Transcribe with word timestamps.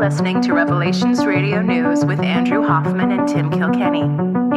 listening 0.00 0.40
to 0.40 0.54
Revelations 0.54 1.26
Radio 1.26 1.60
News 1.60 2.06
with 2.06 2.20
Andrew 2.20 2.66
Hoffman 2.66 3.12
and 3.12 3.28
Tim 3.28 3.50
Kilkenny, 3.50 4.04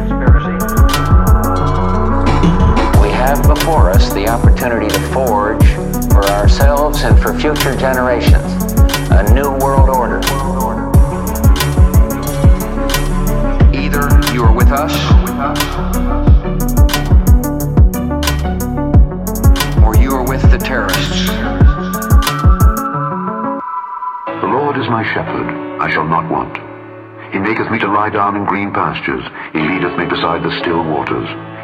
Have 3.29 3.43
before 3.43 3.92
us 3.92 4.11
the 4.14 4.28
opportunity 4.28 4.88
to 4.88 5.00
forge 5.14 5.64
for 6.10 6.25
ourselves 6.25 7.04
and 7.04 7.15
for 7.21 7.32
future 7.37 7.75
generations 7.75 8.74
a 9.11 9.21
new 9.36 9.51
world 9.60 9.87
order. 9.87 10.18
Either 13.71 14.10
you 14.34 14.42
are 14.42 14.51
with 14.51 14.71
us 14.71 14.92
or 19.86 19.96
you 19.96 20.09
are 20.15 20.25
with 20.28 20.42
the 20.50 20.57
terrorists. 20.57 21.28
The 24.42 24.48
Lord 24.48 24.75
is 24.75 24.89
my 24.89 25.04
shepherd, 25.14 25.79
I 25.79 25.87
shall 25.92 26.07
not 26.07 26.32
want. 26.32 26.57
He 27.32 27.37
maketh 27.37 27.70
me 27.70 27.78
to 27.78 27.87
lie 27.93 28.09
down 28.09 28.36
in 28.37 28.46
green 28.46 28.73
pastures. 28.73 29.23
He 29.54 29.59
leadeth 29.59 29.96
me 30.00 30.06
beside 30.06 30.42
the 30.42 30.59
still 30.61 30.84
waters. 30.84 31.29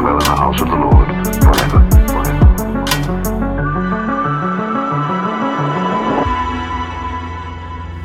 dwell 0.00 0.12
in 0.14 0.18
the 0.18 0.24
house 0.24 0.60
of 0.62 0.68
the 0.68 0.76
Lord 0.76 1.08
forever. 1.44 1.90
forever. 2.08 2.50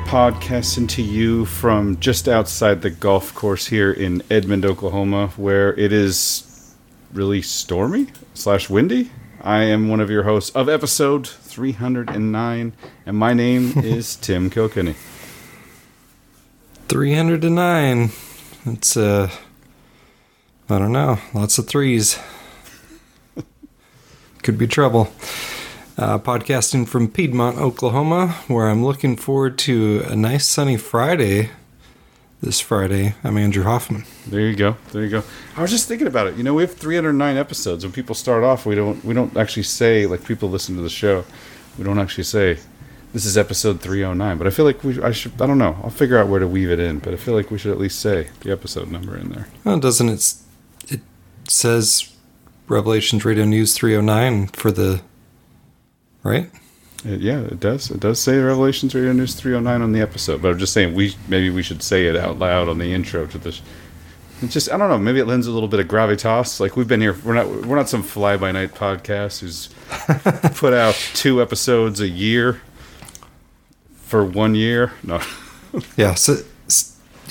Podcasting 0.05 0.89
to 0.89 1.01
you 1.01 1.45
from 1.45 1.97
just 1.99 2.27
outside 2.27 2.81
the 2.81 2.89
golf 2.89 3.33
course 3.33 3.67
here 3.67 3.91
in 3.91 4.21
Edmond, 4.29 4.65
Oklahoma, 4.65 5.27
where 5.37 5.73
it 5.73 5.93
is 5.93 6.75
really 7.13 7.41
stormy 7.41 8.07
slash 8.33 8.69
windy. 8.69 9.11
I 9.41 9.63
am 9.63 9.87
one 9.87 10.01
of 10.01 10.09
your 10.09 10.23
hosts 10.23 10.49
of 10.55 10.67
episode 10.67 11.25
309, 11.27 12.73
and 13.05 13.17
my 13.17 13.33
name 13.33 13.73
is 13.77 14.17
Tim 14.17 14.49
Kilkenny. 14.49 14.95
309. 16.89 18.09
It's, 18.65 18.97
uh, 18.97 19.29
I 20.67 20.79
don't 20.79 20.91
know, 20.91 21.19
lots 21.35 21.59
of 21.59 21.67
threes. 21.67 22.17
Could 24.41 24.57
be 24.57 24.65
trouble. 24.65 25.11
Uh, 25.95 26.17
podcasting 26.17 26.87
from 26.87 27.07
Piedmont, 27.07 27.57
Oklahoma, 27.59 28.29
where 28.47 28.67
I'm 28.67 28.83
looking 28.83 29.15
forward 29.15 29.59
to 29.59 30.03
a 30.07 30.15
nice 30.15 30.47
sunny 30.47 30.77
Friday. 30.77 31.51
This 32.41 32.59
Friday, 32.59 33.13
I'm 33.23 33.37
Andrew 33.37 33.63
Hoffman. 33.63 34.05
There 34.27 34.41
you 34.41 34.55
go. 34.55 34.75
There 34.91 35.03
you 35.03 35.09
go. 35.09 35.23
I 35.55 35.61
was 35.61 35.71
just 35.71 35.87
thinking 35.87 36.07
about 36.07 36.27
it. 36.27 36.35
You 36.35 36.43
know, 36.43 36.53
we 36.55 36.63
have 36.63 36.73
309 36.73 37.37
episodes. 37.37 37.83
When 37.85 37.91
people 37.93 38.13
start 38.13 38.43
off, 38.43 38.65
we 38.65 38.75
don't 38.75 39.03
we 39.05 39.13
don't 39.13 39.35
actually 39.37 39.63
say 39.63 40.05
like 40.05 40.25
people 40.25 40.49
listen 40.49 40.75
to 40.75 40.81
the 40.81 40.89
show. 40.89 41.25
We 41.77 41.83
don't 41.83 41.97
actually 41.97 42.25
say 42.25 42.57
this 43.13 43.25
is 43.25 43.37
episode 43.37 43.81
309. 43.81 44.37
But 44.37 44.47
I 44.47 44.49
feel 44.49 44.65
like 44.65 44.83
we 44.83 45.01
I 45.01 45.11
should 45.11 45.39
I 45.41 45.47
don't 45.47 45.57
know. 45.57 45.77
I'll 45.83 45.89
figure 45.89 46.17
out 46.17 46.27
where 46.27 46.39
to 46.39 46.47
weave 46.47 46.69
it 46.69 46.79
in. 46.79 46.99
But 46.99 47.13
I 47.13 47.17
feel 47.17 47.33
like 47.35 47.49
we 47.49 47.57
should 47.57 47.71
at 47.71 47.79
least 47.79 47.99
say 47.99 48.29
the 48.41 48.51
episode 48.51 48.91
number 48.91 49.15
in 49.17 49.29
there. 49.29 49.47
Well, 49.63 49.79
doesn't 49.79 50.09
it? 50.09 50.35
Says 51.47 52.11
Revelations 52.67 53.25
Radio 53.25 53.45
News 53.45 53.73
309 53.73 54.47
for 54.47 54.71
the. 54.71 55.01
Right? 56.23 56.49
It, 57.03 57.21
yeah, 57.21 57.41
it 57.41 57.59
does. 57.59 57.91
It 57.91 57.99
does 57.99 58.19
say 58.19 58.37
Revelations 58.37 58.95
Radio 58.95 59.13
News 59.13 59.35
309 59.35 59.81
on 59.81 59.91
the 59.91 60.01
episode. 60.01 60.41
But 60.41 60.51
I'm 60.51 60.59
just 60.59 60.73
saying 60.73 60.95
we 60.95 61.15
maybe 61.27 61.49
we 61.49 61.61
should 61.61 61.83
say 61.83 62.07
it 62.07 62.15
out 62.15 62.39
loud 62.39 62.67
on 62.67 62.79
the 62.79 62.93
intro 62.93 63.27
to 63.27 63.37
this. 63.37 63.61
It's 64.41 64.53
just 64.53 64.71
I 64.71 64.77
don't 64.77 64.89
know. 64.89 64.97
Maybe 64.97 65.19
it 65.19 65.25
lends 65.25 65.47
a 65.47 65.51
little 65.51 65.69
bit 65.69 65.79
of 65.79 65.87
gravitas. 65.87 66.59
Like 66.59 66.75
we've 66.75 66.87
been 66.87 67.01
here. 67.01 67.15
We're 67.23 67.35
not 67.35 67.47
we're 67.47 67.75
not 67.75 67.89
some 67.89 68.03
fly 68.03 68.37
by 68.37 68.51
night 68.51 68.73
podcast 68.73 69.39
who's 69.39 69.69
put 70.57 70.73
out 70.73 70.95
two 71.13 71.41
episodes 71.41 72.01
a 72.01 72.07
year 72.07 72.61
for 73.93 74.25
one 74.25 74.55
year. 74.55 74.93
No, 75.03 75.21
Yeah. 75.95 76.15
So, 76.15 76.37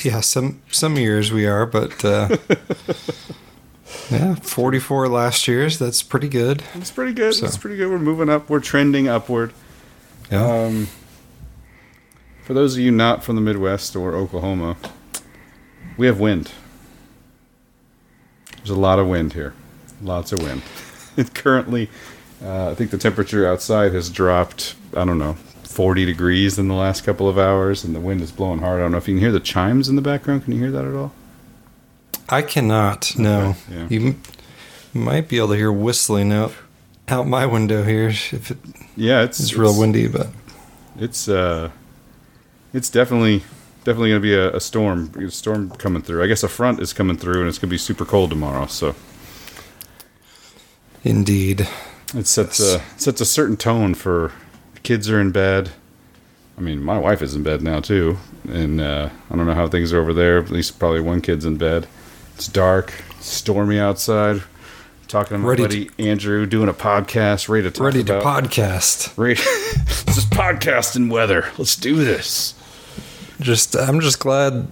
yeah. 0.02 0.20
Some 0.20 0.62
some 0.70 0.96
years 0.96 1.32
we 1.32 1.46
are, 1.46 1.66
but 1.66 2.04
uh, 2.04 2.36
yeah, 4.10 4.34
44 4.36 5.08
last 5.08 5.46
year's. 5.48 5.78
That's 5.78 6.02
pretty 6.02 6.28
good. 6.28 6.62
it's 6.74 6.90
pretty 6.90 7.12
good. 7.12 7.34
So- 7.34 7.46
It's 7.46 7.56
pretty 7.56 7.76
good. 7.76 7.88
We're 7.90 7.98
moving 7.98 8.28
up. 8.28 8.48
We're 8.50 8.60
trending 8.60 9.08
upward. 9.08 9.52
Yeah. 10.30 10.44
Um, 10.64 10.88
for 12.44 12.54
those 12.54 12.74
of 12.74 12.80
you 12.80 12.90
not 12.90 13.24
from 13.24 13.36
the 13.36 13.42
Midwest 13.42 13.96
or 13.96 14.14
Oklahoma, 14.14 14.76
we 15.96 16.06
have 16.06 16.20
wind. 16.20 16.52
There's 18.58 18.70
a 18.70 18.74
lot 18.74 18.98
of 18.98 19.06
wind 19.06 19.32
here. 19.34 19.54
Lots 20.02 20.32
of 20.32 20.42
wind. 20.42 20.62
Currently, 21.34 21.88
uh, 22.42 22.70
I 22.70 22.74
think 22.74 22.90
the 22.90 22.98
temperature 22.98 23.46
outside 23.46 23.92
has 23.92 24.10
dropped, 24.10 24.74
I 24.96 25.04
don't 25.04 25.18
know, 25.18 25.34
40 25.64 26.04
degrees 26.04 26.58
in 26.58 26.68
the 26.68 26.74
last 26.74 27.02
couple 27.04 27.28
of 27.28 27.38
hours, 27.38 27.84
and 27.84 27.94
the 27.94 28.00
wind 28.00 28.20
is 28.20 28.30
blowing 28.32 28.60
hard. 28.60 28.80
I 28.80 28.82
don't 28.84 28.92
know 28.92 28.98
if 28.98 29.08
you 29.08 29.14
can 29.14 29.20
hear 29.20 29.32
the 29.32 29.40
chimes 29.40 29.88
in 29.88 29.96
the 29.96 30.02
background. 30.02 30.44
Can 30.44 30.52
you 30.52 30.58
hear 30.60 30.70
that 30.70 30.84
at 30.84 30.94
all? 30.94 31.12
I 32.28 32.42
cannot. 32.42 33.18
No. 33.18 33.56
yeah. 33.70 33.86
You 33.88 34.16
might 34.92 35.28
be 35.28 35.38
able 35.38 35.48
to 35.48 35.56
hear 35.56 35.72
whistling 35.72 36.32
out 36.32 36.52
out 37.08 37.26
my 37.26 37.44
window 37.46 37.82
here 37.82 38.08
if 38.08 38.50
it, 38.50 38.58
Yeah, 38.96 39.22
it's 39.22 39.40
it's 39.40 39.54
real 39.54 39.78
windy, 39.78 40.08
but 40.08 40.28
It's 40.98 41.28
uh, 41.28 41.70
it's 42.72 42.90
definitely 42.90 43.42
definitely 43.84 44.10
going 44.10 44.22
to 44.22 44.26
be 44.26 44.34
a, 44.34 44.56
a 44.56 44.60
storm. 44.60 45.12
A 45.16 45.30
storm 45.30 45.70
coming 45.70 46.02
through. 46.02 46.22
I 46.22 46.26
guess 46.26 46.42
a 46.42 46.48
front 46.48 46.80
is 46.80 46.92
coming 46.92 47.16
through, 47.16 47.40
and 47.40 47.48
it's 47.48 47.58
going 47.58 47.68
to 47.68 47.74
be 47.74 47.78
super 47.78 48.04
cold 48.04 48.30
tomorrow. 48.30 48.66
So 48.66 48.94
indeed. 51.02 51.68
it 52.14 52.26
sets 52.26 52.60
a 52.60 52.80
sets 52.96 53.20
a 53.20 53.26
certain 53.26 53.56
tone 53.56 53.94
for 53.94 54.32
kids 54.82 55.10
are 55.10 55.20
in 55.20 55.30
bed. 55.30 55.70
I 56.56 56.60
mean, 56.60 56.82
my 56.82 56.98
wife 56.98 57.20
is 57.20 57.34
in 57.34 57.42
bed 57.42 57.62
now 57.62 57.80
too, 57.80 58.18
and 58.48 58.80
uh, 58.80 59.10
I 59.30 59.36
don't 59.36 59.46
know 59.46 59.54
how 59.54 59.68
things 59.68 59.92
are 59.92 60.00
over 60.00 60.12
there. 60.12 60.38
At 60.38 60.50
least 60.50 60.78
probably 60.78 61.00
one 61.00 61.20
kid's 61.20 61.44
in 61.44 61.56
bed. 61.56 61.86
It's 62.34 62.48
dark, 62.48 62.92
stormy 63.20 63.78
outside. 63.78 64.42
Talking 65.06 65.36
to 65.36 65.38
my 65.38 65.48
Ready 65.48 65.62
buddy 65.62 65.90
Andrew, 65.98 66.46
doing 66.46 66.68
a 66.68 66.74
podcast, 66.74 67.48
ready 67.48 67.62
to 67.62 67.70
talk 67.70 67.84
Ready 67.84 68.02
to 68.04 68.14
podcast. 68.20 69.16
Ready, 69.16 69.34
this 70.06 70.16
is 70.18 70.24
podcasting 70.24 71.10
weather. 71.10 71.48
Let's 71.58 71.76
do 71.76 71.94
this. 71.94 72.54
Just 73.40 73.76
I'm 73.76 74.00
just 74.00 74.18
glad 74.18 74.66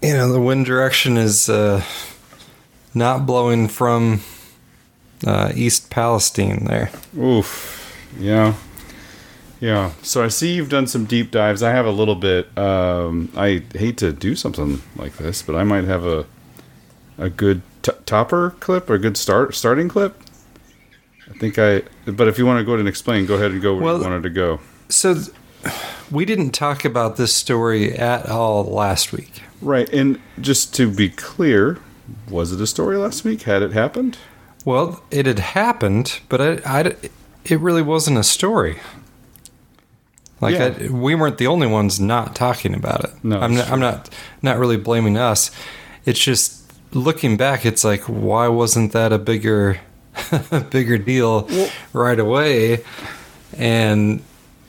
you 0.00 0.14
know 0.14 0.32
the 0.32 0.40
wind 0.40 0.64
direction 0.64 1.18
is 1.18 1.50
uh, 1.50 1.82
not 2.94 3.26
blowing 3.26 3.68
from 3.68 4.22
uh, 5.26 5.52
East 5.54 5.90
Palestine 5.90 6.64
there. 6.64 6.90
Oof. 7.18 7.94
Yeah. 8.18 8.54
Yeah. 9.60 9.92
So 10.02 10.24
I 10.24 10.28
see 10.28 10.54
you've 10.54 10.70
done 10.70 10.86
some 10.86 11.04
deep 11.04 11.30
dives. 11.30 11.62
I 11.62 11.72
have 11.72 11.84
a 11.84 11.90
little 11.90 12.14
bit. 12.14 12.56
Um, 12.56 13.30
I 13.36 13.62
hate 13.74 13.98
to 13.98 14.12
do 14.12 14.34
something 14.34 14.80
like 14.96 15.18
this, 15.18 15.42
but 15.42 15.54
I 15.54 15.62
might 15.62 15.84
have 15.84 16.06
a 16.06 16.24
a 17.18 17.30
good 17.30 17.62
t- 17.82 17.92
topper 18.04 18.50
clip 18.60 18.88
or 18.90 18.94
a 18.94 18.98
good 18.98 19.16
start 19.16 19.54
starting 19.54 19.88
clip. 19.88 20.20
I 21.30 21.38
think 21.38 21.58
I. 21.58 21.82
But 22.06 22.28
if 22.28 22.38
you 22.38 22.46
want 22.46 22.58
to 22.60 22.64
go 22.64 22.72
ahead 22.72 22.80
and 22.80 22.88
explain, 22.88 23.26
go 23.26 23.34
ahead 23.34 23.50
and 23.50 23.60
go 23.62 23.74
where 23.74 23.82
Well- 23.84 23.96
you 23.98 24.02
wanted 24.04 24.22
to 24.24 24.30
go. 24.30 24.60
So 24.88 25.14
th- 25.14 25.30
we 26.10 26.24
didn't 26.24 26.50
talk 26.50 26.84
about 26.84 27.16
this 27.16 27.34
story 27.34 27.92
at 27.92 28.26
all 28.28 28.62
last 28.64 29.12
week. 29.12 29.42
Right. 29.60 29.88
And 29.92 30.20
just 30.40 30.72
to 30.76 30.88
be 30.88 31.08
clear, 31.08 31.78
was 32.30 32.52
it 32.52 32.60
a 32.60 32.66
story 32.68 32.96
last 32.96 33.24
week? 33.24 33.42
Had 33.42 33.62
it 33.62 33.72
happened? 33.72 34.16
Well, 34.64 35.02
it 35.10 35.26
had 35.26 35.40
happened, 35.40 36.20
but 36.28 36.40
I, 36.40 36.80
I- 36.82 36.94
it 37.44 37.58
really 37.60 37.82
wasn't 37.82 38.18
a 38.18 38.22
story. 38.22 38.78
Like 40.40 40.54
Yeah. 40.54 40.74
I, 40.80 40.88
we 40.88 41.14
weren't 41.14 41.38
the 41.38 41.46
only 41.46 41.66
ones 41.66 41.98
not 41.98 42.36
talking 42.36 42.74
about 42.74 43.04
it. 43.04 43.10
No, 43.24 43.40
I'm 43.40 43.54
not, 43.54 43.70
I'm 43.70 43.80
not 43.80 44.10
not 44.42 44.58
really 44.58 44.76
blaming 44.76 45.16
us. 45.16 45.50
It's 46.04 46.20
just 46.20 46.65
looking 46.96 47.36
back, 47.36 47.64
it's 47.64 47.84
like, 47.84 48.02
why 48.02 48.48
wasn't 48.48 48.92
that 48.92 49.12
a 49.12 49.18
bigger, 49.18 49.80
bigger 50.70 50.98
deal 50.98 51.48
right 51.92 52.18
away? 52.18 52.84
And 53.56 54.22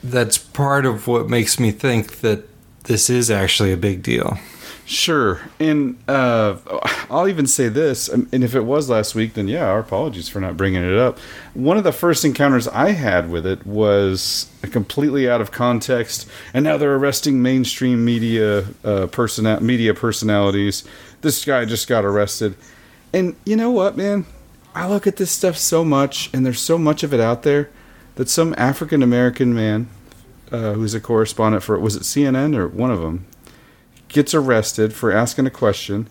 that's 0.04 0.38
part 0.38 0.86
of 0.86 1.08
what 1.08 1.30
makes 1.30 1.60
me 1.60 1.72
think 1.72 2.20
that 2.20 2.48
this 2.84 3.10
is 3.10 3.32
actually 3.32 3.72
a 3.72 3.78
big 3.78 4.04
deal. 4.04 4.38
Sure, 4.88 5.42
and 5.60 5.98
uh, 6.08 6.56
I'll 7.12 7.28
even 7.28 7.46
say 7.46 7.68
this, 7.68 8.10
um, 8.10 8.30
and 8.32 8.42
if 8.42 8.56
it 8.56 8.62
was 8.62 8.90
last 8.90 9.16
week, 9.16 9.34
then 9.34 9.50
yeah, 9.50 9.68
our 9.68 9.80
apologies 9.80 10.30
for 10.30 10.40
not 10.40 10.56
bringing 10.56 10.82
it 10.82 10.98
up. 10.98 11.20
One 11.54 11.76
of 11.76 11.84
the 11.84 11.92
first 11.92 12.24
encounters 12.24 12.70
I 12.70 12.92
had 12.92 13.30
with 13.30 13.46
it 13.46 13.68
was 13.68 14.50
completely 14.62 15.30
out 15.30 15.42
of 15.42 15.52
context, 15.52 16.26
and 16.54 16.64
now 16.64 16.78
they're 16.78 16.96
arresting 16.96 17.42
mainstream 17.42 18.06
media 18.06 18.64
uh, 18.86 19.08
person 19.08 19.66
media 19.66 19.94
personalities. 19.94 20.86
This 21.28 21.44
guy 21.44 21.66
just 21.66 21.90
got 21.90 22.06
arrested, 22.06 22.56
and 23.12 23.36
you 23.44 23.58
know 23.58 23.70
what, 23.70 23.98
man? 23.98 24.26
I 24.74 24.88
look 24.88 25.06
at 25.06 25.18
this 25.18 25.30
stuff 25.30 25.58
so 25.58 25.84
much, 25.84 26.30
and 26.34 26.46
there's 26.46 26.62
so 26.62 26.78
much 26.78 27.04
of 27.04 27.14
it 27.14 27.20
out 27.20 27.44
there 27.44 27.70
that 28.16 28.30
some 28.30 28.56
African 28.58 29.04
American 29.04 29.54
man, 29.54 29.90
uh, 30.54 30.72
who's 30.72 30.94
a 30.94 31.02
correspondent 31.02 31.64
for 31.64 31.78
was 31.80 31.98
it 31.98 32.04
CNN 32.04 32.56
or 32.56 32.70
one 32.70 32.92
of 32.92 33.02
them, 33.02 33.26
gets 34.08 34.34
arrested 34.34 34.94
for 34.94 35.12
asking 35.12 35.46
a 35.46 35.50
question. 35.50 36.08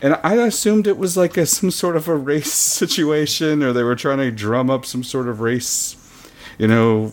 And 0.00 0.16
I 0.22 0.34
assumed 0.34 0.86
it 0.86 0.98
was 0.98 1.16
like 1.16 1.36
a, 1.36 1.46
some 1.58 1.72
sort 1.72 1.96
of 1.96 2.06
a 2.06 2.14
race 2.14 2.52
situation, 2.52 3.64
or 3.64 3.72
they 3.72 3.82
were 3.82 3.96
trying 3.96 4.18
to 4.18 4.30
drum 4.30 4.70
up 4.70 4.86
some 4.86 5.02
sort 5.02 5.26
of 5.26 5.40
race, 5.40 5.96
you 6.58 6.68
know, 6.68 7.12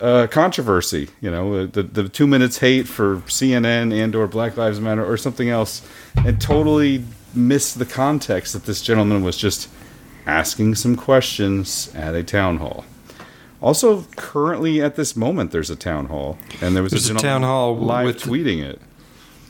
uh, 0.00 0.26
controversy. 0.30 1.08
You 1.20 1.30
know, 1.30 1.66
the 1.66 1.82
the 1.82 2.08
two 2.08 2.26
minutes 2.26 2.58
hate 2.58 2.86
for 2.88 3.16
CNN 3.26 3.92
and 3.92 4.14
or 4.14 4.26
Black 4.26 4.56
Lives 4.56 4.80
Matter 4.80 5.04
or 5.04 5.16
something 5.16 5.48
else, 5.48 5.82
and 6.16 6.40
totally 6.40 7.04
missed 7.34 7.78
the 7.78 7.84
context 7.86 8.52
that 8.52 8.64
this 8.64 8.80
gentleman 8.82 9.22
was 9.22 9.36
just 9.36 9.68
asking 10.26 10.74
some 10.74 10.96
questions 10.96 11.92
at 11.94 12.14
a 12.14 12.22
town 12.22 12.56
hall. 12.58 12.84
Also, 13.62 14.02
currently 14.16 14.82
at 14.82 14.96
this 14.96 15.16
moment, 15.16 15.50
there's 15.50 15.70
a 15.70 15.76
town 15.76 16.06
hall, 16.06 16.36
and 16.60 16.74
there 16.76 16.82
was 16.82 16.92
There's 16.92 17.10
a 17.10 17.14
a, 17.14 17.18
town 17.18 17.42
hall 17.42 17.76
live 17.76 18.06
with- 18.06 18.22
tweeting 18.22 18.62
it. 18.62 18.80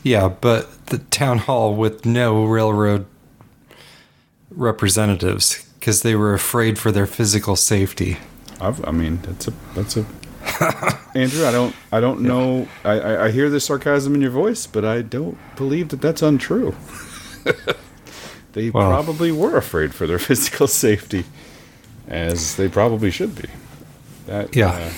Yeah, 0.03 0.29
but 0.29 0.85
the 0.87 0.99
town 0.99 1.39
hall 1.39 1.75
with 1.75 2.05
no 2.05 2.45
railroad 2.45 3.05
representatives 4.51 5.67
because 5.79 6.01
they 6.01 6.15
were 6.15 6.33
afraid 6.33 6.79
for 6.79 6.91
their 6.91 7.05
physical 7.05 7.55
safety. 7.55 8.17
I've, 8.61 8.83
I 8.87 8.91
mean, 8.91 9.19
that's 9.23 9.47
a 9.47 9.53
that's 9.75 9.97
a 9.97 10.05
Andrew. 11.15 11.45
I 11.45 11.51
don't 11.51 11.75
I 11.91 11.99
don't 11.99 12.21
know. 12.21 12.67
I, 12.83 12.99
I 12.99 13.25
I 13.25 13.31
hear 13.31 13.49
the 13.49 13.59
sarcasm 13.59 14.15
in 14.15 14.21
your 14.21 14.31
voice, 14.31 14.67
but 14.67 14.83
I 14.85 15.01
don't 15.01 15.37
believe 15.55 15.89
that 15.89 16.01
that's 16.01 16.21
untrue. 16.21 16.75
they 18.53 18.69
Well- 18.69 18.89
probably 18.89 19.31
were 19.31 19.57
afraid 19.57 19.93
for 19.93 20.07
their 20.07 20.19
physical 20.29 20.67
safety, 20.67 21.25
as 22.07 22.55
they 22.55 22.67
probably 22.69 23.11
should 23.11 23.35
be. 23.35 23.47
That 24.25 24.55
Yeah. 24.55 24.69
uh, 24.71 24.89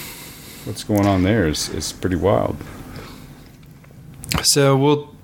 what's 0.65 0.83
going 0.83 1.05
on 1.05 1.23
there 1.23 1.47
is 1.47 1.69
is 1.69 1.91
pretty 1.91 2.15
wild. 2.15 2.57
So 4.43 4.77
we'll 4.77 5.15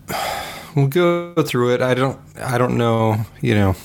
we'll 0.76 0.88
go 0.88 1.34
through 1.44 1.74
it. 1.74 1.82
I 1.82 1.94
don't 1.94 2.20
I 2.40 2.58
don't 2.58 2.78
know. 2.78 3.26
You 3.42 3.56
know, 3.56 3.76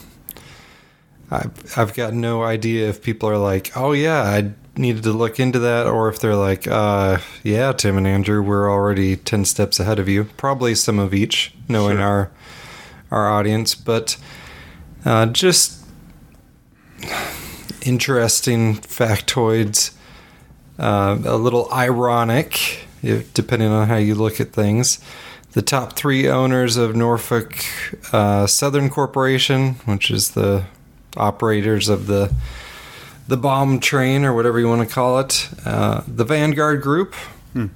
I've 1.31 1.79
I've 1.79 1.95
got 1.95 2.13
no 2.15 2.43
idea 2.43 2.89
if 2.89 3.03
people 3.03 3.29
are 3.29 3.39
like, 3.39 3.71
oh 3.77 3.93
yeah, 3.93 4.23
I 4.23 4.53
needed 4.77 5.03
to 5.03 5.13
look 5.13 5.39
into 5.41 5.59
that, 5.59 5.87
or 5.87 6.09
if 6.09 6.21
they're 6.21 6.37
like, 6.37 6.67
uh, 6.67 7.19
yeah, 7.43 7.73
Tim 7.73 7.97
and 7.97 8.07
Andrew, 8.07 8.43
we're 8.43 8.71
already 8.71 9.17
ten 9.17 9.45
steps 9.45 9.81
ahead 9.81 9.99
of 9.99 10.09
you. 10.09 10.25
Probably 10.25 10.75
some 10.75 10.99
of 10.99 11.13
each, 11.13 11.55
knowing 11.69 11.97
Sure. 11.97 12.07
our 12.07 12.31
our 13.11 13.29
audience, 13.29 13.75
but 13.75 14.17
uh, 15.05 15.27
just 15.27 15.85
interesting 17.83 18.77
factoids. 18.77 19.93
Uh, 20.79 21.19
a 21.27 21.37
little 21.37 21.69
ironic, 21.73 22.87
if, 23.03 23.35
depending 23.35 23.69
on 23.69 23.89
how 23.89 23.97
you 23.97 24.15
look 24.15 24.41
at 24.41 24.53
things. 24.53 24.99
The 25.53 25.63
top 25.63 25.95
three 25.95 26.29
owners 26.29 26.77
of 26.77 26.95
Norfolk 26.97 27.53
uh, 28.13 28.47
Southern 28.47 28.89
Corporation, 28.89 29.75
which 29.85 30.11
is 30.11 30.31
the 30.31 30.65
operators 31.17 31.89
of 31.89 32.07
the 32.07 32.33
the 33.31 33.37
bomb 33.37 33.79
train 33.79 34.25
or 34.25 34.35
whatever 34.35 34.59
you 34.59 34.69
want 34.69 34.87
to 34.87 34.93
call 34.93 35.21
it, 35.21 35.49
uh, 35.65 36.03
the 36.09 36.25
Vanguard 36.25 36.83
Group, 36.83 37.15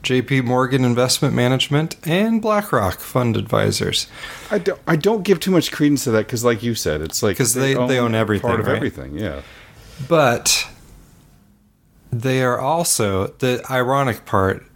J.P. 0.02 0.40
Morgan 0.42 0.84
Investment 0.84 1.32
Management, 1.32 1.96
and 2.06 2.42
BlackRock 2.42 2.98
Fund 2.98 3.36
Advisors. 3.36 4.08
I 4.50 4.58
don't 4.58 4.80
I 4.86 4.96
don't 4.96 5.22
give 5.22 5.38
too 5.40 5.50
much 5.52 5.70
credence 5.72 6.04
to 6.04 6.10
that 6.10 6.26
because, 6.26 6.44
like 6.44 6.62
you 6.64 6.74
said, 6.74 7.00
it's 7.02 7.22
like 7.22 7.36
'Cause 7.38 7.54
they- 7.54 7.74
they 7.74 7.98
own 7.98 8.14
everything, 8.16 8.48
part 8.48 8.60
of 8.60 8.66
right? 8.66 8.76
everything. 8.76 9.16
Yeah, 9.18 9.40
But 10.08 10.66
they 12.12 12.42
are 12.42 12.58
also 12.58 13.28
the 13.38 13.64
ironic 13.70 14.24
part, 14.26 14.66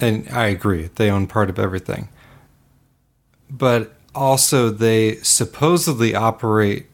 and 0.00 0.28
I 0.32 0.46
agree, 0.46 0.90
they 0.96 1.10
own 1.10 1.26
part 1.26 1.50
of 1.50 1.58
everything. 1.58 2.08
But 3.50 3.92
also, 4.14 4.70
they 4.70 5.16
supposedly 5.22 6.14
operate 6.14 6.86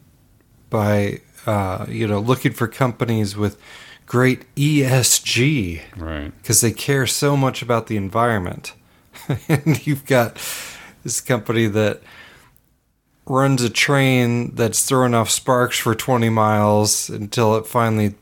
by, 0.69 1.21
uh, 1.49 1.85
you 1.89 2.07
know, 2.07 2.19
looking 2.19 2.53
for 2.53 2.67
companies 2.67 3.35
with 3.35 3.59
great 4.05 4.53
ESG 4.53 5.81
right. 5.97 6.31
because 6.37 6.61
they 6.61 6.71
care 6.71 7.07
so 7.07 7.35
much 7.35 7.63
about 7.63 7.87
the 7.87 7.97
environment. 7.97 8.73
and 9.49 9.85
you've 9.87 10.05
got 10.05 10.35
this 11.03 11.19
company 11.19 11.65
that 11.65 12.01
runs 13.25 13.63
a 13.63 13.69
train 13.69 14.53
that's 14.53 14.85
throwing 14.85 15.15
off 15.15 15.31
sparks 15.31 15.79
for 15.79 15.95
20 15.95 16.29
miles 16.29 17.09
until 17.09 17.55
it 17.55 17.65
finally 17.65 18.13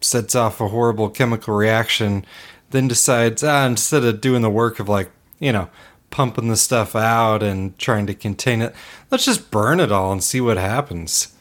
sets 0.00 0.34
off 0.34 0.60
a 0.60 0.68
horrible 0.68 1.08
chemical 1.08 1.54
reaction, 1.54 2.24
then 2.70 2.88
decides, 2.88 3.44
ah, 3.44 3.66
instead 3.66 4.02
of 4.02 4.20
doing 4.20 4.42
the 4.42 4.50
work 4.50 4.80
of 4.80 4.88
like, 4.88 5.12
you 5.38 5.52
know, 5.52 5.68
pumping 6.10 6.48
the 6.48 6.56
stuff 6.56 6.96
out 6.96 7.40
and 7.40 7.78
trying 7.78 8.06
to 8.06 8.14
contain 8.14 8.62
it, 8.62 8.74
let's 9.12 9.24
just 9.24 9.52
burn 9.52 9.78
it 9.78 9.92
all 9.92 10.10
and 10.10 10.24
see 10.24 10.40
what 10.40 10.56
happens. 10.56 11.33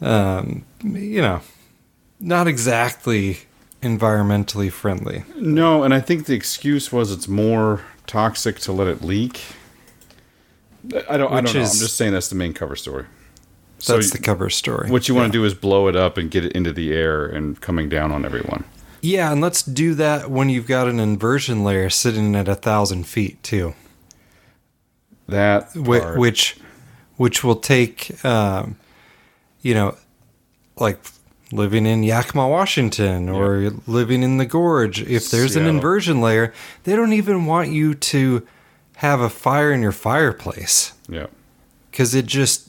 Um, 0.00 0.64
you 0.82 1.20
know, 1.20 1.40
not 2.20 2.48
exactly 2.48 3.40
environmentally 3.82 4.70
friendly. 4.70 5.24
No, 5.36 5.82
and 5.82 5.92
I 5.94 6.00
think 6.00 6.26
the 6.26 6.34
excuse 6.34 6.90
was 6.92 7.12
it's 7.12 7.28
more 7.28 7.82
toxic 8.06 8.58
to 8.60 8.72
let 8.72 8.86
it 8.88 9.02
leak. 9.02 9.40
I 11.08 11.16
don't. 11.18 11.30
I 11.32 11.40
don't 11.40 11.54
know. 11.54 11.60
I'm 11.60 11.66
just 11.66 11.96
saying 11.96 12.12
that's 12.12 12.28
the 12.28 12.34
main 12.34 12.54
cover 12.54 12.76
story. 12.76 13.04
That's 13.76 13.86
So 13.86 13.98
the 14.16 14.18
cover 14.22 14.50
story. 14.50 14.90
What 14.90 15.08
you 15.08 15.14
want 15.14 15.32
to 15.32 15.38
do 15.38 15.44
is 15.44 15.54
blow 15.54 15.88
it 15.88 15.96
up 15.96 16.16
and 16.18 16.30
get 16.30 16.44
it 16.44 16.52
into 16.52 16.72
the 16.72 16.92
air 16.92 17.26
and 17.26 17.58
coming 17.60 17.88
down 17.88 18.12
on 18.12 18.24
everyone. 18.24 18.64
Yeah, 19.02 19.32
and 19.32 19.40
let's 19.40 19.62
do 19.62 19.94
that 19.94 20.30
when 20.30 20.50
you've 20.50 20.66
got 20.66 20.86
an 20.86 21.00
inversion 21.00 21.64
layer 21.64 21.88
sitting 21.88 22.34
at 22.36 22.48
a 22.48 22.54
thousand 22.54 23.04
feet 23.06 23.42
too, 23.42 23.74
That 25.28 25.72
part- 25.74 26.18
which 26.18 26.56
which 27.16 27.42
will 27.44 27.56
take, 27.56 28.22
um, 28.24 28.76
you 29.62 29.74
know, 29.74 29.96
like 30.76 30.98
living 31.52 31.86
in 31.86 32.02
Yakima, 32.02 32.48
Washington, 32.48 33.28
or 33.28 33.70
living 33.86 34.22
in 34.22 34.38
the 34.38 34.46
gorge. 34.46 35.02
If 35.02 35.30
there's 35.30 35.56
an 35.56 35.66
inversion 35.66 36.20
layer, 36.20 36.52
they 36.84 36.94
don't 36.94 37.12
even 37.12 37.46
want 37.46 37.70
you 37.70 37.94
to 37.94 38.46
have 38.96 39.20
a 39.20 39.30
fire 39.30 39.72
in 39.72 39.82
your 39.82 39.92
fireplace 39.92 40.92
yeah. 41.08 41.26
because 41.90 42.14
it 42.14 42.26
just 42.26 42.68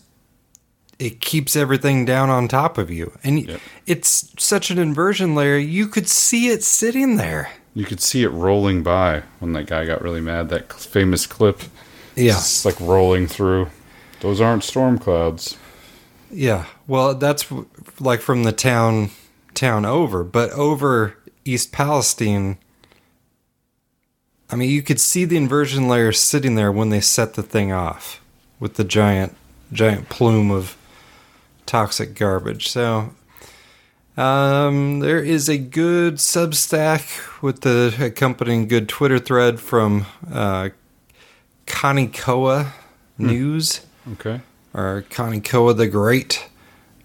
it 0.97 1.19
keeps 1.19 1.55
everything 1.55 2.05
down 2.05 2.29
on 2.29 2.47
top 2.47 2.77
of 2.77 2.91
you, 2.91 3.17
and 3.23 3.47
Yep. 3.47 3.59
it's 3.87 4.31
such 4.37 4.69
an 4.69 4.77
inversion 4.77 5.33
layer. 5.33 5.57
You 5.57 5.87
could 5.87 6.07
see 6.07 6.49
it 6.49 6.63
sitting 6.63 7.17
there. 7.17 7.49
You 7.73 7.85
could 7.85 8.01
see 8.01 8.23
it 8.23 8.29
rolling 8.29 8.83
by 8.83 9.23
when 9.39 9.53
that 9.53 9.65
guy 9.65 9.85
got 9.85 10.01
really 10.01 10.21
mad. 10.21 10.49
That 10.49 10.71
famous 10.71 11.25
clip. 11.25 11.61
Yeah. 12.15 12.33
It's 12.33 12.65
like 12.65 12.79
rolling 12.79 13.27
through. 13.27 13.69
Those 14.19 14.41
aren't 14.41 14.63
storm 14.63 14.97
clouds. 14.99 15.57
Yeah, 16.31 16.65
well, 16.87 17.13
that's 17.15 17.51
like 17.99 18.21
from 18.21 18.43
the 18.43 18.51
town 18.51 19.11
town 19.53 19.85
over, 19.85 20.23
but 20.23 20.49
over 20.51 21.17
East 21.45 21.71
Palestine. 21.71 22.57
I 24.49 24.55
mean, 24.55 24.69
you 24.69 24.81
could 24.81 24.99
see 24.99 25.23
the 25.23 25.37
inversion 25.37 25.87
layer 25.87 26.11
sitting 26.11 26.55
there 26.55 26.71
when 26.71 26.89
they 26.89 26.99
set 26.99 27.35
the 27.35 27.43
thing 27.43 27.71
off 27.71 28.21
with 28.59 28.75
the 28.75 28.83
giant 28.83 29.35
giant 29.71 30.09
plume 30.09 30.51
of 30.51 30.77
toxic 31.65 32.15
garbage. 32.15 32.67
So 32.67 33.13
um, 34.17 34.99
there 34.99 35.23
is 35.23 35.47
a 35.47 35.57
good 35.57 36.15
Substack 36.15 37.41
with 37.41 37.61
the 37.61 37.95
accompanying 37.99 38.67
good 38.67 38.89
Twitter 38.89 39.19
thread 39.19 39.59
from 39.59 40.05
uh, 40.29 40.69
Connie 41.65 42.07
Koa 42.07 42.73
News 43.17 43.81
Okay. 44.13 44.41
Or 44.73 45.05
Connie 45.09 45.41
Koa 45.41 45.73
the 45.73 45.87
Great. 45.87 46.47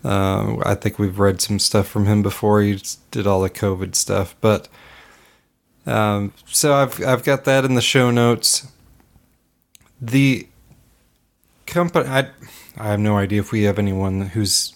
Uh, 0.05 0.57
I 0.65 0.75
think 0.75 0.99
we've 0.99 1.19
read 1.19 1.41
some 1.41 1.59
stuff 1.59 1.89
from 1.89 2.07
him 2.07 2.23
before. 2.23 2.63
He 2.63 2.81
did 3.11 3.27
all 3.27 3.41
the 3.43 3.51
COVID 3.51 3.95
stuff, 3.95 4.37
but 4.41 4.69
um, 5.85 6.33
so 6.47 6.75
I've 6.75 7.05
I've 7.05 7.25
got 7.25 7.45
that 7.45 7.65
in 7.65 7.75
the 7.75 7.81
show 7.81 8.11
notes. 8.11 8.69
The 10.01 10.47
company. 11.67 12.09
I, 12.09 12.29
I 12.77 12.89
have 12.89 13.01
no 13.01 13.17
idea 13.17 13.41
if 13.41 13.53
we 13.53 13.63
have 13.63 13.79
anyone 13.79 14.21
who's 14.29 14.75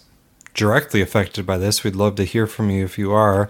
directly 0.53 1.01
affected 1.01 1.45
by 1.45 1.57
this. 1.57 1.83
We'd 1.83 1.95
love 1.95 2.15
to 2.15 2.23
hear 2.23 2.47
from 2.47 2.69
you 2.69 2.83
if 2.83 2.97
you 2.97 3.11
are. 3.11 3.49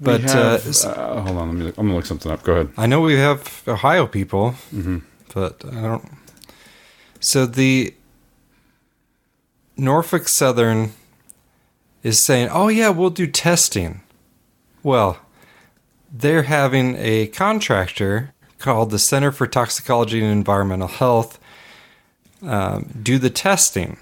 But 0.00 0.22
have, 0.22 0.66
uh, 0.84 0.88
uh, 0.88 1.20
hold 1.20 1.36
on, 1.36 1.48
let 1.48 1.54
me. 1.56 1.64
Look, 1.66 1.78
I'm 1.78 1.86
gonna 1.86 1.96
look 1.96 2.06
something 2.06 2.32
up. 2.32 2.42
Go 2.42 2.52
ahead. 2.54 2.70
I 2.76 2.86
know 2.86 3.02
we 3.02 3.14
have 3.16 3.62
Ohio 3.68 4.06
people, 4.06 4.54
but 5.34 5.62
I 5.66 5.82
don't. 5.82 6.10
So 7.20 7.44
the 7.44 7.92
Norfolk 9.80 10.28
Southern 10.28 10.92
is 12.02 12.22
saying, 12.22 12.48
"Oh 12.52 12.68
yeah, 12.68 12.90
we'll 12.90 13.10
do 13.10 13.26
testing." 13.26 14.02
Well, 14.82 15.18
they're 16.12 16.44
having 16.44 16.96
a 16.98 17.28
contractor 17.28 18.34
called 18.58 18.90
the 18.90 18.98
Center 18.98 19.32
for 19.32 19.46
Toxicology 19.46 20.20
and 20.20 20.30
Environmental 20.30 20.88
Health 20.88 21.38
um, 22.42 22.90
do 23.02 23.18
the 23.18 23.30
testing. 23.30 23.98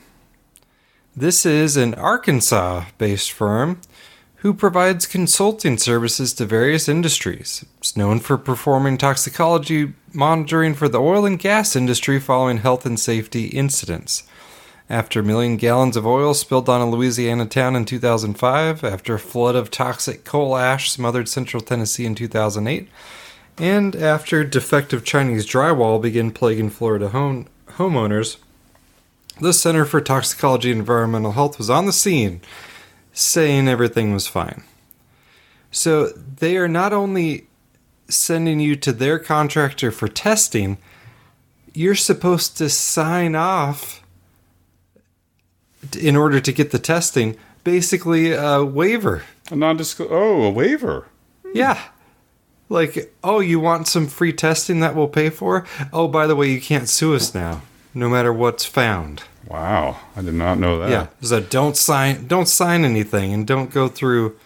This 1.16 1.44
is 1.44 1.76
an 1.76 1.94
Arkansas-based 1.94 3.32
firm 3.32 3.80
who 4.36 4.54
provides 4.54 5.06
consulting 5.06 5.76
services 5.76 6.32
to 6.34 6.44
various 6.44 6.88
industries. 6.88 7.64
It's 7.78 7.96
known 7.96 8.20
for 8.20 8.38
performing 8.38 8.98
toxicology 8.98 9.94
monitoring 10.12 10.74
for 10.74 10.88
the 10.88 11.00
oil 11.00 11.26
and 11.26 11.38
gas 11.38 11.74
industry 11.74 12.20
following 12.20 12.58
health 12.58 12.86
and 12.86 12.98
safety 12.98 13.46
incidents. 13.46 14.22
After 14.90 15.20
a 15.20 15.24
million 15.24 15.58
gallons 15.58 15.96
of 15.96 16.06
oil 16.06 16.32
spilled 16.32 16.68
on 16.68 16.80
a 16.80 16.88
Louisiana 16.88 17.44
town 17.44 17.76
in 17.76 17.84
2005, 17.84 18.82
after 18.82 19.14
a 19.14 19.18
flood 19.18 19.54
of 19.54 19.70
toxic 19.70 20.24
coal 20.24 20.56
ash 20.56 20.90
smothered 20.90 21.28
central 21.28 21.60
Tennessee 21.60 22.06
in 22.06 22.14
2008, 22.14 22.88
and 23.58 23.94
after 23.94 24.44
defective 24.44 25.04
Chinese 25.04 25.46
drywall 25.46 26.00
began 26.00 26.30
plaguing 26.30 26.70
Florida 26.70 27.08
home- 27.08 27.46
homeowners, 27.72 28.38
the 29.40 29.52
Center 29.52 29.84
for 29.84 30.00
Toxicology 30.00 30.70
and 30.70 30.80
Environmental 30.80 31.32
Health 31.32 31.58
was 31.58 31.68
on 31.68 31.86
the 31.86 31.92
scene 31.92 32.40
saying 33.12 33.68
everything 33.68 34.14
was 34.14 34.26
fine. 34.26 34.62
So 35.70 36.06
they 36.08 36.56
are 36.56 36.68
not 36.68 36.92
only 36.94 37.46
sending 38.08 38.58
you 38.58 38.74
to 38.76 38.92
their 38.92 39.18
contractor 39.18 39.90
for 39.90 40.08
testing, 40.08 40.78
you're 41.74 41.94
supposed 41.94 42.56
to 42.56 42.70
sign 42.70 43.34
off 43.34 43.97
in 45.98 46.16
order 46.16 46.40
to 46.40 46.52
get 46.52 46.70
the 46.70 46.78
testing, 46.78 47.36
basically 47.64 48.32
a 48.32 48.64
waiver. 48.64 49.22
A 49.50 49.56
non-disclosure. 49.56 50.12
Oh, 50.12 50.44
a 50.44 50.50
waiver. 50.50 51.06
Yeah. 51.54 51.80
Like, 52.68 53.14
oh, 53.24 53.40
you 53.40 53.60
want 53.60 53.88
some 53.88 54.06
free 54.06 54.32
testing 54.32 54.80
that 54.80 54.94
we'll 54.94 55.08
pay 55.08 55.30
for? 55.30 55.66
Oh, 55.92 56.06
by 56.08 56.26
the 56.26 56.36
way, 56.36 56.50
you 56.50 56.60
can't 56.60 56.88
sue 56.88 57.14
us 57.14 57.34
now, 57.34 57.62
no 57.94 58.08
matter 58.08 58.32
what's 58.32 58.64
found. 58.64 59.22
Wow, 59.46 59.98
I 60.14 60.20
did 60.20 60.34
not 60.34 60.58
know 60.58 60.78
that. 60.78 60.90
Yeah. 60.90 61.06
So 61.22 61.40
don't 61.40 61.74
sign 61.74 62.26
don't 62.26 62.48
sign 62.48 62.84
anything 62.84 63.32
and 63.32 63.46
don't 63.46 63.70
go 63.70 63.88
through 63.88 64.36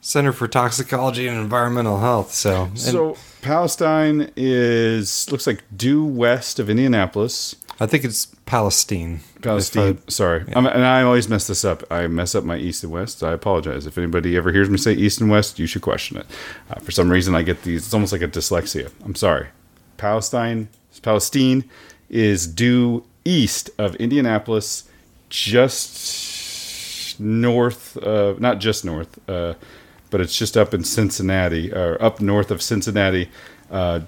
Center 0.00 0.32
for 0.32 0.48
Toxicology 0.48 1.28
and 1.28 1.38
Environmental 1.38 2.00
Health. 2.00 2.32
So, 2.32 2.70
So 2.74 3.18
Palestine 3.42 4.32
is 4.34 5.30
looks 5.30 5.46
like 5.46 5.62
due 5.76 6.02
west 6.02 6.58
of 6.58 6.70
Indianapolis. 6.70 7.54
I 7.78 7.86
think 7.86 8.04
it's 8.04 8.24
Palestine. 8.46 9.20
Palestine. 9.40 9.98
I- 10.06 10.10
sorry, 10.10 10.44
I'm, 10.54 10.66
and 10.66 10.84
I 10.84 11.02
always 11.02 11.28
mess 11.28 11.46
this 11.46 11.64
up. 11.64 11.82
I 11.90 12.06
mess 12.06 12.34
up 12.34 12.44
my 12.44 12.56
east 12.56 12.82
and 12.82 12.92
west. 12.92 13.22
I 13.22 13.32
apologize. 13.32 13.86
If 13.86 13.96
anybody 13.96 14.36
ever 14.36 14.52
hears 14.52 14.68
me 14.68 14.76
say 14.78 14.92
east 14.92 15.20
and 15.20 15.30
west, 15.30 15.58
you 15.58 15.66
should 15.66 15.82
question 15.82 16.16
it. 16.18 16.26
Uh, 16.70 16.80
for 16.80 16.90
some 16.90 17.10
reason, 17.10 17.34
I 17.34 17.42
get 17.42 17.62
these. 17.62 17.84
It's 17.84 17.94
almost 17.94 18.12
like 18.12 18.22
a 18.22 18.28
dyslexia. 18.28 18.90
I'm 19.04 19.14
sorry. 19.14 19.48
Palestine. 19.96 20.68
Palestine 21.02 21.64
is 22.10 22.46
due 22.46 23.04
east 23.24 23.70
of 23.78 23.94
Indianapolis, 23.96 24.88
just 25.30 27.18
north. 27.20 27.96
Of, 27.96 28.40
not 28.40 28.58
just 28.58 28.84
north, 28.84 29.18
uh, 29.28 29.54
but 30.10 30.20
it's 30.20 30.36
just 30.36 30.56
up 30.56 30.74
in 30.74 30.84
Cincinnati, 30.84 31.72
or 31.72 31.96
up 32.02 32.20
north 32.20 32.50
of 32.50 32.60
Cincinnati. 32.60 33.30
Uh, 33.70 34.00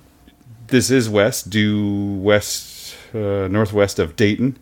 this 0.66 0.90
is 0.90 1.08
west, 1.08 1.48
due 1.50 2.14
west, 2.16 2.73
uh, 3.14 3.48
northwest 3.48 3.98
of 3.98 4.16
Dayton, 4.16 4.56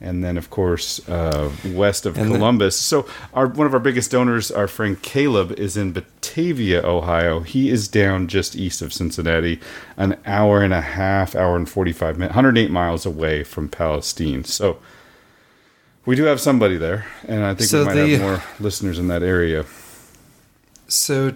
and 0.00 0.24
then 0.24 0.36
of 0.36 0.50
course 0.50 1.06
uh, 1.08 1.50
west 1.66 2.06
of 2.06 2.16
And 2.18 2.30
then- 2.30 2.38
Columbus. 2.38 2.76
so 2.76 3.06
our 3.34 3.46
one 3.46 3.66
of 3.66 3.74
our 3.74 3.80
biggest 3.80 4.10
donors, 4.10 4.50
our 4.50 4.66
friend 4.68 5.00
Caleb, 5.02 5.52
is 5.58 5.76
in 5.76 5.92
Batavia, 5.92 6.82
Ohio. 6.84 7.40
He 7.40 7.70
is 7.70 7.88
down 7.88 8.26
just 8.28 8.56
east 8.56 8.82
of 8.82 8.92
Cincinnati, 8.92 9.60
an 9.96 10.16
hour 10.26 10.62
and 10.62 10.72
a 10.74 10.80
half, 10.80 11.34
hour 11.36 11.56
and 11.56 11.68
forty 11.68 11.92
five 11.92 12.18
minutes, 12.18 12.34
hundred 12.34 12.58
eight 12.58 12.70
miles 12.70 13.06
away 13.06 13.44
from 13.44 13.68
Palestine. 13.68 14.44
So. 14.44 14.78
We 16.04 16.16
do 16.16 16.24
have 16.24 16.40
somebody 16.40 16.76
there, 16.78 17.06
and 17.28 17.44
I 17.44 17.54
think 17.54 17.70
So 17.70 17.78
we 17.78 17.84
might 17.84 17.94
the- 17.94 18.10
have 18.16 18.20
more 18.20 18.42
listeners 18.58 18.98
in 18.98 19.06
that 19.06 19.22
area. 19.22 19.64
So, 20.88 21.34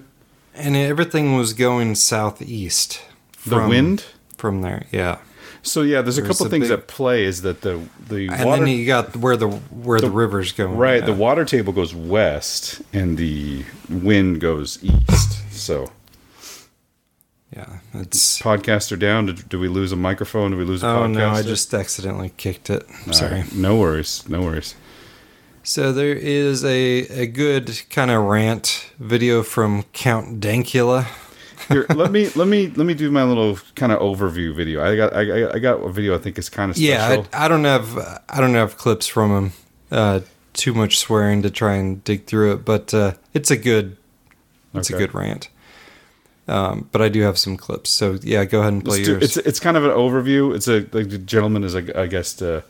and 0.56 0.74
everything 0.76 1.36
was 1.36 1.52
going 1.52 1.94
southeast. 1.94 3.00
The 3.46 3.64
wind? 3.68 4.04
from 4.36 4.62
there, 4.62 4.86
yeah. 4.90 5.18
So 5.66 5.82
yeah, 5.82 6.00
there's 6.00 6.16
a 6.16 6.22
There's 6.22 6.36
couple 6.38 6.46
a 6.46 6.50
things 6.50 6.68
big- 6.68 6.78
at 6.78 6.86
play. 6.86 7.24
Is 7.24 7.42
that 7.42 7.60
the 7.62 7.80
the 8.08 8.28
And 8.28 8.44
water 8.44 8.64
then 8.64 8.74
you 8.76 8.86
got 8.86 9.16
where 9.16 9.36
the 9.36 9.48
where 9.48 10.00
the, 10.00 10.08
rivers 10.10 10.52
go. 10.52 10.66
right? 10.66 11.00
yeah. 11.00 11.06
The 11.06 11.12
water 11.12 11.44
table 11.44 11.72
goes 11.72 11.94
west, 11.94 12.80
and 12.92 13.18
the 13.18 13.64
wind 13.90 14.40
goes 14.40 14.78
east. 14.82 15.52
So 15.52 15.90
Yeah, 17.54 17.78
it's. 17.94 18.40
podcasts 18.40 18.92
are 18.92 18.96
down. 18.96 19.26
Do, 19.26 19.32
do 19.34 19.58
we 19.58 19.68
lose 19.68 19.92
a 19.92 19.96
microphone? 19.96 20.50
Do 20.52 20.56
we 20.56 20.64
lose 20.64 20.82
a 20.82 20.86
Oh 20.88 20.90
podcast? 21.02 21.12
no, 21.14 21.30
I 21.30 21.42
just 21.42 21.72
accidentally 21.74 22.32
kicked 22.36 22.70
it. 22.70 22.84
All 23.06 23.12
Sorry. 23.12 23.40
right. 23.40 23.52
No 23.54 23.76
worries. 23.76 24.22
No 24.28 24.42
worries. 24.42 24.74
So 25.62 25.92
there 25.92 26.14
is 26.14 26.64
a 26.64 27.00
a 27.22 27.26
good 27.26 27.82
kind 27.90 28.10
of 28.10 28.22
rant 28.24 28.90
video 29.00 29.42
from 29.42 29.82
Count 29.92 30.38
Dankula. 30.40 31.06
Here, 31.68 31.86
let 31.94 32.10
me 32.12 32.28
let 32.36 32.48
me 32.48 32.68
let 32.68 32.86
me 32.86 32.94
do 32.94 33.10
my 33.10 33.24
little 33.24 33.58
kind 33.74 33.92
of 33.92 34.00
overview 34.00 34.54
video. 34.54 34.82
I 34.84 34.96
got 34.96 35.14
I, 35.14 35.20
I- 35.46 35.52
I 35.54 35.58
got 35.58 35.82
a 35.82 35.90
video 35.90 36.14
I 36.14 36.18
think 36.18 36.38
is 36.38 36.48
kind 36.48 36.70
of 36.70 36.76
special. 36.76 36.92
Yeah, 37.22 37.26
I, 37.32 37.44
I 37.46 37.48
don't 37.48 37.64
have 37.64 37.96
I 38.28 38.40
don't 38.40 38.54
have 38.54 38.76
clips 38.76 39.06
from 39.06 39.30
him. 39.30 39.52
Uh, 39.90 40.20
too 40.52 40.72
much 40.74 40.98
swearing 40.98 41.42
to 41.42 41.50
try 41.50 41.74
and 41.74 42.02
dig 42.04 42.24
through 42.26 42.52
it, 42.54 42.64
but 42.64 42.92
uh, 42.94 43.12
it's 43.34 43.50
a 43.50 43.56
good 43.56 43.96
it's 44.74 44.90
a 44.90 44.94
good 44.98 45.14
rant. 45.14 45.48
Um, 46.48 46.88
but 46.92 47.02
I 47.02 47.08
do 47.08 47.22
have 47.22 47.38
some 47.38 47.56
clips, 47.56 47.90
so 47.90 48.18
yeah, 48.22 48.44
go 48.44 48.60
ahead 48.60 48.72
and 48.72 48.84
play 48.84 49.02
do- 49.02 49.12
yours. 49.12 49.22
it's 49.24 49.36
it's 49.38 49.60
kind 49.60 49.76
of 49.76 49.84
an 49.84 49.90
overview. 49.90 50.54
It's 50.54 50.68
a 50.68 50.86
like 50.92 51.10
the 51.10 51.18
gentleman 51.18 51.64
is 51.64 51.74
a, 51.74 51.98
I 52.00 52.06
guess 52.06 52.40
uh, 52.40 52.62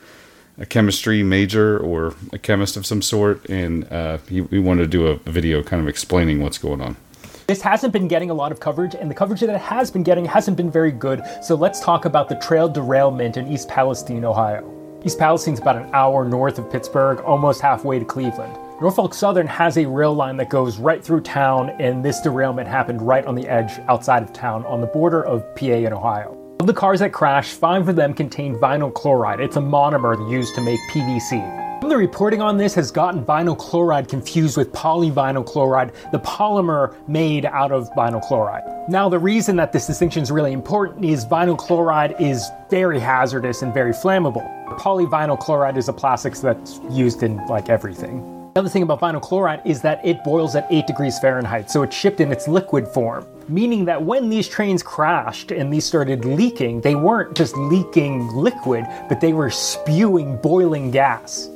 a 0.58 0.64
chemistry 0.64 1.22
major 1.22 1.78
or 1.78 2.14
a 2.32 2.38
chemist 2.38 2.78
of 2.78 2.86
some 2.86 3.02
sort, 3.02 3.46
and 3.50 3.90
uh, 3.92 4.16
he, 4.28 4.40
we 4.40 4.58
wanted 4.58 4.82
to 4.82 4.88
do 4.88 5.06
a 5.08 5.16
video 5.30 5.62
kind 5.62 5.82
of 5.82 5.88
explaining 5.88 6.40
what's 6.40 6.56
going 6.56 6.80
on. 6.80 6.96
This 7.46 7.62
hasn't 7.62 7.92
been 7.92 8.08
getting 8.08 8.30
a 8.30 8.34
lot 8.34 8.50
of 8.50 8.58
coverage, 8.58 8.96
and 8.96 9.08
the 9.08 9.14
coverage 9.14 9.38
that 9.38 9.50
it 9.50 9.60
has 9.60 9.88
been 9.88 10.02
getting 10.02 10.24
hasn't 10.24 10.56
been 10.56 10.68
very 10.68 10.90
good. 10.90 11.22
So 11.42 11.54
let's 11.54 11.78
talk 11.78 12.04
about 12.04 12.28
the 12.28 12.34
trail 12.34 12.68
derailment 12.68 13.36
in 13.36 13.46
East 13.46 13.68
Palestine, 13.68 14.24
Ohio. 14.24 14.68
East 15.04 15.16
Palestine's 15.16 15.60
about 15.60 15.76
an 15.76 15.88
hour 15.94 16.24
north 16.24 16.58
of 16.58 16.68
Pittsburgh, 16.68 17.20
almost 17.20 17.60
halfway 17.60 18.00
to 18.00 18.04
Cleveland. 18.04 18.58
Norfolk 18.80 19.14
Southern 19.14 19.46
has 19.46 19.78
a 19.78 19.86
rail 19.86 20.12
line 20.12 20.36
that 20.38 20.50
goes 20.50 20.78
right 20.78 21.04
through 21.04 21.20
town, 21.20 21.70
and 21.78 22.04
this 22.04 22.20
derailment 22.20 22.66
happened 22.66 23.00
right 23.00 23.24
on 23.24 23.36
the 23.36 23.46
edge 23.46 23.78
outside 23.88 24.24
of 24.24 24.32
town 24.32 24.64
on 24.66 24.80
the 24.80 24.88
border 24.88 25.24
of 25.24 25.42
PA 25.54 25.66
and 25.66 25.94
Ohio. 25.94 26.36
Of 26.58 26.66
the 26.66 26.74
cars 26.74 26.98
that 26.98 27.12
crashed, 27.12 27.52
five 27.52 27.88
of 27.88 27.94
them 27.94 28.12
contained 28.12 28.56
vinyl 28.56 28.92
chloride. 28.92 29.38
It's 29.38 29.56
a 29.56 29.60
monomer 29.60 30.18
used 30.28 30.56
to 30.56 30.62
make 30.62 30.80
PVC. 30.90 31.65
The 31.88 32.02
reporting 32.02 32.42
on 32.42 32.58
this 32.58 32.74
has 32.74 32.90
gotten 32.90 33.24
vinyl 33.24 33.56
chloride 33.56 34.06
confused 34.06 34.58
with 34.58 34.70
polyvinyl 34.72 35.46
chloride, 35.46 35.92
the 36.12 36.18
polymer 36.18 36.94
made 37.08 37.46
out 37.46 37.72
of 37.72 37.88
vinyl 37.92 38.20
chloride. 38.20 38.64
Now, 38.86 39.08
the 39.08 39.18
reason 39.18 39.56
that 39.56 39.72
this 39.72 39.86
distinction 39.86 40.22
is 40.22 40.30
really 40.30 40.52
important 40.52 41.06
is 41.06 41.24
vinyl 41.24 41.56
chloride 41.56 42.14
is 42.20 42.50
very 42.68 42.98
hazardous 42.98 43.62
and 43.62 43.72
very 43.72 43.92
flammable. 43.92 44.44
Polyvinyl 44.78 45.40
chloride 45.40 45.78
is 45.78 45.88
a 45.88 45.92
plastic 45.94 46.34
that's 46.34 46.80
used 46.90 47.22
in 47.22 47.38
like 47.46 47.70
everything. 47.70 48.50
The 48.52 48.60
other 48.60 48.68
thing 48.68 48.82
about 48.82 49.00
vinyl 49.00 49.22
chloride 49.22 49.62
is 49.64 49.80
that 49.80 50.04
it 50.04 50.22
boils 50.22 50.54
at 50.54 50.66
8 50.70 50.86
degrees 50.86 51.18
Fahrenheit, 51.18 51.70
so 51.70 51.82
it's 51.82 51.96
shipped 51.96 52.20
in 52.20 52.30
its 52.30 52.46
liquid 52.46 52.86
form. 52.88 53.26
Meaning 53.48 53.86
that 53.86 54.02
when 54.02 54.28
these 54.28 54.48
trains 54.48 54.82
crashed 54.82 55.50
and 55.50 55.72
these 55.72 55.86
started 55.86 56.26
leaking, 56.26 56.82
they 56.82 56.94
weren't 56.94 57.34
just 57.34 57.56
leaking 57.56 58.28
liquid, 58.34 58.84
but 59.08 59.22
they 59.22 59.32
were 59.32 59.48
spewing 59.48 60.36
boiling 60.42 60.90
gas. 60.90 61.48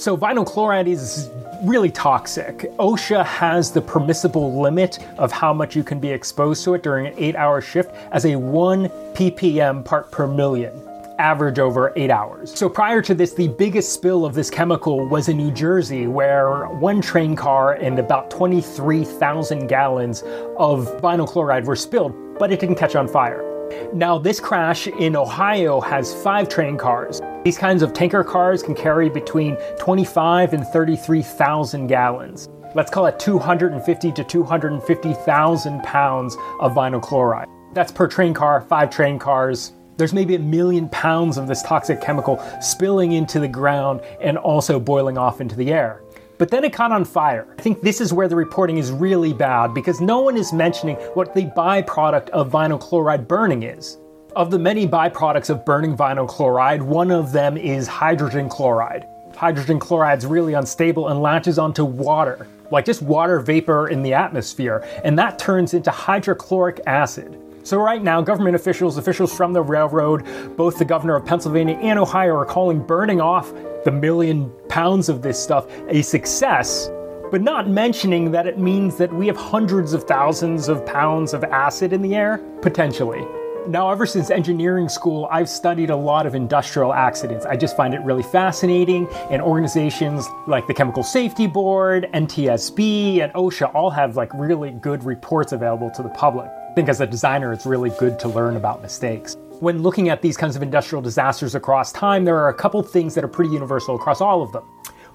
So 0.00 0.16
vinyl 0.16 0.46
chloride 0.46 0.88
is 0.88 1.28
really 1.62 1.90
toxic. 1.90 2.60
OSHA 2.78 3.22
has 3.22 3.70
the 3.70 3.82
permissible 3.82 4.58
limit 4.58 4.98
of 5.18 5.30
how 5.30 5.52
much 5.52 5.76
you 5.76 5.84
can 5.84 6.00
be 6.00 6.08
exposed 6.08 6.64
to 6.64 6.72
it 6.72 6.82
during 6.82 7.08
an 7.08 7.12
eight 7.18 7.36
hour 7.36 7.60
shift 7.60 7.94
as 8.10 8.24
a 8.24 8.34
1 8.34 8.88
ppm 9.12 9.84
part 9.84 10.10
per 10.10 10.26
million 10.26 10.72
average 11.18 11.58
over 11.58 11.92
eight 11.96 12.10
hours. 12.10 12.58
So 12.58 12.66
prior 12.66 13.02
to 13.02 13.14
this, 13.14 13.34
the 13.34 13.48
biggest 13.48 13.92
spill 13.92 14.24
of 14.24 14.32
this 14.32 14.48
chemical 14.48 15.06
was 15.06 15.28
in 15.28 15.36
New 15.36 15.50
Jersey, 15.50 16.06
where 16.06 16.64
one 16.68 17.02
train 17.02 17.36
car 17.36 17.74
and 17.74 17.98
about 17.98 18.30
23,000 18.30 19.66
gallons 19.66 20.22
of 20.56 20.86
vinyl 21.02 21.28
chloride 21.28 21.66
were 21.66 21.76
spilled, 21.76 22.14
but 22.38 22.50
it 22.50 22.58
didn't 22.58 22.76
catch 22.76 22.96
on 22.96 23.06
fire. 23.06 23.49
Now, 23.92 24.18
this 24.18 24.40
crash 24.40 24.86
in 24.86 25.16
Ohio 25.16 25.80
has 25.80 26.14
five 26.22 26.48
train 26.48 26.76
cars. 26.76 27.20
These 27.44 27.58
kinds 27.58 27.82
of 27.82 27.92
tanker 27.92 28.22
cars 28.22 28.62
can 28.62 28.74
carry 28.74 29.08
between 29.08 29.56
25 29.78 30.52
and 30.52 30.66
33,000 30.66 31.86
gallons. 31.86 32.48
Let's 32.74 32.90
call 32.90 33.06
it 33.06 33.18
250 33.18 34.12
to 34.12 34.24
250,000 34.24 35.82
pounds 35.82 36.36
of 36.60 36.72
vinyl 36.72 37.02
chloride. 37.02 37.48
That's 37.72 37.90
per 37.90 38.06
train 38.06 38.34
car, 38.34 38.60
five 38.60 38.90
train 38.90 39.18
cars. 39.18 39.72
There's 39.96 40.12
maybe 40.12 40.34
a 40.34 40.38
million 40.38 40.88
pounds 40.88 41.36
of 41.36 41.46
this 41.46 41.62
toxic 41.62 42.00
chemical 42.00 42.42
spilling 42.60 43.12
into 43.12 43.40
the 43.40 43.48
ground 43.48 44.00
and 44.20 44.38
also 44.38 44.80
boiling 44.80 45.18
off 45.18 45.40
into 45.40 45.56
the 45.56 45.72
air. 45.72 46.02
But 46.40 46.50
then 46.50 46.64
it 46.64 46.72
caught 46.72 46.90
on 46.90 47.04
fire. 47.04 47.46
I 47.58 47.60
think 47.60 47.82
this 47.82 48.00
is 48.00 48.14
where 48.14 48.26
the 48.26 48.34
reporting 48.34 48.78
is 48.78 48.90
really 48.90 49.34
bad 49.34 49.74
because 49.74 50.00
no 50.00 50.20
one 50.20 50.38
is 50.38 50.54
mentioning 50.54 50.96
what 51.12 51.34
the 51.34 51.44
byproduct 51.54 52.30
of 52.30 52.50
vinyl 52.50 52.80
chloride 52.80 53.28
burning 53.28 53.62
is. 53.62 53.98
Of 54.34 54.50
the 54.50 54.58
many 54.58 54.88
byproducts 54.88 55.50
of 55.50 55.66
burning 55.66 55.94
vinyl 55.94 56.26
chloride, 56.26 56.80
one 56.80 57.10
of 57.10 57.32
them 57.32 57.58
is 57.58 57.86
hydrogen 57.86 58.48
chloride. 58.48 59.06
Hydrogen 59.36 59.78
chloride 59.78 60.16
is 60.16 60.24
really 60.24 60.54
unstable 60.54 61.08
and 61.08 61.20
latches 61.20 61.58
onto 61.58 61.84
water, 61.84 62.48
like 62.70 62.86
just 62.86 63.02
water 63.02 63.38
vapor 63.40 63.88
in 63.88 64.02
the 64.02 64.14
atmosphere, 64.14 64.82
and 65.04 65.18
that 65.18 65.38
turns 65.38 65.74
into 65.74 65.90
hydrochloric 65.90 66.80
acid. 66.86 67.38
So, 67.64 67.76
right 67.76 68.02
now, 68.02 68.22
government 68.22 68.56
officials, 68.56 68.96
officials 68.96 69.36
from 69.36 69.52
the 69.52 69.60
railroad, 69.60 70.24
both 70.56 70.78
the 70.78 70.86
governor 70.86 71.16
of 71.16 71.26
Pennsylvania 71.26 71.76
and 71.76 71.98
Ohio 71.98 72.34
are 72.34 72.46
calling 72.46 72.82
burning 72.82 73.20
off 73.20 73.52
the 73.84 73.90
million 73.90 74.50
pounds 74.68 75.08
of 75.08 75.22
this 75.22 75.42
stuff 75.42 75.66
a 75.88 76.02
success, 76.02 76.90
but 77.30 77.42
not 77.42 77.68
mentioning 77.68 78.30
that 78.32 78.46
it 78.46 78.58
means 78.58 78.96
that 78.96 79.12
we 79.12 79.26
have 79.26 79.36
hundreds 79.36 79.92
of 79.92 80.04
thousands 80.04 80.68
of 80.68 80.84
pounds 80.84 81.32
of 81.32 81.44
acid 81.44 81.92
in 81.92 82.02
the 82.02 82.14
air, 82.14 82.38
potentially. 82.60 83.24
Now, 83.68 83.90
ever 83.90 84.06
since 84.06 84.30
engineering 84.30 84.88
school, 84.88 85.28
I've 85.30 85.48
studied 85.48 85.90
a 85.90 85.96
lot 85.96 86.26
of 86.26 86.34
industrial 86.34 86.94
accidents. 86.94 87.44
I 87.44 87.56
just 87.56 87.76
find 87.76 87.92
it 87.92 88.00
really 88.00 88.22
fascinating, 88.22 89.06
and 89.30 89.42
organizations 89.42 90.26
like 90.46 90.66
the 90.66 90.74
Chemical 90.74 91.02
Safety 91.02 91.46
Board, 91.46 92.08
NTSB, 92.14 93.22
and 93.22 93.32
OSHA 93.34 93.74
all 93.74 93.90
have 93.90 94.16
like 94.16 94.32
really 94.34 94.70
good 94.70 95.04
reports 95.04 95.52
available 95.52 95.90
to 95.90 96.02
the 96.02 96.08
public. 96.08 96.46
I 96.48 96.72
think 96.74 96.88
as 96.88 97.00
a 97.00 97.06
designer, 97.06 97.52
it's 97.52 97.66
really 97.66 97.90
good 97.90 98.18
to 98.20 98.28
learn 98.28 98.56
about 98.56 98.80
mistakes. 98.80 99.36
When 99.60 99.82
looking 99.82 100.08
at 100.08 100.22
these 100.22 100.38
kinds 100.38 100.56
of 100.56 100.62
industrial 100.62 101.02
disasters 101.02 101.54
across 101.54 101.92
time, 101.92 102.24
there 102.24 102.38
are 102.38 102.48
a 102.48 102.54
couple 102.54 102.82
things 102.82 103.14
that 103.14 103.22
are 103.22 103.28
pretty 103.28 103.52
universal 103.52 103.94
across 103.94 104.22
all 104.22 104.40
of 104.40 104.52
them. 104.52 104.62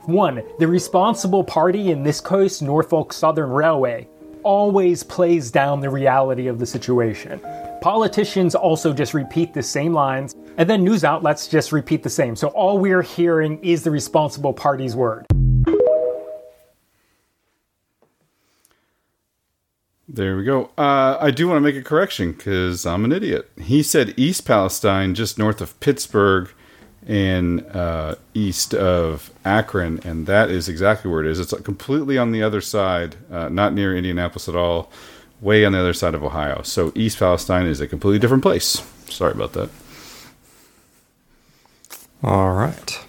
One, 0.03 0.43
the 0.59 0.67
responsible 0.67 1.43
party, 1.43 1.89
in 1.89 2.03
this 2.03 2.21
case, 2.21 2.61
Norfolk 2.61 3.11
Southern 3.11 3.49
Railway, 3.49 4.07
always 4.43 5.01
plays 5.01 5.49
down 5.49 5.79
the 5.79 5.89
reality 5.89 6.45
of 6.45 6.59
the 6.59 6.65
situation. 6.67 7.41
Politicians 7.81 8.53
also 8.53 8.93
just 8.93 9.15
repeat 9.15 9.51
the 9.51 9.63
same 9.63 9.93
lines, 9.93 10.35
and 10.57 10.69
then 10.69 10.83
news 10.83 11.03
outlets 11.03 11.47
just 11.47 11.71
repeat 11.71 12.03
the 12.03 12.09
same. 12.11 12.35
So 12.35 12.49
all 12.49 12.77
we're 12.77 13.01
hearing 13.01 13.57
is 13.63 13.81
the 13.81 13.89
responsible 13.89 14.53
party's 14.53 14.95
word. 14.95 15.25
There 20.07 20.37
we 20.37 20.43
go. 20.43 20.69
Uh, 20.77 21.17
I 21.19 21.31
do 21.31 21.47
want 21.47 21.57
to 21.57 21.61
make 21.61 21.75
a 21.75 21.81
correction 21.81 22.33
because 22.33 22.85
I'm 22.85 23.05
an 23.05 23.11
idiot. 23.11 23.49
He 23.59 23.81
said 23.81 24.13
East 24.17 24.45
Palestine, 24.45 25.15
just 25.15 25.39
north 25.39 25.61
of 25.61 25.79
Pittsburgh 25.79 26.49
and 27.07 27.65
uh, 27.67 28.15
east 28.33 28.73
of 28.73 29.31
Akron, 29.43 29.99
and 30.03 30.25
that 30.27 30.49
is 30.49 30.67
exactly 30.67 31.09
where 31.09 31.23
it 31.23 31.29
is. 31.29 31.39
It's 31.39 31.53
completely 31.61 32.17
on 32.17 32.31
the 32.31 32.41
other 32.41 32.61
side, 32.61 33.15
uh, 33.31 33.49
not 33.49 33.73
near 33.73 33.95
Indianapolis 33.95 34.49
at 34.49 34.55
all, 34.55 34.91
way 35.41 35.65
on 35.65 35.73
the 35.73 35.79
other 35.79 35.93
side 35.93 36.15
of 36.15 36.23
Ohio. 36.23 36.61
So 36.63 36.91
East 36.95 37.19
Palestine 37.19 37.67
is 37.67 37.79
a 37.81 37.87
completely 37.87 38.19
different 38.19 38.43
place. 38.43 38.81
Sorry 39.07 39.33
about 39.33 39.53
that. 39.53 39.69
All 42.23 42.53
right. 42.53 43.04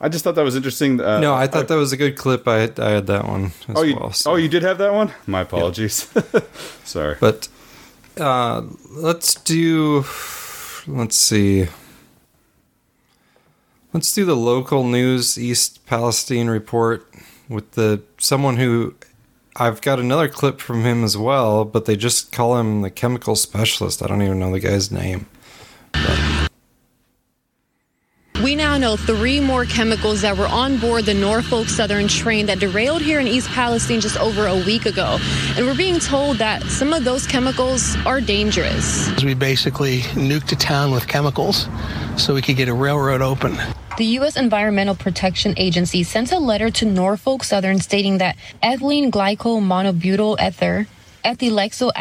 I 0.00 0.08
just 0.08 0.22
thought 0.22 0.36
that 0.36 0.44
was 0.44 0.54
interesting. 0.54 1.00
Uh, 1.00 1.18
no, 1.18 1.34
I 1.34 1.46
thought 1.48 1.68
that 1.68 1.76
was 1.76 1.92
a 1.92 1.96
good 1.96 2.16
clip. 2.16 2.46
I 2.46 2.58
had, 2.58 2.78
I 2.78 2.90
had 2.90 3.06
that 3.08 3.26
one 3.26 3.46
as 3.68 3.76
oh, 3.76 3.82
you, 3.82 3.96
well. 3.96 4.12
so- 4.12 4.32
oh, 4.32 4.36
you 4.36 4.48
did 4.48 4.62
have 4.62 4.78
that 4.78 4.92
one. 4.92 5.12
My 5.26 5.40
apologies. 5.40 6.08
Sorry. 6.84 7.16
But 7.20 7.48
uh, 8.16 8.62
let's 8.90 9.34
do. 9.34 10.04
Let's 10.86 11.16
see. 11.16 11.66
Let's 13.92 14.14
do 14.14 14.24
the 14.24 14.36
local 14.36 14.84
news 14.84 15.38
East 15.38 15.84
Palestine 15.86 16.48
report 16.48 17.08
with 17.48 17.72
the 17.72 18.02
someone 18.18 18.56
who 18.56 18.94
I've 19.56 19.80
got 19.80 19.98
another 19.98 20.28
clip 20.28 20.60
from 20.60 20.84
him 20.84 21.02
as 21.02 21.16
well, 21.16 21.64
but 21.64 21.86
they 21.86 21.96
just 21.96 22.30
call 22.30 22.58
him 22.58 22.82
the 22.82 22.90
chemical 22.90 23.34
specialist. 23.34 24.02
I 24.02 24.06
don't 24.06 24.22
even 24.22 24.38
know 24.38 24.52
the 24.52 24.60
guy's 24.60 24.92
name. 24.92 25.26
We 28.48 28.56
now 28.56 28.78
know 28.78 28.96
three 28.96 29.40
more 29.40 29.66
chemicals 29.66 30.22
that 30.22 30.38
were 30.38 30.46
on 30.46 30.78
board 30.78 31.04
the 31.04 31.12
Norfolk 31.12 31.68
Southern 31.68 32.08
train 32.08 32.46
that 32.46 32.58
derailed 32.58 33.02
here 33.02 33.20
in 33.20 33.28
East 33.28 33.50
Palestine 33.50 34.00
just 34.00 34.16
over 34.16 34.46
a 34.46 34.56
week 34.56 34.86
ago. 34.86 35.18
And 35.54 35.66
we're 35.66 35.76
being 35.76 35.98
told 35.98 36.38
that 36.38 36.62
some 36.62 36.94
of 36.94 37.04
those 37.04 37.26
chemicals 37.26 37.94
are 38.06 38.22
dangerous. 38.22 39.22
We 39.22 39.34
basically 39.34 40.00
nuked 40.14 40.50
a 40.52 40.56
town 40.56 40.92
with 40.92 41.06
chemicals 41.06 41.68
so 42.16 42.32
we 42.32 42.40
could 42.40 42.56
get 42.56 42.70
a 42.70 42.74
railroad 42.74 43.20
open. 43.20 43.58
The 43.98 44.06
U.S. 44.16 44.38
Environmental 44.38 44.94
Protection 44.94 45.52
Agency 45.58 46.02
sent 46.02 46.32
a 46.32 46.38
letter 46.38 46.70
to 46.70 46.86
Norfolk 46.86 47.44
Southern 47.44 47.80
stating 47.80 48.16
that 48.16 48.38
ethylene 48.62 49.10
glycol 49.10 49.60
monobutyl 49.60 50.40
ether 50.40 50.86
ethylhexyl 51.28 51.92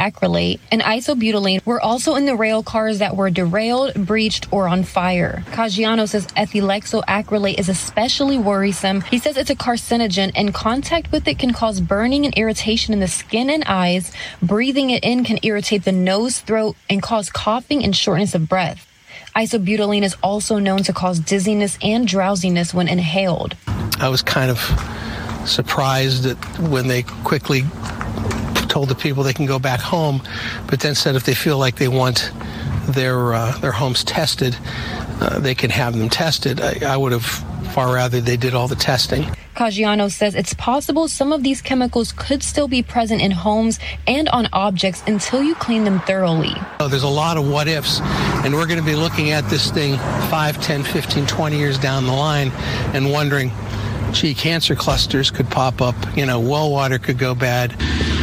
and 0.72 0.82
isobutylene 0.82 1.66
were 1.66 1.82
also 1.82 2.16
in 2.16 2.26
the 2.26 2.36
rail 2.36 2.64
cars 2.64 3.00
that 3.00 3.18
were 3.18 3.30
derailed, 3.30 3.94
breached, 3.94 4.48
or 4.54 4.70
on 4.70 4.84
fire. 4.84 5.44
Caggiano 5.48 6.08
says 6.08 6.28
ethylhexyl 6.28 7.04
is 7.60 7.68
especially 7.68 8.38
worrisome. 8.38 9.02
He 9.02 9.20
says 9.20 9.36
it's 9.36 9.50
a 9.50 9.56
carcinogen 9.56 10.32
and 10.34 10.54
contact 10.54 11.12
with 11.12 11.28
it 11.28 11.40
can 11.40 11.52
cause 11.52 11.82
burning 11.82 12.24
and 12.24 12.34
irritation 12.38 12.94
in 12.94 13.02
the 13.02 13.08
skin 13.08 13.50
and 13.50 13.66
eyes. 13.66 14.14
Breathing 14.42 14.92
it 14.92 15.04
in 15.04 15.26
can 15.26 15.40
irritate 15.44 15.84
the 15.84 15.92
nose, 15.92 16.40
throat, 16.40 16.78
and 16.90 17.02
cause 17.02 17.30
coughing 17.30 17.84
and 17.84 17.94
shortness 17.94 18.34
of 18.34 18.48
breath. 18.48 18.88
Isobutylene 19.36 20.04
is 20.04 20.16
also 20.24 20.58
known 20.58 20.84
to 20.84 20.94
cause 20.94 21.20
dizziness 21.20 21.78
and 21.84 22.08
drowsiness 22.08 22.74
when 22.74 22.88
inhaled. 22.88 23.58
I 24.00 24.08
was 24.08 24.22
kind 24.22 24.50
of 24.50 24.58
surprised 25.46 26.24
that 26.24 26.38
when 26.70 26.88
they 26.88 27.04
quickly 27.04 27.64
told 28.78 28.90
the 28.90 28.94
people 28.94 29.24
they 29.24 29.34
can 29.34 29.48
go 29.48 29.58
back 29.58 29.80
home, 29.80 30.22
but 30.68 30.80
then 30.82 30.94
said 30.94 31.16
if 31.16 31.24
they 31.24 31.34
feel 31.34 31.58
like 31.58 31.78
they 31.78 31.88
want 31.88 32.32
their 32.90 33.34
uh, 33.34 33.58
their 33.58 33.72
homes 33.72 34.04
tested, 34.04 34.56
uh, 35.20 35.40
they 35.40 35.56
can 35.56 35.72
have 35.72 35.98
them 35.98 36.10
tested. 36.10 36.62
I, 36.62 36.94
I 36.94 36.96
would 36.96 37.12
have 37.12 37.26
far 37.74 37.96
rather 37.96 38.22
they 38.22 38.38
did 38.38 38.54
all 38.54 38.68
the 38.68 38.76
testing. 38.76 39.24
Caggiano 39.56 40.12
says 40.12 40.36
it's 40.36 40.54
possible 40.54 41.08
some 41.08 41.34
of 41.34 41.42
these 41.42 41.60
chemicals 41.60 42.12
could 42.12 42.44
still 42.44 42.68
be 42.68 42.84
present 42.84 43.20
in 43.20 43.32
homes 43.32 43.80
and 44.06 44.30
on 44.30 44.48
objects 44.54 45.02
until 45.08 45.42
you 45.42 45.56
clean 45.56 45.84
them 45.84 46.00
thoroughly. 46.02 46.54
Oh, 46.80 46.88
there's 46.88 47.02
a 47.02 47.08
lot 47.24 47.38
of 47.38 47.50
what 47.50 47.68
ifs, 47.68 48.00
and 48.46 48.54
we're 48.54 48.68
going 48.68 48.80
to 48.80 48.86
be 48.86 48.96
looking 48.96 49.32
at 49.32 49.50
this 49.50 49.72
thing 49.72 49.98
5, 50.30 50.62
10, 50.62 50.84
15, 50.84 51.26
20 51.26 51.58
years 51.58 51.80
down 51.80 52.06
the 52.06 52.14
line 52.14 52.52
and 52.94 53.12
wondering 53.12 53.52
gee, 54.12 54.34
cancer 54.34 54.76
clusters 54.76 55.32
could 55.32 55.50
pop 55.50 55.82
up, 55.82 55.96
you 56.16 56.26
know, 56.26 56.40
well 56.40 56.72
water 56.72 57.00
could 57.00 57.18
go 57.18 57.36
bad. 57.36 57.76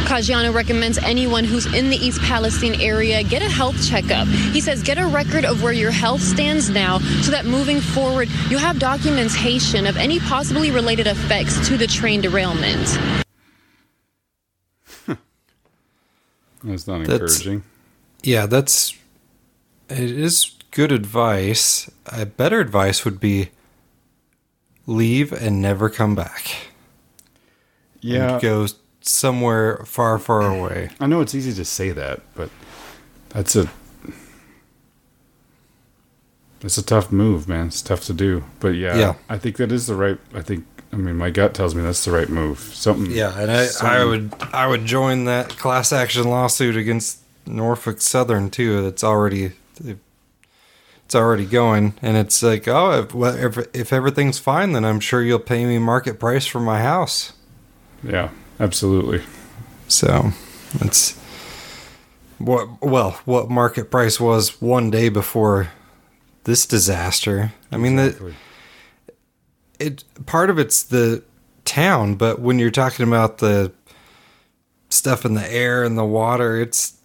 Caggiano 0.05 0.53
recommends 0.53 0.97
anyone 0.99 1.43
who's 1.43 1.65
in 1.73 1.89
the 1.89 1.97
East 1.97 2.21
Palestine 2.21 2.79
area 2.79 3.23
get 3.23 3.41
a 3.41 3.49
health 3.49 3.75
checkup. 3.87 4.27
He 4.27 4.61
says 4.61 4.83
get 4.83 4.97
a 4.97 5.05
record 5.07 5.45
of 5.45 5.63
where 5.63 5.73
your 5.73 5.91
health 5.91 6.21
stands 6.21 6.69
now 6.69 6.99
so 7.21 7.31
that 7.31 7.45
moving 7.45 7.81
forward 7.81 8.29
you 8.49 8.57
have 8.57 8.79
documentation 8.79 9.85
of 9.87 9.97
any 9.97 10.19
possibly 10.19 10.71
related 10.71 11.07
effects 11.07 11.67
to 11.67 11.77
the 11.77 11.87
train 11.87 12.21
derailment. 12.21 12.97
That's 16.63 16.87
not 16.87 17.05
That's- 17.05 17.11
encouraging. 17.41 17.63
Yeah, 18.23 18.45
that's 18.47 18.95
it 19.89 19.99
is 20.11 20.51
good 20.71 20.91
advice. 20.91 21.89
A 22.07 22.25
better 22.25 22.59
advice 22.59 23.05
would 23.05 23.19
be 23.19 23.49
leave 24.87 25.31
and 25.31 25.61
never 25.61 25.89
come 25.89 26.15
back. 26.15 26.69
Yeah. 28.01 28.33
And 28.33 28.41
go 28.41 28.65
somewhere 29.07 29.77
far, 29.85 30.17
far 30.19 30.41
away. 30.41 30.89
I 30.99 31.07
know 31.07 31.21
it's 31.21 31.35
easy 31.35 31.53
to 31.53 31.65
say 31.65 31.91
that, 31.91 32.21
but 32.35 32.49
that's 33.29 33.55
a 33.55 33.69
it's 36.61 36.77
a 36.77 36.83
tough 36.83 37.11
move, 37.11 37.47
man. 37.47 37.67
It's 37.67 37.81
tough 37.81 38.03
to 38.05 38.13
do. 38.13 38.43
But 38.59 38.69
yeah, 38.69 38.97
Yeah. 38.97 39.13
I 39.29 39.37
think 39.37 39.57
that 39.57 39.71
is 39.71 39.87
the 39.87 39.95
right. 39.95 40.17
I 40.33 40.41
think. 40.41 40.65
I 40.91 40.97
mean, 40.97 41.17
my 41.17 41.29
gut 41.29 41.53
tells 41.53 41.75
me 41.75 41.81
that's 41.83 42.05
the 42.05 42.11
right 42.11 42.29
move. 42.29 42.57
Something. 42.59 43.11
Yeah, 43.11 43.37
and 43.37 43.51
I, 43.51 43.67
I 43.81 44.05
would 44.05 44.33
I 44.53 44.65
would 44.67 44.85
join 44.85 45.25
that 45.25 45.49
class 45.49 45.91
action 45.91 46.23
lawsuit 46.29 46.77
against 46.77 47.19
Norfolk 47.45 47.99
Southern 48.01 48.49
too. 48.49 48.81
That's 48.81 49.03
already 49.03 49.51
it's 49.83 51.13
already 51.13 51.45
going, 51.45 51.95
and 52.01 52.15
it's 52.15 52.41
like, 52.41 52.67
oh, 52.67 53.07
if, 53.13 53.57
if 53.57 53.75
if 53.75 53.93
everything's 53.93 54.39
fine, 54.39 54.71
then 54.71 54.85
I'm 54.85 54.99
sure 55.01 55.21
you'll 55.21 55.37
pay 55.39 55.65
me 55.65 55.77
market 55.79 56.17
price 56.19 56.45
for 56.47 56.59
my 56.61 56.81
house. 56.81 57.33
Yeah, 58.01 58.29
absolutely. 58.59 59.21
So 59.87 60.31
that's 60.79 61.19
what 62.37 62.81
well 62.81 63.11
what 63.25 63.49
market 63.49 63.89
price 63.89 64.19
was 64.19 64.61
one 64.61 64.89
day 64.91 65.09
before 65.09 65.69
this 66.43 66.65
disaster. 66.65 67.53
I 67.71 67.77
mean, 67.77 67.95
the 67.95 68.33
it 69.79 70.03
part 70.25 70.49
of 70.49 70.59
it's 70.59 70.83
the 70.83 71.23
town, 71.65 72.15
but 72.15 72.39
when 72.39 72.59
you're 72.59 72.71
talking 72.71 73.07
about 73.07 73.39
the 73.39 73.71
stuff 74.89 75.25
in 75.25 75.33
the 75.33 75.51
air 75.51 75.83
and 75.83 75.97
the 75.97 76.05
water, 76.05 76.59
it's 76.59 76.97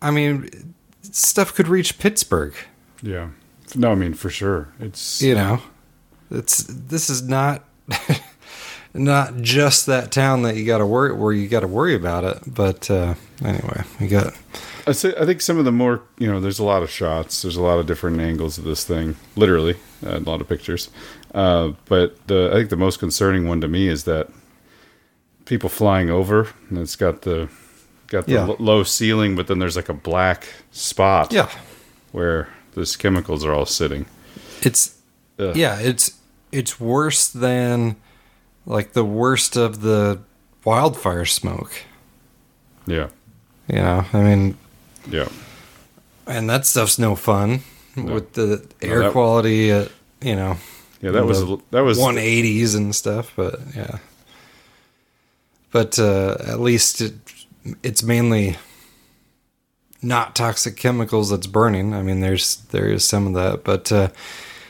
I 0.00 0.10
mean, 0.10 0.74
stuff 1.02 1.54
could 1.54 1.68
reach 1.68 1.98
Pittsburgh. 1.98 2.54
Yeah. 3.02 3.30
No, 3.74 3.92
I 3.92 3.94
mean 3.94 4.14
for 4.14 4.30
sure. 4.30 4.72
It's 4.80 5.20
You 5.20 5.34
know, 5.34 5.62
it's 6.30 6.64
this 6.64 7.10
is 7.10 7.22
not 7.22 7.64
not 8.94 9.36
just 9.40 9.86
that 9.86 10.10
town 10.10 10.42
that 10.42 10.56
you 10.56 10.64
got 10.66 10.78
to 10.78 10.86
worry 10.86 11.12
where 11.12 11.32
you 11.32 11.48
got 11.48 11.60
to 11.60 11.68
worry 11.68 11.94
about 11.94 12.24
it. 12.24 12.38
But 12.46 12.90
uh, 12.90 13.14
anyway, 13.44 13.82
we 14.00 14.08
got 14.08 14.34
I 14.86 14.92
say 14.92 15.14
I 15.20 15.26
think 15.26 15.40
some 15.42 15.58
of 15.58 15.64
the 15.64 15.72
more 15.72 16.02
you 16.18 16.26
know, 16.30 16.40
there's 16.40 16.58
a 16.58 16.64
lot 16.64 16.82
of 16.82 16.90
shots. 16.90 17.42
There's 17.42 17.56
a 17.56 17.62
lot 17.62 17.78
of 17.78 17.86
different 17.86 18.20
angles 18.20 18.58
of 18.58 18.64
this 18.64 18.84
thing. 18.84 19.16
Literally, 19.36 19.76
uh, 20.06 20.18
a 20.18 20.20
lot 20.20 20.40
of 20.40 20.48
pictures. 20.48 20.90
Uh, 21.34 21.72
but 21.84 22.26
the 22.26 22.50
I 22.52 22.56
think 22.56 22.70
the 22.70 22.76
most 22.76 22.98
concerning 22.98 23.46
one 23.46 23.60
to 23.60 23.68
me 23.68 23.88
is 23.88 24.04
that 24.04 24.28
people 25.44 25.68
flying 25.68 26.10
over, 26.10 26.48
and 26.68 26.78
it's 26.78 26.96
got 26.96 27.22
the 27.22 27.48
got 28.06 28.26
the 28.26 28.32
Yeah. 28.32 28.46
l- 28.48 28.56
low 28.58 28.82
ceiling, 28.82 29.36
but 29.36 29.46
then 29.46 29.58
there's 29.58 29.76
like 29.76 29.88
a 29.90 29.94
black 29.94 30.46
spot. 30.72 31.32
Yeah. 31.32 31.50
where 32.12 32.48
those 32.72 32.96
chemicals 32.96 33.44
are 33.44 33.52
all 33.52 33.66
sitting. 33.66 34.06
It's 34.62 34.96
Ugh. 35.38 35.54
yeah, 35.54 35.78
it's 35.78 36.12
it's 36.50 36.80
worse 36.80 37.28
than 37.28 37.96
like 38.68 38.92
the 38.92 39.04
worst 39.04 39.56
of 39.56 39.80
the 39.80 40.20
wildfire 40.64 41.24
smoke. 41.24 41.72
Yeah, 42.86 43.08
You 43.66 43.76
know, 43.76 44.04
I 44.12 44.20
mean, 44.22 44.56
yeah. 45.10 45.28
and 46.26 46.48
that 46.48 46.64
stuff's 46.66 46.98
no 46.98 47.16
fun 47.16 47.60
with 47.96 48.34
the 48.34 48.64
air 48.80 49.00
that- 49.04 49.12
quality 49.12 49.70
at 49.72 49.90
you 50.20 50.36
know. 50.36 50.56
Yeah, 51.00 51.12
that 51.12 51.24
was- 51.26 51.44
that 51.70 51.82
was- 51.84 51.98
180s 51.98 52.74
and 52.74 52.94
stuff, 52.94 53.32
but 53.36 53.60
yeah. 53.76 53.98
But 55.70 55.98
uh, 55.98 56.36
at 56.46 56.60
least 56.60 57.00
it 57.00 57.14
it's 57.82 58.02
mainly 58.02 58.56
not 60.00 60.34
toxic 60.34 60.76
chemicals 60.76 61.30
that's 61.30 61.46
burning. 61.46 61.92
I 61.94 62.02
mean, 62.02 62.20
there's 62.20 62.56
there 62.70 62.86
is 62.88 63.04
some 63.06 63.26
of 63.26 63.34
that, 63.34 63.64
but 63.64 63.92
uh, 63.92 64.08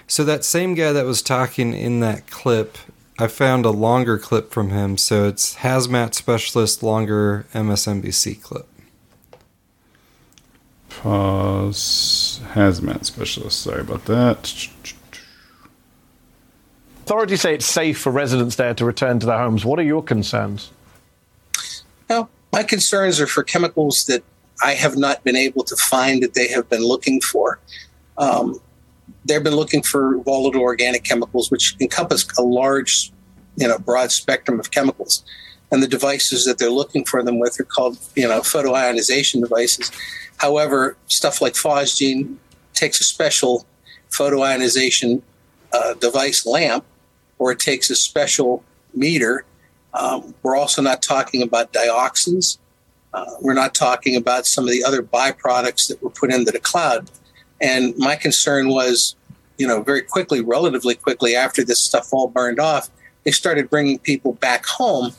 so 0.07 0.25
that 0.25 0.45
same 0.45 0.75
guy 0.75 0.93
that 0.93 1.05
was 1.07 1.23
talking 1.23 1.73
in 1.75 2.01
that 2.01 2.29
clip, 2.31 2.77
I 3.19 3.27
found 3.27 3.65
a 3.65 3.71
longer 3.71 4.17
clip 4.17 4.53
from 4.53 4.71
him. 4.71 4.97
So 4.97 5.27
it's 5.27 5.57
hazmat 5.57 6.15
specialist 6.15 6.83
longer 6.83 7.47
MSNBC 7.53 8.41
clip. 8.41 8.67
Pause. 10.89 12.41
Hazmat 12.53 13.05
specialist. 13.05 13.61
Sorry 13.61 13.81
about 13.81 14.05
that. 14.05 14.69
Authorities 17.05 17.41
say 17.41 17.55
it's 17.55 17.67
safe 17.67 17.99
for 17.99 18.13
residents 18.13 18.57
there 18.57 18.75
to 18.75 18.85
return 18.85 19.19
to 19.19 19.27
their 19.27 19.39
homes. 19.39 19.65
What 19.65 19.79
are 19.79 19.85
your 19.85 20.03
concerns? 20.03 20.71
Well, 22.09 22.31
my 22.53 22.63
concerns 22.63 23.21
are 23.21 23.27
for 23.27 23.43
chemicals 23.43 24.05
that 24.05 24.23
I 24.63 24.75
have 24.75 24.97
not 24.97 25.25
been 25.25 25.37
able 25.37 25.65
to 25.65 25.77
find 25.77 26.23
that 26.23 26.35
they 26.35 26.49
have 26.49 26.69
been 26.69 26.85
looking 26.85 27.21
for. 27.21 27.59
Um, 28.17 28.61
they've 29.29 29.45
been 29.45 29.57
looking 29.57 29.83
for 29.83 30.19
volatile 30.19 30.63
organic 30.63 31.05
chemicals, 31.05 31.51
which 31.51 31.77
encompass 31.81 32.27
a 32.39 32.43
large, 32.43 33.13
you 33.57 33.69
know, 33.69 33.79
broad 33.79 34.11
spectrum 34.11 34.59
of 34.59 34.71
chemicals. 34.71 35.25
And 35.71 35.83
the 35.83 35.89
devices 35.89 36.47
that 36.47 36.59
they're 36.59 36.71
looking 36.71 37.05
for 37.05 37.23
them 37.23 37.39
with 37.39 37.61
are 37.61 37.65
called, 37.65 37.99
you 38.17 38.27
know, 38.27 38.41
photoionization 38.41 39.43
devices. 39.43 39.93
However, 40.39 40.97
stuff 41.07 41.41
like 41.41 41.55
phosgene 41.55 42.37
takes 42.73 43.01
a 43.01 43.05
special 43.05 43.67
photoionization 44.11 45.21
uh, 45.73 45.95
device 45.95 46.47
lamp, 46.47 46.85
or 47.39 47.53
it 47.53 47.59
takes 47.59 47.91
a 47.91 47.97
special 47.97 48.65
meter. 48.95 49.45
Um, 49.93 50.35
we're 50.43 50.57
also 50.57 50.81
not 50.81 51.03
talking 51.03 51.43
about 51.43 51.73
dioxins. 51.73 52.59
Uh, 53.13 53.25
we're 53.41 53.55
not 53.55 53.75
talking 53.75 54.17
about 54.17 54.47
some 54.47 54.65
of 54.65 54.71
the 54.71 54.85
other 54.85 55.03
byproducts 55.03 55.89
that 55.89 56.03
were 56.03 56.11
put 56.11 56.33
into 56.33 56.51
the 56.51 56.61
cloud. 56.61 57.11
And 57.61 57.97
my 57.97 58.17
concern 58.17 58.69
was, 58.69 59.17
you 59.57 59.67
know, 59.67 59.83
very 59.83 60.03
quickly, 60.03 60.41
relatively 60.41 60.95
quickly 60.95 61.35
after 61.35 61.65
this 61.65 61.85
stuff 61.85 62.09
all 62.13 62.29
burned 62.29 62.61
off, 62.61 62.91
they 63.25 63.31
started 63.31 63.69
bringing 63.69 63.99
people 63.99 64.35
back 64.35 64.67
home. 64.67 65.13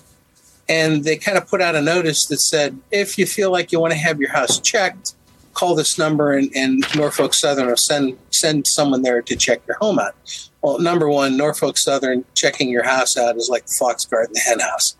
And 0.67 1.03
they 1.03 1.17
kind 1.17 1.37
of 1.37 1.47
put 1.47 1.61
out 1.61 1.75
a 1.75 1.81
notice 1.81 2.25
that 2.27 2.37
said, 2.39 2.79
if 2.91 3.17
you 3.17 3.25
feel 3.25 3.51
like 3.51 3.71
you 3.71 3.79
want 3.79 3.91
to 3.93 3.99
have 3.99 4.19
your 4.19 4.31
house 4.31 4.59
checked, 4.59 5.15
call 5.53 5.75
this 5.75 5.97
number 5.97 6.31
and, 6.31 6.51
and 6.55 6.83
Norfolk 6.95 7.33
Southern 7.33 7.67
will 7.67 7.75
send, 7.75 8.17
send 8.29 8.67
someone 8.67 9.01
there 9.01 9.21
to 9.21 9.35
check 9.35 9.61
your 9.67 9.77
home 9.77 9.99
out. 9.99 10.15
Well, 10.61 10.79
number 10.79 11.09
one, 11.09 11.37
Norfolk 11.37 11.77
Southern 11.77 12.23
checking 12.35 12.69
your 12.69 12.83
house 12.83 13.17
out 13.17 13.35
is 13.35 13.49
like 13.49 13.65
the 13.65 13.75
fox 13.79 14.05
guard 14.05 14.27
in 14.27 14.33
the 14.33 14.39
hen 14.39 14.59
house. 14.59 14.95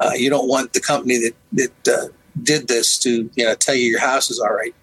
Uh, 0.00 0.12
you 0.16 0.30
don't 0.30 0.48
want 0.48 0.72
the 0.72 0.80
company 0.80 1.18
that, 1.18 1.72
that 1.84 1.94
uh, 1.94 2.08
did 2.40 2.68
this 2.68 2.98
to 2.98 3.28
you 3.34 3.44
know 3.44 3.54
tell 3.54 3.74
you 3.74 3.88
your 3.88 4.00
house 4.00 4.30
is 4.30 4.40
all 4.40 4.52
right. 4.52 4.74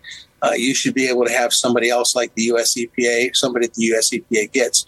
Uh, 0.41 0.51
you 0.55 0.73
should 0.73 0.93
be 0.93 1.07
able 1.09 1.25
to 1.25 1.31
have 1.31 1.53
somebody 1.53 1.89
else 1.89 2.15
like 2.15 2.33
the 2.35 2.43
U.S. 2.43 2.75
EPA, 2.75 3.35
somebody 3.35 3.67
that 3.67 3.73
the 3.75 3.83
U.S. 3.85 4.09
EPA 4.11 4.51
gets. 4.51 4.85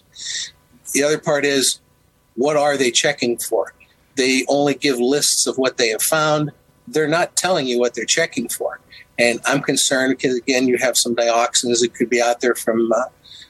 The 0.94 1.04
other 1.04 1.20
part 1.20 1.46
is, 1.46 1.80
what 2.36 2.56
are 2.56 2.78
they 2.78 2.92
checking 2.92 3.38
for? 3.38 3.74
They 4.16 4.46
only 4.48 4.76
give 4.76 5.00
lists 5.00 5.48
of 5.48 5.58
what 5.58 5.78
they 5.78 5.90
have 5.90 6.02
found. 6.02 6.52
They're 6.88 7.08
not 7.08 7.36
telling 7.36 7.68
you 7.68 7.80
what 7.80 7.96
they're 7.96 8.06
checking 8.06 8.48
for. 8.50 8.80
And 9.20 9.40
I'm 9.46 9.62
concerned 9.62 10.18
because 10.18 10.38
again, 10.38 10.68
you 10.68 10.78
have 10.78 10.98
some 10.98 11.16
dioxins 11.16 11.82
that 11.82 11.94
could 11.94 12.10
be 12.10 12.22
out 12.22 12.42
there 12.42 12.56
from 12.56 12.92
uh, 12.92 13.04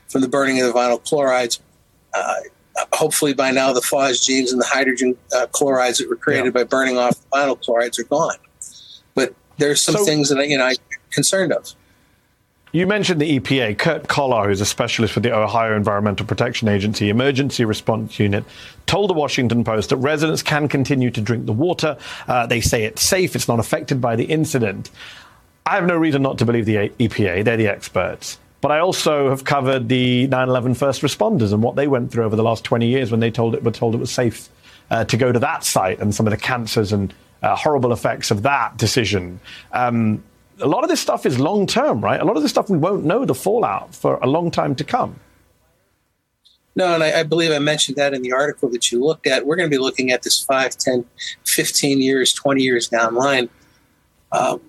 from 0.10 0.22
the 0.22 0.28
burning 0.28 0.60
of 0.60 0.68
the 0.68 0.74
vinyl 0.74 1.04
chlorides. 1.04 1.60
Uh, 2.14 2.36
hopefully, 2.94 3.34
by 3.34 3.52
now, 3.52 3.72
the 3.72 3.82
phosgenes 3.82 4.52
and 4.52 4.60
the 4.60 4.66
hydrogen 4.66 5.16
uh, 5.36 5.46
chlorides 5.48 6.00
that 6.00 6.10
were 6.10 6.16
created 6.16 6.54
by 6.54 6.64
burning 6.64 6.98
off 6.98 7.20
the 7.22 7.28
vinyl 7.28 7.62
chlorides 7.62 7.98
are 8.00 8.04
gone. 8.04 8.36
But 9.16 9.34
there's 9.58 9.82
some 9.82 9.96
So- 9.96 10.06
things 10.06 10.30
that 10.30 10.48
you 10.48 10.58
know 10.58 10.66
I'm 10.66 10.76
concerned 11.12 11.54
of. 11.54 11.74
You 12.74 12.88
mentioned 12.88 13.20
the 13.20 13.38
EPA. 13.38 13.78
Kurt 13.78 14.08
Kollar, 14.08 14.48
who's 14.48 14.62
a 14.62 14.66
specialist 14.66 15.14
for 15.14 15.20
the 15.20 15.36
Ohio 15.36 15.76
Environmental 15.76 16.26
Protection 16.26 16.70
Agency 16.70 17.10
Emergency 17.10 17.66
Response 17.66 18.18
Unit, 18.18 18.46
told 18.86 19.10
the 19.10 19.14
Washington 19.14 19.66
Post 19.66 19.90
that 19.90 19.98
residents 19.98 20.42
can 20.42 20.70
continue 20.70 21.12
to 21.12 21.20
drink 21.20 21.48
the 21.48 21.54
water. 21.54 21.98
Uh, 22.30 22.48
they 22.48 22.62
say 22.62 22.86
it's 22.86 23.02
safe, 23.02 23.36
it's 23.36 23.50
not 23.50 23.60
affected 23.60 24.00
by 24.00 24.16
the 24.16 24.24
incident. 24.24 24.90
I 25.66 25.76
have 25.76 25.86
no 25.86 25.98
reason 25.98 26.22
not 26.22 26.38
to 26.38 26.46
believe 26.46 26.66
the 26.66 26.90
EPA, 26.98 27.44
they're 27.44 27.58
the 27.58 27.68
experts. 27.68 28.40
But 28.62 28.72
I 28.72 28.80
also 28.80 29.30
have 29.32 29.44
covered 29.44 29.90
the 29.90 30.28
9 30.28 30.48
11 30.48 30.76
first 30.76 31.02
responders 31.02 31.52
and 31.52 31.62
what 31.62 31.76
they 31.76 31.90
went 31.90 32.10
through 32.10 32.24
over 32.24 32.38
the 32.38 32.44
last 32.44 32.64
20 32.64 32.88
years 32.88 33.12
when 33.12 33.20
they 33.20 33.32
told 33.32 33.54
it, 33.54 33.64
were 33.64 33.72
told 33.72 33.96
it 33.96 33.98
was 33.98 34.12
safe 34.12 34.48
uh, 34.90 35.04
to 35.06 35.18
go 35.18 35.34
to 35.34 35.40
that 35.40 35.66
site 35.66 36.00
and 36.00 36.16
some 36.16 36.26
of 36.26 36.32
the 36.32 36.38
cancers 36.38 36.94
and 36.94 37.14
uh, 37.44 37.54
horrible 37.54 37.92
effects 37.92 38.32
of 38.32 38.44
that 38.44 38.78
decision. 38.78 39.42
Um, 39.74 40.24
a 40.62 40.68
lot 40.68 40.84
of 40.84 40.90
this 40.90 41.00
stuff 41.00 41.26
is 41.26 41.40
long 41.40 41.68
term, 41.68 42.02
right? 42.02 42.20
A 42.20 42.26
lot 42.26 42.38
of 42.38 42.44
this 42.44 42.52
stuff 42.52 42.70
we 42.70 42.78
won't 42.78 43.04
know 43.04 43.26
the 43.26 43.36
fallout 43.36 43.94
for 43.96 44.16
a 44.18 44.28
long 44.28 44.52
time 44.52 44.76
to 44.76 44.84
come. 44.84 45.20
No, 46.76 46.94
and 46.94 47.04
I, 47.04 47.20
I 47.20 47.24
believe 47.24 47.52
I 47.52 47.60
mentioned 47.60 47.98
that 47.98 48.14
in 48.14 48.22
the 48.22 48.32
article 48.32 48.70
that 48.70 48.92
you 48.92 49.04
looked 49.04 49.28
at. 49.28 49.46
We're 49.46 49.58
going 49.58 49.70
to 49.70 49.76
be 49.76 49.82
looking 49.82 50.12
at 50.12 50.24
this 50.24 50.42
5, 50.42 50.78
10, 50.78 51.06
15 51.46 52.02
years, 52.02 52.34
20 52.34 52.64
years 52.64 52.88
down 52.88 53.14
the 53.14 53.20
line. 53.20 53.50
Um, 54.32 54.62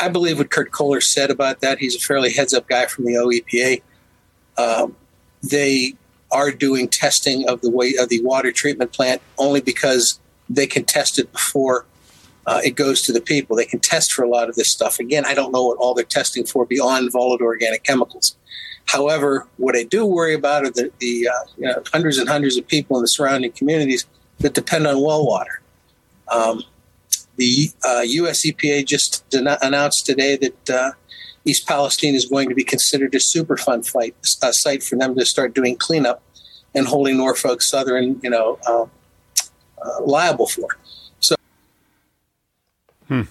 I 0.00 0.08
believe 0.08 0.38
what 0.38 0.50
Kurt 0.50 0.70
Kollar 0.70 1.00
said 1.00 1.30
about 1.30 1.60
that. 1.60 1.78
He's 1.78 1.96
a 1.96 1.98
fairly 1.98 2.32
heads 2.32 2.54
up 2.54 2.68
guy 2.68 2.86
from 2.86 3.04
the 3.06 3.14
OEPA. 3.14 3.82
Um, 4.56 4.94
they 5.42 5.94
are 6.30 6.52
doing 6.52 6.88
testing 6.88 7.48
of 7.48 7.60
the 7.60 7.70
way 7.70 7.94
of 7.98 8.08
the 8.08 8.22
water 8.22 8.52
treatment 8.52 8.92
plant 8.92 9.20
only 9.38 9.60
because 9.60 10.20
they 10.48 10.66
can 10.66 10.84
test 10.84 11.18
it 11.18 11.32
before 11.32 11.86
uh, 12.48 12.60
it 12.64 12.70
goes 12.70 13.02
to 13.02 13.12
the 13.12 13.20
people. 13.20 13.54
They 13.54 13.66
can 13.66 13.78
test 13.78 14.12
for 14.12 14.24
a 14.24 14.28
lot 14.28 14.48
of 14.48 14.54
this 14.54 14.72
stuff. 14.72 14.98
Again, 14.98 15.26
I 15.26 15.34
don't 15.34 15.52
know 15.52 15.62
what 15.62 15.76
all 15.76 15.92
they're 15.92 16.04
testing 16.04 16.46
for 16.46 16.64
beyond 16.64 17.12
volatile 17.12 17.46
organic 17.46 17.84
chemicals. 17.84 18.36
However, 18.86 19.46
what 19.58 19.76
I 19.76 19.82
do 19.82 20.06
worry 20.06 20.32
about 20.32 20.64
are 20.64 20.70
the, 20.70 20.90
the 20.98 21.28
uh, 21.28 21.44
you 21.58 21.66
know, 21.66 21.82
hundreds 21.92 22.16
and 22.16 22.26
hundreds 22.26 22.56
of 22.56 22.66
people 22.66 22.96
in 22.96 23.02
the 23.02 23.08
surrounding 23.08 23.52
communities 23.52 24.06
that 24.38 24.54
depend 24.54 24.86
on 24.86 25.02
well 25.02 25.26
water. 25.26 25.60
Um, 26.32 26.62
the 27.36 27.70
uh, 27.86 28.00
U.S. 28.04 28.46
EPA 28.46 28.86
just 28.86 29.24
announced 29.34 30.06
today 30.06 30.36
that 30.36 30.70
uh, 30.70 30.92
East 31.44 31.68
Palestine 31.68 32.14
is 32.14 32.24
going 32.24 32.48
to 32.48 32.54
be 32.54 32.64
considered 32.64 33.14
a 33.14 33.18
Superfund 33.18 33.86
fight, 33.86 34.16
a 34.42 34.54
site 34.54 34.82
for 34.82 34.96
them 34.96 35.14
to 35.16 35.26
start 35.26 35.54
doing 35.54 35.76
cleanup 35.76 36.22
and 36.74 36.86
holding 36.86 37.18
Norfolk 37.18 37.60
Southern, 37.60 38.18
you 38.22 38.30
know, 38.30 38.58
uh, 38.66 38.86
uh, 39.82 40.02
liable 40.02 40.46
for. 40.46 40.78
So, 43.08 43.26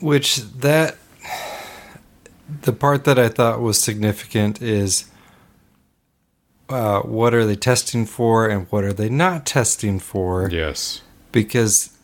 Which 0.00 0.36
that 0.36 0.96
the 2.62 2.72
part 2.72 3.04
that 3.04 3.18
I 3.18 3.28
thought 3.28 3.60
was 3.60 3.80
significant 3.80 4.62
is 4.62 5.10
uh, 6.68 7.00
what 7.00 7.34
are 7.34 7.44
they 7.44 7.56
testing 7.56 8.06
for 8.06 8.48
and 8.48 8.66
what 8.70 8.84
are 8.84 8.92
they 8.92 9.08
not 9.08 9.44
testing 9.46 9.98
for? 9.98 10.48
Yes. 10.50 11.02
Because 11.32 11.96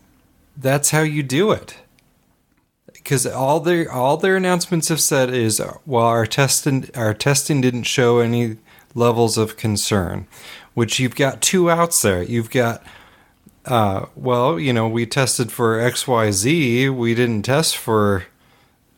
that's 0.56 0.90
how 0.90 1.02
you 1.02 1.22
do 1.22 1.52
it. 1.52 1.76
because 2.92 3.26
all 3.26 3.60
their 3.60 3.90
all 3.90 4.16
their 4.16 4.36
announcements 4.36 4.88
have 4.88 5.00
said 5.00 5.28
is 5.32 5.60
well 5.86 6.04
our 6.04 6.26
testing 6.26 6.88
our 6.94 7.12
testing 7.14 7.60
didn't 7.60 7.82
show 7.84 8.18
any 8.20 8.56
levels 8.94 9.36
of 9.36 9.56
concern, 9.56 10.26
which 10.74 10.98
you've 10.98 11.16
got 11.16 11.42
two 11.42 11.70
outs 11.70 12.00
there. 12.02 12.22
You've 12.22 12.50
got 12.50 12.82
uh, 13.66 14.06
well, 14.14 14.58
you 14.58 14.72
know, 14.72 14.88
we 14.88 15.06
tested 15.06 15.50
for 15.50 15.80
X, 15.80 16.06
Y, 16.06 16.30
Z. 16.30 16.88
We 16.90 17.14
didn't 17.14 17.42
test 17.42 17.76
for 17.76 18.26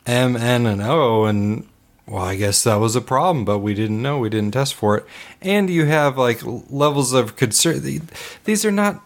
M, 0.05 0.35
N, 0.35 0.65
and 0.65 0.81
O, 0.81 1.25
and 1.25 1.67
well, 2.05 2.23
I 2.23 2.35
guess 2.37 2.63
that 2.63 2.75
was 2.75 2.95
a 2.95 3.01
problem, 3.01 3.43
but 3.43 3.59
we 3.59 3.73
didn't 3.73 4.01
know. 4.01 4.19
We 4.19 4.29
didn't 4.29 4.51
test 4.51 4.73
for 4.73 4.97
it. 4.97 5.05
And 5.41 5.69
you 5.69 5.85
have 5.85 6.17
like 6.17 6.41
levels 6.43 7.13
of 7.13 7.35
concern. 7.35 8.01
These 8.45 8.65
are 8.65 8.71
not. 8.71 9.03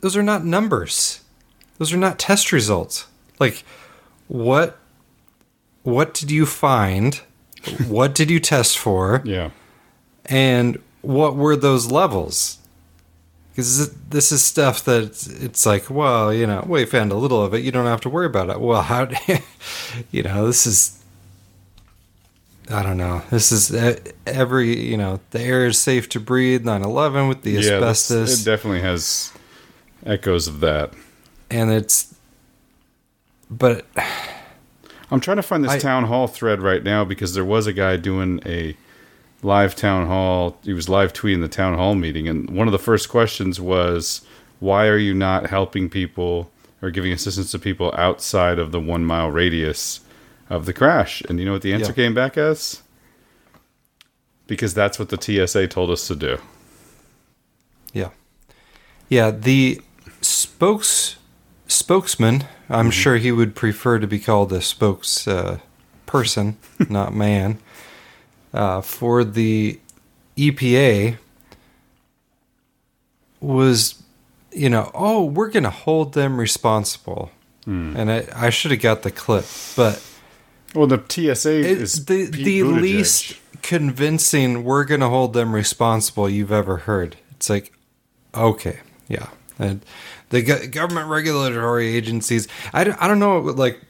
Those 0.00 0.16
are 0.16 0.22
not 0.22 0.44
numbers. 0.44 1.20
Those 1.78 1.92
are 1.92 1.98
not 1.98 2.18
test 2.18 2.52
results. 2.52 3.06
Like, 3.38 3.64
what? 4.28 4.78
What 5.82 6.14
did 6.14 6.30
you 6.30 6.46
find? 6.46 7.20
what 7.88 8.14
did 8.14 8.30
you 8.30 8.40
test 8.40 8.78
for? 8.78 9.22
Yeah. 9.30 9.50
And 10.26 10.80
what 11.02 11.34
were 11.34 11.56
those 11.56 11.90
levels? 11.90 12.58
Because 13.60 13.92
this 14.08 14.32
is 14.32 14.42
stuff 14.42 14.84
that 14.84 15.28
it's 15.40 15.66
like, 15.66 15.90
well, 15.90 16.32
you 16.32 16.46
know, 16.46 16.64
we 16.66 16.86
found 16.86 17.12
a 17.12 17.14
little 17.14 17.42
of 17.42 17.52
it. 17.52 17.62
You 17.62 17.70
don't 17.70 17.84
have 17.84 18.00
to 18.02 18.08
worry 18.08 18.24
about 18.24 18.48
it. 18.48 18.58
Well, 18.58 18.80
how, 18.80 19.08
you 20.10 20.22
know, 20.22 20.46
this 20.46 20.66
is, 20.66 20.98
I 22.70 22.82
don't 22.82 22.96
know. 22.96 23.22
This 23.30 23.52
is 23.52 23.70
every, 24.26 24.88
you 24.88 24.96
know, 24.96 25.20
the 25.30 25.42
air 25.42 25.66
is 25.66 25.78
safe 25.78 26.08
to 26.10 26.20
breathe. 26.20 26.64
9/11 26.64 27.28
with 27.28 27.42
the 27.42 27.50
yeah, 27.52 27.72
asbestos. 27.74 28.40
It 28.40 28.44
definitely 28.44 28.80
has 28.80 29.30
echoes 30.06 30.48
of 30.48 30.60
that. 30.60 30.94
And 31.50 31.70
it's, 31.70 32.14
but 33.50 33.84
I'm 35.10 35.20
trying 35.20 35.36
to 35.36 35.42
find 35.42 35.64
this 35.64 35.72
I, 35.72 35.78
town 35.78 36.04
hall 36.04 36.28
thread 36.28 36.62
right 36.62 36.82
now 36.82 37.04
because 37.04 37.34
there 37.34 37.44
was 37.44 37.66
a 37.66 37.74
guy 37.74 37.96
doing 37.98 38.40
a 38.46 38.74
live 39.42 39.74
town 39.74 40.06
hall. 40.06 40.58
He 40.62 40.72
was 40.72 40.88
live 40.88 41.12
tweeting 41.12 41.40
the 41.40 41.48
town 41.48 41.76
hall 41.76 41.94
meeting, 41.94 42.28
and 42.28 42.50
one 42.50 42.68
of 42.68 42.72
the 42.72 42.78
first 42.78 43.08
questions 43.08 43.60
was, 43.60 44.22
"Why 44.58 44.86
are 44.86 44.98
you 44.98 45.14
not 45.14 45.48
helping 45.48 45.88
people 45.88 46.50
or 46.82 46.90
giving 46.90 47.12
assistance 47.12 47.50
to 47.52 47.58
people 47.58 47.94
outside 47.96 48.58
of 48.58 48.72
the 48.72 48.80
one 48.80 49.04
mile 49.04 49.30
radius 49.30 50.00
of 50.48 50.66
the 50.66 50.72
crash?" 50.72 51.22
And 51.22 51.38
you 51.38 51.46
know 51.46 51.52
what 51.52 51.62
the 51.62 51.72
answer 51.72 51.92
yeah. 51.92 52.04
came 52.04 52.14
back 52.14 52.36
as? 52.36 52.82
Because 54.46 54.74
that's 54.74 54.98
what 54.98 55.10
the 55.10 55.20
TSA 55.20 55.68
told 55.68 55.90
us 55.90 56.06
to 56.08 56.16
do. 56.16 56.38
Yeah, 57.92 58.10
yeah. 59.08 59.30
The 59.30 59.80
spokes 60.20 61.16
spokesman. 61.66 62.44
I'm 62.68 62.86
mm-hmm. 62.86 62.90
sure 62.90 63.16
he 63.16 63.32
would 63.32 63.54
prefer 63.54 63.98
to 63.98 64.06
be 64.06 64.18
called 64.18 64.52
a 64.52 64.60
spokes 64.60 65.26
uh, 65.26 65.58
person, 66.06 66.56
not 66.88 67.14
man 67.14 67.58
uh, 68.52 68.80
for 68.80 69.24
the 69.24 69.78
EPA 70.36 71.16
was, 73.40 74.02
you 74.52 74.68
know, 74.68 74.90
oh, 74.94 75.24
we're 75.24 75.50
going 75.50 75.64
to 75.64 75.70
hold 75.70 76.14
them 76.14 76.38
responsible. 76.38 77.30
Mm. 77.66 77.96
And 77.96 78.10
I, 78.10 78.26
I 78.34 78.50
should 78.50 78.70
have 78.70 78.80
got 78.80 79.02
the 79.02 79.10
clip, 79.10 79.44
but. 79.76 80.04
Well, 80.74 80.86
the 80.86 81.02
TSA 81.08 81.50
is 81.50 82.04
the, 82.04 82.26
the 82.26 82.62
least 82.62 83.36
convincing 83.62 84.62
we're 84.62 84.84
going 84.84 85.00
to 85.00 85.08
hold 85.08 85.32
them 85.32 85.54
responsible 85.54 86.28
you've 86.28 86.52
ever 86.52 86.78
heard. 86.78 87.16
It's 87.32 87.50
like, 87.50 87.72
okay, 88.34 88.80
yeah. 89.08 89.30
And 89.58 89.84
the 90.30 90.42
government 90.42 91.08
regulatory 91.08 91.88
agencies, 91.88 92.46
I 92.72 92.84
don't, 92.84 93.02
I 93.02 93.08
don't 93.08 93.18
know, 93.18 93.40
like, 93.40 93.80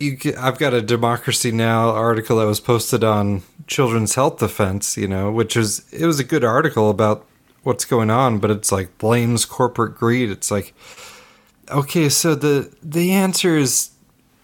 you 0.00 0.18
I've 0.38 0.58
got 0.58 0.74
a 0.74 0.80
Democracy 0.80 1.52
Now 1.52 1.90
article 1.90 2.38
that 2.38 2.46
was 2.46 2.58
posted 2.58 3.04
on 3.04 3.42
Children's 3.66 4.14
Health 4.14 4.38
Defense, 4.38 4.96
you 4.96 5.06
know, 5.06 5.30
which 5.30 5.56
is 5.56 5.86
it 5.92 6.06
was 6.06 6.18
a 6.18 6.24
good 6.24 6.42
article 6.42 6.90
about 6.90 7.26
what's 7.62 7.84
going 7.84 8.10
on, 8.10 8.38
but 8.38 8.50
it's 8.50 8.72
like 8.72 8.96
blames 8.98 9.44
corporate 9.44 9.96
greed. 9.96 10.30
It's 10.30 10.50
like 10.50 10.74
okay, 11.70 12.08
so 12.08 12.34
the 12.34 12.74
the 12.82 13.12
answer 13.12 13.56
is 13.56 13.90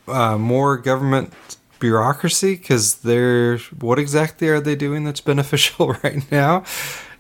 uh, 0.07 0.39
more 0.39 0.77
government 0.77 1.33
bureaucracy 1.81 2.57
because 2.57 2.97
they're 2.97 3.59
what 3.81 3.99
exactly 3.99 4.49
are 4.49 4.61
they 4.61 4.77
doing 4.77 5.05
that's 5.05 5.21
beneficial 5.33 5.95
right 6.05 6.31
now? 6.31 6.65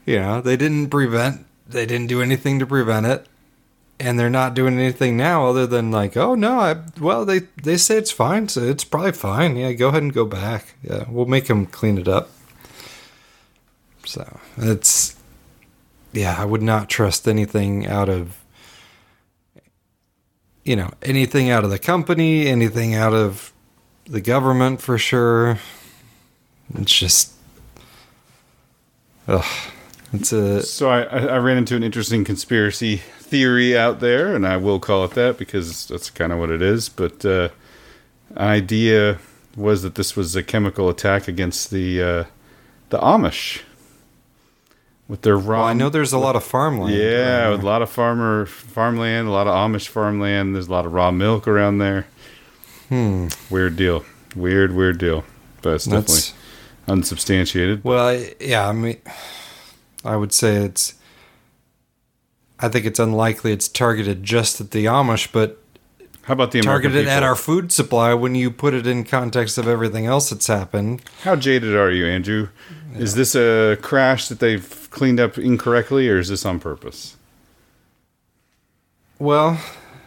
You 0.04 0.20
know, 0.20 0.40
they 0.40 0.56
didn't 0.56 0.90
prevent, 0.90 1.46
they 1.66 1.86
didn't 1.86 2.06
do 2.06 2.22
anything 2.22 2.58
to 2.60 2.66
prevent 2.66 3.06
it 3.06 3.26
and 3.98 4.18
they're 4.18 4.30
not 4.30 4.54
doing 4.54 4.78
anything 4.78 5.16
now 5.16 5.46
other 5.46 5.66
than 5.66 5.90
like, 5.90 6.16
oh 6.16 6.34
no, 6.34 6.60
I, 6.60 6.76
well 7.00 7.24
they 7.24 7.40
they 7.62 7.76
say 7.76 7.96
it's 7.96 8.10
fine, 8.10 8.48
so 8.48 8.62
it's 8.62 8.84
probably 8.84 9.12
fine. 9.12 9.56
Yeah, 9.56 9.72
go 9.72 9.88
ahead 9.88 10.02
and 10.02 10.12
go 10.12 10.24
back. 10.24 10.74
Yeah, 10.82 11.04
we'll 11.08 11.26
make 11.26 11.46
them 11.46 11.66
clean 11.66 11.98
it 11.98 12.08
up. 12.08 12.30
So 14.04 14.38
it's 14.58 15.16
yeah, 16.12 16.36
I 16.38 16.44
would 16.44 16.62
not 16.62 16.88
trust 16.88 17.26
anything 17.26 17.86
out 17.86 18.08
of 18.08 18.38
you 20.64 20.76
know 20.76 20.90
anything 21.02 21.50
out 21.50 21.64
of 21.64 21.70
the 21.70 21.78
company, 21.78 22.46
anything 22.46 22.94
out 22.94 23.14
of 23.14 23.52
the 24.04 24.20
government 24.20 24.80
for 24.80 24.98
sure. 24.98 25.58
It's 26.74 26.92
just 26.92 27.32
ugh. 29.26 29.44
It's 30.12 30.32
a 30.32 30.62
so 30.62 30.88
I 30.90 31.02
I 31.02 31.38
ran 31.38 31.56
into 31.56 31.76
an 31.76 31.82
interesting 31.82 32.24
conspiracy 32.24 33.02
theory 33.26 33.76
out 33.76 34.00
there, 34.00 34.34
and 34.34 34.46
I 34.46 34.56
will 34.56 34.80
call 34.80 35.04
it 35.04 35.12
that 35.12 35.38
because 35.38 35.86
that's 35.86 36.10
kind 36.10 36.32
of 36.32 36.38
what 36.38 36.50
it 36.50 36.62
is. 36.62 36.88
But 36.88 37.24
uh, 37.24 37.48
idea 38.36 39.18
was 39.56 39.82
that 39.82 39.94
this 39.94 40.16
was 40.16 40.36
a 40.36 40.42
chemical 40.42 40.88
attack 40.88 41.28
against 41.28 41.70
the 41.70 42.02
uh, 42.02 42.24
the 42.90 42.98
Amish 42.98 43.62
with 45.08 45.22
their 45.22 45.36
raw. 45.36 45.60
Well, 45.60 45.68
I 45.68 45.72
know 45.72 45.88
there's 45.88 46.12
a 46.12 46.18
lot 46.18 46.36
of 46.36 46.44
farmland. 46.44 46.94
Yeah, 46.94 47.50
with 47.50 47.62
a 47.62 47.66
lot 47.66 47.82
of 47.82 47.90
farmer 47.90 48.46
farmland, 48.46 49.28
a 49.28 49.30
lot 49.30 49.46
of 49.46 49.54
Amish 49.54 49.88
farmland. 49.88 50.54
There's 50.54 50.68
a 50.68 50.72
lot 50.72 50.86
of 50.86 50.92
raw 50.92 51.10
milk 51.10 51.48
around 51.48 51.78
there. 51.78 52.06
Hmm. 52.88 53.28
Weird 53.50 53.76
deal. 53.76 54.04
Weird, 54.34 54.74
weird 54.74 54.98
deal. 54.98 55.24
But 55.62 55.74
it's 55.74 55.86
definitely 55.86 56.14
That's, 56.14 56.34
unsubstantiated. 56.86 57.82
Well, 57.82 58.24
yeah, 58.40 58.68
I 58.68 58.72
mean, 58.72 59.00
I 60.04 60.16
would 60.16 60.32
say 60.32 60.56
it's 60.56 60.94
I 62.58 62.68
think 62.68 62.86
it's 62.86 62.98
unlikely 62.98 63.52
it's 63.52 63.68
targeted 63.68 64.22
just 64.22 64.60
at 64.60 64.70
the 64.70 64.86
Amish, 64.86 65.30
but 65.30 65.62
how 66.22 66.32
about 66.32 66.50
the 66.50 66.58
American 66.58 66.90
targeted 66.90 67.06
people? 67.06 67.16
at 67.16 67.22
our 67.22 67.36
food 67.36 67.70
supply 67.70 68.12
when 68.12 68.34
you 68.34 68.50
put 68.50 68.74
it 68.74 68.86
in 68.86 69.04
context 69.04 69.58
of 69.58 69.68
everything 69.68 70.06
else 70.06 70.30
that's 70.30 70.48
happened? 70.48 71.02
How 71.22 71.36
jaded 71.36 71.76
are 71.76 71.90
you, 71.90 72.06
Andrew? 72.06 72.48
Yeah. 72.92 72.98
Is 72.98 73.14
this 73.14 73.36
a 73.36 73.76
crash 73.80 74.28
that 74.28 74.40
they've 74.40 74.88
cleaned 74.90 75.20
up 75.20 75.38
incorrectly, 75.38 76.08
or 76.08 76.18
is 76.18 76.28
this 76.28 76.44
on 76.44 76.58
purpose? 76.58 77.16
Well, 79.18 79.60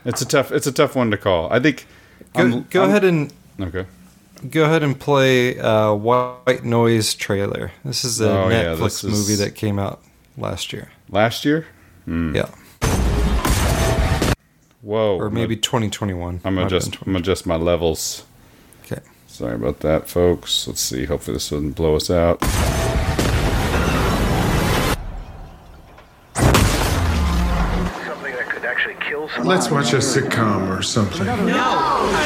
it's 0.03 0.21
a 0.21 0.25
tough 0.25 0.51
it's 0.51 0.67
a 0.67 0.71
tough 0.71 0.95
one 0.95 1.09
to 1.11 1.17
call. 1.17 1.51
I 1.51 1.59
think. 1.59 1.85
Go, 2.33 2.41
I'm, 2.41 2.63
go 2.69 2.83
I'm, 2.83 2.89
ahead 2.89 3.03
and 3.05 3.33
okay. 3.61 3.85
Go 4.49 4.65
ahead 4.65 4.83
and 4.83 4.99
play 4.99 5.57
uh, 5.57 5.93
White 5.93 6.63
Noise 6.63 7.13
trailer. 7.13 7.71
This 7.85 8.03
is 8.03 8.21
a 8.21 8.29
oh, 8.29 8.49
Netflix 8.49 9.03
yeah, 9.03 9.09
movie 9.09 9.33
is... 9.33 9.39
that 9.39 9.55
came 9.55 9.79
out 9.79 10.01
last 10.37 10.73
year. 10.73 10.89
Last 11.09 11.45
year? 11.45 11.65
Mm. 12.09 12.35
Yeah. 12.35 12.49
Whoa. 14.81 15.17
Or 15.17 15.29
maybe 15.29 15.55
2021. 15.55 16.41
I'm 16.43 16.55
gonna 16.55 16.65
adjust. 16.65 16.95
I'm 17.01 17.05
gonna 17.13 17.19
adjust 17.19 17.45
my 17.45 17.55
levels. 17.55 18.25
Okay. 18.83 19.01
Sorry 19.27 19.53
about 19.53 19.81
that, 19.81 20.09
folks. 20.09 20.67
Let's 20.67 20.81
see. 20.81 21.05
Hopefully 21.05 21.35
this 21.35 21.49
doesn't 21.49 21.73
blow 21.73 21.95
us 21.95 22.09
out. 22.09 22.41
Let's 29.43 29.69
watch 29.69 29.93
a 29.93 29.97
sitcom 29.97 30.75
or 30.75 30.81
something. 30.81 31.25
No. 31.25 32.18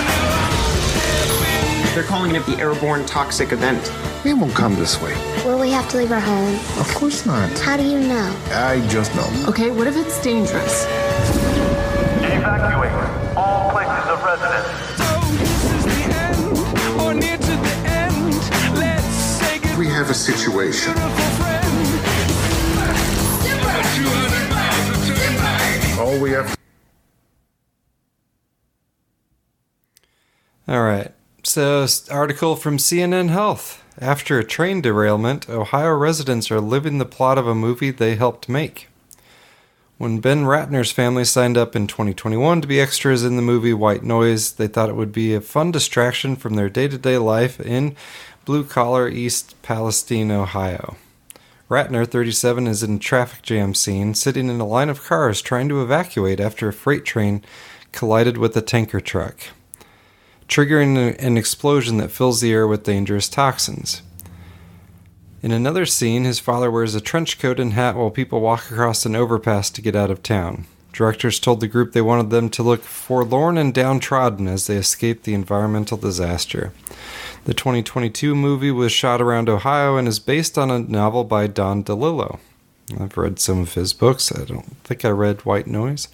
They're 1.93 2.01
calling 2.01 2.33
it 2.33 2.43
the 2.47 2.57
airborne 2.57 3.05
toxic 3.05 3.51
event. 3.51 3.93
We 4.25 4.33
won't 4.33 4.55
come 4.55 4.73
this 4.73 4.99
way. 4.99 5.13
Will 5.45 5.59
we 5.59 5.69
have 5.69 5.87
to 5.89 5.97
leave 5.97 6.11
our 6.11 6.19
home? 6.19 6.55
Of 6.79 6.91
course 6.95 7.23
not. 7.23 7.51
How 7.59 7.77
do 7.77 7.83
you 7.83 7.99
know? 7.99 8.35
I 8.49 8.83
just 8.89 9.13
know. 9.13 9.29
Okay, 9.47 9.69
what 9.69 9.85
if 9.85 9.95
it's 9.95 10.19
dangerous? 10.19 10.85
Evacuate 12.23 12.91
all 13.37 13.69
places 13.69 14.09
of 14.09 14.23
residence. 14.23 14.67
So 14.97 15.05
this 15.37 15.65
is 15.71 15.85
the 15.85 16.01
end 16.15 16.99
or 16.99 17.13
near 17.13 17.37
to 17.37 17.55
the 17.61 17.75
end. 17.87 18.75
Let's 18.75 19.39
take 19.39 19.63
it. 19.63 19.77
we 19.77 19.85
have 19.85 20.09
a 20.09 20.15
situation. 20.15 20.93
All 25.99 26.19
we 26.19 26.31
have. 26.31 26.57
All 30.67 30.81
right. 30.81 31.11
So, 31.45 31.85
article 32.09 32.55
from 32.55 32.77
CNN 32.77 33.27
Health. 33.27 33.83
After 33.99 34.39
a 34.39 34.45
train 34.45 34.79
derailment, 34.79 35.49
Ohio 35.49 35.93
residents 35.93 36.49
are 36.49 36.61
living 36.61 36.99
the 36.99 37.05
plot 37.05 37.37
of 37.37 37.45
a 37.45 37.53
movie 37.53 37.91
they 37.91 38.15
helped 38.15 38.47
make. 38.47 38.87
When 39.97 40.21
Ben 40.21 40.45
Ratner's 40.45 40.93
family 40.93 41.25
signed 41.25 41.57
up 41.57 41.75
in 41.75 41.85
2021 41.85 42.61
to 42.61 42.67
be 42.67 42.79
extras 42.79 43.25
in 43.25 43.35
the 43.35 43.41
movie 43.41 43.73
White 43.73 44.03
Noise, 44.03 44.53
they 44.53 44.67
thought 44.67 44.87
it 44.87 44.95
would 44.95 45.11
be 45.11 45.35
a 45.35 45.41
fun 45.41 45.69
distraction 45.69 46.37
from 46.37 46.55
their 46.55 46.69
day 46.69 46.87
to 46.87 46.97
day 46.97 47.17
life 47.17 47.59
in 47.59 47.97
blue 48.45 48.63
collar 48.63 49.09
East 49.09 49.61
Palestine, 49.61 50.31
Ohio. 50.31 50.95
Ratner, 51.69 52.07
37, 52.07 52.67
is 52.67 52.83
in 52.83 52.95
a 52.95 52.99
traffic 52.99 53.41
jam 53.41 53.73
scene, 53.73 54.13
sitting 54.13 54.47
in 54.47 54.61
a 54.61 54.65
line 54.65 54.89
of 54.89 55.03
cars 55.03 55.41
trying 55.41 55.67
to 55.67 55.81
evacuate 55.81 56.39
after 56.39 56.69
a 56.69 56.73
freight 56.73 57.03
train 57.03 57.43
collided 57.91 58.37
with 58.37 58.55
a 58.55 58.61
tanker 58.61 59.01
truck, 59.01 59.37
triggering 60.53 61.17
an 61.17 61.35
explosion 61.35 61.97
that 61.97 62.11
fills 62.11 62.39
the 62.39 62.51
air 62.51 62.67
with 62.67 62.83
dangerous 62.83 63.27
toxins. 63.27 64.03
In 65.41 65.51
another 65.51 65.87
scene, 65.87 66.25
his 66.25 66.37
father 66.37 66.69
wears 66.69 66.93
a 66.93 67.01
trench 67.01 67.39
coat 67.39 67.59
and 67.59 67.73
hat 67.73 67.95
while 67.95 68.11
people 68.11 68.39
walk 68.39 68.69
across 68.69 69.03
an 69.03 69.15
overpass 69.15 69.71
to 69.71 69.81
get 69.81 69.95
out 69.95 70.11
of 70.11 70.21
town. 70.21 70.65
Directors 70.93 71.39
told 71.39 71.59
the 71.59 71.67
group 71.67 71.91
they 71.91 72.03
wanted 72.03 72.29
them 72.29 72.51
to 72.51 72.61
look 72.61 72.83
forlorn 72.83 73.57
and 73.57 73.73
downtrodden 73.73 74.47
as 74.47 74.67
they 74.67 74.75
escaped 74.75 75.23
the 75.23 75.33
environmental 75.33 75.97
disaster. 75.97 76.71
The 77.45 77.55
2022 77.55 78.35
movie 78.35 78.69
was 78.69 78.91
shot 78.91 79.23
around 79.23 79.49
Ohio 79.49 79.97
and 79.97 80.07
is 80.07 80.19
based 80.19 80.55
on 80.55 80.69
a 80.69 80.77
novel 80.77 81.23
by 81.23 81.47
Don 81.47 81.83
DeLillo. 81.83 82.37
I've 82.99 83.17
read 83.17 83.39
some 83.39 83.59
of 83.59 83.73
his 83.73 83.91
books. 83.91 84.31
I 84.31 84.45
don't 84.45 84.77
think 84.83 85.03
I 85.03 85.09
read 85.09 85.45
White 85.45 85.65
Noise. 85.65 86.09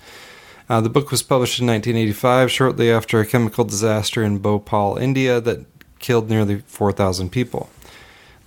Uh, 0.69 0.79
the 0.79 0.89
book 0.89 1.09
was 1.09 1.23
published 1.23 1.59
in 1.59 1.67
1985, 1.67 2.51
shortly 2.51 2.91
after 2.91 3.19
a 3.19 3.25
chemical 3.25 3.65
disaster 3.65 4.23
in 4.23 4.37
Bhopal, 4.37 4.97
India, 4.97 5.41
that 5.41 5.65
killed 5.97 6.29
nearly 6.29 6.59
4,000 6.67 7.31
people. 7.31 7.69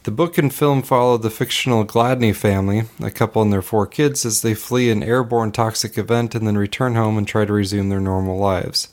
The 0.04 0.12
book 0.12 0.38
and 0.38 0.52
film 0.52 0.82
follow 0.82 1.16
the 1.16 1.30
fictional 1.30 1.84
Gladney 1.84 2.34
family, 2.34 2.84
a 3.00 3.10
couple 3.10 3.42
and 3.42 3.52
their 3.52 3.62
four 3.62 3.86
kids, 3.86 4.24
as 4.24 4.42
they 4.42 4.54
flee 4.54 4.90
an 4.90 5.02
airborne 5.02 5.52
toxic 5.52 5.98
event 5.98 6.34
and 6.34 6.46
then 6.46 6.58
return 6.58 6.94
home 6.94 7.18
and 7.18 7.26
try 7.26 7.44
to 7.44 7.52
resume 7.52 7.88
their 7.88 8.00
normal 8.00 8.38
lives. 8.38 8.88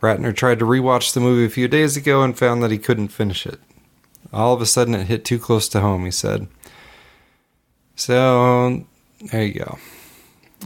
Ratner 0.00 0.34
tried 0.34 0.58
to 0.58 0.64
rewatch 0.64 1.14
the 1.14 1.20
movie 1.20 1.44
a 1.44 1.48
few 1.48 1.68
days 1.68 1.96
ago 1.96 2.22
and 2.22 2.36
found 2.36 2.60
that 2.62 2.72
he 2.72 2.78
couldn't 2.78 3.08
finish 3.08 3.46
it. 3.46 3.60
All 4.32 4.52
of 4.52 4.60
a 4.60 4.66
sudden, 4.66 4.94
it 4.94 5.06
hit 5.06 5.24
too 5.24 5.38
close 5.38 5.68
to 5.68 5.80
home, 5.80 6.04
he 6.04 6.10
said. 6.10 6.48
So, 7.94 8.84
there 9.30 9.44
you 9.44 9.60
go. 9.60 9.78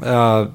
Uh, 0.02 0.52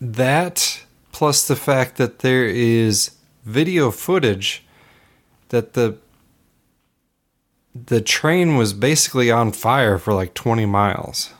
that, 0.00 0.82
plus 1.12 1.46
the 1.46 1.56
fact 1.56 1.96
that 1.96 2.20
there 2.20 2.44
is 2.46 3.12
video 3.44 3.90
footage 3.90 4.64
that 5.48 5.72
the 5.72 5.96
the 7.86 8.00
train 8.00 8.56
was 8.56 8.72
basically 8.72 9.30
on 9.30 9.52
fire 9.52 9.98
for 9.98 10.12
like 10.12 10.34
20 10.34 10.66
miles 10.66 11.30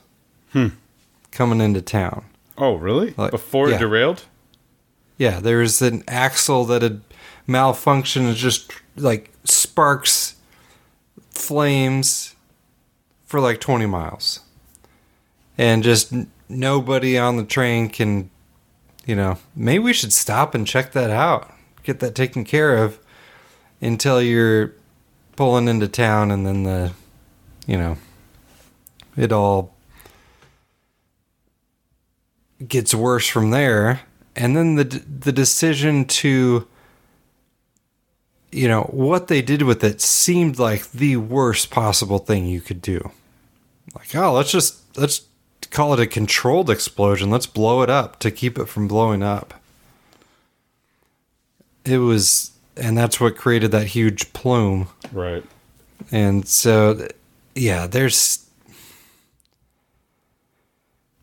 Hmm. 0.53 0.69
coming 1.33 1.61
into 1.61 1.83
town. 1.83 2.25
Oh, 2.57 2.75
really? 2.75 3.13
Like- 3.17 3.33
Before 3.33 3.69
it 3.71 3.79
derailed? 3.79 4.23
Yeah, 5.17 5.41
there 5.41 5.59
was 5.59 5.83
an 5.83 6.05
axle 6.07 6.65
that 6.67 6.83
had 6.83 7.01
malfunctioned 7.49 8.29
and 8.29 8.37
just 8.37 8.71
like 8.97 9.33
sparks 9.45 10.37
flames 11.31 12.37
for 13.27 13.41
like 13.41 13.61
20 13.61 13.87
miles. 13.87 14.41
And 15.57 15.83
just 15.83 16.13
nobody 16.49 17.19
on 17.19 17.37
the 17.37 17.45
train 17.45 17.89
can, 17.89 18.31
you 19.09 19.17
know, 19.17 19.39
maybe 19.57 19.79
we 19.79 19.95
should 19.95 20.13
stop 20.13 20.55
and 20.55 20.67
check 20.67 20.93
that 20.93 21.09
out. 21.09 21.51
Get 21.83 22.01
that 22.01 22.15
taken 22.15 22.45
care 22.45 22.77
of 22.85 22.99
until 23.81 24.21
you're 24.21 24.75
pulling 25.35 25.67
into 25.67 25.89
town 25.89 26.31
and 26.31 26.47
then 26.47 26.65
the, 26.65 26.93
you 27.67 27.79
know, 27.79 27.97
it 29.17 29.33
all 29.33 29.75
gets 32.67 32.95
worse 32.95 33.27
from 33.27 33.51
there 33.51 34.01
and 34.37 34.57
then 34.57 34.75
the 34.75 34.85
the 34.85 35.31
decision 35.31 36.05
to 36.05 36.67
you 38.51 38.67
know 38.67 38.83
what 38.91 39.29
they 39.29 39.41
did 39.41 39.63
with 39.63 39.85
it 39.85 40.01
seemed 40.01 40.59
like 40.59 40.91
the 40.91 41.17
worst 41.17 41.71
possible 41.71 42.19
thing 42.19 42.47
you 42.47 42.61
could 42.61 42.83
do 42.83 43.13
like 43.95 44.13
oh 44.17 44.33
let's 44.33 44.51
just 44.51 44.81
let's 44.99 45.28
call 45.71 45.93
it 45.95 46.01
a 46.01 46.07
controlled 46.07 46.71
explosion 46.71 47.31
let's 47.31 47.47
blow 47.47 47.83
it 47.83 47.91
up 47.91 48.19
to 48.19 48.31
keep 48.31 48.59
it 48.59 48.67
from 48.67 48.89
blowing 48.89 49.23
up 49.23 49.55
it 51.85 51.99
was 51.99 52.53
and 52.77 52.97
that's 52.97 53.21
what 53.21 53.37
created 53.37 53.71
that 53.71 53.89
huge 53.89 54.33
plume 54.33 54.89
Right. 55.13 55.45
and 56.13 56.47
so, 56.47 57.09
yeah, 57.55 57.87
there's, 57.89 58.49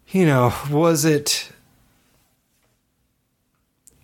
you 0.10 0.25
know, 0.25 0.53
was 0.69 1.05
it 1.05 1.49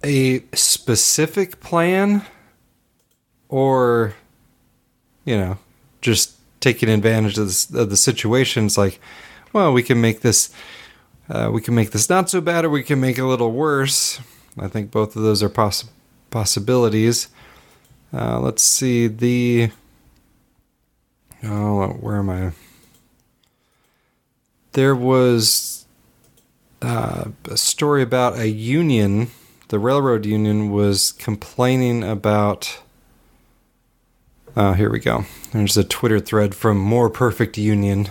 a 0.03 0.43
specific 0.53 1.59
plan 1.59 2.23
or, 3.49 4.13
you 5.25 5.37
know, 5.37 5.57
just 6.01 6.35
taking 6.59 6.89
advantage 6.89 7.37
of, 7.37 7.47
this, 7.47 7.69
of 7.73 7.89
the 7.89 7.97
situation? 7.97 8.65
It's 8.65 8.77
like, 8.77 8.99
well, 9.53 9.73
we 9.73 9.83
can 9.83 9.99
make 10.01 10.21
this, 10.21 10.53
uh, 11.29 11.49
we 11.51 11.61
can 11.61 11.75
make 11.75 11.91
this 11.91 12.09
not 12.09 12.29
so 12.29 12.41
bad 12.41 12.65
or 12.65 12.69
we 12.69 12.83
can 12.83 12.99
make 12.99 13.17
it 13.17 13.21
a 13.21 13.27
little 13.27 13.51
worse. 13.51 14.19
I 14.59 14.67
think 14.67 14.91
both 14.91 15.15
of 15.15 15.21
those 15.21 15.41
are 15.41 15.49
poss- 15.49 15.89
possibilities. 16.29 17.29
Uh, 18.13 18.39
let's 18.39 18.63
see 18.63 19.07
the. 19.07 19.71
Oh, 21.43 21.87
where 21.93 22.17
am 22.17 22.29
I? 22.29 22.51
There 24.73 24.95
was 24.95 25.85
uh, 26.81 27.25
a 27.45 27.57
story 27.57 28.01
about 28.01 28.37
a 28.37 28.49
union. 28.49 29.31
The 29.69 29.79
railroad 29.79 30.25
union 30.25 30.71
was 30.71 31.13
complaining 31.13 32.03
about. 32.03 32.81
Uh, 34.55 34.73
here 34.73 34.91
we 34.91 34.99
go. 34.99 35.25
There's 35.53 35.77
a 35.77 35.83
Twitter 35.83 36.19
thread 36.19 36.53
from 36.53 36.77
More 36.77 37.09
Perfect 37.09 37.57
Union. 37.57 38.09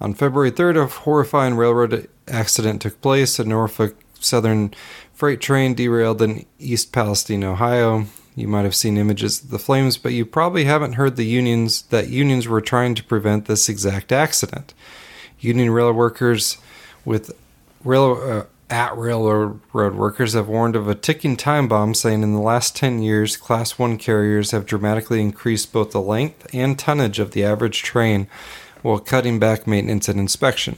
On 0.00 0.12
February 0.14 0.52
3rd, 0.52 0.82
a 0.82 0.86
horrifying 0.86 1.54
railroad 1.54 2.08
accident 2.28 2.82
took 2.82 3.00
place. 3.00 3.38
A 3.38 3.44
Norfolk 3.44 3.96
Southern 4.20 4.74
freight 5.12 5.40
train 5.40 5.74
derailed 5.74 6.20
in 6.20 6.44
East 6.58 6.92
Palestine, 6.92 7.44
Ohio. 7.44 8.06
You 8.34 8.48
might 8.48 8.64
have 8.64 8.74
seen 8.74 8.98
images 8.98 9.42
of 9.42 9.50
the 9.50 9.58
flames, 9.58 9.96
but 9.96 10.12
you 10.12 10.26
probably 10.26 10.64
haven't 10.64 10.94
heard 10.94 11.16
the 11.16 11.24
unions 11.24 11.82
that 11.82 12.08
unions 12.08 12.46
were 12.46 12.60
trying 12.60 12.94
to 12.96 13.04
prevent 13.04 13.46
this 13.46 13.68
exact 13.68 14.12
accident. 14.12 14.74
Union 15.40 15.70
rail 15.70 15.92
workers 15.92 16.58
with 17.04 17.30
rail 17.82 18.20
uh, 18.22 18.44
at 18.68 18.96
railroad 18.96 19.60
workers 19.72 20.34
have 20.34 20.48
warned 20.48 20.76
of 20.76 20.88
a 20.88 20.94
ticking 20.94 21.36
time 21.36 21.68
bomb, 21.68 21.94
saying 21.94 22.22
in 22.22 22.34
the 22.34 22.40
last 22.40 22.76
10 22.76 23.00
years, 23.00 23.36
Class 23.36 23.78
1 23.78 23.96
carriers 23.96 24.50
have 24.50 24.66
dramatically 24.66 25.22
increased 25.22 25.72
both 25.72 25.92
the 25.92 26.00
length 26.00 26.46
and 26.52 26.78
tonnage 26.78 27.18
of 27.18 27.30
the 27.30 27.44
average 27.44 27.82
train 27.82 28.26
while 28.86 28.98
cutting 28.98 29.38
back 29.38 29.66
maintenance 29.66 30.08
and 30.08 30.18
inspection. 30.18 30.76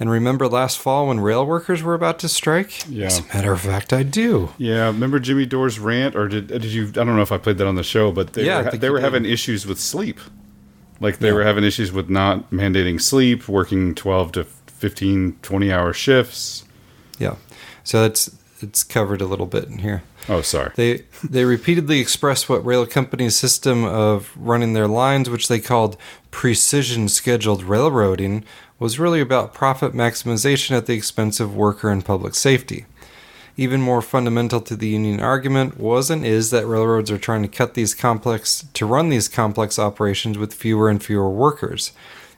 And 0.00 0.10
remember 0.10 0.46
last 0.46 0.78
fall 0.78 1.08
when 1.08 1.18
rail 1.18 1.44
workers 1.44 1.82
were 1.82 1.94
about 1.94 2.20
to 2.20 2.28
strike? 2.28 2.88
Yeah. 2.88 3.06
As 3.06 3.18
a 3.18 3.22
matter 3.34 3.52
of 3.52 3.62
fact, 3.62 3.92
I 3.92 4.04
do. 4.04 4.50
Yeah, 4.56 4.86
remember 4.86 5.18
Jimmy 5.18 5.44
Dore's 5.44 5.80
rant, 5.80 6.14
or 6.14 6.28
did 6.28 6.46
did 6.48 6.64
you? 6.66 6.86
I 6.88 6.90
don't 7.04 7.16
know 7.16 7.22
if 7.22 7.32
I 7.32 7.38
played 7.38 7.58
that 7.58 7.66
on 7.66 7.74
the 7.74 7.82
show, 7.82 8.12
but 8.12 8.34
they 8.34 8.44
Yeah, 8.46 8.62
were, 8.70 8.76
they 8.76 8.90
were 8.90 8.98
did. 8.98 9.04
having 9.04 9.24
issues 9.24 9.66
with 9.66 9.80
sleep. 9.80 10.20
Like 11.00 11.18
they 11.18 11.32
were 11.32 11.42
having 11.44 11.64
issues 11.64 11.90
with 11.92 12.08
not 12.10 12.50
mandating 12.50 13.00
sleep, 13.00 13.48
working 13.48 13.94
12 13.94 14.32
to 14.32 14.44
15, 14.44 15.38
20 15.42 15.72
hour 15.72 15.92
shifts. 15.92 16.64
Yeah. 17.18 17.34
So 17.82 18.04
it's 18.04 18.30
it's 18.62 18.84
covered 18.84 19.20
a 19.20 19.26
little 19.26 19.46
bit 19.46 19.64
in 19.64 19.78
here. 19.78 20.02
Oh, 20.28 20.42
sorry. 20.42 20.72
They 20.74 21.04
they 21.24 21.44
repeatedly 21.44 22.00
expressed 22.00 22.48
what 22.48 22.64
rail 22.64 22.86
companies' 22.86 23.36
system 23.36 23.84
of 23.84 24.32
running 24.36 24.72
their 24.72 24.88
lines, 24.88 25.30
which 25.30 25.48
they 25.48 25.60
called 25.60 25.96
precision 26.30 27.08
scheduled 27.08 27.62
railroading, 27.62 28.44
was 28.78 28.98
really 28.98 29.20
about 29.20 29.54
profit 29.54 29.92
maximization 29.92 30.76
at 30.76 30.86
the 30.86 30.94
expense 30.94 31.40
of 31.40 31.56
worker 31.56 31.90
and 31.90 32.04
public 32.04 32.34
safety. 32.34 32.86
Even 33.56 33.80
more 33.80 34.02
fundamental 34.02 34.60
to 34.60 34.76
the 34.76 34.88
union 34.88 35.18
argument 35.18 35.78
was 35.78 36.10
and 36.10 36.24
is 36.24 36.50
that 36.50 36.66
railroads 36.66 37.10
are 37.10 37.18
trying 37.18 37.42
to 37.42 37.48
cut 37.48 37.74
these 37.74 37.92
complex 37.92 38.64
to 38.74 38.86
run 38.86 39.08
these 39.08 39.26
complex 39.26 39.78
operations 39.80 40.38
with 40.38 40.54
fewer 40.54 40.88
and 40.88 41.02
fewer 41.02 41.28
workers. 41.28 41.90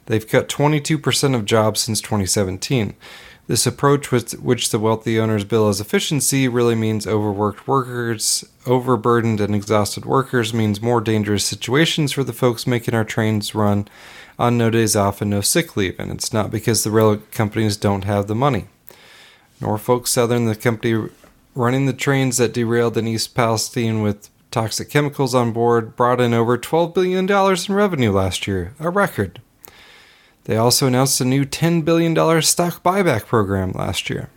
They've 0.07 0.27
cut 0.27 0.49
22% 0.49 1.35
of 1.35 1.45
jobs 1.45 1.81
since 1.81 2.01
2017. 2.01 2.95
This 3.47 3.67
approach, 3.67 4.13
which 4.13 4.71
the 4.71 4.79
wealthy 4.79 5.19
owners 5.19 5.45
bill 5.45 5.69
as 5.69 5.81
efficiency, 5.81 6.47
really 6.47 6.77
means 6.77 7.07
overworked 7.07 7.67
workers, 7.67 8.45
overburdened 8.65 9.41
and 9.41 9.55
exhausted 9.55 10.05
workers, 10.05 10.55
means 10.55 10.81
more 10.81 11.01
dangerous 11.01 11.45
situations 11.45 12.13
for 12.13 12.23
the 12.23 12.33
folks 12.33 12.67
making 12.67 12.95
our 12.95 13.05
trains 13.05 13.55
run 13.55 13.89
on 14.39 14.57
no 14.57 14.71
days 14.71 14.95
off 14.95 15.21
and 15.21 15.31
no 15.31 15.41
sick 15.41 15.77
leave. 15.77 15.99
And 15.99 16.13
it's 16.13 16.33
not 16.33 16.51
because 16.51 16.85
the 16.85 16.91
rail 16.91 17.17
companies 17.33 17.77
don't 17.77 18.05
have 18.05 18.29
the 18.29 18.35
money. 18.35 18.67
Norfolk 19.61 20.07
Southern, 20.07 20.47
the 20.47 20.55
company 20.55 21.09
running 21.55 21.87
the 21.87 21.93
trains 21.93 22.37
that 22.39 22.55
derailed 22.55 22.97
in 22.97 23.09
East 23.09 23.35
Palestine 23.35 24.01
with 24.01 24.31
toxic 24.51 24.89
chemicals 24.89 25.35
on 25.35 25.53
board, 25.53 25.97
brought 25.97 26.21
in 26.21 26.33
over 26.33 26.57
$12 26.57 26.95
billion 26.95 27.29
in 27.31 27.75
revenue 27.75 28.13
last 28.13 28.47
year, 28.47 28.75
a 28.81 28.91
record. 28.91 29.41
They 30.51 30.57
also 30.57 30.89
announced 30.89 31.21
a 31.21 31.25
new 31.25 31.45
$10 31.45 31.85
billion 31.85 32.13
stock 32.43 32.83
buyback 32.83 33.27
program 33.27 33.71
last 33.71 34.11
year. 34.11 34.31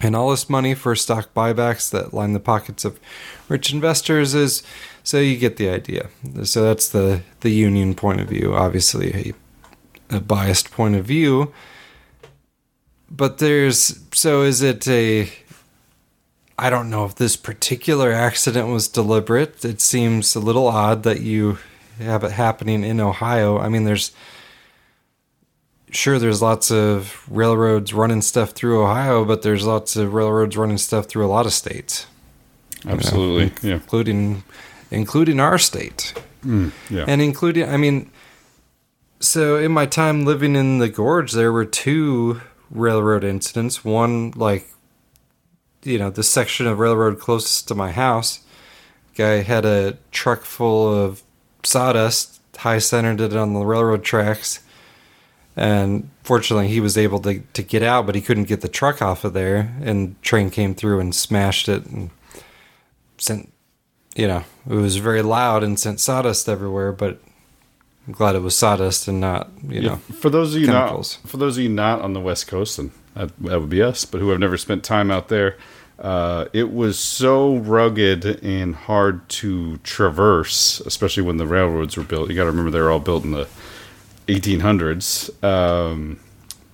And 0.00 0.14
all 0.14 0.30
this 0.30 0.48
money 0.48 0.76
for 0.76 0.94
stock 0.94 1.34
buybacks 1.34 1.90
that 1.90 2.14
line 2.14 2.34
the 2.34 2.38
pockets 2.38 2.84
of 2.84 3.00
rich 3.48 3.72
investors 3.72 4.32
is 4.32 4.62
so 5.02 5.18
you 5.18 5.36
get 5.36 5.56
the 5.56 5.70
idea. 5.70 6.08
So 6.44 6.62
that's 6.62 6.90
the, 6.90 7.22
the 7.40 7.50
union 7.50 7.96
point 7.96 8.20
of 8.20 8.28
view, 8.28 8.54
obviously 8.54 9.34
a, 10.08 10.18
a 10.18 10.20
biased 10.20 10.70
point 10.70 10.94
of 10.94 11.06
view. 11.06 11.52
But 13.10 13.38
there's 13.38 13.98
so 14.12 14.42
is 14.42 14.62
it 14.62 14.86
a 14.86 15.32
I 16.56 16.70
don't 16.70 16.90
know 16.90 17.04
if 17.06 17.16
this 17.16 17.36
particular 17.36 18.12
accident 18.12 18.68
was 18.68 18.86
deliberate. 18.86 19.64
It 19.64 19.80
seems 19.80 20.36
a 20.36 20.40
little 20.40 20.68
odd 20.68 21.02
that 21.02 21.22
you 21.22 21.58
have 21.98 22.22
it 22.22 22.30
happening 22.30 22.84
in 22.84 23.00
Ohio. 23.00 23.58
I 23.58 23.68
mean, 23.68 23.82
there's 23.82 24.12
sure 25.90 26.18
there's 26.18 26.42
lots 26.42 26.70
of 26.70 27.24
railroads 27.30 27.92
running 27.94 28.22
stuff 28.22 28.50
through 28.50 28.82
Ohio, 28.82 29.24
but 29.24 29.42
there's 29.42 29.64
lots 29.64 29.96
of 29.96 30.14
railroads 30.14 30.56
running 30.56 30.78
stuff 30.78 31.06
through 31.06 31.26
a 31.26 31.28
lot 31.28 31.46
of 31.46 31.52
states. 31.52 32.06
you 32.82 32.90
know, 32.90 32.96
Absolutely, 32.96 33.68
yeah. 33.68 33.76
including 33.76 34.42
including 34.90 35.40
our 35.40 35.58
state. 35.58 36.14
Mm, 36.44 36.72
yeah. 36.88 37.04
And 37.06 37.20
including, 37.20 37.68
I 37.68 37.76
mean, 37.76 38.10
so 39.20 39.56
in 39.56 39.72
my 39.72 39.86
time 39.86 40.24
living 40.24 40.56
in 40.56 40.78
the 40.78 40.88
gorge, 40.88 41.32
there 41.32 41.52
were 41.52 41.64
two 41.64 42.40
railroad 42.70 43.24
incidents. 43.24 43.84
One, 43.84 44.32
like, 44.32 44.68
you 45.82 45.98
know, 45.98 46.10
the 46.10 46.22
section 46.22 46.66
of 46.66 46.78
railroad 46.78 47.18
closest 47.18 47.68
to 47.68 47.74
my 47.74 47.92
house, 47.92 48.40
guy 49.16 49.42
had 49.42 49.64
a 49.64 49.98
truck 50.10 50.42
full 50.42 50.92
of 50.92 51.22
sawdust, 51.64 52.40
high 52.58 52.78
centered 52.78 53.20
it 53.20 53.36
on 53.36 53.54
the 53.54 53.64
railroad 53.64 54.04
tracks. 54.04 54.60
And 55.58 56.08
fortunately, 56.22 56.68
he 56.68 56.80
was 56.80 56.96
able 56.96 57.18
to, 57.20 57.40
to 57.54 57.62
get 57.62 57.82
out, 57.82 58.06
but 58.06 58.14
he 58.14 58.20
couldn't 58.20 58.44
get 58.44 58.60
the 58.60 58.68
truck 58.68 59.02
off 59.02 59.24
of 59.24 59.32
there. 59.32 59.74
And 59.82 60.20
train 60.22 60.50
came 60.50 60.74
through 60.74 61.00
and 61.00 61.14
smashed 61.14 61.68
it 61.68 61.84
and 61.86 62.10
sent, 63.18 63.52
you 64.14 64.28
know, 64.28 64.44
it 64.68 64.74
was 64.74 64.96
very 64.96 65.22
loud 65.22 65.62
and 65.64 65.78
sent 65.78 66.00
sawdust 66.00 66.48
everywhere. 66.48 66.92
But 66.92 67.20
I'm 68.06 68.12
glad 68.12 68.36
it 68.36 68.42
was 68.42 68.56
sawdust 68.56 69.08
and 69.08 69.20
not, 69.20 69.50
you 69.66 69.80
Yeah, 69.80 69.88
know, 69.88 69.96
for 69.96 70.30
those 70.30 70.54
of 70.54 70.60
you 70.60 70.66
chemicals. 70.68 71.18
not 71.24 71.30
for 71.30 71.36
those 71.38 71.56
of 71.58 71.62
you 71.64 71.68
not 71.70 72.00
on 72.00 72.12
the 72.12 72.20
West 72.20 72.46
Coast, 72.46 72.78
and 72.78 72.90
that, 73.14 73.36
that 73.40 73.60
would 73.60 73.68
be 73.70 73.82
us, 73.82 74.04
but 74.04 74.20
who 74.20 74.30
have 74.30 74.38
never 74.38 74.56
spent 74.56 74.84
time 74.84 75.10
out 75.10 75.28
there, 75.28 75.56
uh, 75.98 76.44
it 76.52 76.72
was 76.72 76.98
so 76.98 77.56
rugged 77.56 78.24
and 78.44 78.76
hard 78.76 79.28
to 79.28 79.78
traverse, 79.78 80.78
especially 80.86 81.24
when 81.24 81.38
the 81.38 81.46
railroads 81.46 81.96
were 81.96 82.04
built. 82.04 82.30
You 82.30 82.36
got 82.36 82.44
to 82.44 82.50
remember 82.50 82.70
they 82.70 82.80
were 82.80 82.92
all 82.92 83.00
built 83.00 83.24
in 83.24 83.32
the 83.32 83.48
1800s. 84.28 85.42
Um, 85.42 86.20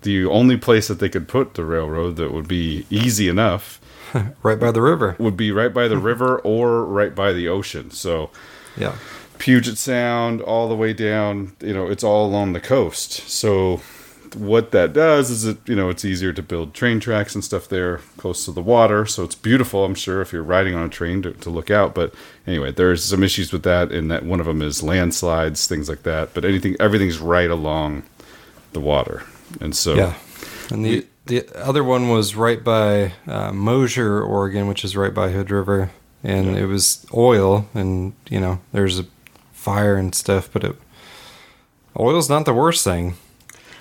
the 0.02 0.26
only 0.26 0.57
place 0.57 0.88
that 0.88 0.98
they 0.98 1.09
could 1.09 1.28
put 1.28 1.55
the 1.55 1.64
railroad 1.64 2.16
that 2.16 2.32
would 2.32 2.46
be 2.46 2.86
easy 2.90 3.28
enough, 3.28 3.80
right 4.42 4.61
by 4.61 4.70
the 4.70 4.82
river, 4.82 5.16
would 5.18 5.36
be 5.36 5.50
right 5.50 5.72
by 5.72 5.88
the 5.88 5.98
river 6.11 6.38
or 6.40 6.84
right 6.84 7.14
by 7.14 7.32
the 7.32 7.48
ocean. 7.48 7.90
So, 7.90 8.30
yeah. 8.76 8.96
Puget 9.38 9.78
Sound 9.78 10.40
all 10.40 10.68
the 10.68 10.76
way 10.76 10.92
down, 10.92 11.52
you 11.61 11.74
know, 11.74 11.88
it's 11.88 12.05
all 12.05 12.26
along 12.26 12.52
the 12.52 12.61
coast. 12.61 13.28
So 13.28 13.80
what 14.35 14.70
that 14.72 14.93
does 14.93 15.30
is 15.30 15.45
it, 15.45 15.59
you 15.68 15.74
know, 15.74 15.89
it's 15.89 16.05
easier 16.05 16.32
to 16.32 16.43
build 16.43 16.74
train 16.74 17.01
tracks 17.01 17.35
and 17.35 17.45
stuff 17.45 17.68
there 17.68 17.99
close 18.16 18.45
to 18.45 18.53
the 18.53 18.62
water. 18.62 19.07
So 19.07 19.24
it's 19.24 19.35
beautiful, 19.35 19.85
I'm 19.85 19.95
sure, 19.95 20.20
if 20.20 20.32
you're 20.32 20.43
riding 20.43 20.74
on 20.74 20.87
a 20.87 20.89
train 20.89 21.22
to, 21.22 21.32
to 21.32 21.51
look 21.51 21.70
out. 21.70 21.95
But 21.95 22.14
anyway, 22.47 22.72
there's 22.72 23.05
some 23.05 23.22
issues 23.22 23.53
with 23.53 23.62
that, 23.62 23.93
and 23.93 24.11
that 24.11 24.24
one 24.24 24.41
of 24.41 24.47
them 24.47 24.62
is 24.62 24.82
landslides, 24.82 25.66
things 25.66 25.89
like 25.89 26.03
that. 26.03 26.35
But 26.35 26.45
anything, 26.45 26.76
everything's 26.78 27.18
right 27.18 27.51
along 27.51 28.05
the 28.72 28.80
water, 28.80 29.22
and 29.61 29.74
so 29.74 29.95
Yeah. 29.95 30.14
And 30.70 30.85
the 30.85 31.07
the 31.26 31.47
other 31.55 31.85
one 31.85 32.09
was 32.09 32.35
right 32.35 32.62
by 32.62 33.12
uh, 33.26 33.53
Mosier, 33.53 34.22
Oregon, 34.22 34.66
which 34.66 34.85
is 34.85 34.97
right 34.97 35.12
by 35.12 35.30
Hood 35.30 35.51
River, 35.51 35.91
and 36.22 36.57
it 36.57 36.66
was 36.66 37.07
oil, 37.14 37.68
and 37.74 38.14
you 38.28 38.41
know 38.41 38.61
there's 38.72 38.99
a 38.99 39.07
fire 39.53 39.97
and 39.97 40.14
stuff, 40.14 40.51
but 40.53 40.64
it 40.64 40.76
oil's 41.99 42.28
not 42.28 42.45
the 42.45 42.55
worst 42.55 42.82
thing 42.82 43.14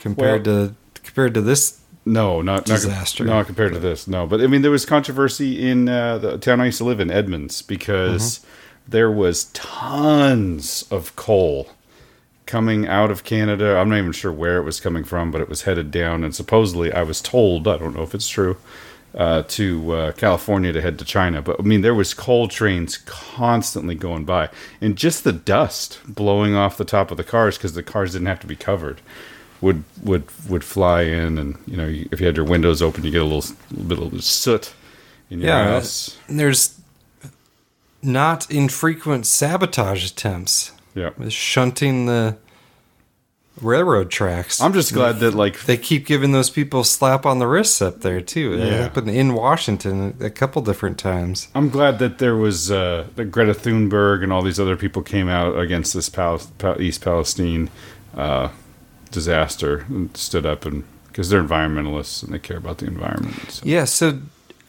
compared 0.04 0.43
to 0.43 0.76
compared 1.04 1.34
to 1.34 1.41
this. 1.41 1.80
No, 2.06 2.41
not 2.41 2.68
not- 2.68 2.76
disaster. 2.76 3.24
No, 3.24 3.43
compared 3.43 3.74
to 3.74 3.80
this, 3.80 4.08
no. 4.08 4.28
But 4.28 4.41
I 4.41 4.47
mean, 4.47 4.62
there 4.62 4.72
was 4.72 4.86
controversy 4.86 5.68
in 5.70 5.88
uh, 5.89 6.18
the 6.18 6.38
town 6.38 6.60
I 6.62 6.66
used 6.66 6.78
to 6.80 6.84
live 6.84 6.99
in, 6.99 7.10
Edmonds, 7.10 7.62
because 7.62 8.39
Mm-hmm. 8.39 8.91
there 8.91 9.10
was 9.12 9.45
tons 9.54 10.84
of 10.91 11.16
coal 11.16 11.70
coming 12.45 12.86
out 12.88 13.10
of 13.10 13.24
Canada. 13.24 13.78
I'm 13.78 13.88
not 13.89 13.97
even 13.99 14.12
sure 14.12 14.34
where 14.34 14.58
it 14.58 14.64
was 14.64 14.82
coming 14.82 15.06
from, 15.06 15.32
but 15.32 15.39
it 15.39 15.47
was 15.47 15.62
headed 15.62 15.91
down. 15.91 16.26
And 16.26 16.36
supposedly, 16.36 16.91
I 16.91 17.04
was 17.04 17.22
told, 17.22 17.68
I 17.70 17.78
don't 17.78 17.95
know 17.95 18.04
if 18.04 18.14
it's 18.14 18.28
true, 18.28 18.58
uh, 19.16 19.43
to 19.47 19.91
uh, 19.93 20.12
California 20.14 20.74
to 20.74 20.82
head 20.82 20.99
to 20.99 21.06
China. 21.06 21.41
But 21.41 21.60
I 21.60 21.64
mean, 21.64 21.82
there 21.82 21.95
was 21.95 22.14
coal 22.14 22.49
trains 22.49 22.97
constantly 22.97 23.95
going 23.95 24.26
by, 24.26 24.49
and 24.82 24.97
just 24.97 25.24
the 25.24 25.32
dust 25.32 25.99
blowing 26.06 26.54
off 26.54 26.76
the 26.78 26.84
top 26.84 27.12
of 27.12 27.18
the 27.18 27.24
cars 27.24 27.58
because 27.58 27.74
the 27.76 27.84
cars 27.84 28.12
didn't 28.12 28.28
have 28.28 28.41
to 28.41 28.47
be 28.47 28.58
covered 28.58 28.99
would 29.64 29.84
would 30.03 30.24
would 30.49 30.64
fly 30.64 31.01
in, 31.03 31.38
and 31.38 31.55
you 31.66 31.78
know, 31.78 31.88
if 32.11 32.20
you 32.20 32.26
had 32.26 32.36
your 32.38 32.45
windows 32.45 32.82
open, 32.82 33.03
you 33.03 33.11
get 33.11 33.22
a 33.22 33.26
little, 33.26 33.55
little 33.72 34.09
bit 34.09 34.20
of 34.20 34.24
soot 34.24 34.74
in 35.30 35.39
your 35.39 35.49
Yeah, 35.49 35.66
house. 35.76 36.18
and 36.28 36.39
there's 36.39 36.80
not 38.01 38.49
infrequent 38.51 39.26
sabotage 39.26 40.05
attempts. 40.11 40.72
Yeah, 40.95 41.09
shunting 41.30 42.05
the 42.05 42.38
railroad 43.61 44.09
tracks. 44.11 44.59
I'm 44.61 44.74
just 44.74 44.93
glad 44.93 45.20
that 45.20 45.34
like 45.34 45.61
they 45.66 45.78
keep 45.78 46.05
giving 46.05 46.32
those 46.34 46.49
people 46.49 46.84
slap 46.84 47.26
on 47.26 47.39
the 47.39 47.47
wrists 47.47 47.82
up 47.82 48.01
there 48.01 48.20
too. 48.22 48.53
It 48.53 48.59
Yeah. 48.68 48.78
happened 48.82 49.09
in 49.09 49.34
Washington 49.34 50.16
a 50.20 50.30
couple 50.30 50.61
different 50.61 50.97
times. 50.97 51.47
I'm 51.55 51.70
glad 51.70 51.99
that 51.99 52.18
there 52.18 52.36
was 52.36 52.70
uh, 52.72 53.05
that 53.16 53.26
Greta 53.26 53.53
Thunberg 53.53 54.24
and 54.24 54.34
all 54.34 54.41
these 54.43 54.59
other 54.59 54.76
people 54.76 55.01
came 55.03 55.30
out 55.30 55.57
against 55.57 55.93
this 55.93 56.09
Pal- 56.09 56.41
Pal- 56.57 56.82
East 56.82 57.01
Palestine 57.01 57.70
uh, 58.18 58.49
disaster 59.14 59.86
and 59.88 60.16
stood 60.18 60.45
up 60.45 60.66
and 60.66 60.84
because 61.07 61.30
they're 61.30 61.43
environmentalists 61.43 62.24
and 62.24 62.34
they 62.34 62.39
care 62.39 62.57
about 62.57 62.80
the 62.80 62.88
environment. 62.88 63.51
So. 63.51 63.64
Yeah, 63.66 63.86
so 63.86 64.20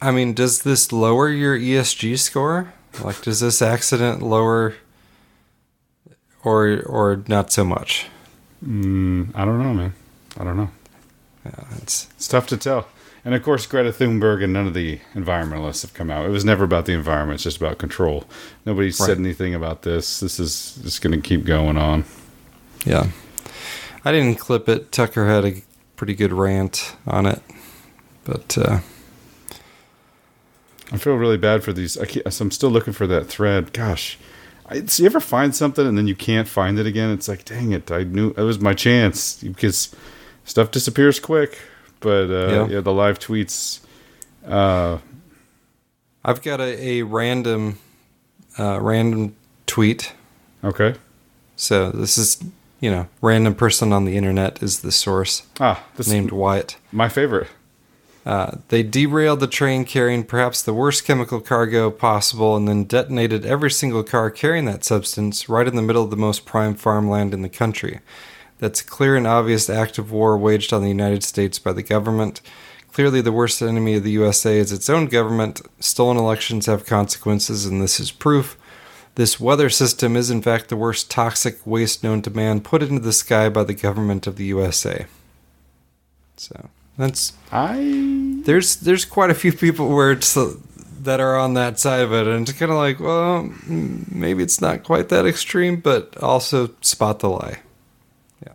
I 0.01 0.11
mean, 0.13 0.35
does 0.35 0.63
this 0.63 0.93
lower 0.93 1.29
your 1.31 1.59
ESG 1.59 2.19
score? 2.19 2.73
Like, 3.03 3.23
does 3.23 3.41
this 3.41 3.61
accident 3.63 4.23
lower, 4.23 4.75
or 6.45 6.83
or 6.87 7.25
not 7.27 7.51
so 7.51 7.65
much? 7.65 8.07
Mm, 8.65 9.31
I 9.35 9.45
don't 9.45 9.59
know, 9.63 9.75
man. 9.75 9.95
I 10.39 10.45
don't 10.45 10.57
know. 10.57 10.71
Yeah, 11.45 11.65
it's 11.83 12.09
it's 12.17 12.29
tough 12.29 12.47
to 12.49 12.57
tell. 12.57 12.89
And 13.25 13.35
of 13.35 13.43
course, 13.43 13.67
Greta 13.67 13.91
Thunberg 13.91 14.45
and 14.45 14.53
none 14.53 14.67
of 14.67 14.75
the 14.75 15.01
environmentalists 15.15 15.81
have 15.83 15.95
come 15.95 16.11
out. 16.11 16.27
It 16.27 16.31
was 16.31 16.45
never 16.45 16.65
about 16.65 16.85
the 16.87 16.93
environment; 16.93 17.37
it's 17.37 17.45
just 17.45 17.57
about 17.57 17.79
control. 17.79 18.25
Nobody 18.67 18.89
Right. 18.89 18.95
said 18.95 19.19
anything 19.19 19.55
about 19.55 19.83
this. 19.83 20.21
This 20.21 20.39
is 20.39 20.79
just 20.83 21.01
going 21.03 21.15
to 21.21 21.27
keep 21.27 21.45
going 21.47 21.77
on. 21.79 22.05
Yeah, 22.85 23.07
I 24.05 24.13
didn't 24.13 24.37
clip 24.39 24.69
it. 24.69 24.93
Tucker 24.93 25.27
had 25.27 25.45
a 25.45 25.63
pretty 25.97 26.15
good 26.15 26.33
rant 26.33 26.95
on 27.07 27.27
it, 27.27 27.41
but 28.25 28.59
uh, 28.59 28.81
I 30.93 30.97
feel 30.99 31.15
really 31.15 31.39
bad 31.39 31.65
for 31.65 31.73
these. 31.73 31.97
I 31.97 32.05
can't, 32.07 32.27
I'm 32.41 32.51
still 32.51 32.71
looking 32.71 32.93
for 32.93 33.07
that 33.07 33.27
thread. 33.27 33.73
Gosh, 33.73 34.19
I, 34.69 34.85
so 34.87 35.03
you 35.03 35.07
ever 35.09 35.21
find 35.21 35.55
something 35.55 35.87
and 35.87 35.97
then 35.97 36.07
you 36.07 36.15
can't 36.15 36.49
find 36.49 36.79
it 36.79 36.87
again? 36.87 37.11
It's 37.11 37.29
like, 37.29 37.45
dang 37.45 37.73
it! 37.73 37.91
I 37.91 38.05
knew 38.05 38.31
it 38.37 38.43
was 38.43 38.61
my 38.61 38.75
chance 38.75 39.43
because 39.43 39.95
stuff 40.45 40.71
disappears 40.71 41.19
quick. 41.19 41.59
But 42.01 42.31
uh, 42.31 42.49
Yeah. 42.53 42.67
yeah. 42.69 42.81
the 42.81 42.93
live 42.93 43.19
tweets. 43.19 43.81
Uh, 44.47 44.99
I've 46.23 46.43
got 46.43 46.61
a, 46.61 46.99
a 46.99 47.03
random 47.03 47.79
uh, 48.59 48.79
random 48.81 49.35
tweet. 49.67 50.13
Okay. 50.63 50.95
So 51.57 51.91
this 51.91 52.19
is 52.19 52.43
you 52.85 52.91
know 52.91 53.09
random 53.23 53.55
person 53.55 53.95
on 53.95 54.05
the 54.05 54.15
internet 54.15 54.63
is 54.63 54.81
the 54.81 54.93
source. 54.93 55.45
Ah, 55.59 55.83
this 55.97 56.07
named 56.07 56.33
Wyatt. 56.33 56.77
My 56.93 57.09
favorite. 57.09 57.49
Uh, 58.27 58.59
they 58.69 58.83
derailed 58.83 59.41
the 59.41 59.47
train 59.47 59.87
carrying 59.87 60.23
perhaps 60.23 60.61
the 60.61 60.75
worst 60.75 61.05
chemical 61.05 61.41
cargo 61.41 61.91
possible 61.91 62.57
and 62.57 62.69
then 62.69 62.85
detonated 62.85 63.45
every 63.47 63.71
single 63.71 64.03
car 64.03 64.31
carrying 64.31 64.67
that 64.67 64.85
substance 64.85 65.49
right 65.49 65.67
in 65.67 65.77
the 65.77 65.83
middle 65.83 66.05
of 66.05 66.11
the 66.11 66.17
most 66.17 66.45
prime 66.45 66.75
farmland 66.75 67.33
in 67.35 67.41
the 67.41 67.49
country. 67.49 68.01
That's 68.59 68.83
a 68.83 68.85
clear 68.85 69.17
and 69.17 69.27
obvious 69.27 69.69
act 69.71 69.99
of 69.99 70.13
war 70.13 70.37
waged 70.37 70.73
on 70.73 70.83
the 70.83 70.89
United 70.89 71.23
States 71.23 71.59
by 71.59 71.73
the 71.73 71.83
government. 71.83 72.43
Clearly, 72.93 73.23
the 73.23 73.33
worst 73.33 73.61
enemy 73.63 73.95
of 73.95 74.05
the 74.05 74.13
USA 74.13 74.59
is 74.59 74.73
its 74.73 74.91
own 74.91 75.07
government. 75.07 75.63
Stolen 75.81 76.17
elections 76.19 76.67
have 76.67 76.87
consequences, 76.87 77.67
and 77.67 77.83
this 77.83 77.99
is 77.99 78.11
proof. 78.11 78.57
This 79.17 79.39
weather 79.39 79.71
system 79.71 80.17
is, 80.17 80.31
in 80.31 80.43
fact, 80.43 80.69
the 80.69 80.77
worst 80.77 81.11
toxic 81.11 81.65
waste 81.65 82.03
known 82.03 82.23
to 82.23 82.31
man 82.31 82.61
put 82.61 82.83
into 82.83 83.01
the 83.01 83.13
sky 83.13 83.49
by 83.49 83.63
the 83.63 83.75
government 83.75 84.27
of 84.27 84.37
the 84.37 84.45
USA. 84.47 85.07
So 86.37 86.69
that's 86.99 87.33
I. 87.53 88.41
There's 88.45 88.77
there's 88.77 89.05
quite 89.05 89.31
a 89.31 89.35
few 89.35 89.53
people 89.53 89.95
where 89.95 90.13
it's 90.13 90.37
uh, 90.37 90.55
that 91.03 91.21
are 91.21 91.37
on 91.37 91.55
that 91.55 91.79
side 91.79 92.01
of 92.01 92.13
it, 92.13 92.27
and 92.27 92.49
it's 92.49 92.59
kind 92.59 92.73
of 92.73 92.79
like, 92.79 92.99
well, 92.99 93.51
maybe 93.67 94.43
it's 94.43 94.61
not 94.61 94.83
quite 94.83 95.11
that 95.11 95.27
extreme, 95.27 95.77
but 95.77 96.17
also 96.23 96.71
spot 96.81 97.21
the 97.21 97.29
lie. 97.29 97.61
Yeah. 98.45 98.55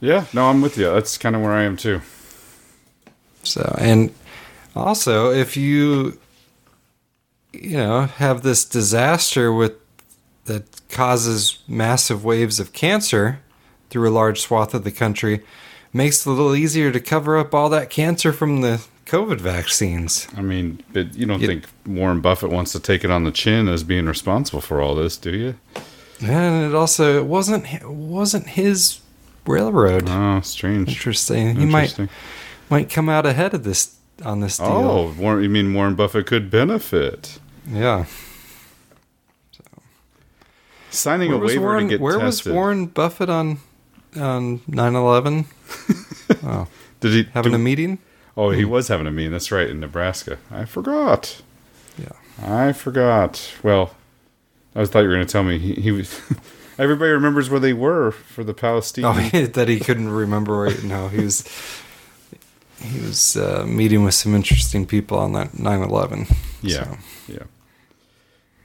Yeah, 0.00 0.24
no, 0.32 0.50
I'm 0.50 0.60
with 0.60 0.76
you. 0.76 0.90
That's 0.92 1.18
kind 1.18 1.36
of 1.36 1.42
where 1.42 1.52
I 1.52 1.62
am 1.62 1.76
too. 1.76 2.00
So, 3.42 3.74
and 3.78 4.12
also, 4.74 5.30
if 5.30 5.56
you, 5.56 6.18
you 7.52 7.76
know, 7.76 8.02
have 8.02 8.42
this 8.42 8.64
disaster 8.64 9.52
with 9.52 9.79
that 10.50 10.88
causes 10.90 11.60
massive 11.66 12.24
waves 12.24 12.60
of 12.60 12.72
cancer 12.72 13.40
through 13.88 14.08
a 14.08 14.12
large 14.12 14.40
swath 14.40 14.74
of 14.74 14.84
the 14.84 14.92
country, 14.92 15.40
makes 15.92 16.26
it 16.26 16.30
a 16.30 16.32
little 16.32 16.54
easier 16.54 16.92
to 16.92 17.00
cover 17.00 17.38
up 17.38 17.54
all 17.54 17.68
that 17.68 17.90
cancer 17.90 18.32
from 18.32 18.60
the 18.60 18.84
COVID 19.06 19.40
vaccines. 19.40 20.28
I 20.36 20.40
mean, 20.42 20.82
but 20.92 21.14
you 21.16 21.26
don't 21.26 21.40
think 21.40 21.64
Warren 21.84 22.20
Buffett 22.20 22.50
wants 22.50 22.70
to 22.72 22.80
take 22.80 23.02
it 23.02 23.10
on 23.10 23.24
the 23.24 23.32
chin 23.32 23.66
as 23.66 23.82
being 23.82 24.06
responsible 24.06 24.60
for 24.60 24.80
all 24.80 24.94
this, 24.94 25.16
do 25.16 25.30
you? 25.30 25.54
And 26.22 26.64
it 26.64 26.74
also 26.74 27.18
it 27.18 27.26
wasn't 27.26 27.72
it 27.72 27.88
wasn't 27.88 28.46
his 28.46 29.00
railroad. 29.46 30.04
Oh, 30.08 30.40
strange. 30.42 30.88
Interesting. 30.88 31.56
He 31.56 31.66
might 31.66 31.98
might 32.68 32.90
come 32.90 33.08
out 33.08 33.26
ahead 33.26 33.54
of 33.54 33.64
this 33.64 33.96
on 34.24 34.40
this 34.40 34.58
deal. 34.58 34.66
Oh, 34.68 35.14
Warren, 35.18 35.42
you 35.42 35.48
mean 35.48 35.74
Warren 35.74 35.94
Buffett 35.94 36.26
could 36.26 36.50
benefit? 36.50 37.40
Yeah. 37.66 38.04
Signing 40.90 41.30
Where 41.30 41.40
a 41.42 41.46
waiver 41.46 41.60
Warren, 41.62 41.84
to 41.84 41.88
get 41.90 42.00
where 42.00 42.18
tested. 42.18 42.46
was 42.46 42.54
Warren 42.54 42.86
Buffett 42.86 43.28
on 43.30 43.58
on 44.16 44.58
9/11? 44.60 45.46
oh, 46.44 46.66
Did 47.00 47.12
he 47.12 47.30
having 47.32 47.52
do- 47.52 47.56
a 47.56 47.58
meeting? 47.60 47.98
Oh, 48.36 48.50
he 48.50 48.64
was 48.64 48.88
having 48.88 49.06
a 49.06 49.10
meeting. 49.10 49.32
That's 49.32 49.50
right 49.52 49.68
in 49.68 49.80
Nebraska. 49.80 50.38
I 50.50 50.64
forgot. 50.64 51.42
Yeah, 51.98 52.12
I 52.42 52.72
forgot. 52.72 53.52
Well, 53.62 53.94
I 54.74 54.80
was 54.80 54.88
thought 54.90 55.00
you 55.00 55.08
were 55.08 55.14
going 55.14 55.26
to 55.26 55.30
tell 55.32 55.42
me 55.44 55.58
he, 55.58 55.74
he 55.74 55.90
was. 55.92 56.20
everybody 56.78 57.10
remembers 57.10 57.50
where 57.50 57.60
they 57.60 57.72
were 57.74 58.10
for 58.12 58.42
the 58.42 58.54
Palestinian. 58.54 59.30
Oh, 59.34 59.46
that 59.46 59.68
he 59.68 59.78
couldn't 59.80 60.08
remember. 60.10 60.54
Right? 60.54 60.82
No, 60.82 61.08
he 61.08 61.20
was 61.22 61.44
he 62.82 63.00
was 63.00 63.36
uh, 63.36 63.64
meeting 63.66 64.02
with 64.04 64.14
some 64.14 64.34
interesting 64.34 64.86
people 64.86 65.18
on 65.18 65.32
that 65.34 65.52
9/11. 65.52 66.34
Yeah, 66.62 66.84
So, 66.84 66.98
yeah. 67.28 67.42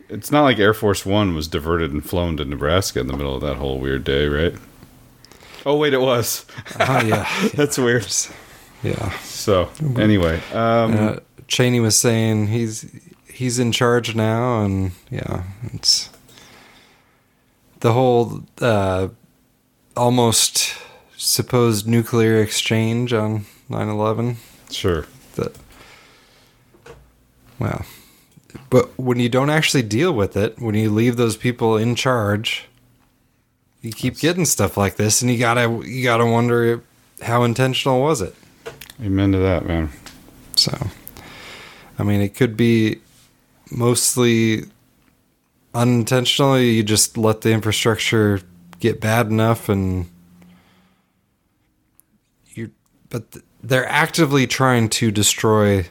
It's 0.10 0.32
not 0.32 0.43
like 0.43 0.60
Air 0.60 0.74
Force 0.74 1.06
One 1.06 1.34
was 1.34 1.47
diverted 1.47 1.91
and 1.91 2.08
flown 2.08 2.38
to 2.38 2.45
Nebraska 2.45 2.99
in 2.99 3.08
the 3.08 3.18
middle 3.18 3.36
of 3.36 3.41
that 3.41 3.56
whole 3.56 3.80
weird 3.80 4.03
day, 4.03 4.28
right? 4.28 4.56
Oh 5.66 5.78
wait, 5.78 5.93
it 5.93 6.01
was. 6.01 6.45
Oh 6.80 7.01
yeah, 7.06 7.28
that's 7.53 7.78
weird. 7.78 8.06
Yeah. 8.84 9.10
So 9.20 9.70
anyway, 9.97 10.41
um, 10.53 10.95
uh, 10.95 11.16
Cheney 11.47 11.80
was 11.80 11.97
saying 11.97 12.47
he's 12.47 12.86
he's 13.28 13.58
in 13.58 13.72
charge 13.72 14.16
now, 14.16 14.64
and 14.64 14.91
yeah, 15.10 15.43
it's 15.74 16.10
the 17.80 17.93
whole 17.93 18.43
uh, 18.62 19.08
almost 19.97 20.76
supposed 21.18 21.88
nuclear 21.88 22.41
exchange 22.41 23.12
on 23.14 23.45
9/11. 23.70 24.36
Sure. 24.72 25.06
That 25.36 25.56
well, 27.60 27.86
but 28.70 28.97
when 28.97 29.20
you 29.20 29.30
don't 29.30 29.49
actually 29.49 29.84
deal 29.84 30.12
with 30.14 30.36
it, 30.38 30.60
when 30.60 30.76
you 30.76 30.89
leave 30.89 31.18
those 31.18 31.38
people 31.38 31.78
in 31.78 31.95
charge, 31.95 32.68
you 33.82 33.91
keep 33.91 34.18
getting 34.18 34.45
stuff 34.45 34.78
like 34.78 34.95
this, 34.95 35.22
and 35.22 35.30
you 35.32 35.38
gotta 35.38 35.82
you 35.86 36.03
gotta 36.03 36.26
wonder 36.26 36.84
how 37.22 37.43
intentional 37.43 38.01
was 38.01 38.22
it. 38.22 38.36
amen 39.01 39.32
to 39.32 39.38
that, 39.38 39.66
man. 39.66 39.89
So, 40.56 40.76
I 41.99 42.03
mean, 42.03 42.22
it 42.22 42.36
could 42.36 42.58
be 42.58 42.99
mostly 43.72 44.64
unintentionally. 45.74 46.72
You 46.72 46.84
just 46.84 47.18
let 47.18 47.41
the 47.41 47.51
infrastructure 47.51 48.41
get 48.80 48.99
bad 48.99 49.28
enough, 49.28 49.70
and 49.70 50.10
you. 52.53 52.72
But 53.10 53.32
th- 53.32 53.45
they're 53.62 53.89
actively 53.89 54.47
trying 54.47 54.89
to 54.89 55.12
destroy 55.12 55.86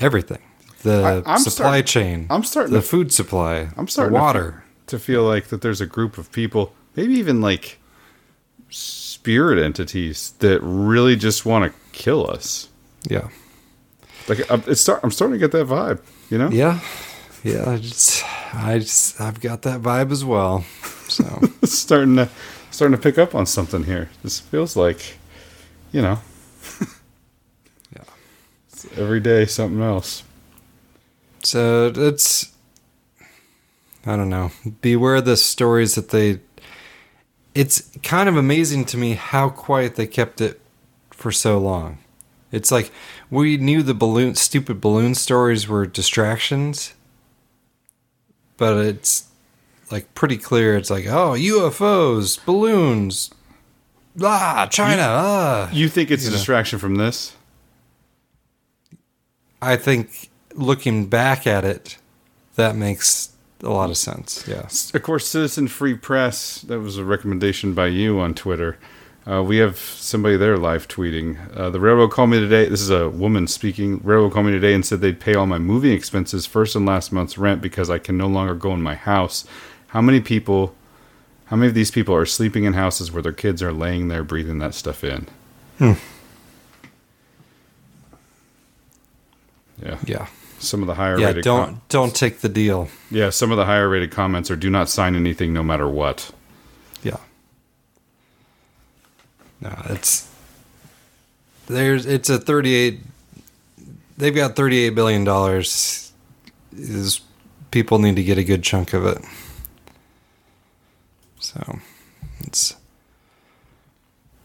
everything: 0.00 0.42
the 0.84 1.22
I- 1.26 1.36
supply 1.38 1.80
starting- 1.80 1.84
chain, 1.84 2.26
I'm 2.30 2.44
starting 2.44 2.72
the 2.72 2.80
to- 2.80 2.86
food 2.86 3.12
supply, 3.12 3.68
I'm 3.76 3.88
starting 3.88 4.12
the 4.14 4.18
to 4.18 4.22
fe- 4.22 4.24
water. 4.24 4.64
to 4.86 4.98
feel 4.98 5.24
like 5.24 5.48
that 5.48 5.60
there's 5.60 5.80
a 5.80 5.86
group 5.86 6.16
of 6.18 6.30
people, 6.32 6.72
maybe 6.96 7.14
even 7.14 7.40
like 7.40 7.78
spirit 8.70 9.58
entities 9.62 10.34
that 10.40 10.60
really 10.62 11.16
just 11.16 11.44
want 11.46 11.70
to 11.72 11.78
kill 11.92 12.30
us. 12.30 12.68
Yeah. 13.08 13.28
Like 14.28 14.50
I'm, 14.50 14.62
it's 14.66 14.80
start, 14.80 15.00
I'm 15.02 15.10
starting 15.10 15.34
to 15.34 15.38
get 15.38 15.52
that 15.52 15.66
vibe, 15.66 16.00
you 16.30 16.38
know? 16.38 16.48
Yeah, 16.50 16.80
yeah. 17.42 17.68
I 17.70 17.76
just, 17.76 18.24
I 18.54 18.78
just, 18.78 19.20
I've 19.20 19.40
got 19.40 19.62
that 19.62 19.82
vibe 19.82 20.10
as 20.10 20.24
well. 20.24 20.64
So. 21.08 21.24
It's 21.62 21.78
starting 21.78 22.16
to 22.16 22.28
starting 22.70 22.96
to 22.96 23.02
pick 23.02 23.18
up 23.18 23.34
on 23.34 23.46
something 23.46 23.84
here. 23.84 24.08
This 24.22 24.40
feels 24.40 24.76
like, 24.76 25.18
you 25.92 26.00
know, 26.02 26.18
yeah, 27.94 28.02
it's 28.72 28.86
every 28.98 29.20
day 29.20 29.44
something 29.46 29.82
else. 29.82 30.22
So 31.44 31.92
it's 31.94 32.52
I 34.06 34.16
don't 34.16 34.28
know. 34.28 34.50
Beware 34.80 35.20
the 35.20 35.36
stories 35.36 35.94
that 35.94 36.10
they 36.10 36.40
it's 37.54 37.90
kind 38.02 38.28
of 38.28 38.36
amazing 38.36 38.84
to 38.86 38.96
me 38.96 39.12
how 39.14 39.48
quiet 39.48 39.94
they 39.94 40.06
kept 40.06 40.40
it 40.40 40.60
for 41.10 41.30
so 41.30 41.58
long. 41.58 41.98
It's 42.50 42.70
like 42.72 42.90
we 43.30 43.56
knew 43.56 43.82
the 43.82 43.94
balloon 43.94 44.34
stupid 44.34 44.80
balloon 44.80 45.14
stories 45.14 45.68
were 45.68 45.86
distractions, 45.86 46.94
but 48.56 48.76
it's 48.78 49.28
like 49.90 50.12
pretty 50.14 50.36
clear 50.36 50.76
it's 50.76 50.90
like, 50.90 51.06
oh, 51.06 51.32
UFOs, 51.32 52.44
balloons, 52.44 53.30
ah, 54.22 54.66
China, 54.70 55.02
ah. 55.06 55.70
You 55.72 55.88
think 55.88 56.10
it's 56.10 56.24
You 56.24 56.28
a 56.28 56.32
know. 56.32 56.36
distraction 56.38 56.78
from 56.78 56.96
this? 56.96 57.36
I 59.62 59.76
think 59.76 60.30
looking 60.54 61.06
back 61.06 61.46
at 61.46 61.64
it, 61.64 61.98
that 62.56 62.76
makes 62.76 63.30
a 63.62 63.70
lot 63.70 63.90
of 63.90 63.96
sense. 63.96 64.46
Yeah. 64.46 64.68
Of 64.94 65.02
course, 65.02 65.26
Citizen 65.26 65.68
Free 65.68 65.94
Press, 65.94 66.60
that 66.62 66.80
was 66.80 66.96
a 66.98 67.04
recommendation 67.04 67.74
by 67.74 67.86
you 67.88 68.20
on 68.20 68.34
Twitter. 68.34 68.78
Uh, 69.26 69.42
we 69.42 69.56
have 69.56 69.78
somebody 69.78 70.36
there 70.36 70.58
live 70.58 70.86
tweeting. 70.86 71.38
Uh, 71.56 71.70
the 71.70 71.80
railroad 71.80 72.10
called 72.10 72.28
me 72.28 72.38
today. 72.38 72.68
This 72.68 72.82
is 72.82 72.90
a 72.90 73.08
woman 73.08 73.46
speaking. 73.46 74.00
Railroad 74.04 74.34
called 74.34 74.46
me 74.46 74.52
today 74.52 74.74
and 74.74 74.84
said 74.84 75.00
they'd 75.00 75.18
pay 75.18 75.34
all 75.34 75.46
my 75.46 75.58
moving 75.58 75.92
expenses 75.92 76.44
first 76.44 76.76
and 76.76 76.84
last 76.84 77.10
month's 77.10 77.38
rent 77.38 77.62
because 77.62 77.88
I 77.88 77.98
can 77.98 78.18
no 78.18 78.26
longer 78.26 78.54
go 78.54 78.74
in 78.74 78.82
my 78.82 78.94
house. 78.94 79.46
How 79.88 80.02
many 80.02 80.20
people, 80.20 80.74
how 81.46 81.56
many 81.56 81.68
of 81.68 81.74
these 81.74 81.90
people 81.90 82.14
are 82.14 82.26
sleeping 82.26 82.64
in 82.64 82.74
houses 82.74 83.10
where 83.10 83.22
their 83.22 83.32
kids 83.32 83.62
are 83.62 83.72
laying 83.72 84.08
there 84.08 84.24
breathing 84.24 84.58
that 84.58 84.74
stuff 84.74 85.02
in? 85.02 85.26
Hmm. 85.78 85.92
Yeah. 89.82 89.98
Yeah. 90.04 90.26
Some 90.64 90.80
of 90.82 90.86
the 90.86 90.94
higher 90.94 91.18
Yeah, 91.18 91.26
rated 91.28 91.44
don't 91.44 91.86
don't 91.88 92.14
take 92.14 92.40
the 92.40 92.48
deal. 92.48 92.88
yeah, 93.10 93.30
some 93.30 93.50
of 93.50 93.56
the 93.56 93.64
higher 93.66 93.88
rated 93.88 94.10
comments 94.10 94.50
are 94.50 94.56
do 94.56 94.70
not 94.70 94.88
sign 94.88 95.14
anything 95.14 95.52
no 95.52 95.62
matter 95.62 95.88
what. 95.88 96.30
Yeah. 97.02 97.18
No, 99.60 99.74
it's 99.90 100.28
there's 101.66 102.06
it's 102.06 102.28
a 102.30 102.38
38 102.38 103.00
they've 104.18 104.34
got 104.34 104.56
38 104.56 104.90
billion 104.90 105.24
dollars 105.24 106.12
is 106.76 107.20
people 107.70 107.98
need 107.98 108.16
to 108.16 108.22
get 108.22 108.36
a 108.38 108.44
good 108.44 108.62
chunk 108.62 108.92
of 108.92 109.06
it. 109.06 109.18
So, 111.38 111.78
it's 112.40 112.74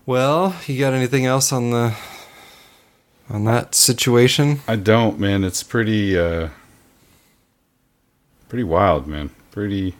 Well, 0.06 0.56
you 0.68 0.80
got 0.80 0.94
anything 0.94 1.26
else 1.26 1.52
on 1.54 1.72
the 1.72 1.96
on 3.30 3.46
that 3.46 3.76
situation? 3.76 4.62
I 4.68 4.76
don't, 4.76 5.20
man. 5.20 5.44
It's 5.44 5.64
pretty 5.64 6.18
uh 6.18 6.50
pretty 8.48 8.64
wild, 8.64 9.08
man. 9.08 9.30
Pretty 9.52 9.96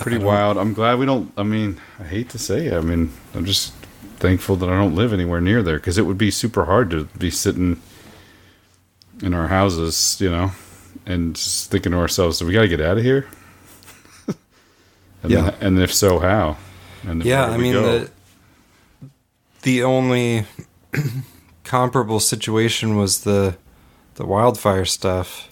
pretty 0.00 0.18
wild. 0.18 0.56
I'm 0.58 0.74
glad 0.74 0.98
we 0.98 1.06
don't 1.06 1.32
I 1.36 1.42
mean, 1.42 1.80
I 1.98 2.04
hate 2.04 2.30
to 2.30 2.38
say 2.38 2.66
it. 2.66 2.72
I 2.74 2.80
mean, 2.80 3.12
I'm 3.34 3.44
just 3.44 3.72
thankful 4.18 4.56
that 4.56 4.68
I 4.68 4.76
don't 4.76 4.94
live 4.94 5.12
anywhere 5.12 5.40
near 5.40 5.62
there 5.62 5.78
cuz 5.78 5.98
it 5.98 6.02
would 6.06 6.18
be 6.18 6.30
super 6.30 6.64
hard 6.64 6.90
to 6.90 7.04
be 7.18 7.30
sitting 7.30 7.80
in 9.22 9.32
our 9.34 9.48
houses, 9.48 10.16
you 10.20 10.30
know, 10.30 10.52
and 11.06 11.36
just 11.36 11.70
thinking 11.70 11.92
to 11.92 11.98
ourselves, 11.98 12.38
"Do 12.38 12.46
we 12.46 12.52
got 12.52 12.62
to 12.62 12.68
get 12.68 12.80
out 12.80 12.98
of 12.98 13.04
here?" 13.04 13.26
and 14.26 15.30
Yeah. 15.30 15.50
then- 15.50 15.54
and 15.60 15.78
if 15.80 15.92
so, 15.94 16.18
how? 16.18 16.56
And 17.06 17.24
yeah, 17.24 17.44
I 17.46 17.56
mean 17.56 17.74
the 17.74 18.10
the 19.62 19.82
only 19.84 20.46
comparable 21.64 22.20
situation 22.20 22.96
was 22.96 23.24
the 23.24 23.56
the 24.14 24.24
wildfire 24.24 24.84
stuff, 24.84 25.48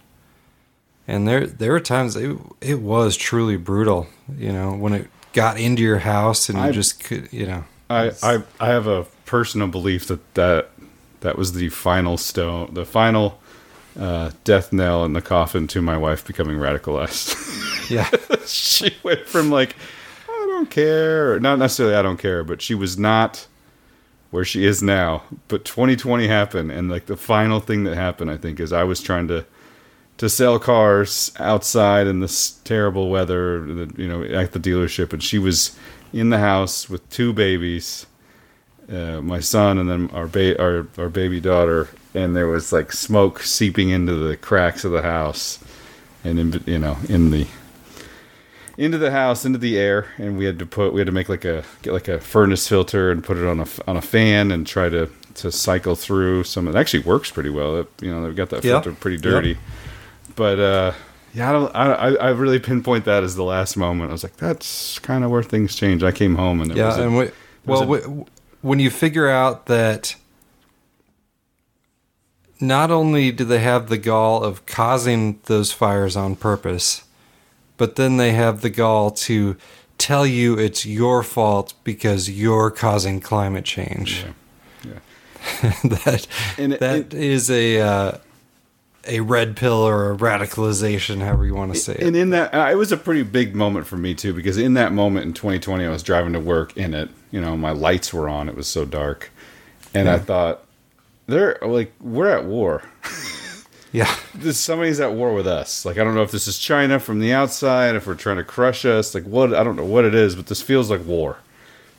and 1.09 1.27
there 1.27 1.47
there 1.47 1.73
were 1.73 1.81
times 1.81 2.15
it 2.17 2.37
it 2.61 2.81
was 2.81 3.17
truly 3.17 3.57
brutal. 3.57 4.07
You 4.39 4.53
know, 4.53 4.73
when 4.75 4.93
it 4.93 5.09
got 5.33 5.59
into 5.59 5.83
your 5.83 5.99
house 5.99 6.49
and 6.49 6.59
you 6.59 6.65
I've- 6.65 6.75
just 6.75 7.03
could, 7.03 7.33
you 7.33 7.47
know, 7.47 7.65
I, 7.91 8.13
I 8.23 8.43
I 8.61 8.69
have 8.69 8.87
a 8.87 9.07
personal 9.27 9.69
belief 9.69 10.07
that 10.09 10.35
that 10.35 10.71
that 11.21 11.37
was 11.39 11.53
the 11.55 11.69
final 11.71 12.17
stone, 12.17 12.73
the 12.75 12.85
final 12.85 13.41
uh, 13.99 14.31
death 14.45 14.73
nail 14.73 15.05
in 15.05 15.13
the 15.13 15.21
coffin 15.23 15.67
to 15.69 15.83
my 15.83 15.97
wife 15.97 16.25
becoming 16.27 16.57
radicalized. 16.59 17.39
Yeah. 17.91 18.09
she 18.47 18.95
went 19.03 19.27
from 19.27 19.51
like 19.51 19.75
I 20.29 20.47
don't 20.49 20.71
care. 20.71 21.39
Not 21.41 21.59
necessarily 21.59 21.95
I 21.97 22.01
don't 22.01 22.17
care, 22.17 22.43
but 22.45 22.63
she 22.63 22.75
was 22.75 22.97
not 22.97 23.47
where 24.33 24.45
she 24.45 24.65
is 24.65 24.83
now. 24.83 25.23
But 25.47 25.65
2020 25.65 26.27
happened, 26.27 26.73
and 26.73 26.91
like 26.91 27.07
the 27.07 27.17
final 27.17 27.61
thing 27.61 27.85
that 27.85 27.95
happened, 27.95 28.31
I 28.31 28.37
think, 28.39 28.59
is 28.59 28.73
I 28.73 28.83
was 28.83 29.01
trying 29.01 29.29
to 29.29 29.45
to 30.19 30.29
sell 30.29 30.59
cars 30.59 31.33
outside 31.39 32.07
in 32.07 32.21
this 32.21 32.53
terrible 32.65 33.11
weather, 33.11 33.67
you 33.97 34.09
know, 34.09 34.23
at 34.23 34.53
the 34.53 34.61
dealership, 34.61 35.13
and 35.13 35.23
she 35.23 35.39
was 35.39 35.77
in 36.13 36.31
the 36.31 36.39
house 36.39 36.89
with 36.89 37.09
two 37.11 37.33
babies, 37.33 38.07
uh, 38.91 39.21
my 39.21 39.41
son, 39.41 39.79
and 39.79 39.89
then 39.89 40.11
our 40.11 40.27
ba- 40.27 40.61
our 40.61 40.87
our 40.97 41.09
baby 41.09 41.41
daughter, 41.41 41.91
and 42.15 42.35
there 42.35 42.49
was 42.49 42.73
like 42.73 42.91
smoke 42.93 43.43
seeping 43.43 43.91
into 43.91 44.15
the 44.15 44.37
cracks 44.37 44.85
of 44.85 44.93
the 44.93 45.03
house, 45.03 45.59
and 46.25 46.39
in 46.39 46.63
you 46.67 46.79
know 46.79 46.97
in 47.09 47.31
the 47.31 47.47
into 48.79 48.99
the 48.99 49.11
house 49.11 49.45
into 49.45 49.59
the 49.59 49.79
air 49.79 50.07
and 50.19 50.39
we 50.39 50.45
had 50.45 50.59
to 50.59 50.67
put 50.67 50.93
we 50.93 51.01
had 51.01 51.07
to 51.07 51.13
make 51.13 51.29
like 51.29 51.45
a 51.45 51.63
get 51.83 51.93
like 51.93 52.09
a 52.09 52.19
furnace 52.21 52.67
filter 52.67 53.11
and 53.11 53.23
put 53.23 53.37
it 53.37 53.45
on 53.47 53.61
a 53.61 53.67
on 53.87 53.97
a 53.97 54.03
fan 54.03 54.51
and 54.51 54.67
try 54.67 54.89
to 54.89 55.09
to 55.35 55.51
cycle 55.53 55.95
through 55.95 56.45
some 56.45 56.67
it 56.69 56.75
actually 56.75 57.03
works 57.03 57.31
pretty 57.31 57.51
well. 57.51 57.81
It, 57.81 57.89
you 58.01 58.11
know 58.11 58.23
they've 58.25 58.37
got 58.37 58.51
that 58.51 58.65
Yeah. 58.65 58.81
filter 58.81 58.93
pretty 58.93 59.17
dirty. 59.19 59.59
But 60.37 60.59
uh 60.59 60.93
yeah 61.35 61.49
I 61.49 61.53
don't 61.53 61.75
I, 61.77 62.15
I 62.17 62.29
really 62.31 62.59
pinpoint 62.59 63.05
that 63.07 63.23
as 63.25 63.35
the 63.37 63.45
last 63.45 63.77
moment. 63.77 64.11
I 64.11 64.13
was 64.13 64.23
like 64.23 64.37
that's 64.37 64.99
kind 65.01 65.25
of 65.25 65.31
where 65.31 65.43
things 65.43 65.75
change. 65.77 66.03
I 66.03 66.13
came 66.13 66.35
home 66.37 66.61
and 66.61 66.71
it 66.71 66.77
yeah, 66.77 66.87
was 66.89 66.97
a- 66.99 67.03
and 67.03 67.17
we, 67.17 67.25
it 67.25 67.35
was 67.67 67.81
well, 67.81 67.95
a- 67.95 68.01
w 68.03 68.27
when 68.63 68.79
you 68.79 68.91
figure 68.91 69.29
out 69.29 69.67
that 69.67 70.15
not 72.61 72.91
only 72.91 73.33
do 73.33 73.45
they 73.45 73.59
have 73.59 73.89
the 73.89 73.99
gall 73.99 74.43
of 74.45 74.65
causing 74.67 75.41
those 75.47 75.73
fires 75.73 76.17
on 76.17 76.37
purpose, 76.37 77.03
but 77.83 77.97
then 77.97 78.17
they 78.17 78.31
have 78.33 78.61
the 78.61 78.71
gall 78.71 79.11
to 79.11 79.57
tell 79.99 80.25
you 80.25 80.57
it's 80.57 80.87
your 80.87 81.25
fault 81.25 81.75
because 81.83 82.31
you're 82.31 82.71
causing 82.71 83.19
climate 83.21 83.65
change. 83.65 84.25
Yeah. 84.85 84.93
That 85.83 86.29
And 86.59 86.73
it- 86.75 86.79
that 86.81 87.13
is 87.13 87.51
a 87.51 87.81
uh, 87.81 88.13
a 89.09 89.19
red 89.19 89.57
pill 89.57 89.83
or 89.83 90.13
a 90.13 90.17
radicalization, 90.17 91.23
however 91.25 91.45
you 91.45 91.57
want 91.57 91.75
to 91.75 91.81
say 91.81 91.95
it. 91.95 92.03
And 92.05 92.15
in 92.15 92.31
that, 92.31 92.55
uh, 92.55 92.69
it 92.71 92.77
was 92.77 92.93
a 92.93 92.97
pretty 92.97 93.25
big 93.25 93.57
moment 93.57 93.89
for 93.89 93.97
me 93.97 94.15
too, 94.15 94.33
because 94.33 94.59
in 94.59 94.75
that 94.75 94.93
moment 94.93 95.27
in 95.27 95.33
2020, 95.33 95.85
I 95.85 95.89
was 95.89 96.05
driving 96.05 96.35
to 96.35 96.41
work 96.41 96.77
in 96.77 96.95
it. 96.95 97.09
You 97.33 97.41
know, 97.41 97.57
my 97.57 97.73
lights 97.73 98.13
were 98.15 98.29
on; 98.29 98.49
it 98.49 98.55
was 98.55 98.69
so 98.69 98.85
dark, 98.85 99.33
and 99.93 100.09
I 100.09 100.21
thought, 100.21 100.65
"They're 101.27 101.59
like, 101.63 101.93
we're 102.01 102.29
at 102.31 102.45
war. 102.45 102.85
yeah, 103.93 104.13
somebody's 104.53 105.01
at 105.01 105.13
war 105.13 105.35
with 105.35 105.47
us. 105.47 105.85
Like, 105.85 105.99
I 105.99 106.05
don't 106.05 106.15
know 106.15 106.23
if 106.23 106.31
this 106.31 106.49
is 106.49 106.59
China 106.59 106.99
from 106.99 107.19
the 107.19 107.33
outside, 107.33 107.95
if 107.95 108.07
we're 108.07 108.15
trying 108.15 108.39
to 108.39 108.45
crush 108.45 108.85
us. 108.85 109.15
Like, 109.15 109.25
what? 109.25 109.55
I 109.55 109.63
don't 109.63 109.77
know 109.77 109.85
what 109.85 110.05
it 110.05 110.15
is, 110.15 110.35
but 110.35 110.47
this 110.47 110.63
feels 110.63 110.91
like 110.91 111.05
war. 111.05 111.39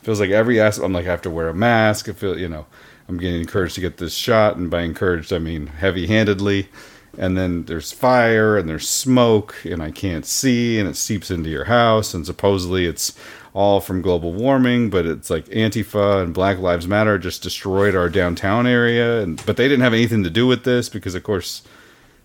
feels 0.04 0.20
like 0.20 0.32
every 0.32 0.60
aspect. 0.60 0.86
I'm 0.86 0.94
like, 0.94 1.06
I 1.06 1.12
have 1.12 1.22
to 1.24 1.30
wear 1.30 1.50
a 1.50 1.54
mask. 1.54 2.10
I 2.10 2.14
feel, 2.14 2.38
you 2.38 2.50
know, 2.50 2.66
I'm 3.08 3.18
getting 3.18 3.41
encouraged 3.41 3.76
to 3.76 3.82
get 3.82 3.98
this 3.98 4.14
shot, 4.14 4.58
and 4.58 4.70
by 4.70 4.82
encouraged, 4.82 5.32
I 5.32 5.39
mean 5.39 5.68
heavy-handedly. 5.68 6.70
And 7.16 7.38
then 7.38 7.66
there's 7.66 7.91
fire 7.91 8.58
and 8.58 8.68
there's 8.68 8.89
smoke, 8.89 9.56
and 9.66 9.84
I 9.84 9.91
can't 9.91 10.26
see, 10.26 10.80
and 10.80 10.89
it 10.89 10.96
seeps 10.96 11.30
into 11.30 11.50
your 11.50 11.66
house, 11.66 12.14
and 12.14 12.26
supposedly 12.26 12.86
it's 12.86 13.16
all 13.54 13.82
from 13.82 14.02
global 14.02 14.34
warming, 14.34 14.89
but 14.89 15.06
it's 15.06 15.30
like 15.30 15.46
Antifa 15.46 16.24
and 16.24 16.34
Black 16.34 16.58
Lives 16.58 16.88
Matter 16.88 17.20
just 17.20 17.44
destroyed 17.44 17.96
our 17.96 18.10
downtown 18.10 18.66
area, 18.66 19.22
and 19.22 19.46
but 19.46 19.58
they 19.58 19.68
didn't 19.68 19.84
have 19.84 19.94
anything 19.94 20.24
to 20.24 20.32
do 20.32 20.48
with 20.48 20.64
this 20.64 20.89
because, 20.89 21.14
of 21.14 21.22
course, 21.22 21.62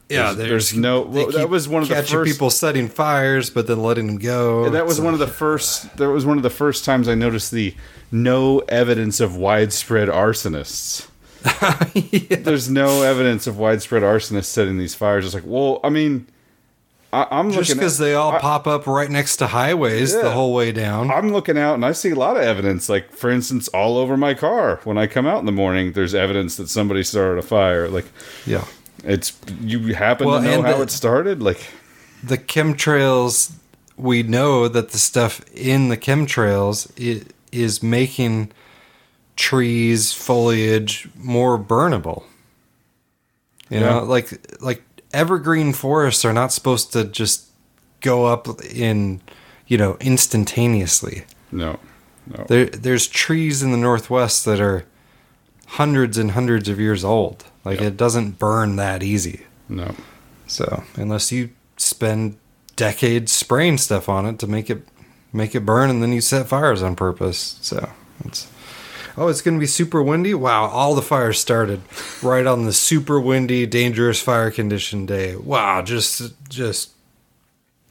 Yeah, 0.08 0.32
there's, 0.32 0.48
there's 0.48 0.74
no. 0.76 1.02
Well, 1.02 1.30
that 1.32 1.50
was 1.50 1.68
one 1.68 1.82
of 1.82 1.88
the 1.88 1.94
catching 1.96 2.16
first 2.18 2.32
people 2.32 2.50
setting 2.50 2.88
fires, 2.88 3.50
but 3.50 3.66
then 3.66 3.82
letting 3.82 4.06
them 4.06 4.18
go. 4.18 4.64
and 4.64 4.74
that 4.74 4.86
was 4.86 4.96
So- 4.96 5.02
one 5.04 5.12
of 5.12 5.20
the 5.20 5.26
first. 5.26 5.96
That 5.98 6.08
was 6.10 6.24
one 6.24 6.36
of 6.38 6.42
the 6.42 6.50
first 6.50 6.84
times 6.84 7.08
I 7.08 7.14
noticed 7.14 7.50
the 7.50 7.74
no 8.10 8.60
evidence 8.68 9.20
of 9.20 9.36
widespread 9.36 10.08
arsonists. 10.08 11.08
There's 12.44 12.68
no 12.68 13.02
evidence 13.02 13.46
of 13.46 13.58
widespread 13.58 14.02
arsonists 14.02 14.46
setting 14.46 14.78
these 14.78 14.94
fires. 14.94 15.24
It's 15.24 15.34
like, 15.34 15.44
well, 15.46 15.78
I 15.84 15.88
mean, 15.90 16.26
I, 17.12 17.26
I'm 17.30 17.50
just 17.50 17.68
looking 17.70 17.76
because 17.80 17.98
they 17.98 18.14
all 18.14 18.32
I- 18.32 18.38
pop 18.40 18.66
up 18.66 18.86
right 18.86 19.10
next 19.10 19.36
to 19.36 19.46
highways 19.46 20.12
the 20.14 20.30
whole 20.30 20.52
way 20.54 20.72
down. 20.72 21.10
I'm 21.10 21.32
looking 21.32 21.56
out 21.58 21.74
and 21.74 21.84
I 21.84 21.92
see 21.92 22.10
a 22.10 22.14
lot 22.14 22.36
of 22.36 22.42
evidence. 22.42 22.88
Like, 22.88 23.12
for 23.12 23.30
instance, 23.30 23.68
all 23.68 23.98
over 23.98 24.16
my 24.16 24.34
car 24.34 24.80
when 24.84 24.98
I 24.98 25.06
come 25.06 25.26
out 25.26 25.38
in 25.38 25.46
the 25.46 25.52
morning, 25.52 25.92
there's 25.92 26.14
evidence 26.14 26.56
that 26.56 26.68
somebody 26.68 27.02
started 27.02 27.38
a 27.38 27.42
fire. 27.42 27.88
Like, 27.88 28.06
yeah, 28.46 28.64
it's 29.04 29.32
you 29.60 29.94
happen 29.94 30.26
Well, 30.26 30.40
to 30.42 30.44
know 30.44 30.62
how 30.62 30.76
the- 30.78 30.82
it 30.82 30.90
started. 30.90 31.42
Like, 31.42 31.60
the 32.22 32.38
chemtrails, 32.38 33.52
we 33.96 34.22
know 34.22 34.68
that 34.68 34.90
the 34.90 34.98
stuff 34.98 35.40
in 35.54 35.88
the 35.88 35.96
chemtrails 35.96 36.88
i- 37.00 37.24
is 37.52 37.82
making 37.82 38.50
trees, 39.36 40.12
foliage 40.12 41.08
more 41.16 41.58
burnable. 41.58 42.24
You 43.70 43.80
Yeah. 43.80 43.90
know, 43.90 44.04
like 44.04 44.30
like 44.60 44.82
evergreen 45.12 45.72
forests 45.72 46.24
are 46.24 46.32
not 46.32 46.52
supposed 46.52 46.92
to 46.92 47.04
just 47.04 47.44
go 48.00 48.26
up 48.26 48.48
in, 48.64 49.20
you 49.66 49.76
know, 49.78 49.96
instantaneously. 50.00 51.24
no, 51.52 51.78
no. 52.26 52.44
There 52.48 52.66
there's 52.66 53.06
trees 53.06 53.62
in 53.62 53.70
the 53.70 53.76
northwest 53.78 54.44
that 54.44 54.60
are 54.60 54.84
hundreds 55.66 56.18
and 56.18 56.32
hundreds 56.32 56.68
of 56.68 56.78
years 56.80 57.04
old. 57.04 57.44
Like 57.64 57.80
it 57.80 57.96
doesn't 57.96 58.38
burn 58.38 58.76
that 58.76 59.02
easy. 59.02 59.42
No. 59.68 59.94
So, 60.46 60.84
unless 60.94 61.30
you 61.30 61.50
spend 61.76 62.38
decades 62.76 63.32
spraying 63.32 63.78
stuff 63.78 64.08
on 64.08 64.24
it 64.24 64.38
to 64.38 64.46
make 64.46 64.70
it 64.70 64.82
make 65.32 65.54
it 65.54 65.66
burn 65.66 65.90
and 65.90 66.02
then 66.02 66.12
you 66.12 66.20
set 66.20 66.48
fires 66.48 66.82
on 66.82 66.96
purpose. 66.96 67.58
So, 67.60 67.90
it's 68.24 68.48
Oh, 69.20 69.26
it's 69.26 69.42
going 69.42 69.54
to 69.54 69.60
be 69.60 69.66
super 69.66 70.00
windy. 70.00 70.32
Wow, 70.32 70.66
all 70.66 70.94
the 70.94 71.02
fires 71.02 71.40
started 71.40 71.80
right 72.22 72.46
on 72.46 72.66
the 72.66 72.72
super 72.72 73.18
windy, 73.18 73.66
dangerous 73.66 74.20
fire 74.20 74.52
condition 74.52 75.06
day. 75.06 75.34
Wow, 75.34 75.82
just 75.82 76.34
just 76.48 76.92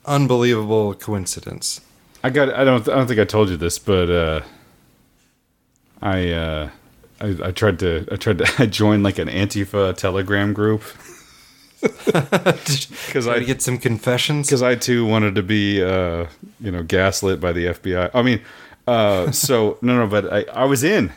unbelievable 0.05 0.93
coincidence. 0.93 1.82
I 2.24 2.30
got. 2.30 2.53
I 2.53 2.63
don't. 2.63 2.88
I 2.88 2.95
don't 2.95 3.07
think 3.07 3.20
I 3.20 3.26
told 3.26 3.49
you 3.49 3.57
this, 3.57 3.78
but 3.78 4.09
uh, 4.09 4.41
I, 6.01 6.30
uh, 6.30 6.70
I 7.22 7.36
I 7.43 7.51
tried 7.51 7.80
to. 7.80 8.07
I 8.11 8.15
tried 8.15 8.39
to. 8.39 8.53
I 8.59 8.65
joined 8.65 9.03
like 9.03 9.20
an 9.20 9.28
Antifa 9.28 9.95
Telegram 9.95 10.53
group 10.53 10.84
because 12.05 13.28
I 13.28 13.39
get 13.39 13.61
some 13.61 13.78
confessions. 13.78 14.47
Because 14.47 14.61
I 14.61 14.76
too 14.76 15.05
wanted 15.05 15.36
to 15.36 15.43
be, 15.43 15.84
uh, 15.84 16.28
you 16.59 16.72
know, 16.72 16.84
gaslit 16.84 17.39
by 17.39 17.51
the 17.51 17.68
FBI. 17.68 18.11
I 18.13 18.22
mean, 18.22 18.41
uh, 18.88 19.32
so 19.32 19.78
no, 19.82 19.97
no, 19.97 20.07
but 20.07 20.32
I, 20.32 20.45
I 20.53 20.65
was 20.65 20.84
in. 20.84 21.11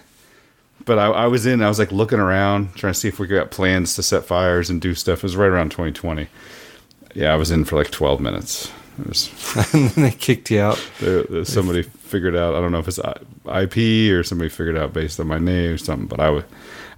But 0.87 0.99
I, 0.99 1.07
I 1.07 1.27
was 1.27 1.45
in. 1.45 1.63
I 1.63 1.69
was 1.69 1.79
like 1.79 1.93
looking 1.93 2.19
around, 2.19 2.75
trying 2.75 2.95
to 2.95 2.99
see 2.99 3.09
if 3.09 3.19
we 3.19 3.27
got 3.27 3.51
plans 3.51 3.95
to 3.97 4.03
set 4.03 4.25
fires 4.25 4.71
and 4.71 4.81
do 4.81 4.95
stuff. 4.95 5.19
It 5.19 5.25
was 5.25 5.37
right 5.37 5.51
around 5.51 5.71
2020. 5.71 6.29
Yeah, 7.15 7.33
I 7.33 7.37
was 7.37 7.51
in 7.51 7.65
for 7.65 7.77
like 7.77 7.91
12 7.91 8.21
minutes. 8.21 8.73
And 9.73 9.91
then 9.91 10.05
they 10.05 10.11
kicked 10.11 10.51
you 10.51 10.61
out. 10.61 10.83
there- 11.01 11.23
there- 11.25 11.45
somebody 11.45 11.83
figured 11.83 12.37
out. 12.37 12.55
I 12.55 12.61
don't 12.61 12.73
know 12.73 12.79
if 12.81 12.89
it's 12.89 12.99
IP 12.99 14.13
or 14.13 14.23
somebody 14.23 14.49
figured 14.51 14.77
out 14.77 14.93
based 14.93 15.19
on 15.21 15.27
my 15.27 15.39
name 15.39 15.73
or 15.75 15.79
something. 15.79 16.07
But 16.09 16.21
I 16.21 16.31
was, 16.31 16.45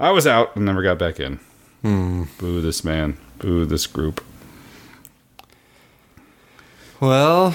I 0.01 0.11
was 0.11 0.27
out 0.27 0.57
and 0.57 0.65
never 0.65 0.83
got 0.83 0.99
back 0.99 1.21
in. 1.21 1.39
Hmm. 1.83 2.25
Boo 2.39 2.61
this 2.61 2.85
man. 2.85 3.17
Boo 3.39 3.65
this 3.67 3.87
group. 3.87 4.23
Well, 7.01 7.55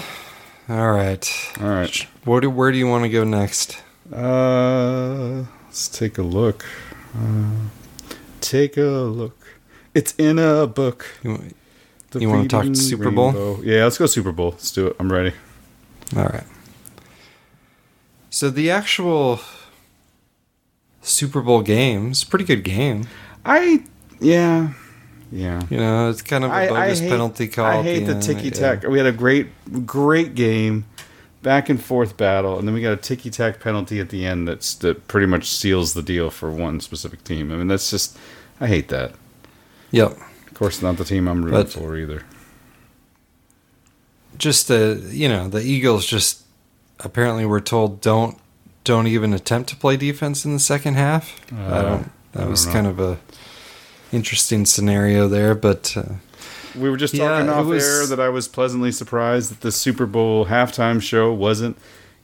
all 0.69 0.91
right. 0.91 1.51
All 1.61 1.67
right. 1.69 1.95
Where 2.25 2.41
do, 2.41 2.49
where 2.49 2.71
do 2.71 2.77
you 2.77 2.87
want 2.87 3.03
to 3.03 3.09
go 3.09 3.23
next? 3.23 3.81
Uh, 4.13 5.45
let's 5.65 5.87
take 5.87 6.17
a 6.17 6.21
look. 6.23 6.65
Uh, 7.17 7.51
take 8.41 8.75
a 8.77 8.81
look. 8.81 9.37
It's 9.93 10.13
in 10.17 10.37
a 10.39 10.67
book. 10.67 11.05
You, 12.13 12.19
The 12.19 12.19
you 12.21 12.29
want 12.29 12.49
to 12.49 12.55
talk 12.55 12.75
Super 12.75 13.11
Bowl? 13.11 13.31
Rainbow. 13.31 13.61
Yeah, 13.61 13.83
let's 13.83 13.97
go 13.97 14.05
Super 14.05 14.31
Bowl. 14.31 14.51
Let's 14.51 14.71
do 14.71 14.87
it. 14.87 14.95
I'm 14.99 15.11
ready. 15.11 15.33
All 16.15 16.23
right. 16.25 16.43
So 18.29 18.49
the 18.49 18.69
actual 18.71 19.39
Super 21.01 21.41
Bowl 21.41 21.61
game 21.61 22.11
is 22.11 22.23
a 22.23 22.27
pretty 22.27 22.45
good 22.45 22.63
game. 22.63 23.07
I 23.45 23.83
yeah 24.19 24.73
yeah. 25.31 25.61
You 25.69 25.77
know, 25.77 26.09
it's 26.09 26.21
kind 26.21 26.43
of 26.43 26.51
a 26.51 26.53
I, 26.53 26.63
I 26.63 26.69
bogus 26.69 26.99
hate, 26.99 27.09
penalty 27.09 27.47
call. 27.47 27.65
I 27.65 27.83
hate 27.83 28.05
the 28.05 28.13
end, 28.13 28.23
ticky 28.23 28.45
yeah. 28.45 28.51
tack. 28.51 28.83
We 28.83 28.97
had 28.97 29.07
a 29.07 29.11
great 29.11 29.47
great 29.85 30.35
game, 30.35 30.85
back 31.41 31.69
and 31.69 31.81
forth 31.81 32.17
battle, 32.17 32.57
and 32.57 32.67
then 32.67 32.73
we 32.73 32.81
got 32.81 32.93
a 32.93 32.97
ticky 32.97 33.29
tack 33.29 33.59
penalty 33.59 33.99
at 33.99 34.09
the 34.09 34.25
end 34.25 34.47
that's 34.47 34.73
that 34.75 35.07
pretty 35.07 35.27
much 35.27 35.49
seals 35.49 35.93
the 35.93 36.03
deal 36.03 36.29
for 36.29 36.51
one 36.51 36.79
specific 36.79 37.23
team. 37.23 37.51
I 37.51 37.57
mean, 37.57 37.67
that's 37.67 37.89
just 37.89 38.17
I 38.59 38.67
hate 38.67 38.87
that. 38.89 39.13
Yep. 39.91 40.17
Of 40.57 40.59
course, 40.59 40.81
not 40.81 40.97
the 40.97 41.05
team 41.05 41.27
I'm 41.27 41.45
rooting 41.45 41.59
But- 41.59 41.69
for 41.69 41.95
either. 41.95 42.23
Just 44.39 44.67
the 44.67 45.07
you 45.11 45.29
know 45.29 45.47
the 45.47 45.61
Eagles 45.61 46.03
just 46.07 46.41
apparently 46.99 47.45
were 47.45 47.61
told 47.61 48.01
don't 48.01 48.39
don't 48.83 49.05
even 49.05 49.33
attempt 49.33 49.69
to 49.69 49.75
play 49.75 49.97
defense 49.97 50.45
in 50.45 50.53
the 50.53 50.59
second 50.59 50.95
half. 50.95 51.35
I 51.51 51.55
Uh, 51.61 51.81
don't. 51.83 52.11
That 52.31 52.39
I 52.39 52.41
don't 52.41 52.49
was 52.49 52.65
know. 52.65 52.73
kind 52.73 52.87
of 52.87 52.99
a 52.99 53.19
interesting 54.11 54.65
scenario 54.65 55.27
there, 55.27 55.53
but 55.53 55.95
uh, 55.95 56.13
We 56.75 56.89
were 56.89 56.97
just 56.97 57.15
talking 57.15 57.45
it 57.47 57.51
off 57.51 57.67
was- 57.67 57.83
air 57.83 58.07
that 58.07 58.19
I 58.19 58.29
was 58.29 58.47
pleasantly 58.47 58.91
surprised 58.91 59.51
that 59.51 59.61
the 59.61 59.71
Super 59.71 60.07
Bowl 60.07 60.47
halftime 60.47 60.99
show 60.99 61.31
wasn't 61.31 61.77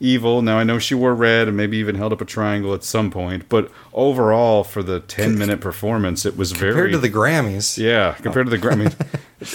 evil. 0.03 0.41
Now 0.41 0.57
I 0.59 0.63
know 0.63 0.77
she 0.79 0.93
wore 0.93 1.15
red 1.15 1.47
and 1.47 1.55
maybe 1.55 1.77
even 1.77 1.95
held 1.95 2.13
up 2.13 2.21
a 2.21 2.25
triangle 2.25 2.73
at 2.73 2.83
some 2.83 3.09
point, 3.09 3.47
but 3.49 3.71
overall 3.93 4.63
for 4.63 4.83
the 4.83 4.99
10 4.99 5.37
minute 5.37 5.61
performance 5.61 6.25
it 6.25 6.37
was 6.37 6.51
very 6.51 6.73
Compared 6.73 6.91
to 6.91 6.97
the 6.97 7.09
Grammys. 7.09 7.77
Yeah, 7.77 8.13
compared 8.21 8.47
to 8.47 8.49
the 8.49 8.57
Grammys. 8.57 8.93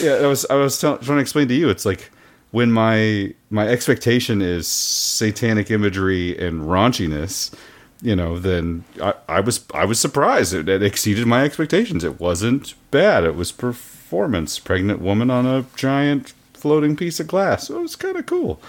yeah, 0.03 0.15
I 0.15 0.27
was 0.27 0.47
I 0.47 0.55
was 0.55 0.81
tell, 0.81 0.99
trying 0.99 1.19
to 1.19 1.23
explain 1.23 1.49
to 1.49 1.55
you 1.55 1.69
it's 1.69 1.85
like 1.85 2.11
when 2.51 2.73
my 2.73 3.35
my 3.51 3.69
expectation 3.69 4.41
is 4.41 4.67
satanic 4.67 5.71
imagery 5.71 6.37
and 6.39 6.63
raunchiness, 6.63 7.55
you 8.01 8.17
know, 8.17 8.39
then 8.39 8.85
I, 9.03 9.15
I 9.29 9.41
was 9.41 9.65
I 9.75 9.85
was 9.85 10.01
surprised. 10.01 10.55
It, 10.55 10.69
it 10.69 10.83
exceeded 10.83 11.27
my 11.27 11.45
expectations. 11.45 12.05
It 12.05 12.19
wasn't 12.21 12.75
bad. 12.91 13.25
It 13.25 13.35
was 13.35 13.53
performance. 13.53 14.59
Pregnant 14.59 15.01
woman 15.01 15.31
on 15.31 15.47
a 15.47 15.67
giant 15.77 16.33
floating 16.55 16.97
piece 16.97 17.21
of 17.21 17.27
glass. 17.27 17.69
So 17.69 17.79
it 17.79 17.83
was 17.83 17.97
kind 17.97 18.17
of 18.17 18.27
cool. 18.27 18.61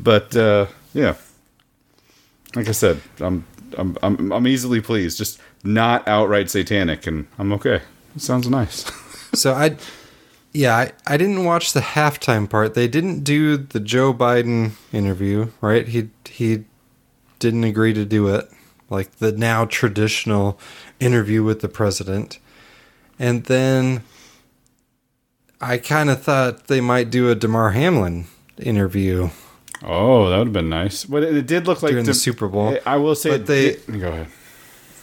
But 0.00 0.36
uh, 0.36 0.66
yeah, 0.94 1.14
like 2.54 2.68
I 2.68 2.72
said, 2.72 3.00
I'm 3.20 3.44
I'm 3.76 3.96
I'm 4.02 4.32
I'm 4.32 4.46
easily 4.46 4.80
pleased. 4.80 5.18
Just 5.18 5.40
not 5.64 6.06
outright 6.08 6.50
satanic, 6.50 7.06
and 7.06 7.26
I'm 7.38 7.52
okay. 7.54 7.82
It 8.16 8.22
sounds 8.22 8.48
nice. 8.48 8.90
so 9.34 9.52
I, 9.52 9.76
yeah, 10.52 10.76
I, 10.76 10.92
I 11.06 11.16
didn't 11.16 11.44
watch 11.44 11.72
the 11.72 11.80
halftime 11.80 12.48
part. 12.48 12.74
They 12.74 12.88
didn't 12.88 13.24
do 13.24 13.56
the 13.56 13.80
Joe 13.80 14.14
Biden 14.14 14.72
interview, 14.92 15.50
right? 15.60 15.86
He 15.86 16.10
he 16.28 16.64
didn't 17.38 17.64
agree 17.64 17.92
to 17.92 18.04
do 18.04 18.28
it, 18.28 18.50
like 18.90 19.16
the 19.16 19.32
now 19.32 19.64
traditional 19.64 20.58
interview 21.00 21.42
with 21.42 21.60
the 21.60 21.68
president. 21.68 22.38
And 23.18 23.44
then 23.44 24.02
I 25.60 25.78
kind 25.78 26.08
of 26.08 26.22
thought 26.22 26.68
they 26.68 26.80
might 26.80 27.10
do 27.10 27.30
a 27.30 27.34
Damar 27.34 27.70
Hamlin 27.70 28.26
interview. 28.58 29.30
Oh, 29.84 30.28
that 30.30 30.38
would 30.38 30.48
have 30.48 30.52
been 30.52 30.68
nice. 30.68 31.04
But 31.04 31.22
it, 31.22 31.36
it 31.36 31.46
did 31.46 31.66
look 31.66 31.82
like 31.82 31.90
during 31.90 32.04
Dem- 32.04 32.12
the 32.12 32.18
Super 32.18 32.48
Bowl. 32.48 32.76
I 32.84 32.96
will 32.96 33.14
say, 33.14 33.30
but 33.30 33.46
they 33.46 33.62
did- 33.74 34.00
go 34.00 34.08
ahead. 34.08 34.26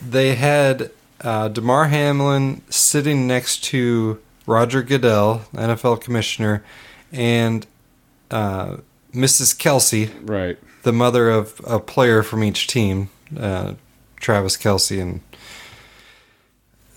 they 0.02 0.36
had 0.36 0.92
uh, 1.22 1.48
Damar 1.48 1.86
Hamlin 1.86 2.62
sitting 2.70 3.26
next 3.28 3.64
to 3.66 4.20
Roger 4.46 4.84
Goodell, 4.84 5.46
NFL 5.54 6.02
commissioner, 6.02 6.64
and 7.12 7.66
uh, 8.32 8.78
Mrs. 9.14 9.56
Kelce, 9.56 10.12
right, 10.30 10.58
the 10.84 10.92
mother 10.92 11.30
of 11.30 11.60
a 11.66 11.80
player 11.80 12.22
from 12.22 12.44
each 12.44 12.68
team, 12.68 13.10
uh, 13.40 13.74
Travis 14.20 14.58
Kelce, 14.58 15.02
and 15.02 15.22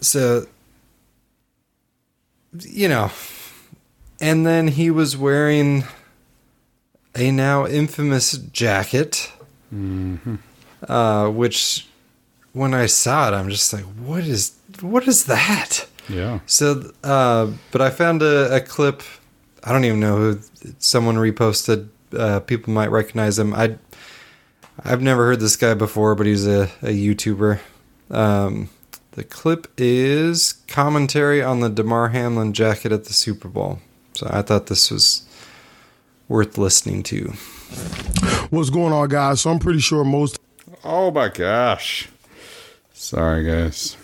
so 0.00 0.46
you 2.62 2.88
know, 2.88 3.10
and 4.20 4.44
then 4.46 4.68
he 4.68 4.90
was 4.90 5.16
wearing 5.16 5.84
a 7.14 7.30
now 7.30 7.66
infamous 7.66 8.32
jacket, 8.32 9.32
Mm-hmm. 9.74 10.36
uh, 10.88 11.28
which 11.30 11.86
when 12.52 12.72
I 12.72 12.86
saw 12.86 13.28
it, 13.28 13.34
I'm 13.34 13.50
just 13.50 13.72
like, 13.72 13.84
what 13.84 14.24
is 14.24 14.52
what 14.80 15.06
is 15.06 15.24
that? 15.26 15.86
Yeah. 16.08 16.40
So, 16.46 16.90
uh, 17.04 17.50
but 17.70 17.82
I 17.82 17.90
found 17.90 18.22
a, 18.22 18.54
a 18.56 18.60
clip. 18.60 19.02
I 19.62 19.72
don't 19.72 19.84
even 19.84 20.00
know 20.00 20.16
who 20.16 20.38
someone 20.78 21.16
reposted. 21.16 21.88
Uh, 22.16 22.40
people 22.40 22.72
might 22.72 22.90
recognize 22.90 23.38
him. 23.38 23.52
I 23.52 23.76
I've 24.82 25.02
never 25.02 25.26
heard 25.26 25.40
this 25.40 25.56
guy 25.56 25.74
before, 25.74 26.14
but 26.14 26.26
he's 26.26 26.46
a, 26.46 26.62
a 26.80 26.86
YouTuber. 26.96 27.58
Um, 28.10 28.70
the 29.12 29.24
clip 29.24 29.66
is 29.76 30.62
commentary 30.68 31.42
on 31.42 31.60
the 31.60 31.68
Damar 31.68 32.08
Hamlin 32.08 32.52
jacket 32.54 32.92
at 32.92 33.04
the 33.04 33.12
Super 33.12 33.48
Bowl. 33.48 33.80
So 34.14 34.28
I 34.30 34.40
thought 34.42 34.68
this 34.68 34.90
was 34.90 35.27
worth 36.28 36.58
listening 36.58 37.02
to. 37.04 37.32
What's 38.50 38.70
going 38.70 38.92
on, 38.92 39.08
guys? 39.08 39.40
So 39.40 39.50
I'm 39.50 39.58
pretty 39.58 39.80
sure 39.80 40.04
most. 40.04 40.38
Oh 40.84 41.10
my 41.10 41.28
gosh. 41.28 42.08
Sorry, 42.92 43.44
guys. 43.44 43.96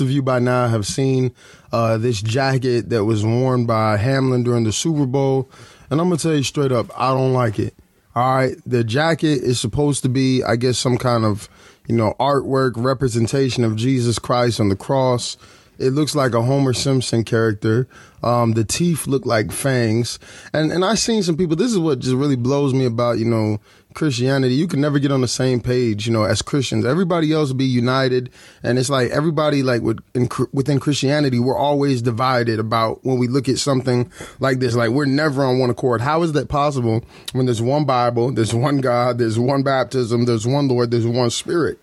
of 0.00 0.10
you 0.10 0.22
by 0.22 0.38
now 0.38 0.68
have 0.68 0.86
seen 0.86 1.32
uh, 1.72 1.96
this 1.98 2.20
jacket 2.20 2.90
that 2.90 3.04
was 3.04 3.24
worn 3.24 3.66
by 3.66 3.96
Hamlin 3.96 4.42
during 4.42 4.64
the 4.64 4.72
Super 4.72 5.06
Bowl, 5.06 5.48
and 5.90 6.00
I'm 6.00 6.08
gonna 6.08 6.18
tell 6.18 6.34
you 6.34 6.42
straight 6.42 6.72
up, 6.72 6.90
I 6.98 7.10
don't 7.10 7.32
like 7.32 7.58
it. 7.58 7.74
All 8.14 8.36
right, 8.36 8.56
the 8.64 8.84
jacket 8.84 9.42
is 9.42 9.58
supposed 9.60 10.02
to 10.02 10.08
be, 10.08 10.42
I 10.42 10.56
guess, 10.56 10.78
some 10.78 10.98
kind 10.98 11.24
of 11.24 11.48
you 11.86 11.96
know 11.96 12.14
artwork 12.18 12.72
representation 12.76 13.64
of 13.64 13.76
Jesus 13.76 14.18
Christ 14.18 14.60
on 14.60 14.68
the 14.68 14.76
cross. 14.76 15.36
It 15.78 15.90
looks 15.90 16.14
like 16.14 16.34
a 16.34 16.42
Homer 16.42 16.72
Simpson 16.72 17.24
character. 17.24 17.88
Um, 18.22 18.52
the 18.52 18.64
teeth 18.64 19.06
look 19.06 19.26
like 19.26 19.52
fangs, 19.52 20.18
and 20.52 20.72
and 20.72 20.84
I've 20.84 20.98
seen 20.98 21.22
some 21.22 21.36
people. 21.36 21.56
This 21.56 21.72
is 21.72 21.78
what 21.78 21.98
just 21.98 22.14
really 22.14 22.36
blows 22.36 22.72
me 22.72 22.86
about 22.86 23.18
you 23.18 23.26
know 23.26 23.60
Christianity. 23.94 24.54
You 24.54 24.66
can 24.66 24.80
never 24.80 24.98
get 24.98 25.12
on 25.12 25.20
the 25.20 25.28
same 25.28 25.60
page, 25.60 26.06
you 26.06 26.12
know, 26.12 26.24
as 26.24 26.42
Christians. 26.42 26.84
Everybody 26.84 27.32
else 27.32 27.52
be 27.52 27.64
united, 27.64 28.30
and 28.62 28.78
it's 28.78 28.90
like 28.90 29.10
everybody 29.10 29.62
like 29.62 29.82
with, 29.82 29.98
in, 30.14 30.28
within 30.52 30.80
Christianity, 30.80 31.38
we're 31.38 31.56
always 31.56 32.02
divided 32.02 32.58
about 32.58 33.04
when 33.04 33.18
we 33.18 33.28
look 33.28 33.48
at 33.48 33.58
something 33.58 34.10
like 34.40 34.58
this. 34.58 34.74
Like 34.74 34.90
we're 34.90 35.04
never 35.04 35.44
on 35.44 35.58
one 35.58 35.70
accord. 35.70 36.00
How 36.00 36.22
is 36.22 36.32
that 36.32 36.48
possible 36.48 37.04
when 37.32 37.46
there's 37.46 37.62
one 37.62 37.84
Bible, 37.84 38.32
there's 38.32 38.54
one 38.54 38.78
God, 38.78 39.18
there's 39.18 39.38
one 39.38 39.62
baptism, 39.62 40.24
there's 40.24 40.46
one 40.46 40.68
Lord, 40.68 40.90
there's 40.90 41.06
one 41.06 41.30
Spirit? 41.30 41.78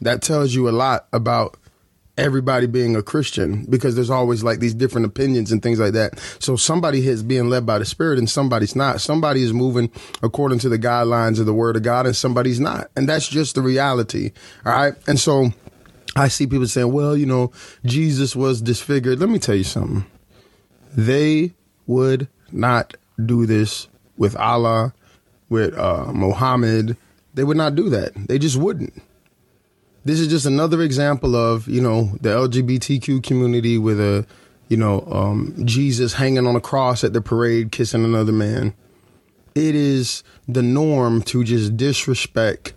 That 0.00 0.22
tells 0.22 0.54
you 0.54 0.68
a 0.68 0.70
lot 0.70 1.06
about 1.12 1.56
everybody 2.18 2.66
being 2.66 2.94
a 2.94 3.02
Christian 3.02 3.64
because 3.64 3.94
there's 3.94 4.10
always 4.10 4.44
like 4.44 4.58
these 4.58 4.74
different 4.74 5.06
opinions 5.06 5.50
and 5.50 5.62
things 5.62 5.80
like 5.80 5.94
that. 5.94 6.18
So 6.38 6.56
somebody 6.56 7.06
is 7.06 7.22
being 7.22 7.48
led 7.48 7.64
by 7.64 7.78
the 7.78 7.84
Spirit 7.84 8.18
and 8.18 8.28
somebody's 8.28 8.76
not. 8.76 9.00
Somebody 9.00 9.42
is 9.42 9.52
moving 9.52 9.90
according 10.22 10.58
to 10.60 10.68
the 10.68 10.78
guidelines 10.78 11.40
of 11.40 11.46
the 11.46 11.54
Word 11.54 11.76
of 11.76 11.82
God 11.82 12.06
and 12.06 12.14
somebody's 12.14 12.60
not. 12.60 12.90
And 12.96 13.08
that's 13.08 13.28
just 13.28 13.54
the 13.54 13.62
reality. 13.62 14.32
All 14.66 14.72
right. 14.72 14.94
And 15.06 15.18
so 15.18 15.52
I 16.14 16.28
see 16.28 16.46
people 16.46 16.66
saying, 16.66 16.92
well, 16.92 17.16
you 17.16 17.26
know, 17.26 17.52
Jesus 17.84 18.36
was 18.36 18.60
disfigured. 18.60 19.18
Let 19.18 19.30
me 19.30 19.38
tell 19.38 19.54
you 19.54 19.64
something. 19.64 20.04
They 20.94 21.54
would 21.86 22.28
not 22.50 22.94
do 23.24 23.46
this 23.46 23.88
with 24.18 24.36
Allah, 24.36 24.92
with 25.48 25.76
uh, 25.78 26.12
Muhammad. 26.12 26.98
They 27.32 27.44
would 27.44 27.56
not 27.56 27.74
do 27.74 27.88
that. 27.88 28.12
They 28.14 28.38
just 28.38 28.58
wouldn't 28.58 28.92
this 30.04 30.18
is 30.18 30.28
just 30.28 30.46
another 30.46 30.82
example 30.82 31.36
of 31.36 31.68
you 31.68 31.80
know 31.80 32.16
the 32.20 32.30
LGBTQ 32.30 33.22
community 33.22 33.78
with 33.78 34.00
a 34.00 34.26
you 34.68 34.76
know 34.76 35.06
um, 35.10 35.54
Jesus 35.64 36.14
hanging 36.14 36.46
on 36.46 36.56
a 36.56 36.60
cross 36.60 37.04
at 37.04 37.12
the 37.12 37.20
parade 37.20 37.72
kissing 37.72 38.04
another 38.04 38.32
man. 38.32 38.74
It 39.54 39.74
is 39.74 40.22
the 40.48 40.62
norm 40.62 41.22
to 41.22 41.44
just 41.44 41.76
disrespect 41.76 42.72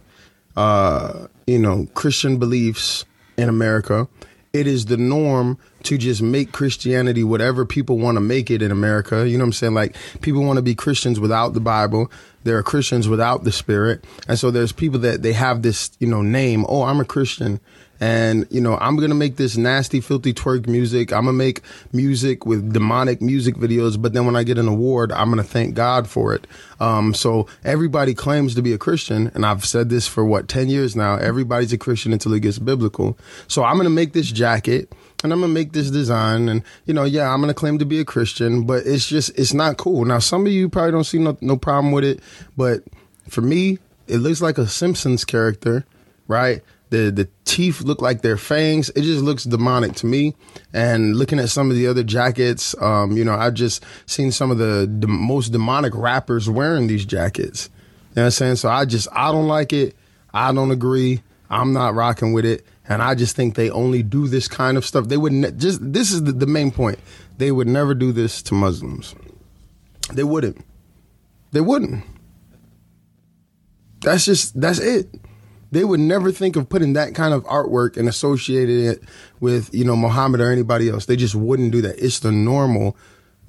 uh, 0.55 1.27
you 1.47 1.59
know 1.59 1.87
Christian 1.93 2.37
beliefs 2.37 3.05
in 3.37 3.49
America. 3.49 4.07
It 4.53 4.67
is 4.67 4.85
the 4.85 4.97
norm 4.97 5.57
to 5.85 5.97
just 5.97 6.21
make 6.21 6.51
Christianity 6.51 7.23
whatever 7.23 7.65
people 7.65 7.97
want 7.97 8.15
to 8.15 8.21
make 8.21 8.51
it 8.51 8.61
in 8.61 8.71
America. 8.71 9.27
You 9.27 9.37
know 9.37 9.43
what 9.43 9.49
I'm 9.49 9.53
saying? 9.53 9.73
Like 9.73 9.95
people 10.21 10.43
want 10.43 10.57
to 10.57 10.63
be 10.63 10.75
Christians 10.75 11.19
without 11.19 11.53
the 11.53 11.59
Bible. 11.59 12.11
There 12.43 12.57
are 12.57 12.63
Christians 12.63 13.07
without 13.07 13.43
the 13.43 13.51
Spirit. 13.51 14.03
And 14.27 14.37
so 14.37 14.51
there's 14.51 14.71
people 14.71 14.99
that 14.99 15.23
they 15.23 15.33
have 15.33 15.61
this, 15.61 15.91
you 15.99 16.07
know, 16.07 16.21
name. 16.21 16.65
Oh, 16.69 16.83
I'm 16.83 16.99
a 16.99 17.05
Christian. 17.05 17.59
And, 17.99 18.45
you 18.49 18.61
know, 18.61 18.77
I'm 18.77 18.97
to 19.09 19.15
make 19.15 19.37
this 19.37 19.57
nasty, 19.57 20.01
filthy 20.01 20.33
twerk 20.33 20.67
music. 20.67 21.13
I'm 21.13 21.25
to 21.25 21.33
make 21.33 21.61
music 21.93 22.45
with 22.45 22.73
demonic 22.73 23.21
music 23.21 23.55
videos. 23.55 24.01
But 24.01 24.13
then 24.13 24.25
when 24.25 24.35
I 24.35 24.43
get 24.43 24.57
an 24.57 24.67
award, 24.67 25.11
I'm 25.11 25.29
to 25.41 25.43
thank 25.43 25.75
God 25.75 26.07
for 26.07 26.33
it. 26.33 26.45
Um, 26.79 27.13
so 27.13 27.47
everybody 27.63 28.13
claims 28.13 28.55
to 28.55 28.61
be 28.61 28.73
a 28.73 28.77
Christian. 28.77 29.31
And 29.33 29.45
I've 29.45 29.65
said 29.65 29.89
this 29.89 30.07
for 30.07 30.25
what, 30.25 30.47
10 30.47 30.69
years 30.69 30.95
now. 30.95 31.15
Everybody's 31.15 31.73
a 31.73 31.77
Christian 31.77 32.13
until 32.13 32.33
it 32.33 32.41
gets 32.41 32.59
biblical. 32.59 33.17
So 33.47 33.63
I'm 33.63 33.77
to 33.79 33.89
make 33.89 34.13
this 34.13 34.31
jacket 34.31 34.91
and 35.25 35.33
I'm 35.33 35.41
gonna 35.41 35.51
make 35.51 35.73
this 35.73 35.89
design, 35.89 36.49
and 36.49 36.61
you 36.85 36.93
know, 36.93 37.03
yeah, 37.03 37.33
I'm 37.33 37.41
gonna 37.41 37.53
claim 37.53 37.79
to 37.79 37.85
be 37.85 37.99
a 37.99 38.05
Christian, 38.05 38.63
but 38.63 38.85
it's 38.85 39.07
just 39.07 39.31
it's 39.37 39.53
not 39.53 39.77
cool. 39.77 40.05
Now, 40.05 40.19
some 40.19 40.45
of 40.45 40.51
you 40.51 40.69
probably 40.69 40.91
don't 40.91 41.03
see 41.03 41.17
no 41.17 41.35
no 41.41 41.57
problem 41.57 41.91
with 41.91 42.03
it, 42.03 42.19
but 42.55 42.83
for 43.27 43.41
me, 43.41 43.79
it 44.07 44.17
looks 44.17 44.41
like 44.41 44.57
a 44.57 44.67
Simpsons 44.67 45.25
character, 45.25 45.85
right? 46.27 46.61
The 46.89 47.11
the 47.11 47.27
teeth 47.45 47.81
look 47.81 48.01
like 48.01 48.21
their 48.21 48.37
fangs. 48.37 48.89
It 48.89 49.01
just 49.01 49.23
looks 49.23 49.43
demonic 49.43 49.93
to 49.95 50.05
me. 50.05 50.35
And 50.73 51.15
looking 51.15 51.39
at 51.39 51.49
some 51.49 51.69
of 51.69 51.75
the 51.75 51.87
other 51.87 52.03
jackets, 52.03 52.75
um, 52.81 53.17
you 53.17 53.25
know, 53.25 53.33
I've 53.33 53.53
just 53.53 53.83
seen 54.05 54.31
some 54.31 54.51
of 54.51 54.57
the, 54.57 54.87
most 55.07 55.49
demonic 55.51 55.93
rappers 55.95 56.49
wearing 56.49 56.87
these 56.87 57.05
jackets. 57.05 57.69
You 58.11 58.17
know 58.17 58.21
what 58.21 58.25
I'm 58.25 58.31
saying? 58.31 58.55
So 58.57 58.69
I 58.69 58.85
just 58.85 59.07
I 59.11 59.31
don't 59.31 59.47
like 59.47 59.73
it. 59.73 59.95
I 60.33 60.51
don't 60.51 60.71
agree. 60.71 61.23
I'm 61.49 61.73
not 61.73 61.95
rocking 61.95 62.33
with 62.33 62.45
it. 62.45 62.65
And 62.87 63.01
I 63.01 63.15
just 63.15 63.35
think 63.35 63.55
they 63.55 63.69
only 63.69 64.03
do 64.03 64.27
this 64.27 64.47
kind 64.47 64.77
of 64.77 64.85
stuff. 64.85 65.07
They 65.07 65.17
would 65.17 65.33
ne- 65.33 65.51
just, 65.51 65.79
this 65.81 66.11
is 66.11 66.23
the, 66.23 66.31
the 66.31 66.45
main 66.45 66.71
point. 66.71 66.99
They 67.37 67.51
would 67.51 67.67
never 67.67 67.95
do 67.95 68.11
this 68.11 68.43
to 68.43 68.53
Muslims. 68.53 69.15
They 70.13 70.23
wouldn't. 70.23 70.63
They 71.51 71.61
wouldn't. 71.61 72.03
That's 74.01 74.25
just, 74.25 74.59
that's 74.59 74.79
it. 74.79 75.07
They 75.75 75.83
would 75.83 75.99
never 75.99 76.31
think 76.31 76.55
of 76.55 76.69
putting 76.69 76.93
that 76.93 77.13
kind 77.13 77.33
of 77.33 77.43
artwork 77.43 77.97
and 77.97 78.09
associating 78.09 78.85
it 78.85 79.03
with, 79.39 79.73
you 79.73 79.85
know, 79.85 79.95
Muhammad 79.95 80.41
or 80.41 80.51
anybody 80.51 80.89
else. 80.89 81.05
They 81.05 81.15
just 81.15 81.35
wouldn't 81.35 81.71
do 81.71 81.81
that. 81.81 82.03
It's 82.03 82.19
the 82.19 82.31
normal, 82.31 82.97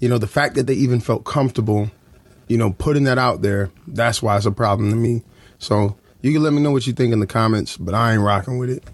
you 0.01 0.09
know, 0.09 0.19
the 0.19 0.27
fact 0.27 0.55
that 0.57 0.67
they 0.67 0.75
even 0.75 1.01
felt 1.01 1.25
comfortable 1.25 1.91
you 2.49 2.57
know, 2.57 2.73
putting 2.73 3.05
that 3.05 3.19
out 3.19 3.43
there, 3.43 3.71
that's 3.87 4.23
why 4.23 4.37
it's 4.37 4.47
a 4.47 4.53
problem 4.53 4.91
to 4.91 4.97
me. 4.97 5.23
So 5.59 5.97
you 6.23 6.33
can 6.33 6.43
let 6.43 6.53
me 6.53 6.63
know 6.63 6.71
what 6.71 6.87
you 6.87 6.93
think 6.93 7.13
in 7.13 7.21
the 7.21 7.27
comments, 7.27 7.77
but 7.77 7.95
I 7.95 8.13
ain't 8.13 8.23
rocking 8.23 8.59
with 8.59 8.71
it. 8.71 8.85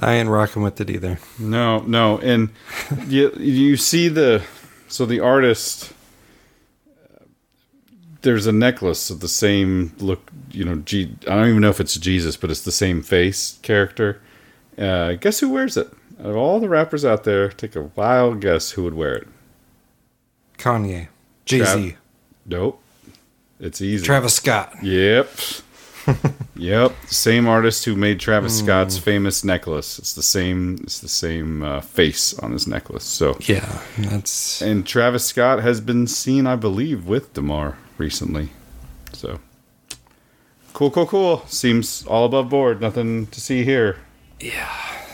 I 0.00 0.14
ain't 0.14 0.28
rocking 0.28 0.62
with 0.62 0.80
it 0.80 0.88
either. 0.88 1.18
No, 1.38 1.80
no, 1.80 2.18
and 2.18 2.48
you 3.06 3.30
you 3.38 3.76
see 3.76 4.08
the 4.08 4.42
so 4.88 5.04
the 5.04 5.20
artist. 5.20 5.92
There's 8.22 8.46
a 8.46 8.52
necklace 8.52 9.10
of 9.10 9.20
the 9.20 9.28
same 9.28 9.92
look, 9.98 10.30
you 10.50 10.64
know. 10.64 10.76
G, 10.76 11.14
I 11.22 11.34
don't 11.36 11.48
even 11.48 11.60
know 11.60 11.70
if 11.70 11.80
it's 11.80 11.96
Jesus, 11.96 12.36
but 12.36 12.50
it's 12.50 12.62
the 12.62 12.72
same 12.72 13.02
face 13.02 13.58
character. 13.62 14.20
Uh, 14.78 15.12
guess 15.14 15.40
who 15.40 15.48
wears 15.50 15.76
it? 15.76 15.88
Out 16.20 16.26
of 16.26 16.36
all 16.36 16.60
the 16.60 16.68
rappers 16.68 17.04
out 17.04 17.24
there, 17.24 17.48
take 17.48 17.74
a 17.76 17.90
wild 17.96 18.40
guess 18.40 18.70
who 18.72 18.84
would 18.84 18.94
wear 18.94 19.14
it. 19.14 19.28
Kanye, 20.58 21.08
Jay 21.44 21.58
Z, 21.58 21.64
Trav- 21.64 21.96
Nope. 22.46 22.80
It's 23.60 23.80
easy. 23.80 24.04
Travis 24.04 24.34
Scott. 24.34 24.72
Yep. 24.82 25.30
yep. 26.56 26.92
Same 27.06 27.46
artist 27.46 27.84
who 27.84 27.94
made 27.94 28.18
Travis 28.18 28.58
Hmm. 28.58 28.66
Scott's 28.66 28.98
famous 28.98 29.44
necklace. 29.44 29.98
It's 30.00 30.14
the 30.14 30.22
same. 30.22 30.78
It's 30.82 30.98
the 31.00 31.08
same 31.08 31.62
uh, 31.62 31.80
face 31.80 32.34
on 32.40 32.52
his 32.52 32.66
necklace. 32.66 33.04
So 33.04 33.36
Yeah, 33.40 33.80
that's 33.98 34.60
and 34.62 34.84
Travis 34.86 35.24
Scott 35.24 35.60
has 35.62 35.80
been 35.80 36.06
seen, 36.08 36.46
I 36.46 36.56
believe, 36.56 37.06
with 37.06 37.32
Damar 37.34 37.78
recently. 37.98 38.48
So 39.12 39.38
cool, 40.72 40.90
cool, 40.90 41.06
cool. 41.06 41.44
Seems 41.46 42.04
all 42.06 42.24
above 42.24 42.48
board. 42.48 42.80
Nothing 42.80 43.26
to 43.28 43.40
see 43.40 43.64
here. 43.64 43.98
Yeah, 44.40 44.68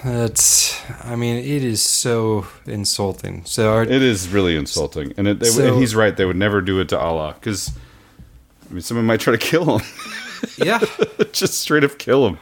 that's. 0.05 0.81
I 1.05 1.17
mean, 1.17 1.37
it 1.37 1.63
is 1.65 1.83
so 1.83 2.47
insulting. 2.67 3.45
So 3.45 3.73
our, 3.73 3.83
It 3.83 3.91
is 4.03 4.29
really 4.29 4.57
insulting, 4.57 5.13
and, 5.17 5.29
it, 5.29 5.45
So- 5.47 5.67
and 5.73 5.77
he's 5.81 5.95
right. 5.95 6.17
They 6.17 6.25
would 6.25 6.37
never 6.37 6.61
do 6.61 6.81
it 6.81 6.89
to 6.91 6.99
Allah 6.99 7.35
because 7.39 7.71
I 8.71 8.73
mean, 8.73 8.81
someone 8.83 9.07
might 9.07 9.21
try 9.21 9.33
to 9.33 9.39
kill 9.39 9.79
him. 9.79 9.87
yeah, 10.59 10.81
just 11.33 11.55
straight 11.59 11.85
up 11.85 11.99
kill 11.99 12.27
him. 12.29 12.39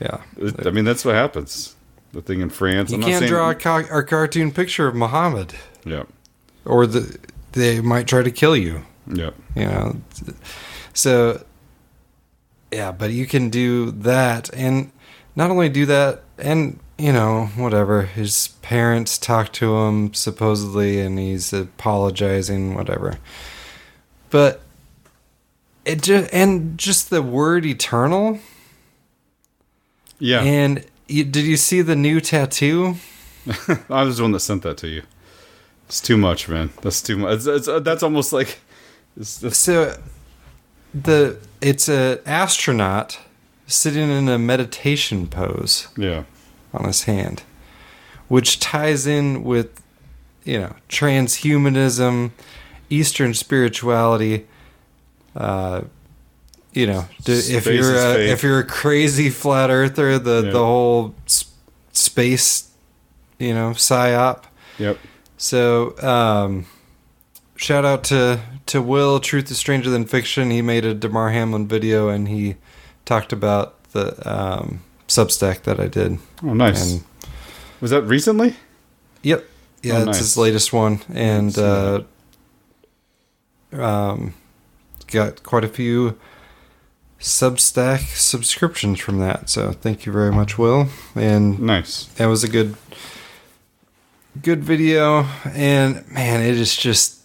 yeah. 0.00 0.20
I 0.64 0.70
mean, 0.70 0.84
that's 0.84 1.04
what 1.04 1.14
happens. 1.14 1.74
The 2.12 2.20
thing 2.20 2.40
in 2.40 2.50
France. 2.50 2.90
You 2.90 2.96
I'm 2.96 3.00
not 3.00 3.06
can't 3.08 3.18
saying- 3.20 3.30
draw 3.30 3.50
a, 3.50 3.54
ca- 3.54 3.88
a 3.98 4.02
cartoon 4.02 4.52
picture 4.52 4.86
of 4.86 4.94
Muhammad, 4.94 5.54
Yeah. 5.84 6.04
or 6.64 6.86
the 6.86 7.18
they 7.52 7.80
might 7.80 8.06
try 8.06 8.22
to 8.22 8.30
kill 8.30 8.54
you. 8.56 8.84
Yeah. 9.06 9.30
You 9.54 9.66
know, 9.66 9.96
so 10.92 11.44
yeah, 12.70 12.92
but 12.92 13.10
you 13.10 13.26
can 13.26 13.50
do 13.50 13.90
that, 13.90 14.52
and 14.54 14.92
not 15.36 15.50
only 15.50 15.68
do 15.68 15.86
that, 15.86 16.22
and 16.38 16.78
you 16.98 17.12
know, 17.12 17.46
whatever. 17.56 18.02
His 18.02 18.48
parents 18.62 19.18
talk 19.18 19.52
to 19.54 19.76
him 19.76 20.14
supposedly, 20.14 21.00
and 21.00 21.18
he's 21.18 21.52
apologizing, 21.52 22.74
whatever. 22.74 23.18
But 24.30 24.62
it 25.84 26.02
just 26.02 26.32
and 26.32 26.78
just 26.78 27.10
the 27.10 27.22
word 27.22 27.66
eternal. 27.66 28.38
Yeah. 30.18 30.40
And 30.40 30.86
you, 31.08 31.24
did 31.24 31.44
you 31.44 31.56
see 31.56 31.82
the 31.82 31.96
new 31.96 32.20
tattoo? 32.20 32.94
I 33.90 34.04
was 34.04 34.18
the 34.18 34.22
one 34.22 34.32
that 34.32 34.40
sent 34.40 34.62
that 34.62 34.76
to 34.78 34.88
you. 34.88 35.02
It's 35.86 36.00
too 36.00 36.16
much, 36.16 36.48
man. 36.48 36.70
That's 36.80 37.02
too 37.02 37.18
much. 37.18 37.38
It's, 37.38 37.68
it's, 37.68 37.84
that's 37.84 38.02
almost 38.02 38.32
like. 38.32 38.60
So 39.20 39.96
the 40.94 41.38
it's 41.60 41.88
a 41.88 42.20
astronaut 42.26 43.18
sitting 43.66 44.10
in 44.10 44.28
a 44.28 44.38
meditation 44.38 45.26
pose. 45.26 45.88
Yeah. 45.96 46.24
On 46.74 46.86
his 46.86 47.02
hand, 47.02 47.42
which 48.28 48.58
ties 48.58 49.06
in 49.06 49.44
with 49.44 49.82
you 50.44 50.58
know 50.58 50.74
transhumanism, 50.88 52.30
Eastern 52.88 53.34
spirituality. 53.34 54.46
Uh, 55.36 55.82
you 56.72 56.86
know, 56.86 57.06
if 57.26 57.66
you're 57.66 57.94
a, 57.94 58.14
fake. 58.14 58.30
if 58.30 58.42
you're 58.42 58.60
a 58.60 58.64
crazy 58.64 59.28
flat 59.28 59.68
earther, 59.68 60.18
the 60.18 60.40
the 60.40 60.58
whole 60.58 61.14
s- 61.26 61.52
space, 61.92 62.70
you 63.38 63.52
know, 63.52 63.70
psyop. 63.72 64.44
Yep. 64.78 64.98
So, 65.36 65.98
um, 65.98 66.64
shout 67.56 67.84
out 67.84 68.04
to 68.04 68.40
to 68.66 68.80
Will. 68.82 69.20
Truth 69.20 69.50
is 69.50 69.58
stranger 69.58 69.90
than 69.90 70.04
fiction. 70.04 70.50
He 70.50 70.62
made 70.62 70.84
a 70.84 70.94
Damar 70.94 71.30
Hamlin 71.30 71.66
video, 71.66 72.08
and 72.08 72.28
he 72.28 72.56
talked 73.04 73.32
about 73.32 73.82
the 73.92 74.16
um, 74.30 74.82
Substack 75.08 75.62
that 75.62 75.78
I 75.80 75.88
did. 75.88 76.18
Oh, 76.42 76.54
nice. 76.54 76.92
And, 76.94 77.04
was 77.80 77.90
that 77.90 78.02
recently? 78.02 78.56
yep. 79.22 79.44
Yeah, 79.82 79.94
Oh, 79.94 79.98
it's 79.98 80.06
nice. 80.06 80.18
his 80.18 80.36
latest 80.36 80.72
one, 80.72 81.00
and 81.12 81.58
uh, 81.58 82.02
um, 83.72 84.34
got 85.08 85.42
quite 85.42 85.64
a 85.64 85.68
few 85.68 86.16
Substack 87.18 88.00
subscriptions 88.16 89.00
from 89.00 89.18
that. 89.18 89.48
So, 89.50 89.72
thank 89.72 90.06
you 90.06 90.12
very 90.12 90.30
much, 90.32 90.56
Will. 90.58 90.88
And 91.14 91.58
nice. 91.60 92.04
That 92.16 92.26
was 92.26 92.42
a 92.44 92.48
good 92.48 92.76
good 94.40 94.64
video 94.64 95.24
and 95.54 96.08
man 96.10 96.40
it 96.40 96.56
is 96.56 96.74
just 96.74 97.21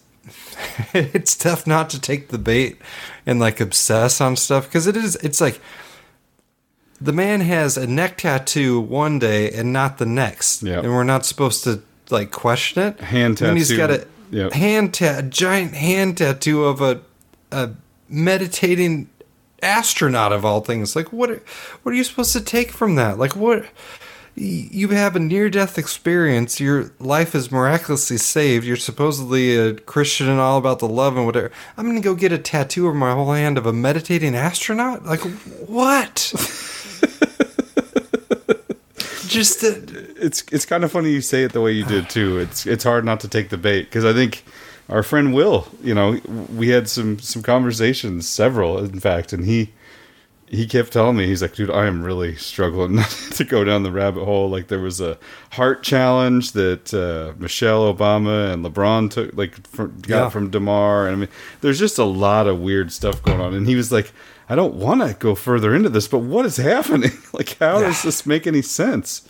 it's 0.94 1.36
tough 1.36 1.66
not 1.66 1.90
to 1.90 2.00
take 2.00 2.28
the 2.28 2.38
bait 2.38 2.78
and 3.26 3.38
like 3.40 3.60
obsess 3.60 4.20
on 4.20 4.36
stuff 4.36 4.66
because 4.66 4.86
it 4.86 4.96
is 4.96 5.16
it's 5.16 5.40
like 5.40 5.60
the 7.00 7.12
man 7.12 7.40
has 7.40 7.76
a 7.76 7.86
neck 7.86 8.18
tattoo 8.18 8.80
one 8.80 9.18
day 9.18 9.50
and 9.50 9.72
not 9.72 9.98
the 9.98 10.06
next 10.06 10.62
Yep. 10.62 10.84
and 10.84 10.92
we're 10.92 11.04
not 11.04 11.24
supposed 11.24 11.64
to 11.64 11.82
like 12.10 12.30
question 12.30 12.82
it 12.82 13.00
Hand 13.00 13.38
tattoo 13.38 13.50
and 13.50 13.58
he's 13.58 13.76
got 13.76 13.90
a 13.90 14.06
Yep. 14.30 14.52
hand 14.52 14.94
tat 14.94 15.18
a 15.24 15.26
giant 15.28 15.74
hand 15.74 16.18
tattoo 16.18 16.64
of 16.64 16.80
a 16.80 17.00
a 17.50 17.70
meditating 18.08 19.08
astronaut 19.62 20.32
of 20.32 20.44
all 20.44 20.60
things 20.60 20.94
like 20.94 21.12
what 21.12 21.30
are, 21.30 21.42
what 21.82 21.92
are 21.92 21.96
you 21.96 22.04
supposed 22.04 22.32
to 22.32 22.40
take 22.40 22.70
from 22.70 22.94
that 22.96 23.18
like 23.18 23.34
what 23.34 23.64
you 24.38 24.88
have 24.88 25.16
a 25.16 25.20
near 25.20 25.50
death 25.50 25.78
experience. 25.78 26.60
Your 26.60 26.92
life 27.00 27.34
is 27.34 27.50
miraculously 27.50 28.18
saved. 28.18 28.64
You're 28.64 28.76
supposedly 28.76 29.56
a 29.56 29.74
Christian 29.74 30.28
and 30.28 30.38
all 30.38 30.58
about 30.58 30.78
the 30.78 30.88
love 30.88 31.16
and 31.16 31.26
whatever. 31.26 31.50
I'm 31.76 31.84
going 31.84 31.96
to 31.96 32.02
go 32.02 32.14
get 32.14 32.32
a 32.32 32.38
tattoo 32.38 32.86
of 32.86 32.94
my 32.94 33.12
whole 33.12 33.32
hand 33.32 33.58
of 33.58 33.66
a 33.66 33.72
meditating 33.72 34.36
astronaut? 34.36 35.04
Like, 35.04 35.20
what? 35.66 36.14
Just 39.26 39.62
uh, 39.62 39.74
it's 40.16 40.42
it's 40.50 40.64
kind 40.64 40.84
of 40.84 40.92
funny 40.92 41.10
you 41.10 41.20
say 41.20 41.42
it 41.42 41.52
the 41.52 41.60
way 41.60 41.72
you 41.72 41.84
did 41.84 42.08
too. 42.08 42.38
It's 42.38 42.64
it's 42.66 42.82
hard 42.82 43.04
not 43.04 43.20
to 43.20 43.28
take 43.28 43.50
the 43.50 43.58
bait 43.58 43.82
because 43.82 44.06
I 44.06 44.14
think 44.14 44.42
our 44.88 45.02
friend 45.02 45.34
Will, 45.34 45.68
you 45.82 45.94
know, 45.94 46.18
we 46.56 46.68
had 46.68 46.88
some 46.88 47.18
some 47.18 47.42
conversations, 47.42 48.26
several 48.26 48.78
in 48.78 49.00
fact, 49.00 49.34
and 49.34 49.44
he 49.44 49.70
he 50.50 50.66
kept 50.66 50.92
telling 50.92 51.16
me 51.16 51.26
he's 51.26 51.42
like, 51.42 51.54
dude, 51.54 51.70
I 51.70 51.86
am 51.86 52.02
really 52.02 52.34
struggling 52.36 52.94
not 52.96 53.10
to 53.32 53.44
go 53.44 53.64
down 53.64 53.82
the 53.82 53.92
rabbit 53.92 54.24
hole. 54.24 54.48
Like 54.48 54.68
there 54.68 54.80
was 54.80 55.00
a 55.00 55.18
heart 55.52 55.82
challenge 55.82 56.52
that 56.52 56.92
uh, 56.94 57.38
Michelle 57.40 57.92
Obama 57.92 58.52
and 58.52 58.64
LeBron 58.64 59.10
took, 59.10 59.34
like 59.36 59.66
from, 59.68 59.98
got 60.00 60.08
Yeah. 60.24 60.28
from 60.30 60.50
Damar, 60.50 61.06
and 61.06 61.16
I 61.16 61.18
mean, 61.20 61.28
there's 61.60 61.78
just 61.78 61.98
a 61.98 62.04
lot 62.04 62.46
of 62.46 62.60
weird 62.60 62.92
stuff 62.92 63.22
going 63.22 63.40
on. 63.40 63.54
And 63.54 63.66
he 63.66 63.74
was 63.76 63.92
like, 63.92 64.12
I 64.48 64.54
don't 64.54 64.74
want 64.74 65.02
to 65.02 65.14
go 65.14 65.34
further 65.34 65.74
into 65.74 65.90
this, 65.90 66.08
but 66.08 66.20
what 66.20 66.46
is 66.46 66.56
happening? 66.56 67.12
like, 67.32 67.58
how 67.58 67.80
does 67.80 68.02
this 68.02 68.24
make 68.24 68.46
any 68.46 68.62
sense? 68.62 69.28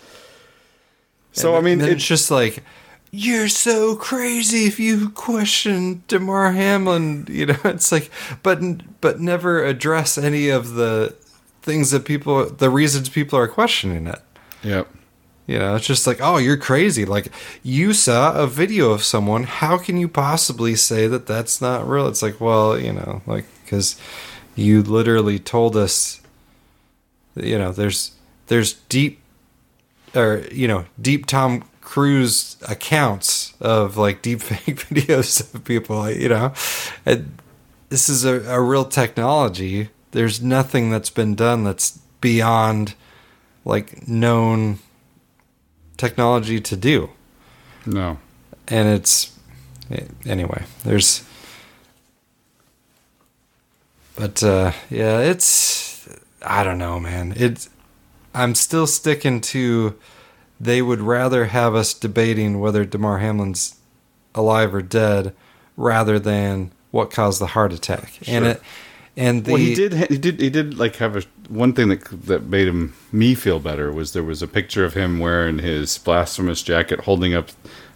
So 1.33 1.57
I 1.57 1.61
mean, 1.61 1.73
and 1.75 1.81
then 1.83 1.89
it, 1.91 1.93
it's 1.95 2.07
just 2.07 2.31
like 2.31 2.62
you're 3.11 3.49
so 3.49 3.97
crazy 3.97 4.67
if 4.67 4.79
you 4.79 5.11
question 5.11 6.03
Damar 6.09 6.53
Hamlin. 6.53 7.27
You 7.29 7.47
know, 7.47 7.57
it's 7.65 7.93
like, 7.93 8.11
but 8.43 9.01
but 9.01 9.21
never 9.21 9.65
address 9.65 10.19
any 10.19 10.49
of 10.49 10.75
the 10.75 11.15
things 11.63 11.91
that 11.91 12.05
people, 12.05 12.47
the 12.47 12.71
reasons 12.71 13.09
people 13.09 13.39
are 13.39 13.49
questioning 13.49 14.07
it. 14.07 14.21
Yep. 14.63 14.89
You 15.47 15.59
know, 15.59 15.77
it's 15.77 15.87
just 15.87 16.07
like, 16.07 16.19
oh, 16.21 16.37
you're 16.37 16.59
crazy. 16.59 17.07
Like, 17.07 17.33
you 17.63 17.95
saw 17.95 18.35
a 18.35 18.47
video 18.47 18.91
of 18.91 19.03
someone. 19.03 19.45
How 19.45 19.79
can 19.79 19.97
you 19.97 20.07
possibly 20.07 20.75
say 20.75 21.07
that 21.07 21.27
that's 21.27 21.61
not 21.61 21.89
real? 21.89 22.07
It's 22.07 22.23
like, 22.23 22.39
well, 22.39 22.79
you 22.79 22.93
know, 22.93 23.23
like, 23.27 23.47
because 23.65 23.99
you 24.57 24.83
literally 24.83 25.39
told 25.39 25.75
us, 25.75 26.21
you 27.35 27.59
know, 27.59 27.73
there's, 27.73 28.13
there's 28.49 28.75
deep, 28.75 29.21
or, 30.15 30.45
you 30.53 30.69
know, 30.69 30.85
deep 31.01 31.25
Tom 31.25 31.65
Cruise 31.89 32.59
accounts 32.68 33.55
of 33.61 33.97
like 33.97 34.20
deep 34.20 34.43
fake 34.43 34.76
videos 34.89 35.55
of 35.55 35.64
people, 35.64 36.11
you 36.11 36.28
know. 36.28 36.53
And 37.07 37.39
this 37.89 38.11
is 38.11 38.26
a, 38.26 38.43
a 38.43 38.61
real 38.61 38.84
technology. 38.84 39.89
There's 40.11 40.43
nothing 40.43 40.91
that's 40.91 41.09
been 41.09 41.34
done 41.34 41.64
that's 41.64 41.99
beyond 42.20 42.95
like 43.64 44.07
known 44.07 44.80
technology 45.97 46.61
to 46.61 46.76
do. 46.76 47.09
No. 47.86 48.18
And 48.68 48.86
it's 48.86 49.32
anyway, 50.26 50.64
there's 50.84 51.24
but 54.14 54.43
uh 54.43 54.72
yeah, 54.91 55.20
it's 55.20 56.07
I 56.43 56.64
don't 56.64 56.78
know, 56.78 57.01
man. 57.01 57.32
It's 57.34 57.70
I'm 58.34 58.55
still 58.55 58.86
sticking 58.86 59.41
to 59.41 59.99
they 60.61 60.83
would 60.83 61.01
rather 61.01 61.47
have 61.47 61.75
us 61.75 61.95
debating 61.95 62.61
whether 62.61 62.85
Damar 62.85 63.19
Hamlin's 63.19 63.77
alive 64.35 64.75
or 64.75 64.83
dead 64.83 65.35
rather 65.77 66.19
than 66.19 66.73
what 66.91 67.11
caused 67.11 67.41
the 67.41 67.47
heart 67.49 67.73
attack. 67.73 68.19
And 68.27 68.45
Sure. 68.45 68.53
it 68.53 68.63
and 69.17 69.45
the 69.45 69.53
well, 69.53 69.61
he 69.61 69.75
did. 69.75 69.93
He 70.11 70.17
did. 70.19 70.41
He 70.41 70.49
did 70.51 70.79
like 70.79 70.97
have 70.97 71.17
a 71.17 71.23
one 71.49 71.73
thing 71.73 71.89
that 71.89 72.05
that 72.27 72.45
made 72.45 72.69
him 72.69 72.95
me 73.11 73.35
feel 73.35 73.59
better 73.59 73.91
was 73.93 74.13
there 74.13 74.23
was 74.23 74.43
a 74.43 74.47
picture 74.47 74.85
of 74.85 74.95
him 74.95 75.19
wearing 75.19 75.59
his 75.59 75.99
blasphemous 75.99 76.63
jacket, 76.63 77.01
holding 77.01 77.35
up 77.35 77.49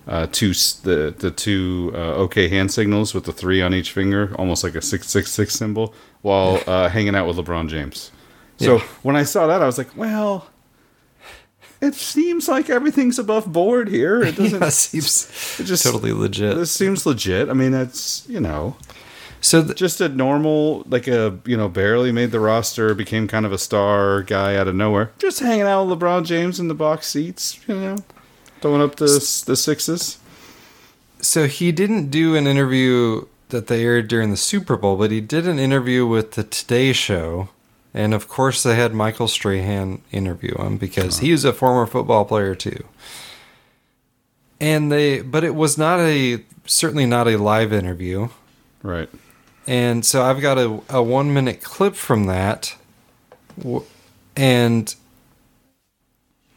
uh, 0.09 0.27
two 0.33 0.49
the 0.83 1.15
the 1.17 1.31
two 1.31 1.93
uh, 1.95 2.15
OK 2.15 2.49
hand 2.49 2.73
signals 2.73 3.15
with 3.15 3.25
the 3.25 3.33
three 3.33 3.63
on 3.63 3.73
each 3.73 3.93
finger, 3.93 4.35
almost 4.37 4.65
like 4.65 4.75
a 4.75 4.83
six 4.83 5.09
six 5.09 5.31
six 5.31 5.55
symbol, 5.55 5.95
while 6.23 6.61
uh, 6.67 6.89
hanging 6.89 7.15
out 7.15 7.29
with 7.29 7.37
LeBron 7.37 7.69
James. 7.69 8.11
So 8.59 8.77
Yeah. 8.79 8.83
when 9.03 9.15
I 9.15 9.23
saw 9.23 9.47
that, 9.47 9.63
I 9.63 9.67
was 9.67 9.79
like, 9.79 9.97
well. 9.97 10.49
It 11.83 11.97
seems 11.97 12.49
like 12.49 12.71
everything's 12.71 13.19
above 13.19 13.53
board 13.53 13.89
here. 13.89 14.23
It 14.23 14.37
doesn't. 14.37 14.61
Yeah, 14.61 14.69
it 14.69 14.71
seems 14.71 15.59
it 15.59 15.65
just 15.65 15.83
totally 15.83 16.13
legit. 16.13 16.57
This 16.57 16.71
seems 16.71 17.05
legit. 17.05 17.49
I 17.49 17.55
mean, 17.55 17.73
that's 17.73 18.25
you 18.29 18.41
know, 18.41 18.77
so 19.41 19.65
just 19.75 20.01
a 20.01 20.09
normal, 20.09 20.85
like 20.87 21.09
a 21.09 21.37
you 21.45 21.57
know, 21.57 21.69
barely 21.69 22.13
made 22.13 22.31
the 22.31 22.39
roster, 22.39 22.95
became 22.95 23.27
kind 23.27 23.45
of 23.45 23.53
a 23.53 23.59
star 23.59 24.23
guy 24.23 24.55
out 24.55 24.69
of 24.69 24.77
nowhere, 24.77 25.11
just 25.19 25.41
hanging 25.41 25.63
out 25.63 25.85
with 25.85 25.99
LeBron 25.99 26.25
James 26.25 26.61
in 26.61 26.69
the 26.69 26.75
box 26.75 27.09
seats, 27.09 27.59
you 27.67 27.75
know, 27.75 27.97
throwing 28.61 28.81
up 28.81 28.95
the 28.97 29.07
the 29.47 29.57
sixes. 29.57 30.19
So 31.21 31.49
he 31.49 31.73
didn't 31.73 32.11
do 32.11 32.37
an 32.37 32.47
interview 32.47 33.27
that 33.49 33.67
they 33.67 33.85
aired 33.85 34.07
during 34.07 34.31
the 34.31 34.37
Super 34.37 34.77
Bowl, 34.77 34.97
but 34.97 35.11
he 35.11 35.21
did 35.21 35.49
an 35.49 35.59
interview 35.59 36.07
with 36.07 36.33
the 36.33 36.45
Today 36.45 36.93
Show. 36.93 37.49
And 37.95 38.15
of 38.15 38.27
course, 38.29 38.63
they 38.63 38.75
had 38.75 38.95
Michael 38.95 39.29
Strahan 39.29 40.01
interview 40.13 40.57
him 40.57 40.79
because 40.79 41.19
he 41.19 41.33
was 41.33 41.45
a 41.45 41.53
former 41.53 41.87
football 41.87 42.25
player 42.25 42.55
too. 42.55 42.85
And 44.61 44.91
they, 44.91 45.21
but 45.21 45.45
it 45.45 45.55
was 45.55 45.77
not 45.77 46.01
a, 46.01 46.43
certainly 46.67 47.05
not 47.05 47.29
a 47.29 47.37
live 47.37 47.73
interview. 47.73 48.29
Right. 48.83 49.11
And 49.67 50.07
so 50.07 50.23
I've 50.23 50.41
got 50.41 50.57
a, 50.59 50.81
a 50.89 51.03
one 51.03 51.35
minute 51.35 51.63
clip 51.63 51.95
from 51.95 52.27
that. 52.27 52.75
And 54.37 54.95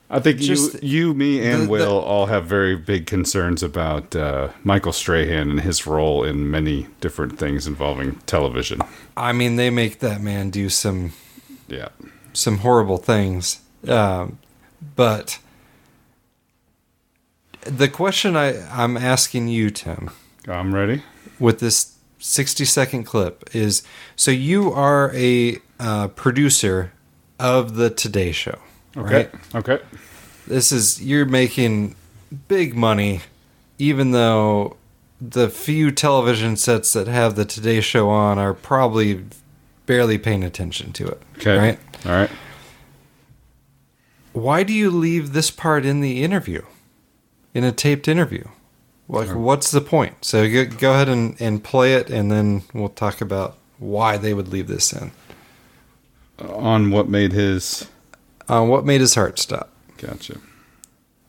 I 0.09 0.19
think 0.19 0.39
Just- 0.39 0.81
you, 0.83 1.07
you, 1.07 1.13
me, 1.13 1.45
and 1.45 1.63
the- 1.63 1.69
Will 1.69 1.99
all 1.99 2.27
have 2.27 2.45
very 2.45 2.75
big 2.75 3.07
concerns 3.07 3.61
about 3.61 4.15
uh, 4.15 4.49
Michael 4.63 4.93
Strahan 4.93 5.49
and 5.49 5.59
his 5.61 5.85
role 5.85 6.23
in 6.23 6.49
many 6.49 6.87
different 7.01 7.37
things 7.37 7.67
involving 7.67 8.15
television. 8.27 8.79
I 9.17 9.33
mean, 9.33 9.55
they 9.55 9.69
make 9.69 9.99
that 9.99 10.21
man 10.21 10.49
do 10.51 10.69
some 10.69 11.11
Yeah. 11.67 11.89
some 12.33 12.59
horrible 12.59 12.97
things. 12.97 13.61
Um, 13.87 14.39
but 14.95 15.39
the 17.61 17.87
question 17.87 18.35
I, 18.35 18.59
I'm 18.69 18.97
asking 18.97 19.47
you, 19.47 19.69
Tim, 19.69 20.11
I'm 20.47 20.73
ready. 20.73 21.03
With 21.39 21.59
this 21.59 21.95
60 22.19 22.65
second 22.65 23.03
clip 23.03 23.49
is 23.55 23.83
so 24.15 24.31
you 24.31 24.71
are 24.71 25.11
a 25.15 25.57
uh, 25.79 26.07
producer 26.09 26.91
of 27.39 27.75
the 27.75 27.89
Today 27.89 28.31
Show, 28.31 28.59
Okay. 28.95 29.15
right? 29.15 29.31
Okay. 29.55 29.79
This 30.47 30.71
is 30.71 31.01
you're 31.03 31.25
making 31.25 31.95
big 32.47 32.75
money, 32.75 33.21
even 33.79 34.11
though 34.11 34.77
the 35.19 35.49
few 35.49 35.91
television 35.91 36.55
sets 36.55 36.93
that 36.93 37.07
have 37.07 37.35
the 37.35 37.45
Today 37.45 37.81
Show 37.81 38.09
on 38.09 38.37
are 38.37 38.53
probably 38.53 39.25
barely 39.85 40.17
paying 40.17 40.43
attention 40.43 40.91
to 40.93 41.07
it. 41.07 41.21
Okay. 41.37 41.57
Right? 41.57 41.79
All 42.05 42.11
right. 42.11 42.31
Why 44.33 44.63
do 44.63 44.73
you 44.73 44.91
leave 44.91 45.33
this 45.33 45.49
part 45.49 45.85
in 45.85 46.01
the 46.01 46.23
interview? 46.23 46.63
In 47.53 47.63
a 47.63 47.71
taped 47.71 48.07
interview? 48.07 48.45
Like, 49.07 49.29
what's 49.29 49.71
the 49.71 49.81
point? 49.81 50.25
So 50.25 50.49
go, 50.49 50.65
go 50.65 50.93
ahead 50.93 51.07
and, 51.09 51.39
and 51.39 51.63
play 51.63 51.93
it, 51.93 52.09
and 52.09 52.31
then 52.31 52.63
we'll 52.73 52.89
talk 52.89 53.21
about 53.21 53.57
why 53.77 54.17
they 54.17 54.33
would 54.33 54.47
leave 54.47 54.67
this 54.67 54.91
in. 54.91 55.11
On 56.39 56.91
what 56.91 57.07
made 57.07 57.31
his. 57.31 57.87
On 58.49 58.67
what 58.67 58.85
made 58.85 59.01
his 59.01 59.15
heart 59.15 59.39
stop. 59.39 59.69
Gotcha. 59.97 60.39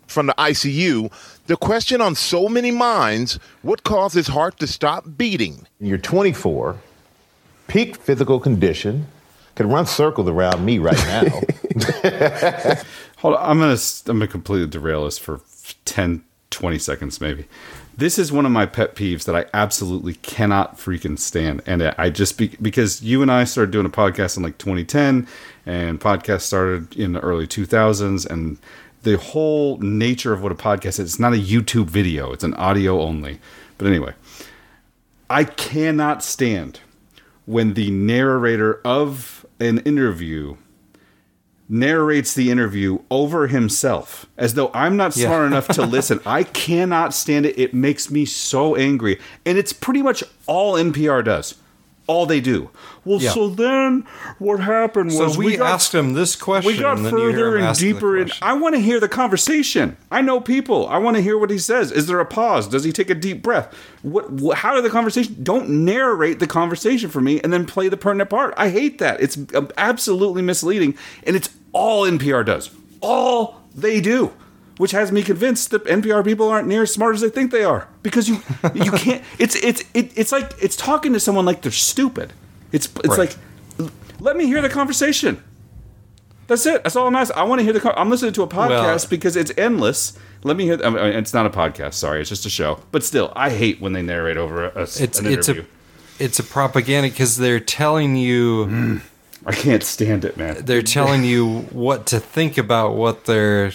From 0.07 0.27
the 0.27 0.35
ICU, 0.35 1.13
the 1.47 1.57
question 1.57 2.01
on 2.01 2.15
so 2.15 2.49
many 2.49 2.71
minds 2.71 3.39
what 3.63 3.85
caused 3.85 4.15
his 4.15 4.29
heart 4.29 4.59
to 4.61 4.67
stop 4.67 5.05
beating? 5.17 5.67
You're 5.79 5.99
24, 5.99 6.77
peak 7.67 7.97
physical 7.97 8.41
condition, 8.41 9.07
could 9.55 9.67
run 9.67 9.87
circles 9.87 10.29
around 10.29 10.65
me 10.65 10.79
right 10.79 10.97
now. 11.07 11.23
Hold 13.19 13.35
on, 13.35 13.51
I'm 13.51 13.59
gonna 13.59 13.79
I'm 14.07 14.19
gonna 14.19 14.27
completely 14.29 14.69
derail 14.69 15.05
this 15.05 15.19
for 15.19 15.41
10, 15.87 16.23
20 16.51 16.79
seconds 16.79 17.21
maybe. 17.21 17.47
This 17.97 18.19
is 18.19 18.31
one 18.31 18.45
of 18.45 18.53
my 18.53 18.67
pet 18.67 18.95
peeves 18.95 19.25
that 19.25 19.35
I 19.35 19.47
absolutely 19.55 20.15
cannot 20.15 20.77
freaking 20.77 21.19
stand, 21.19 21.63
and 21.65 21.83
I 21.83 22.11
just 22.11 22.37
be, 22.37 22.49
because 22.61 23.01
you 23.03 23.23
and 23.23 23.33
I 23.33 23.45
started 23.45 23.71
doing 23.71 23.87
a 23.87 23.91
podcast 23.91 24.37
in 24.37 24.43
like 24.43 24.59
2010, 24.59 25.27
and 25.65 25.99
podcast 25.99 26.43
started 26.43 26.95
in 26.95 27.15
the 27.15 27.21
early 27.21 27.47
2000s, 27.47 28.27
and 28.27 28.59
the 29.03 29.17
whole 29.17 29.79
nature 29.79 30.35
of 30.35 30.43
what 30.43 30.53
a 30.53 30.57
podcast 30.57 30.99
is, 30.99 31.01
it's 31.01 31.19
not 31.19 31.33
a 31.33 31.37
YouTube 31.37 31.87
video; 31.87 32.33
it's 32.33 32.45
an 32.45 32.53
audio 32.55 33.01
only. 33.01 33.41
But 33.79 33.87
anyway, 33.87 34.13
I 35.31 35.45
cannot 35.45 36.23
stand 36.23 36.81
when 37.47 37.75
the 37.75 37.91
narrator 37.91 38.81
of 38.85 39.47
an 39.59 39.79
interview 39.81 40.57
narrates 41.69 42.33
the 42.35 42.51
interview 42.51 42.99
over 43.11 43.49
himself 43.49 44.27
as 44.37 44.55
though 44.55 44.71
I'm 44.73 44.97
not 44.97 45.17
Yeah. 45.17 45.27
smart 45.27 45.47
enough 45.47 45.69
to 45.69 45.85
listen. 45.85 46.21
I 46.25 46.45
cannot 46.45 47.13
stand 47.13 47.45
it. 47.47 47.59
It 47.59 47.75
makes 47.75 48.11
me 48.11 48.25
so 48.25 48.77
angry. 48.77 49.19
And 49.45 49.59
it's 49.59 49.73
pretty 49.73 50.03
much 50.03 50.23
all 50.47 50.75
NPR 50.77 51.23
does. 51.25 51.55
All 52.07 52.25
they 52.25 52.41
do. 52.41 52.71
Well, 53.07 53.23
Yeah. 53.23 53.31
so 53.31 53.49
then 53.49 54.05
what 54.39 54.59
happened 54.61 55.13
So 55.13 55.25
was 55.25 55.39
we 55.39 55.57
got 55.57 55.75
asked 55.75 55.95
him 55.95 56.13
this 56.15 56.35
question, 56.35 56.67
We 56.67 56.79
got 56.79 56.99
further 56.99 57.57
and 57.57 57.75
deeper 57.79 58.19
in. 58.19 58.31
I 58.43 58.53
want 58.55 58.75
to 58.75 58.81
hear 58.81 58.99
the 58.99 59.09
conversation. 59.09 59.97
I 60.11 60.21
know 60.23 60.41
people. 60.41 60.89
I 60.89 60.99
want 60.99 61.17
to 61.17 61.23
hear 61.23 61.39
what 61.39 61.51
he 61.51 61.59
says. 61.59 61.93
Is 61.93 62.09
there 62.09 62.19
a 62.19 62.27
pause? 62.27 62.67
Does 62.67 62.83
he 62.83 62.93
take 62.93 63.09
a 63.09 63.15
deep 63.15 63.43
breath? 63.43 63.73
What? 64.03 64.31
what 64.33 64.59
how 64.59 64.75
did 64.75 64.85
the 64.85 64.91
conversation? 64.91 65.37
Don't 65.43 65.69
narrate 65.85 66.41
the 66.41 66.47
conversation 66.49 67.09
for 67.09 67.21
me 67.21 67.41
and 67.41 67.53
then 67.53 67.65
play 67.65 67.89
the 67.89 67.97
pertinent 67.97 68.29
part. 68.29 68.53
I 68.57 68.71
hate 68.71 68.99
that. 68.99 69.21
It's 69.21 69.39
um, 69.55 69.71
absolutely 69.79 70.43
misleading, 70.43 70.97
and 71.25 71.37
it's 71.37 71.49
all 71.73 72.03
NPR 72.05 72.45
does. 72.45 72.71
All 73.01 73.63
they 73.75 74.01
do. 74.01 74.33
Which 74.79 74.91
has 74.91 75.11
me 75.11 75.23
convinced 75.23 75.71
that 75.71 75.85
NPR 75.87 76.23
people 76.23 76.51
aren't 76.51 76.69
near 76.69 76.83
as 76.83 76.93
smart 76.93 77.15
as 77.15 77.23
they 77.23 77.31
think 77.31 77.51
they 77.51 77.65
are. 77.65 77.89
Because 78.03 78.29
you 78.29 78.43
you 78.75 78.91
can't. 78.91 79.23
It's 79.39 79.55
it's 79.57 79.85
it, 79.95 80.13
it's 80.17 80.33
like 80.33 80.53
it's 80.61 80.77
talking 80.77 81.13
to 81.15 81.21
someone 81.21 81.47
like 81.47 81.63
they're 81.63 81.73
stupid. 81.73 82.33
It's 82.73 82.87
it's 83.05 83.09
Right. 83.09 83.19
like 83.19 83.37
let 84.21 84.37
me 84.37 84.47
hear 84.47 84.61
the 84.63 84.69
conversation. 84.69 85.43
That's 86.47 86.65
it. 86.65 86.85
That's 86.85 86.95
all 86.95 87.07
I'm 87.09 87.17
asking. 87.17 87.37
I 87.37 87.43
want 87.43 87.59
to 87.59 87.65
hear 87.65 87.73
the. 87.73 87.81
Con- 87.81 87.95
I'm 87.97 88.09
listening 88.09 88.33
to 88.35 88.43
a 88.43 88.47
podcast 88.49 88.69
Well- 89.03 89.07
because 89.11 89.37
it's 89.37 89.53
endless. 89.59 90.17
Let 90.45 90.57
me 90.57 90.65
hear. 90.65 90.79
I 90.85 90.91
mean, 90.91 91.03
it's 91.15 91.35
not 91.35 91.45
a 91.47 91.51
podcast. 91.51 91.95
Sorry, 91.95 92.21
it's 92.21 92.29
just 92.31 92.47
a 92.47 92.51
show. 92.51 92.79
But 92.93 93.03
still, 93.03 93.33
I 93.35 93.51
hate 93.51 93.81
when 93.81 93.93
they 93.95 94.03
narrate 94.03 94.37
over 94.37 94.67
a, 94.67 94.83
It's 94.83 94.99
an 95.01 95.05
it's 95.07 95.21
interview. 95.49 95.63
a 95.63 96.23
it's 96.23 96.39
a 96.39 96.45
propaganda 96.45 97.09
because 97.11 97.37
they're 97.37 97.61
telling 97.61 98.17
you. 98.17 98.67
Mm. 98.67 99.01
I 99.45 99.53
can't 99.53 99.83
stand 99.83 100.25
it, 100.25 100.37
man. 100.37 100.65
They're 100.65 100.83
telling 100.83 101.23
you 101.25 101.61
what 101.71 102.07
to 102.07 102.19
think 102.21 102.59
about 102.59 102.95
what 102.97 103.27
their 103.27 103.73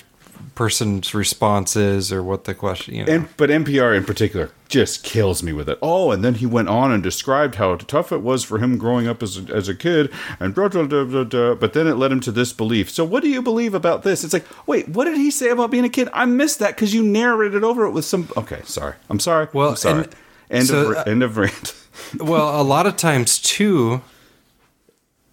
person's 0.56 1.14
response 1.14 1.76
is 1.76 2.12
or 2.12 2.22
what 2.22 2.43
the 2.43 2.54
question. 2.54 2.95
You 2.95 3.06
know. 3.06 3.14
And 3.14 3.38
but 3.38 3.49
NPR 3.49 3.95
in 3.95 4.04
particular 4.04 4.52
just 4.68 5.04
kills 5.04 5.43
me 5.43 5.54
with 5.54 5.70
it. 5.70 5.78
Oh, 5.82 6.12
and 6.12 6.24
then 6.24 6.36
he 6.36 6.45
went 6.45 6.70
on 6.70 6.91
and 6.91 7.04
described 7.04 7.56
how 7.56 7.76
tough 7.76 8.12
it 8.12 8.22
was 8.22 8.43
for 8.43 8.58
him 8.60 8.78
growing 8.78 9.08
up 9.08 9.22
as 9.22 9.38
a, 9.38 9.54
as 9.54 9.68
a 9.68 9.76
kid, 9.76 10.12
and 10.39 10.56
blah, 10.56 10.70
blah, 10.70 10.86
blah, 10.86 11.04
blah, 11.04 11.24
blah, 11.26 11.56
but 11.56 11.74
then 11.74 11.88
it 11.88 11.95
led 11.95 12.12
him 12.12 12.22
to 12.22 12.32
this 12.32 12.54
belief. 12.54 12.89
So 12.89 13.04
what 13.04 13.22
do 13.22 13.30
you 13.30 13.41
believe 13.41 13.74
about 13.74 14.04
this? 14.04 14.24
It's 14.24 14.34
like, 14.34 14.45
wait, 14.68 14.88
what 14.89 15.06
did 15.06 15.18
he 15.18 15.30
say 15.30 15.49
about 15.49 15.72
being 15.72 15.86
a 15.86 15.89
kid? 15.89 16.10
I 16.14 16.26
missed 16.26 16.60
that 16.60 16.76
because 16.76 16.93
you 16.93 17.04
narrated 17.04 17.64
over 17.64 17.86
it 17.86 17.91
with 17.91 18.06
some. 18.06 18.30
Okay, 18.38 18.62
sorry. 18.64 18.95
I'm 19.10 19.20
sorry. 19.20 19.47
Well, 19.54 19.72
I'm 19.72 19.76
sorry. 19.76 20.04
and- 20.04 20.16
end 20.52 20.68
so, 20.68 20.91
of 20.91 20.97
uh, 20.97 21.04
end 21.08 21.24
of 21.24 21.38
rant. 21.38 21.74
well, 22.20 22.62
a 22.62 22.64
lot 22.64 22.86
of 22.86 22.97
times 22.97 23.39
too. 23.39 24.02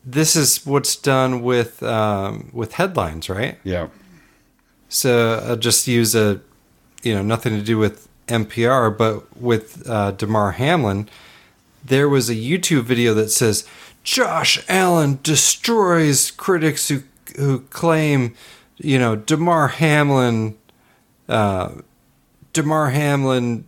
This 0.05 0.37
is 0.37 0.65
what's 0.65 0.97
done 0.97 1.43
with 1.43 1.83
um, 1.83 2.51
with 2.53 2.75
headlines, 2.75 3.29
right? 3.29 3.59
Yeah. 3.65 3.89
So 4.89 5.43
I'll 5.45 5.57
just 5.57 5.87
use 5.87 6.15
a, 6.15 6.41
you 7.03 7.15
know, 7.15 7.23
nothing 7.23 7.55
to 7.55 7.63
do 7.63 7.79
with 7.79 8.09
NPR, 8.27 8.97
but 8.97 9.37
with 9.41 9.89
uh, 9.89 10.13
Damar 10.13 10.53
Hamlin, 10.53 11.09
there 11.85 12.09
was 12.09 12.29
a 12.29 12.35
YouTube 12.35 12.83
video 12.83 13.15
that 13.15 13.31
says 13.31 13.67
Josh 14.03 14.63
Allen 14.69 15.19
destroys 15.23 16.31
critics 16.31 16.89
who 16.89 17.03
who 17.37 17.61
claim, 17.71 18.35
you 18.79 18.99
know, 18.99 19.15
Damar 19.15 19.69
Hamlin, 19.69 20.57
uh, 21.29 21.73
Damar 22.53 22.91
Hamlin, 22.91 23.65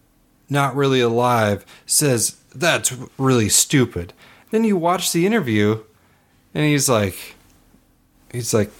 not 0.49 0.75
really 0.75 1.01
alive, 1.01 1.65
says 1.87 2.37
that's 2.55 2.93
really 3.17 3.49
stupid. 3.49 4.13
Then 4.51 4.65
you 4.65 4.77
watch 4.77 5.13
the 5.13 5.27
interview, 5.27 5.85
and 6.55 6.65
he's 6.65 6.89
like, 6.89 7.37
he's 8.33 8.53
like, 8.53 8.71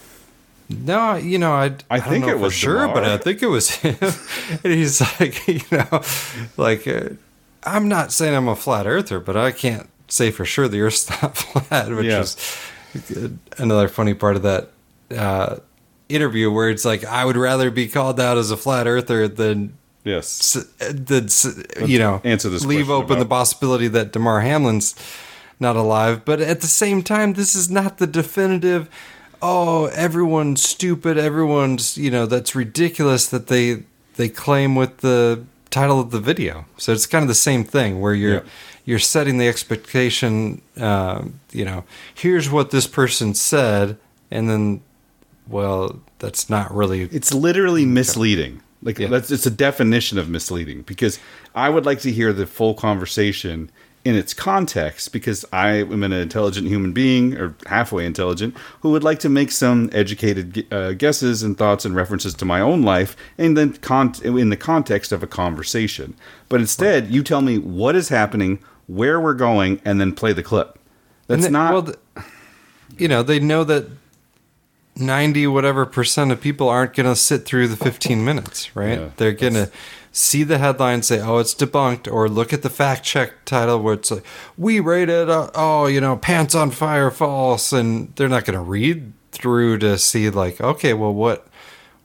no, 0.71 1.17
you 1.17 1.39
know, 1.39 1.53
I 1.53 1.75
I, 1.91 1.99
don't 1.99 2.09
think 2.09 2.25
know 2.27 2.31
it 2.33 2.37
for 2.37 2.39
was 2.39 2.55
sure, 2.55 2.87
but 2.89 3.05
I 3.05 3.17
think 3.19 3.43
it 3.43 3.47
was 3.49 3.71
him. 3.83 3.97
and 4.65 4.73
he's 4.73 5.01
like, 5.21 5.47
you 5.49 5.61
know, 5.73 6.03
like, 6.57 6.87
uh, 6.87 7.11
I'm 7.65 7.89
not 7.89 8.13
saying 8.13 8.35
I'm 8.35 8.49
a 8.49 8.57
flat 8.57 8.87
earther, 8.87 9.21
but 9.21 9.37
I 9.37 9.51
can't 9.53 9.89
say 10.09 10.31
for 10.31 10.45
sure 10.45 10.69
the 10.69 10.81
Earth's 10.81 11.09
not 11.23 11.37
flat, 11.37 11.91
which 11.91 12.07
Yeah. 12.07 12.21
is 12.21 13.31
another 13.59 13.89
funny 13.89 14.15
part 14.15 14.37
of 14.37 14.43
that 14.43 14.69
uh, 15.17 15.57
interview 16.09 16.51
where 16.51 16.71
it's 16.71 16.85
like 16.85 17.05
I 17.05 17.25
would 17.25 17.37
rather 17.37 17.71
be 17.71 17.87
called 17.89 18.19
out 18.21 18.39
as 18.39 18.51
a 18.51 18.57
flat 18.57 18.87
earther 18.87 19.29
than 19.29 19.77
yes, 20.05 20.53
than 20.91 21.25
s- 21.25 21.63
you 21.87 21.99
know 21.99 22.21
answer 22.25 22.49
this 22.49 22.65
leave 22.65 22.91
open 22.91 23.19
the 23.19 23.27
possibility 23.27 23.87
that 23.89 24.13
Damar 24.13 24.41
Hamlin's 24.41 24.95
not 25.61 25.77
alive. 25.77 26.25
But 26.25 26.41
at 26.41 26.61
the 26.63 26.67
same 26.67 27.03
time, 27.03 27.35
this 27.35 27.55
is 27.55 27.71
not 27.71 27.99
the 27.99 28.07
definitive. 28.07 28.89
Oh, 29.43 29.87
everyone's 29.87 30.63
stupid. 30.63 31.17
Everyone's 31.19 31.97
you 31.97 32.11
know 32.11 32.27
that's 32.27 32.55
ridiculous 32.55 33.27
that 33.29 33.47
they 33.47 33.85
they 34.17 34.29
claim 34.29 34.75
with 34.75 34.99
the 34.99 35.45
title 35.71 36.01
of 36.01 36.11
the 36.11 36.21
video. 36.21 36.67
So 36.77 36.93
it's 36.93 37.07
kind 37.07 37.23
of 37.23 37.29
the 37.29 37.35
same 37.35 37.65
thing 37.65 38.01
where 38.01 38.15
you're 38.15 38.35
Yeah. 38.35 38.41
you're 38.85 38.99
setting 38.99 39.39
the 39.39 39.49
expectation. 39.49 40.61
Uh, 40.79 41.25
you 41.53 41.65
know, 41.65 41.85
here's 42.15 42.51
what 42.51 42.71
this 42.71 42.87
person 42.87 43.35
said, 43.35 43.97
and 44.31 44.49
then 44.51 44.83
well, 45.49 46.01
that's 46.19 46.49
not 46.51 46.73
really. 46.75 47.03
It's 47.13 47.33
literally 47.33 47.87
misleading. 47.87 48.61
Like 48.83 48.97
that's 48.97 49.31
it's 49.31 49.47
a 49.47 49.51
definition 49.51 50.19
of 50.19 50.29
misleading 50.29 50.83
because 50.83 51.19
I 51.55 51.69
would 51.71 51.85
like 51.87 52.01
to 52.01 52.11
hear 52.13 52.33
the 52.33 52.47
full 52.47 52.75
conversation 52.75 53.71
in 54.05 54.15
its 54.15 54.33
context 54.33 55.13
because 55.13 55.45
I 55.53 55.73
am 55.83 56.03
an 56.03 56.13
intelligent 56.13 56.67
human 56.69 56.93
being 56.93 57.37
or 57.37 57.55
halfway 57.67 58.07
intelligent 58.07 58.57
who 58.81 58.91
would 58.93 59.05
like 59.05 59.19
to 59.21 59.29
make 59.29 59.51
some 59.53 59.91
educated 59.93 60.67
uh, 60.73 60.93
guesses 60.93 61.43
and 61.43 61.57
thoughts 61.59 61.85
and 61.85 61.95
references 61.95 62.33
to 62.35 62.45
my 62.47 62.61
own 62.63 62.81
life 62.83 63.15
and 63.37 63.57
then 63.59 63.75
con- 63.75 64.15
in 64.25 64.49
the 64.49 64.57
context 64.57 65.13
of 65.13 65.23
a 65.23 65.27
conversation. 65.27 66.15
But 66.49 66.61
instead, 66.61 67.11
you 67.11 67.23
tell 67.23 67.43
me 67.43 67.59
what 67.59 67.95
is 67.95 68.09
happening, 68.09 68.59
where 68.87 69.21
we're 69.21 69.35
going, 69.35 69.83
and 69.85 70.01
then 70.01 70.15
play 70.15 70.33
the 70.33 70.43
clip. 70.43 70.79
That's 71.27 71.45
And 71.45 71.55
the- 71.55 71.59
not 71.59 71.73
well, 71.73 71.83
the- 71.83 71.99
you 72.97 73.07
know, 73.07 73.23
they 73.23 73.39
know 73.39 73.65
that 73.65 73.87
ninety 74.97 75.47
whatever 75.47 75.87
percent 75.87 76.33
of 76.33 76.41
people 76.41 76.69
aren't 76.69 76.95
going 76.95 77.07
to 77.09 77.17
sit 77.17 77.45
through 77.45 77.69
the 77.69 77.77
fifteen 77.77 78.25
minutes, 78.25 78.75
right? 78.75 78.99
Yeah, 78.99 79.09
They're 79.17 79.33
going 79.33 79.55
to 79.55 79.71
see 80.13 80.43
the 80.43 80.59
headline, 80.59 81.03
say, 81.03 81.21
"Oh, 81.21 81.39
it's 81.39 81.55
debunked," 81.55 82.11
or 82.13 82.29
look 82.29 82.53
at 82.53 82.63
the 82.63 82.71
fact 82.71 83.05
check 83.05 83.45
title 83.45 83.81
where 83.81 83.95
it's 83.95 84.11
like, 84.11 84.25
"We 84.59 84.81
rated, 84.81 85.29
uh, 85.31 85.51
oh, 85.55 85.87
you 85.87 86.01
know, 86.01 86.17
pants 86.17 86.55
on 86.55 86.71
fire, 86.71 87.11
false," 87.11 87.73
and 87.73 88.13
they're 88.17 88.29
not 88.29 88.45
going 88.45 88.59
to 88.59 88.65
read 88.65 89.13
through 89.33 89.79
to 89.79 89.97
see 89.99 90.29
like, 90.31 90.61
okay, 90.61 90.93
well, 90.95 91.15
what. 91.15 91.47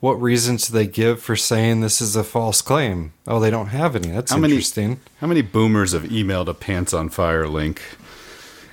What 0.02 0.22
reasons 0.22 0.68
do 0.68 0.74
they 0.74 0.86
give 0.86 1.20
for 1.20 1.36
saying 1.36 1.82
this 1.82 2.00
is 2.00 2.16
a 2.16 2.24
false 2.24 2.62
claim? 2.62 3.14
Oh, 3.26 3.40
they 3.40 3.50
don't 3.50 3.68
have 3.70 3.96
any. 3.96 4.10
That's 4.10 4.32
How 4.32 4.38
many- 4.38 4.54
interesting. 4.54 5.00
How 5.20 5.26
many 5.26 5.42
boomers 5.42 5.94
have 5.94 6.04
emailed 6.04 6.48
a 6.48 6.54
pants 6.54 6.94
on 6.94 7.10
fire 7.10 7.48
link? 7.48 7.82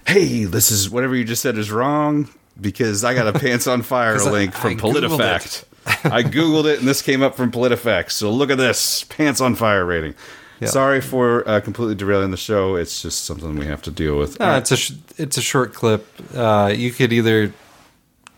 Hey, 0.06 0.44
this 0.44 0.70
is 0.70 0.90
whatever 0.90 1.14
you 1.14 1.24
just 1.24 1.40
said 1.40 1.56
is 1.56 1.70
wrong 1.70 2.28
because 2.60 3.02
I 3.02 3.14
got 3.14 3.28
a 3.34 3.38
pants 3.38 3.66
on 3.66 3.80
fire 3.82 4.12
'Cause 4.18 4.26
I- 4.26 4.30
link 4.30 4.52
from 4.52 4.72
I 4.72 4.74
PolitiFact. 4.74 5.64
I 6.04 6.22
googled 6.22 6.64
it 6.72 6.78
and 6.78 6.88
this 6.88 7.02
came 7.02 7.22
up 7.22 7.34
from 7.34 7.50
PolitiFact. 7.50 8.10
So 8.10 8.30
look 8.30 8.50
at 8.50 8.58
this 8.58 9.04
pants 9.04 9.40
on 9.40 9.54
fire 9.54 9.84
rating. 9.84 10.14
Yeah. 10.60 10.68
Sorry 10.68 11.00
for 11.00 11.48
uh, 11.48 11.60
completely 11.60 11.96
derailing 11.96 12.30
the 12.30 12.36
show. 12.36 12.76
It's 12.76 13.02
just 13.02 13.24
something 13.24 13.56
we 13.56 13.66
have 13.66 13.82
to 13.82 13.90
deal 13.90 14.16
with. 14.16 14.38
No, 14.38 14.56
it's 14.56 14.70
a 14.70 14.76
sh- 14.76 14.92
it's 15.18 15.36
a 15.36 15.42
short 15.42 15.74
clip. 15.74 16.06
Uh, 16.32 16.72
you 16.74 16.92
could 16.92 17.12
either 17.12 17.52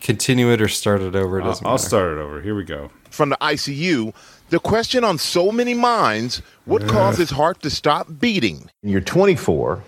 continue 0.01 0.51
it 0.51 0.63
or 0.63 0.69
start 0.69 1.03
it 1.03 1.15
over. 1.15 1.39
It 1.39 1.43
I'll, 1.43 1.49
doesn't 1.51 1.67
I'll 1.67 1.73
matter. 1.75 1.85
start 1.87 2.17
it 2.17 2.21
over. 2.21 2.41
Here 2.41 2.55
we 2.55 2.65
go. 2.65 2.91
From 3.11 3.29
the 3.29 3.37
ICU, 3.43 4.15
the 4.49 4.59
question 4.59 5.05
on 5.05 5.19
so 5.19 5.53
many 5.53 5.75
minds 5.75 6.41
what 6.65 6.87
causes 6.89 7.31
heart 7.31 7.61
to 7.63 7.71
stop 7.71 8.07
beating? 8.19 8.71
You're 8.83 9.01
24, 9.03 9.83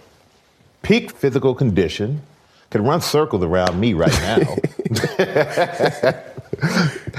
peak 0.83 1.13
physical 1.13 1.55
condition, 1.55 2.21
could 2.71 2.83
run 2.83 3.01
circles 3.01 3.43
around 3.43 3.81
me 3.81 3.95
right 3.95 4.13
now. 4.13 4.57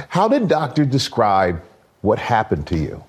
How 0.10 0.28
did 0.28 0.48
doctors 0.48 0.88
describe 0.88 1.62
what 2.02 2.20
happened 2.20 2.68
to 2.68 2.78
you? 2.78 3.04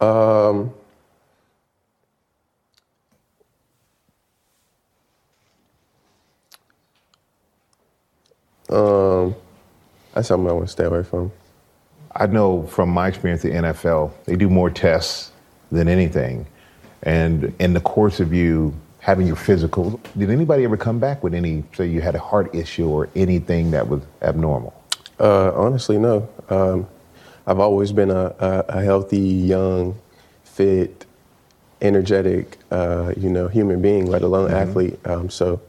Um, 0.00 0.72
um, 8.68 9.34
that's 10.12 10.28
something 10.28 10.48
I 10.48 10.52
want 10.52 10.66
to 10.66 10.72
stay 10.72 10.84
away 10.84 11.02
from. 11.02 11.32
I 12.14 12.26
know 12.26 12.66
from 12.66 12.90
my 12.90 13.08
experience 13.08 13.44
at 13.44 13.52
NFL, 13.52 14.12
they 14.24 14.36
do 14.36 14.48
more 14.48 14.70
tests 14.70 15.32
than 15.72 15.88
anything. 15.88 16.46
And 17.02 17.54
in 17.58 17.74
the 17.74 17.80
course 17.80 18.20
of 18.20 18.32
you 18.32 18.74
having 19.04 19.26
your 19.26 19.36
physical, 19.36 20.00
did 20.16 20.30
anybody 20.30 20.64
ever 20.64 20.78
come 20.78 20.98
back 20.98 21.22
with 21.22 21.34
any, 21.34 21.62
say 21.74 21.86
you 21.86 22.00
had 22.00 22.14
a 22.14 22.18
heart 22.18 22.54
issue 22.54 22.88
or 22.88 23.06
anything 23.14 23.70
that 23.70 23.86
was 23.86 24.00
abnormal? 24.22 24.72
Uh, 25.20 25.52
honestly, 25.54 25.98
no. 25.98 26.26
Um, 26.48 26.88
I've 27.46 27.58
always 27.60 27.92
been 27.92 28.10
a, 28.10 28.34
a, 28.38 28.64
a 28.70 28.82
healthy, 28.82 29.18
young, 29.20 29.94
fit, 30.44 31.04
energetic, 31.82 32.56
uh, 32.70 33.12
you 33.14 33.28
know, 33.28 33.46
human 33.46 33.82
being, 33.82 34.06
let 34.06 34.22
alone 34.22 34.48
Mhm. 34.50 34.54
athlete. 34.62 35.06
Um, 35.06 35.28
so 35.28 35.60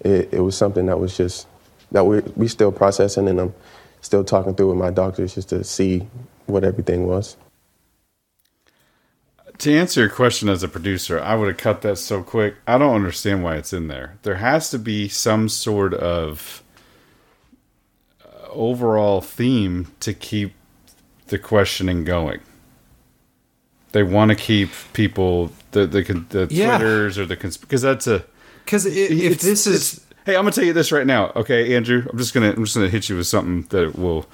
it, 0.00 0.32
it 0.32 0.40
was 0.40 0.56
something 0.56 0.86
that 0.86 0.98
was 0.98 1.14
just 1.14 1.46
that 1.90 2.06
we 2.06 2.20
we 2.36 2.48
still 2.48 2.72
processing, 2.72 3.28
and 3.28 3.38
I'm 3.38 3.54
still 4.00 4.24
talking 4.24 4.54
through 4.54 4.70
with 4.70 4.78
my 4.78 4.90
doctors 4.90 5.34
just 5.34 5.50
to 5.50 5.62
see 5.62 6.08
what 6.46 6.64
everything 6.64 7.06
was. 7.06 7.36
To 9.62 9.72
answer 9.72 10.00
your 10.00 10.10
question 10.10 10.48
as 10.48 10.64
a 10.64 10.68
producer, 10.68 11.20
I 11.20 11.36
would 11.36 11.46
have 11.46 11.56
cut 11.56 11.82
that 11.82 11.94
so 11.94 12.20
quick. 12.24 12.56
I 12.66 12.78
don't 12.78 12.96
understand 12.96 13.44
why 13.44 13.54
it's 13.54 13.72
in 13.72 13.86
there. 13.86 14.18
There 14.24 14.34
has 14.34 14.70
to 14.70 14.78
be 14.78 15.06
some 15.06 15.48
sort 15.48 15.94
of 15.94 16.64
uh, 18.24 18.48
overall 18.50 19.20
theme 19.20 19.92
to 20.00 20.14
keep 20.14 20.54
the 21.28 21.38
questioning 21.38 22.02
going. 22.02 22.40
They 23.92 24.02
want 24.02 24.30
to 24.30 24.34
keep 24.34 24.70
people 24.94 25.52
the 25.70 25.86
the 25.86 26.02
the 26.30 26.48
Yeah. 26.50 26.78
twitters 26.78 27.16
or 27.16 27.24
the 27.24 27.36
cons- 27.36 27.56
because 27.56 27.82
that's 27.82 28.08
a 28.08 28.24
because 28.64 28.84
if 28.84 29.42
this 29.42 29.68
is 29.68 30.04
hey, 30.26 30.34
I'm 30.34 30.42
gonna 30.42 30.50
tell 30.50 30.64
you 30.64 30.72
this 30.72 30.90
right 30.90 31.06
now, 31.06 31.30
okay, 31.36 31.76
Andrew. 31.76 32.04
I'm 32.10 32.18
just 32.18 32.34
gonna 32.34 32.50
I'm 32.50 32.64
just 32.64 32.74
gonna 32.74 32.88
hit 32.88 33.08
you 33.08 33.16
with 33.16 33.28
something 33.28 33.62
that 33.68 33.96
will 33.96 34.26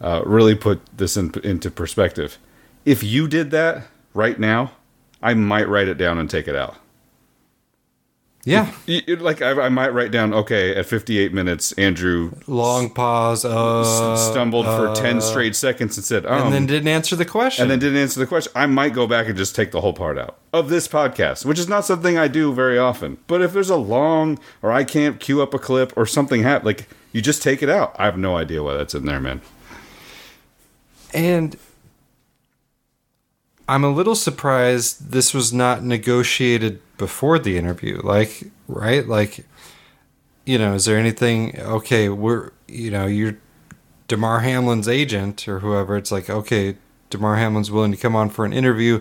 uh, 0.00 0.22
really 0.24 0.54
put 0.54 0.80
this 0.96 1.16
in, 1.16 1.32
into 1.42 1.72
perspective. 1.72 2.38
If 2.84 3.02
you 3.02 3.26
did 3.26 3.50
that 3.50 3.88
right 4.16 4.38
now, 4.38 4.72
I 5.22 5.34
might 5.34 5.68
write 5.68 5.88
it 5.88 5.98
down 5.98 6.18
and 6.18 6.28
take 6.28 6.48
it 6.48 6.56
out. 6.56 6.76
Yeah. 8.44 8.70
You- 8.86 9.00
you- 9.08 9.16
like 9.16 9.42
I, 9.42 9.50
I 9.62 9.68
might 9.68 9.92
write 9.92 10.12
down, 10.12 10.32
okay, 10.32 10.72
at 10.76 10.86
58 10.86 11.32
minutes, 11.34 11.72
Andrew 11.72 12.30
long 12.46 12.90
pause, 12.90 13.44
uh, 13.44 13.80
s- 14.14 14.30
stumbled 14.30 14.66
for 14.66 14.88
uh, 14.90 14.94
10 14.94 15.20
straight 15.20 15.56
seconds 15.56 15.96
and 15.96 16.04
said, 16.06 16.24
um, 16.26 16.44
and 16.44 16.52
then 16.54 16.64
didn't 16.66 16.86
answer 16.86 17.16
the 17.16 17.24
question. 17.24 17.62
and 17.62 17.70
then 17.72 17.80
didn't 17.80 17.98
answer 18.00 18.20
the 18.20 18.26
question. 18.26 18.52
I 18.54 18.66
might 18.66 18.92
go 18.94 19.08
back 19.08 19.26
and 19.26 19.36
just 19.36 19.56
take 19.56 19.72
the 19.72 19.80
whole 19.80 19.92
part 19.92 20.16
out 20.16 20.38
of 20.52 20.68
this 20.68 20.86
podcast, 20.86 21.44
which 21.44 21.58
is 21.58 21.68
not 21.68 21.84
something 21.84 22.16
I 22.16 22.28
do 22.28 22.52
very 22.54 22.78
often. 22.78 23.18
But 23.26 23.42
if 23.42 23.52
there's 23.52 23.68
a 23.70 23.74
long 23.76 24.38
or 24.62 24.70
I 24.70 24.84
can't 24.84 25.18
queue 25.18 25.42
up 25.42 25.52
a 25.52 25.58
clip 25.58 25.92
or 25.96 26.06
something 26.06 26.44
happen, 26.44 26.66
like 26.66 26.88
you 27.12 27.20
just 27.20 27.42
take 27.42 27.64
it 27.64 27.68
out. 27.68 27.96
I 27.98 28.04
have 28.04 28.16
no 28.16 28.36
idea 28.36 28.62
why 28.62 28.74
that's 28.74 28.94
in 28.94 29.06
there, 29.06 29.18
man. 29.18 29.40
And 31.12 31.56
I'm 33.68 33.84
a 33.84 33.90
little 33.90 34.14
surprised 34.14 35.10
this 35.10 35.34
was 35.34 35.52
not 35.52 35.82
negotiated 35.82 36.80
before 36.98 37.38
the 37.38 37.58
interview. 37.58 38.00
Like, 38.02 38.44
right? 38.68 39.06
Like, 39.06 39.44
you 40.44 40.58
know, 40.58 40.74
is 40.74 40.84
there 40.84 40.98
anything? 40.98 41.58
Okay, 41.58 42.08
we're, 42.08 42.50
you 42.68 42.90
know, 42.90 43.06
you're 43.06 43.36
Damar 44.08 44.40
Hamlin's 44.40 44.86
agent 44.88 45.48
or 45.48 45.58
whoever. 45.60 45.96
It's 45.96 46.12
like, 46.12 46.30
okay, 46.30 46.76
Damar 47.10 47.36
Hamlin's 47.36 47.70
willing 47.70 47.90
to 47.90 47.96
come 47.98 48.14
on 48.14 48.30
for 48.30 48.44
an 48.44 48.52
interview, 48.52 49.00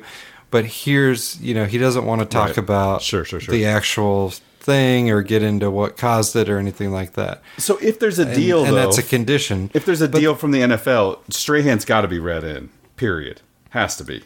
but 0.49 0.65
here's, 0.65 1.39
you 1.41 1.53
know, 1.53 1.65
he 1.65 1.77
doesn't 1.77 2.05
want 2.05 2.21
to 2.21 2.25
talk 2.25 2.49
Right. 2.49 2.57
about 2.57 3.01
Sure, 3.03 3.23
sure, 3.23 3.39
sure. 3.39 3.53
the 3.53 3.65
actual 3.65 4.33
thing 4.59 5.11
or 5.11 5.21
get 5.21 5.43
into 5.43 5.69
what 5.69 5.95
caused 5.95 6.35
it 6.35 6.49
or 6.49 6.57
anything 6.57 6.91
like 6.91 7.13
that. 7.13 7.43
So 7.59 7.77
if 7.83 7.99
there's 7.99 8.17
a 8.17 8.25
And- 8.25 8.35
deal, 8.35 8.63
and 8.65 8.71
though, 8.73 8.77
that's 8.77 8.97
a 8.97 9.03
condition. 9.03 9.69
If 9.75 9.85
there's 9.85 10.01
a 10.01 10.07
deal 10.07 10.33
from 10.33 10.49
the 10.51 10.61
NFL, 10.61 11.19
Strahan's 11.29 11.85
got 11.85 12.01
to 12.01 12.07
be 12.07 12.17
read 12.17 12.43
in. 12.43 12.69
Period. 12.97 13.41
Has 13.71 13.95
to 13.97 14.03
be. 14.03 14.23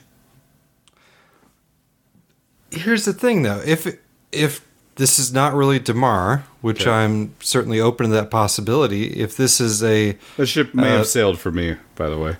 Here's 2.71 3.05
the 3.05 3.13
thing 3.13 3.43
though 3.43 3.61
if 3.65 3.87
if 4.31 4.65
this 4.95 5.17
is 5.17 5.31
not 5.31 5.53
really 5.53 5.79
Damar, 5.79 6.43
which 6.61 6.81
Okay. 6.81 6.91
I'm 6.91 7.33
certainly 7.39 7.79
open 7.79 8.07
to 8.09 8.11
that 8.13 8.29
possibility. 8.29 9.05
If 9.07 9.37
this 9.37 9.61
is 9.61 9.81
a 9.81 10.17
The 10.35 10.45
ship 10.45 10.73
may 10.75 10.93
uh, 10.93 10.97
have 10.97 11.07
sailed 11.07 11.39
for 11.39 11.51
me, 11.51 11.77
by 11.95 12.09
the 12.09 12.17
way, 12.17 12.35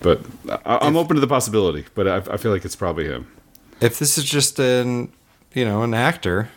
but 0.00 0.20
I, 0.66 0.78
I'm 0.82 0.96
open 0.96 1.14
to 1.16 1.20
the 1.20 1.26
possibility. 1.26 1.86
But 1.94 2.06
I, 2.06 2.16
I 2.34 2.36
feel 2.36 2.52
like 2.52 2.64
it's 2.64 2.76
probably 2.76 3.06
him. 3.06 3.26
if 3.80 3.98
this 3.98 4.18
is 4.18 4.24
just 4.24 4.58
an 4.60 5.12
you 5.54 5.64
know 5.64 5.82
an 5.82 5.94
actor, 5.94 6.50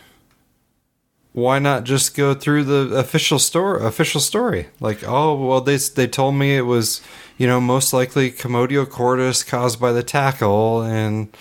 why 1.32 1.58
not 1.58 1.84
just 1.84 2.14
go 2.16 2.34
through 2.34 2.64
the 2.64 2.94
official 2.96 3.38
story? 3.38 3.84
Official 3.84 4.20
story, 4.20 4.68
like 4.80 5.02
oh 5.06 5.34
well, 5.34 5.60
they 5.62 5.76
they 5.76 6.06
told 6.06 6.34
me 6.34 6.56
it 6.56 6.62
was 6.66 7.00
you 7.38 7.46
know 7.46 7.58
most 7.60 7.92
likely 7.92 8.30
commotio 8.30 8.88
cordis 8.88 9.42
caused 9.42 9.80
by 9.80 9.92
the 9.92 10.02
tackle, 10.02 10.82
and 10.82 11.34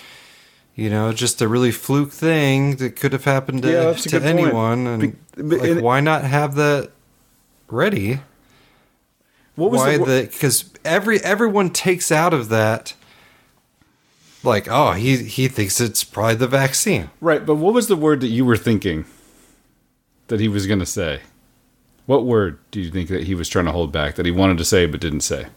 you 0.78 0.90
know, 0.90 1.12
just 1.12 1.42
a 1.42 1.48
really 1.48 1.72
fluke 1.72 2.12
thing 2.12 2.76
that 2.78 2.96
could 2.96 3.12
have 3.12 3.26
happened 3.26 3.64
to, 3.64 3.72
Yeah, 3.72 3.94
to 3.94 4.10
point. 4.12 4.24
anyone. 4.24 4.88
And 4.88 5.18
Be- 5.36 5.42
like, 5.58 5.70
and- 5.72 5.82
why 5.82 6.00
not 6.00 6.24
have 6.24 6.56
that 6.56 6.92
ready? 7.70 8.20
What 9.56 9.72
was 9.72 9.82
why 9.82 9.98
the 9.98 10.30
because 10.32 10.66
every 10.86 11.20
everyone 11.22 11.72
takes 11.72 12.12
out 12.12 12.32
of 12.32 12.50
that 12.50 12.94
like 14.44 14.68
oh 14.70 14.92
he 14.92 15.18
he 15.18 15.48
thinks 15.48 15.82
it's 15.82 16.04
probably 16.04 16.36
the 16.36 16.48
vaccine 16.48 17.10
Right, 17.20 17.44
but 17.44 17.56
what 17.56 17.74
was 17.74 17.88
the 17.88 17.96
word 17.96 18.22
that 18.22 18.28
you 18.28 18.46
were 18.46 18.56
thinking 18.56 19.06
that 20.28 20.40
he 20.40 20.48
was 20.48 20.68
going 20.68 20.78
to 20.80 20.86
say? 20.86 21.22
What 22.06 22.24
word 22.24 22.60
do 22.70 22.80
you 22.80 22.92
think 22.92 23.10
that 23.10 23.24
he 23.24 23.34
was 23.34 23.50
trying 23.50 23.66
to 23.66 23.72
hold 23.72 23.92
back 23.92 24.14
that 24.16 24.28
he 24.28 24.32
wanted 24.32 24.60
to 24.60 24.64
say 24.66 24.86
but 24.86 25.02
didn't 25.02 25.22
say? 25.22 25.48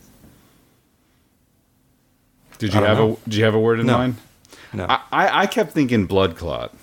Did 2.59 2.73
you 2.73 2.81
have 2.81 2.97
know. 2.99 3.19
a 3.25 3.29
Did 3.29 3.35
you 3.39 3.45
have 3.45 3.55
a 3.55 3.61
word 3.61 3.81
in 3.81 3.87
No. 3.87 3.99
mind? 3.99 4.17
No. 4.73 4.87
I, 4.89 5.01
I, 5.13 5.41
I 5.43 5.47
kept 5.47 5.73
thinking 5.73 6.07
blood 6.07 6.37
clot. 6.37 6.75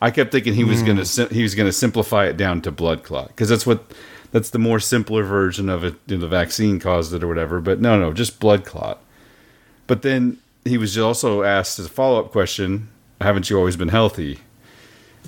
I 0.00 0.10
kept 0.10 0.30
thinking 0.32 0.54
he 0.54 0.64
was 0.64 0.82
Mm. 0.82 0.86
gonna 0.86 1.04
sim- 1.04 1.30
he 1.30 1.42
was 1.42 1.54
gonna 1.54 1.72
simplify 1.72 2.26
it 2.26 2.36
down 2.36 2.60
to 2.62 2.70
blood 2.70 3.02
clot 3.02 3.28
because 3.28 3.48
that's 3.48 3.66
what 3.66 3.84
that's 4.30 4.50
the 4.50 4.58
more 4.58 4.78
simpler 4.80 5.24
version 5.24 5.68
of 5.68 5.82
it. 5.84 5.94
You 6.06 6.16
know, 6.16 6.20
the 6.22 6.28
vaccine 6.28 6.78
caused 6.80 7.12
it 7.12 7.22
or 7.24 7.28
whatever. 7.28 7.60
But 7.60 7.80
no, 7.80 7.98
no, 7.98 8.12
just 8.12 8.38
blood 8.40 8.64
clot. 8.64 9.00
But 9.86 10.02
then 10.02 10.38
he 10.64 10.78
was 10.78 10.96
also 10.96 11.42
asked 11.42 11.78
as 11.78 11.86
a 11.86 11.88
follow 11.90 12.20
up 12.20 12.30
question, 12.30 12.88
"Haven't 13.20 13.50
you 13.50 13.58
always 13.58 13.76
been 13.76 13.88
healthy?" 13.88 14.38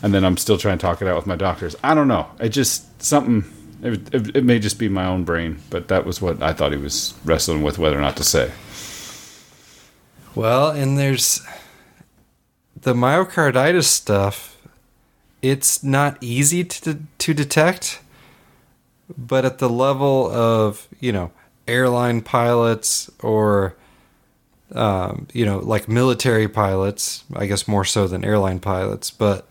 And 0.03 0.15
then 0.15 0.25
I'm 0.25 0.37
still 0.37 0.57
trying 0.57 0.79
to 0.79 0.83
talk 0.83 1.03
it 1.03 1.09
out 1.09 1.17
with 1.17 1.27
my 1.27 1.37
doctors. 1.37 1.75
I 1.83 1.95
don't 1.95 2.09
know. 2.09 2.27
It 2.39 2.51
just 2.51 3.03
something. 3.03 3.45
It, 3.83 4.15
it, 4.15 4.37
it 4.37 4.45
may 4.45 4.59
just 4.59 4.79
be 4.79 4.89
my 4.89 5.07
own 5.07 5.25
brain, 5.25 5.59
but 5.71 5.89
that 5.89 6.05
was 6.07 6.21
what 6.23 6.43
I 6.43 6.53
thought 6.53 6.71
he 6.73 6.79
was 6.79 7.15
wrestling 7.25 7.63
with 7.63 7.79
whether 7.79 7.99
or 7.99 8.03
not 8.03 8.17
to 8.19 8.25
say. 8.25 8.53
well 10.35 10.71
and 10.71 10.97
there's 10.99 11.41
the 12.83 12.95
myocarditis 12.95 13.85
stuff 13.85 14.57
it's 15.43 15.83
not 15.83 16.17
easy 16.21 16.65
to 16.65 16.99
to 17.19 17.35
detect 17.35 18.01
but 19.17 19.45
at 19.45 19.59
the 19.59 19.69
level 19.69 20.31
of 20.31 20.89
you 21.01 21.13
know 21.13 21.31
airline 21.67 22.21
pilots 22.21 23.11
or 23.21 23.75
um, 24.73 25.27
you 25.33 25.45
know 25.45 25.59
like 25.59 25.89
military 25.89 26.49
pilots 26.49 27.25
i 27.35 27.47
guess 27.47 27.67
more 27.67 27.85
so 27.85 28.07
than 28.07 28.25
airline 28.25 28.61
pilots 28.61 29.11
but 29.11 29.47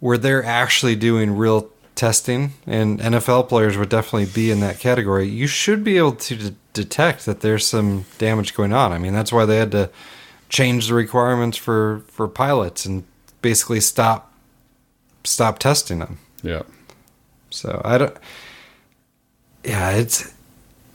where 0.00 0.18
they're 0.18 0.44
actually 0.44 0.94
doing 0.94 1.36
real 1.36 1.70
testing 1.94 2.52
and 2.66 3.00
nfl 3.00 3.48
players 3.48 3.78
would 3.78 3.88
definitely 3.88 4.26
be 4.26 4.50
in 4.50 4.60
that 4.60 4.78
category 4.78 5.26
you 5.26 5.46
should 5.46 5.82
be 5.82 5.96
able 5.96 6.12
to 6.12 6.36
de- 6.36 6.56
detect 6.76 7.24
that 7.24 7.40
there's 7.40 7.66
some 7.66 8.04
damage 8.18 8.54
going 8.54 8.72
on. 8.72 8.92
I 8.92 8.98
mean 8.98 9.14
that's 9.14 9.32
why 9.32 9.46
they 9.46 9.56
had 9.56 9.72
to 9.72 9.90
change 10.56 10.88
the 10.88 10.94
requirements 10.94 11.58
for 11.58 12.02
for 12.08 12.26
pilots 12.28 12.86
and 12.86 13.04
basically 13.42 13.80
stop 13.80 14.32
stop 15.24 15.58
testing 15.58 15.98
them 15.98 16.18
Yeah. 16.42 16.62
so 17.50 17.80
I 17.84 17.98
don't. 17.98 18.16
Yeah, 19.64 19.90
it's 19.90 20.32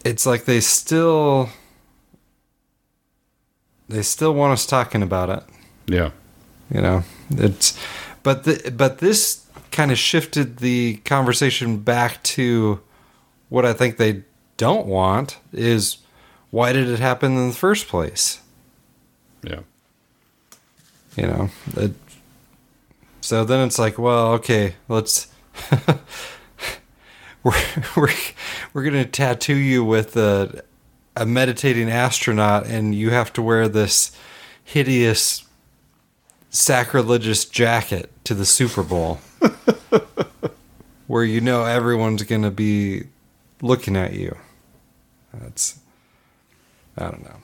it's 0.03 0.25
like 0.25 0.45
they 0.45 0.61
still 0.61 1.49
they 3.89 4.01
still 4.01 4.33
want 4.33 4.53
us 4.53 4.65
talking 4.65 5.03
about 5.03 5.29
it. 5.29 5.43
Yeah. 5.87 6.11
You 6.73 6.81
know, 6.81 7.03
it's 7.31 7.77
but 8.23 8.45
the, 8.45 8.73
but 8.75 8.97
this 8.99 9.45
kind 9.71 9.91
of 9.91 9.97
shifted 9.97 10.57
the 10.57 10.97
conversation 11.05 11.77
back 11.77 12.23
to 12.23 12.79
what 13.49 13.65
I 13.65 13.73
think 13.73 13.97
they 13.97 14.23
don't 14.57 14.87
want 14.87 15.37
is 15.53 15.97
why 16.49 16.71
did 16.73 16.87
it 16.89 16.99
happen 16.99 17.37
in 17.37 17.49
the 17.49 17.55
first 17.55 17.87
place? 17.87 18.40
Yeah. 19.43 19.59
You 21.15 21.27
know, 21.27 21.49
it, 21.75 21.93
so 23.19 23.43
then 23.43 23.67
it's 23.67 23.77
like, 23.77 23.99
well, 23.99 24.33
okay, 24.33 24.75
let's 24.87 25.27
we're 27.43 27.53
we're 27.95 28.09
we're 28.73 28.83
gonna 28.83 29.05
tattoo 29.05 29.55
you 29.55 29.83
with 29.83 30.15
a 30.15 30.63
a 31.15 31.25
meditating 31.25 31.89
astronaut, 31.89 32.65
and 32.65 32.95
you 32.95 33.09
have 33.09 33.33
to 33.33 33.41
wear 33.41 33.67
this 33.67 34.11
hideous 34.63 35.43
sacrilegious 36.49 37.45
jacket 37.45 38.09
to 38.23 38.33
the 38.33 38.45
Super 38.45 38.83
Bowl, 38.83 39.19
where 41.07 41.23
you 41.23 41.41
know 41.41 41.65
everyone's 41.65 42.23
gonna 42.23 42.51
be 42.51 43.03
looking 43.61 43.97
at 43.97 44.13
you. 44.13 44.37
That's 45.33 45.79
I 46.97 47.03
don't 47.03 47.23
know. 47.23 47.37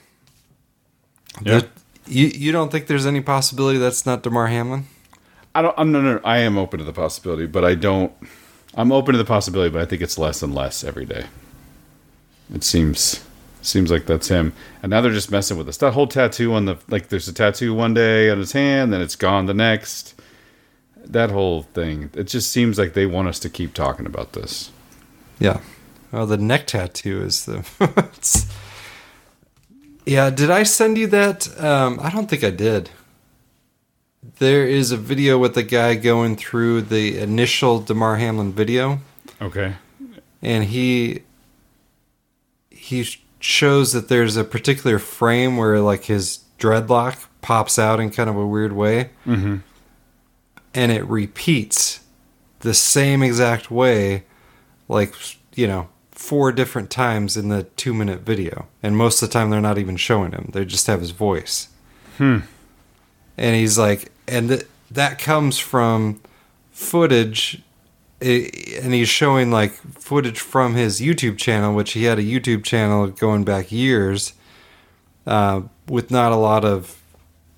Yeah. 1.43 1.61
You 2.07 2.27
you 2.27 2.51
don't 2.51 2.71
think 2.71 2.87
there's 2.87 3.05
any 3.05 3.21
possibility 3.21 3.77
that's 3.77 4.05
not 4.05 4.23
Damar 4.23 4.47
Hamlin? 4.47 4.85
I 5.53 5.61
don't. 5.61 5.75
I'm 5.77 5.91
no, 5.91 6.01
no. 6.01 6.21
I 6.23 6.37
am 6.39 6.57
open 6.57 6.79
to 6.79 6.85
the 6.85 6.93
possibility, 6.93 7.45
but 7.47 7.65
I 7.65 7.75
don't. 7.75 8.13
I'm 8.75 8.91
open 8.91 9.13
to 9.13 9.17
the 9.17 9.25
possibility, 9.25 9.71
but 9.71 9.81
I 9.81 9.85
think 9.85 10.01
it's 10.01 10.17
less 10.17 10.43
and 10.43 10.53
less 10.53 10.83
every 10.83 11.05
day. 11.05 11.25
It 12.53 12.63
seems 12.63 13.23
seems 13.61 13.89
like 13.91 14.05
that's 14.05 14.27
him, 14.27 14.53
and 14.81 14.89
now 14.89 15.01
they're 15.01 15.11
just 15.11 15.31
messing 15.31 15.57
with 15.57 15.67
us. 15.67 15.77
That 15.77 15.93
whole 15.93 16.07
tattoo 16.07 16.53
on 16.53 16.65
the 16.65 16.77
like. 16.89 17.09
There's 17.09 17.27
a 17.27 17.33
tattoo 17.33 17.73
one 17.73 17.93
day 17.93 18.29
on 18.29 18.37
his 18.37 18.51
hand, 18.51 18.93
then 18.93 19.01
it's 19.01 19.15
gone 19.15 19.45
the 19.45 19.53
next. 19.53 20.13
That 20.95 21.31
whole 21.31 21.63
thing. 21.63 22.09
It 22.13 22.25
just 22.25 22.51
seems 22.51 22.77
like 22.77 22.93
they 22.93 23.05
want 23.05 23.27
us 23.29 23.39
to 23.39 23.49
keep 23.49 23.73
talking 23.73 24.05
about 24.05 24.33
this. 24.33 24.71
Yeah. 25.39 25.61
Oh, 26.11 26.25
the 26.25 26.37
neck 26.37 26.67
tattoo 26.67 27.21
is 27.21 27.45
the. 27.45 27.65
yeah. 30.07 30.29
Did 30.29 30.49
I 30.49 30.63
send 30.63 30.97
you 30.97 31.07
that? 31.07 31.47
Um, 31.63 31.99
I 32.01 32.09
don't 32.09 32.29
think 32.29 32.43
I 32.43 32.49
did. 32.49 32.89
There 34.39 34.67
is 34.67 34.91
a 34.91 34.97
video 34.97 35.37
with 35.37 35.53
the 35.55 35.63
guy 35.63 35.95
going 35.95 36.35
through 36.35 36.81
the 36.83 37.17
initial 37.19 37.79
Damar 37.79 38.17
Hamlin 38.17 38.51
video, 38.51 38.99
Okay. 39.41 39.75
and 40.41 40.65
he 40.65 41.21
he 42.69 43.05
shows 43.39 43.93
that 43.93 44.09
there's 44.09 44.35
a 44.37 44.43
particular 44.43 44.99
frame 44.99 45.57
where 45.57 45.79
like 45.79 46.05
his 46.05 46.39
dreadlock 46.59 47.25
pops 47.41 47.77
out 47.79 47.99
in 47.99 48.09
kind 48.11 48.29
of 48.29 48.35
a 48.35 48.45
weird 48.45 48.73
way, 48.73 49.11
Mm-hmm. 49.25 49.57
and 50.73 50.91
it 50.91 51.05
repeats 51.05 52.01
the 52.59 52.73
same 52.73 53.23
exact 53.23 53.71
way, 53.71 54.23
like 54.87 55.13
you 55.55 55.67
know, 55.67 55.87
four 56.17 56.51
different 56.51 56.89
times 56.89 57.37
in 57.37 57.47
the 57.49 57.63
two 57.63 57.93
minute 57.93 58.21
video. 58.21 58.67
And 58.81 58.97
most 58.97 59.21
of 59.21 59.29
the 59.29 59.33
time, 59.33 59.49
they're 59.49 59.61
not 59.61 59.77
even 59.77 59.95
showing 59.97 60.31
him; 60.31 60.49
they 60.53 60.65
just 60.65 60.87
have 60.87 60.99
his 60.99 61.11
voice. 61.11 61.69
Hmm. 62.17 62.39
And 63.37 63.55
he's 63.55 63.77
like, 63.77 64.11
and 64.27 64.49
th- 64.49 64.65
that 64.91 65.19
comes 65.19 65.59
from 65.59 66.19
footage. 66.71 67.61
i- 68.21 68.49
And 68.81 68.93
he's 68.93 69.09
showing 69.09 69.51
like 69.51 69.73
footage 69.99 70.39
from 70.39 70.73
his 70.73 70.99
YouTube 70.99 71.37
channel, 71.37 71.75
which 71.75 71.91
he 71.93 72.05
had 72.05 72.17
a 72.17 72.23
YouTube 72.23 72.63
channel 72.63 73.07
going 73.07 73.43
back 73.43 73.71
years, 73.71 74.33
uh, 75.27 75.61
with 75.87 76.09
not 76.09 76.31
a 76.31 76.35
lot 76.35 76.65
of, 76.65 76.99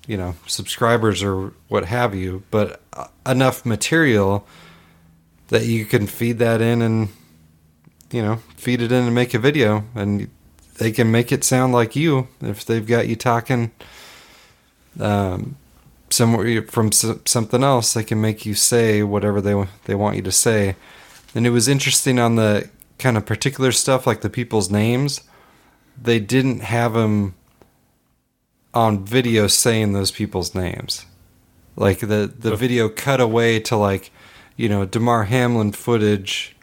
you 0.06 0.16
know, 0.18 0.34
subscribers 0.46 1.22
or 1.22 1.52
what 1.68 1.86
have 1.86 2.14
you, 2.14 2.42
but 2.50 2.82
uh, 2.92 3.06
enough 3.26 3.64
material 3.64 4.46
that 5.48 5.64
you 5.64 5.84
can 5.86 6.06
feed 6.06 6.38
that 6.38 6.60
in 6.60 6.82
and 6.82 7.08
you 8.10 8.22
know 8.22 8.36
feed 8.56 8.82
it 8.82 8.92
in 8.92 9.04
and 9.04 9.14
make 9.14 9.34
a 9.34 9.38
video. 9.38 9.84
And 9.94 10.28
they 10.78 10.90
can 10.92 11.10
make 11.10 11.30
it 11.32 11.44
sound 11.44 11.72
like 11.72 11.94
you 11.94 12.28
if 12.40 12.64
they've 12.64 12.86
got 12.86 13.08
you 13.08 13.16
talking 13.16 13.70
um 14.98 15.56
somewhere 16.10 16.62
from 16.62 16.88
s- 16.88 17.18
something 17.24 17.62
else. 17.62 17.92
They 17.94 18.04
can 18.04 18.20
make 18.20 18.44
you 18.44 18.54
say 18.54 19.02
whatever 19.02 19.40
they 19.40 19.66
they 19.84 19.94
want 19.94 20.16
you 20.16 20.22
to 20.22 20.32
say. 20.32 20.76
And 21.34 21.46
it 21.46 21.50
was 21.50 21.68
interesting 21.68 22.18
on 22.18 22.36
the 22.36 22.68
kind 22.98 23.16
of 23.16 23.24
particular 23.24 23.72
stuff 23.72 24.06
like 24.06 24.20
the 24.20 24.30
people's 24.30 24.70
names. 24.70 25.22
They 26.00 26.18
didn't 26.18 26.60
have 26.60 26.94
them 26.94 27.34
on 28.74 29.04
video 29.04 29.46
saying 29.46 29.92
those 29.92 30.10
people's 30.10 30.54
names. 30.54 31.06
Like 31.76 32.00
the 32.00 32.32
the 32.36 32.56
video 32.56 32.88
cut 32.88 33.20
away 33.20 33.60
to 33.60 33.76
like 33.76 34.10
you 34.56 34.68
know 34.68 34.84
Damar 34.84 35.24
Hamlin 35.24 35.72
footage 35.72 36.56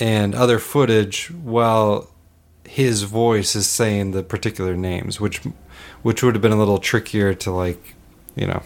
and 0.00 0.34
other 0.34 0.58
footage 0.58 1.30
while 1.30 2.08
his 2.64 3.02
voice 3.02 3.54
is 3.54 3.66
saying 3.68 4.12
the 4.12 4.22
particular 4.22 4.74
names 4.76 5.20
which 5.20 5.40
which 6.02 6.22
would 6.22 6.34
have 6.34 6.42
been 6.42 6.52
a 6.52 6.56
little 6.56 6.78
trickier 6.78 7.34
to 7.34 7.50
like 7.50 7.94
you 8.34 8.46
know 8.46 8.62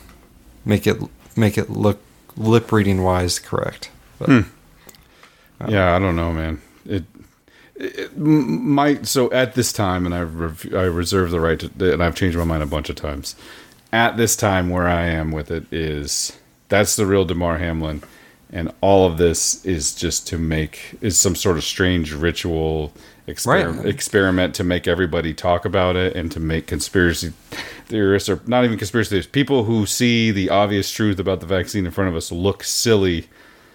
make 0.65 0.87
it 0.87 0.97
make 1.37 1.59
it 1.59 1.69
look 1.71 1.99
lip 2.37 2.71
reading 2.71 3.03
wise 3.03 3.39
correct 3.39 3.91
but 4.19 4.29
Hmm. 4.29 4.41
Yeah, 5.69 5.97
I 5.97 5.99
don't 5.99 6.17
know, 6.17 6.33
man. 6.33 6.61
It, 6.85 7.05
it 7.77 8.15
might. 8.17 9.07
So 9.07 9.31
at 9.33 9.55
this 9.55 9.73
time, 9.73 10.05
and 10.05 10.15
I 10.15 10.21
rev- 10.21 10.75
I 10.75 10.83
reserve 10.83 11.31
the 11.31 11.41
right 11.41 11.59
to, 11.59 11.93
and 11.93 12.03
I've 12.03 12.15
changed 12.15 12.37
my 12.37 12.45
mind 12.45 12.63
a 12.63 12.67
bunch 12.67 12.91
of 12.91 12.97
times. 12.97 13.37
At 13.93 14.19
this 14.19 14.37
time, 14.37 14.69
where 14.69 14.87
I 14.87 15.07
am 15.07 15.31
with 15.33 15.51
it 15.51 15.65
is 15.73 16.39
that's 16.69 16.97
the 16.97 17.07
real 17.07 17.25
Damar 17.25 17.57
Hamlin. 17.59 18.03
And 18.53 18.73
all 18.81 19.07
of 19.07 19.19
this 19.19 19.65
is 19.65 19.95
just 19.95 20.27
to 20.29 20.39
make 20.39 20.97
is 21.01 21.19
some 21.19 21.35
sort 21.35 21.57
of 21.57 21.65
strange 21.65 22.13
ritual 22.13 22.93
experiment, 23.27 23.79
Right. 23.85 23.95
experiment 23.95 24.55
to 24.55 24.65
make 24.65 24.87
everybody 24.87 25.35
talk 25.35 25.65
about 25.65 25.97
it 25.97 26.15
and 26.15 26.31
to 26.33 26.39
make 26.41 26.67
conspiracy 26.69 27.33
theorists 27.89 28.29
or 28.29 28.41
not 28.47 28.65
even 28.65 28.79
conspiracy 28.79 29.11
theorists 29.11 29.31
people 29.33 29.65
who 29.65 29.85
see 29.87 30.31
the 30.31 30.49
obvious 30.51 30.91
truth 30.93 31.19
about 31.19 31.41
the 31.41 31.47
vaccine 31.47 31.87
in 31.87 31.93
front 31.93 32.09
of 32.09 32.17
us 32.17 32.31
look 32.31 32.63
silly 32.65 33.27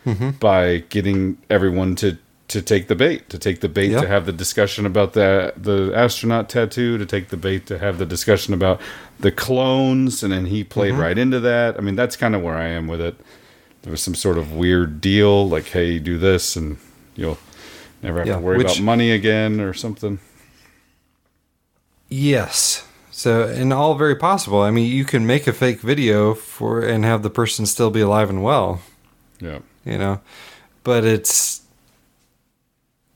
Mhm. 0.06 0.40
by 0.40 0.84
getting 0.90 1.38
everyone 1.50 1.96
to 1.98 2.18
to 2.48 2.62
take 2.62 2.88
the 2.90 2.96
bait 2.96 3.30
to 3.30 3.38
take 3.38 3.62
the 3.62 3.70
bait 3.70 3.92
Yep. 3.92 4.02
to 4.02 4.08
have 4.10 4.26
the 4.26 4.34
discussion 4.34 4.86
about 4.86 5.14
the 5.14 5.54
the 5.56 5.94
astronaut 5.96 6.50
tattoo 6.50 6.98
to 6.98 7.06
take 7.06 7.30
the 7.30 7.38
bait 7.38 7.66
to 7.68 7.78
have 7.78 7.98
the 7.98 8.06
discussion 8.06 8.54
about 8.54 8.82
the 9.22 9.32
clones 9.32 10.22
and 10.24 10.34
then 10.34 10.48
he 10.48 10.62
played 10.64 10.94
Mhm. 10.96 11.00
right 11.00 11.18
into 11.18 11.40
that 11.40 11.78
i 11.78 11.82
mean 11.82 11.96
that's 11.96 12.18
kind 12.18 12.36
of 12.36 12.42
where 12.42 12.56
i 12.58 12.68
am 12.68 12.88
with 12.88 13.00
it 13.00 13.16
there 13.84 13.92
was 13.92 14.02
some 14.02 14.16
sort 14.16 14.38
of 14.38 14.54
weird 14.54 15.02
deal 15.02 15.48
like 15.50 15.66
hey 15.70 15.98
do 16.00 16.18
this 16.18 16.56
and 16.56 16.78
you'll 17.16 17.38
never 18.02 18.20
have 18.20 18.28
Yeah, 18.28 18.36
to 18.36 18.40
worry 18.42 18.58
which- 18.58 18.68
about 18.78 18.82
money 18.84 19.12
again 19.12 19.60
or 19.60 19.74
something 19.74 20.20
Yes. 22.10 22.86
So, 23.10 23.44
and 23.44 23.72
all 23.72 23.96
very 23.96 24.16
possible. 24.16 24.62
I 24.62 24.72
mean, 24.72 24.90
you 24.92 25.06
can 25.06 25.26
make 25.26 25.48
a 25.48 25.54
fake 25.54 25.80
video 25.80 26.34
for 26.34 26.82
and 26.82 27.06
have 27.06 27.24
the 27.24 27.30
person 27.30 27.66
still 27.66 27.90
be 27.90 28.02
alive 28.02 28.30
and 28.30 28.44
well. 28.44 28.82
Yeah. 29.40 29.60
You 29.86 29.98
know, 29.98 30.22
but 30.84 31.04
it's 31.06 31.62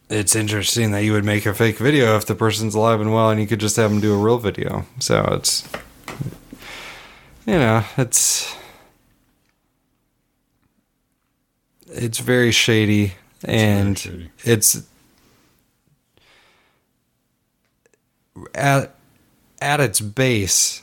it's 0.10 0.36
interesting 0.36 0.92
that 0.92 1.04
you 1.04 1.12
would 1.14 1.26
make 1.26 1.46
a 1.46 1.54
fake 1.54 1.78
video 1.78 2.16
if 2.16 2.26
the 2.26 2.36
person's 2.36 2.76
alive 2.76 3.02
and 3.02 3.14
well, 3.14 3.30
and 3.32 3.42
you 3.42 3.48
could 3.48 3.60
just 3.60 3.76
have 3.76 3.90
them 3.92 4.00
do 4.00 4.14
a 4.14 4.18
real 4.18 4.38
video. 4.38 4.86
So 5.00 5.24
it's 5.34 5.68
you 7.46 7.54
know, 7.54 7.84
it's 7.98 8.56
it's 11.96 12.20
very 12.20 12.52
shady, 12.52 13.14
and 13.44 13.98
shady. 13.98 14.32
it's 14.44 14.84
at 18.54 18.94
at 19.62 19.80
its 19.80 20.02
base, 20.02 20.82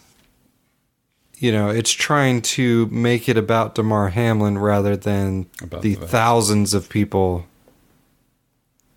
you 1.36 1.52
know, 1.52 1.68
it's 1.68 1.90
trying 1.90 2.42
to 2.42 2.86
make 2.86 3.28
it 3.28 3.36
about 3.36 3.74
Damar 3.74 4.08
Hamlin 4.08 4.58
rather 4.58 4.96
than 4.96 5.46
About 5.60 5.82
the 5.82 5.94
the 5.94 6.06
thousands 6.06 6.74
of 6.74 6.88
people. 6.88 7.46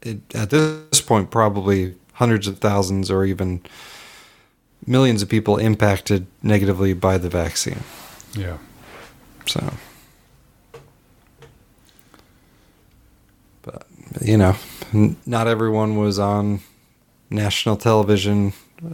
It, 0.01 0.19
at 0.35 0.51
this 0.51 1.01
point, 1.01 1.31
probably 1.31 1.95
hundreds 2.13 2.47
of 2.47 2.59
thousands 2.59 3.09
or 3.11 3.25
even 3.25 3.61
millions 4.87 5.21
of 5.21 5.29
people 5.29 5.57
impacted 5.57 6.27
negatively 6.43 6.93
by 6.93 7.17
the 7.17 7.29
vaccine. 7.29 7.79
yeah 8.33 8.57
So, 9.47 9.73
but 13.63 13.87
you 14.21 14.37
know, 14.37 14.55
n- 14.93 15.17
not 15.25 15.47
everyone 15.47 15.97
was 15.97 16.19
on 16.19 16.61
national 17.29 17.75
television 17.75 18.53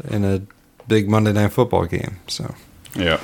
in 0.10 0.23
a 0.23 0.41
big 0.88 1.10
Monday 1.10 1.34
night 1.34 1.52
football 1.52 1.85
game. 1.85 2.18
So, 2.27 2.56
yeah 2.95 3.19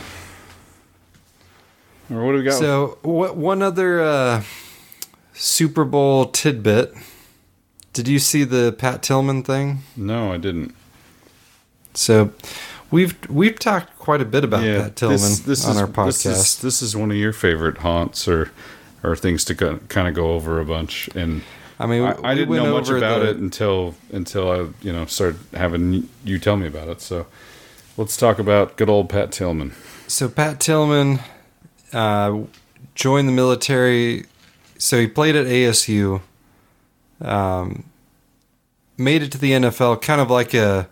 or 2.09 2.25
what 2.25 2.31
do 2.31 2.37
we 2.37 2.43
got 2.43 2.53
so 2.53 2.97
what? 3.01 3.35
One 3.35 3.61
other 3.61 4.01
uh, 4.01 4.43
Super 5.33 5.85
Bowl 5.85 6.25
tidbit. 6.25 6.93
Did 7.93 8.07
you 8.07 8.19
see 8.19 8.43
the 8.43 8.75
Pat 8.77 9.01
Tillman 9.01 9.43
thing? 9.43 9.79
no 9.95 10.31
i 10.31 10.37
didn't 10.37 10.75
So, 11.93 12.31
we've 12.91 13.17
we've 13.29 13.57
talked 13.57 13.97
quite 13.97 14.21
a 14.21 14.25
bit 14.25 14.43
about 14.43 14.61
Pat 14.61 14.95
Tillman 14.95 15.17
on 15.19 15.51
is, 15.51 15.65
our 15.65 15.87
podcast. 15.87 16.05
This 16.05 16.25
is, 16.25 16.61
this 16.61 16.81
is 16.81 16.95
one 16.95 17.11
of 17.11 17.17
your 17.17 17.33
favorite 17.33 17.79
haunts 17.79 18.27
or 18.27 18.51
or 19.03 19.15
things 19.15 19.45
to 19.45 19.53
go, 19.53 19.77
kind 19.89 20.07
of 20.07 20.13
go 20.13 20.33
over 20.33 20.59
a 20.59 20.65
bunch. 20.65 21.07
And 21.15 21.43
I 21.79 21.85
mean, 21.85 22.03
I, 22.03 22.15
I 22.23 22.35
didn't 22.35 22.55
know 22.55 22.73
much 22.73 22.89
about 22.89 23.19
the- 23.19 23.29
it 23.31 23.37
until 23.37 23.95
until 24.11 24.51
I 24.51 24.57
you 24.81 24.91
know 24.91 25.05
started 25.05 25.39
having 25.53 26.09
you 26.23 26.39
tell 26.39 26.57
me 26.57 26.67
about 26.67 26.87
it. 26.87 27.01
So 27.01 27.27
let's 27.97 28.17
talk 28.17 28.39
about 28.39 28.77
good 28.77 28.89
old 28.89 29.09
Pat 29.09 29.31
Tillman. 29.31 29.73
So 30.07 30.27
Pat 30.29 30.59
Tillman 30.59 31.19
uh, 31.93 32.39
joined 32.95 33.27
the 33.27 33.33
military. 33.33 34.25
So 34.79 34.99
he 34.99 35.07
played 35.07 35.35
at 35.35 35.45
ASU. 35.47 36.21
Um, 37.21 37.85
made 38.97 39.23
it 39.23 39.31
to 39.31 39.37
the 39.37 39.51
NFL, 39.51 40.01
kind 40.01 40.21
of 40.21 40.29
like 40.29 40.53
a, 40.53 40.87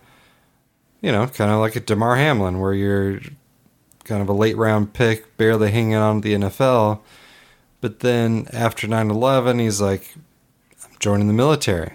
you 1.02 1.12
know, 1.12 1.28
kind 1.28 1.52
of 1.52 1.60
like 1.60 1.76
a 1.76 1.80
Damar 1.80 2.16
Hamlin, 2.16 2.60
where 2.60 2.74
you're 2.74 3.20
kind 4.03 4.22
of 4.22 4.30
a 4.30 4.34
late 4.34 4.57
round 4.57 4.94
pick, 4.94 5.38
barely 5.38 5.72
hanging 5.72 5.95
on 5.95 6.22
to 6.22 6.28
the 6.28 6.34
NFL. 6.36 6.99
But 7.82 7.99
then 7.99 8.48
after 8.52 8.88
9/11, 8.88 9.60
he's 9.60 9.80
like, 9.82 10.16
joining 10.99 11.27
the 11.27 11.34
military. 11.34 11.93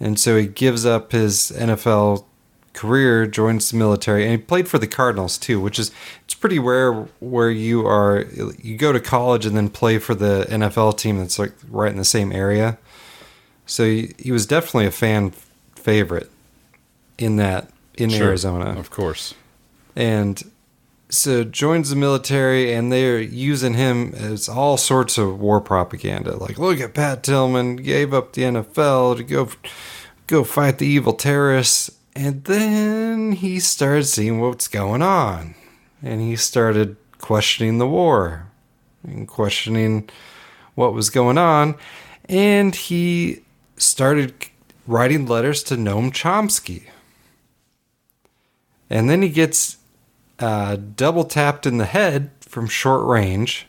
And 0.00 0.18
so 0.18 0.36
he 0.36 0.46
gives 0.46 0.84
up 0.84 1.12
his 1.12 1.52
NFL 1.54 2.24
career, 2.72 3.26
joins 3.26 3.70
the 3.70 3.76
military, 3.76 4.24
and 4.24 4.32
he 4.32 4.38
played 4.38 4.68
for 4.68 4.78
the 4.78 4.86
Cardinals 4.88 5.38
too, 5.38 5.60
which 5.60 5.78
is 5.78 5.92
it's 6.24 6.34
pretty 6.34 6.58
rare 6.58 6.92
where 7.20 7.50
you 7.50 7.86
are 7.86 8.26
you 8.60 8.76
go 8.76 8.92
to 8.92 9.00
college 9.00 9.46
and 9.46 9.56
then 9.56 9.68
play 9.68 9.98
for 9.98 10.14
the 10.14 10.46
NFL 10.50 10.98
team 10.98 11.18
that's 11.18 11.38
like 11.38 11.52
right 11.70 11.92
in 11.92 11.96
the 11.98 12.04
same 12.04 12.32
area. 12.32 12.76
So 13.66 13.84
he, 13.84 14.12
he 14.18 14.32
was 14.32 14.44
definitely 14.46 14.86
a 14.86 14.90
fan 14.90 15.30
favorite 15.76 16.30
in 17.16 17.36
that 17.36 17.70
in 17.96 18.10
Sure, 18.10 18.26
Arizona, 18.28 18.78
of 18.78 18.90
course. 18.90 19.34
and 19.94 20.42
so 21.14 21.44
joins 21.44 21.90
the 21.90 21.96
military 21.96 22.72
and 22.72 22.92
they're 22.92 23.20
using 23.20 23.74
him 23.74 24.14
as 24.14 24.48
all 24.48 24.76
sorts 24.76 25.16
of 25.18 25.40
war 25.40 25.60
propaganda. 25.60 26.36
Like 26.36 26.58
look 26.58 26.80
at 26.80 26.94
pat 26.94 27.22
tillman 27.22 27.76
gave 27.76 28.12
up 28.12 28.32
the 28.32 28.42
nfl 28.42 29.16
to 29.16 29.22
go 29.22 29.48
go 30.26 30.44
fight 30.44 30.78
the 30.78 30.86
evil 30.86 31.12
terrorists. 31.12 31.90
And 32.16 32.44
then 32.44 33.32
he 33.32 33.60
started 33.60 34.04
seeing 34.04 34.40
what's 34.40 34.68
going 34.68 35.02
on. 35.02 35.54
And 36.02 36.20
he 36.20 36.36
started 36.36 36.96
questioning 37.18 37.78
the 37.78 37.88
war 37.88 38.46
and 39.02 39.26
questioning 39.26 40.08
what 40.74 40.94
was 40.94 41.10
going 41.10 41.38
on. 41.38 41.76
And 42.28 42.74
he 42.74 43.42
started 43.76 44.34
writing 44.86 45.26
letters 45.26 45.62
to 45.64 45.76
noam 45.76 46.10
chomsky. 46.10 46.84
And 48.90 49.08
then 49.08 49.22
he 49.22 49.28
gets 49.28 49.78
uh, 50.38 50.76
double 50.76 51.24
tapped 51.24 51.66
in 51.66 51.78
the 51.78 51.84
head 51.84 52.30
from 52.40 52.66
short 52.68 53.06
range 53.06 53.66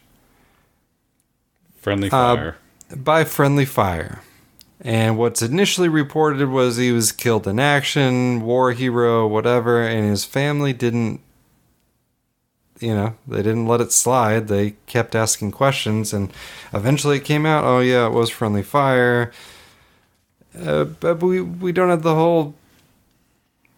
Friendly 1.77 2.07
uh, 2.07 2.35
fire. 2.35 2.57
by 2.95 3.23
friendly 3.23 3.65
fire. 3.65 4.21
And 4.81 5.17
what's 5.17 5.41
initially 5.41 5.87
reported 5.87 6.49
was 6.49 6.77
he 6.77 6.91
was 6.91 7.11
killed 7.11 7.47
in 7.47 7.59
action, 7.59 8.41
war 8.41 8.71
hero, 8.71 9.27
whatever, 9.27 9.81
and 9.81 10.09
his 10.09 10.25
family 10.25 10.73
didn't, 10.73 11.21
you 12.79 12.93
know, 12.93 13.15
they 13.27 13.37
didn't 13.37 13.67
let 13.67 13.81
it 13.81 13.91
slide. 13.91 14.47
They 14.47 14.75
kept 14.85 15.15
asking 15.15 15.51
questions, 15.51 16.13
and 16.13 16.31
eventually 16.73 17.17
it 17.17 17.23
came 17.23 17.45
out, 17.45 17.63
oh 17.63 17.79
yeah, 17.79 18.07
it 18.07 18.13
was 18.13 18.29
friendly 18.29 18.63
fire. 18.63 19.31
Uh, 20.59 20.83
but 20.85 21.21
we 21.21 21.41
we 21.41 21.71
don't 21.71 21.89
have 21.89 22.03
the 22.03 22.15
whole 22.15 22.55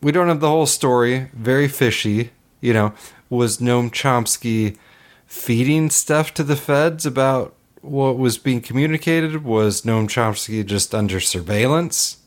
we 0.01 0.11
don't 0.11 0.27
have 0.27 0.39
the 0.39 0.49
whole 0.49 0.65
story. 0.65 1.29
Very 1.33 1.67
fishy. 1.67 2.31
You 2.61 2.73
know, 2.73 2.93
was 3.29 3.59
Noam 3.59 3.91
Chomsky 3.91 4.77
feeding 5.25 5.89
stuff 5.89 6.33
to 6.35 6.43
the 6.43 6.55
feds 6.55 7.05
about 7.05 7.53
what 7.81 8.17
was 8.17 8.37
being 8.37 8.61
communicated? 8.61 9.43
Was 9.43 9.83
Noam 9.83 10.07
Chomsky 10.07 10.65
just 10.65 10.95
under 10.95 11.19
surveillance? 11.19 12.17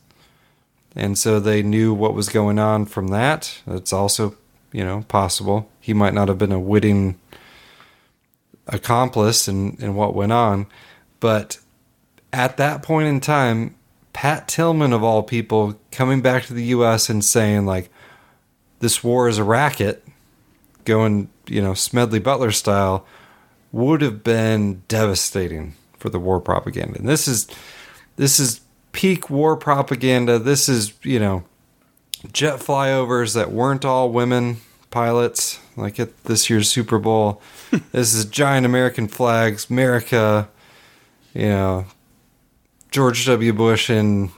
And 0.96 1.16
so 1.16 1.38
they 1.38 1.62
knew 1.62 1.94
what 1.94 2.14
was 2.14 2.28
going 2.28 2.58
on 2.58 2.86
from 2.86 3.08
that. 3.08 3.60
It's 3.66 3.92
also, 3.92 4.36
you 4.72 4.84
know, 4.84 5.04
possible. 5.08 5.68
He 5.80 5.94
might 5.94 6.14
not 6.14 6.28
have 6.28 6.38
been 6.38 6.52
a 6.52 6.60
witting 6.60 7.18
accomplice 8.66 9.48
in, 9.48 9.76
in 9.80 9.94
what 9.94 10.14
went 10.14 10.32
on. 10.32 10.66
But 11.20 11.58
at 12.32 12.56
that 12.56 12.82
point 12.82 13.08
in 13.08 13.20
time, 13.20 13.74
Pat 14.12 14.48
Tillman, 14.48 14.92
of 14.92 15.04
all 15.04 15.22
people, 15.22 15.78
coming 15.92 16.20
back 16.20 16.44
to 16.44 16.54
the 16.54 16.64
U.S. 16.64 17.08
and 17.08 17.24
saying, 17.24 17.66
like, 17.66 17.90
this 18.80 19.04
war 19.04 19.28
is 19.28 19.38
a 19.38 19.44
racket, 19.44 20.04
going, 20.84 21.28
you 21.46 21.62
know, 21.62 21.74
Smedley 21.74 22.18
Butler 22.18 22.50
style, 22.50 23.06
would 23.72 24.02
have 24.02 24.24
been 24.24 24.82
devastating 24.88 25.74
for 25.98 26.08
the 26.08 26.18
war 26.18 26.40
propaganda. 26.40 26.98
And 26.98 27.08
this 27.08 27.28
is 27.28 27.46
this 28.16 28.40
is 28.40 28.60
peak 28.92 29.30
war 29.30 29.56
propaganda. 29.56 30.38
This 30.38 30.68
is, 30.68 30.94
you 31.02 31.18
know, 31.20 31.44
jet 32.32 32.58
flyovers 32.58 33.34
that 33.34 33.52
weren't 33.52 33.84
all 33.84 34.10
women 34.10 34.58
pilots, 34.90 35.60
like 35.76 36.00
at 36.00 36.24
this 36.24 36.50
year's 36.50 36.68
Super 36.68 36.98
Bowl. 36.98 37.40
this 37.92 38.12
is 38.12 38.24
giant 38.24 38.66
American 38.66 39.08
flags, 39.08 39.70
America, 39.70 40.48
you 41.34 41.48
know, 41.48 41.86
George 42.90 43.24
W. 43.26 43.52
Bush 43.52 43.88
in 43.88 44.30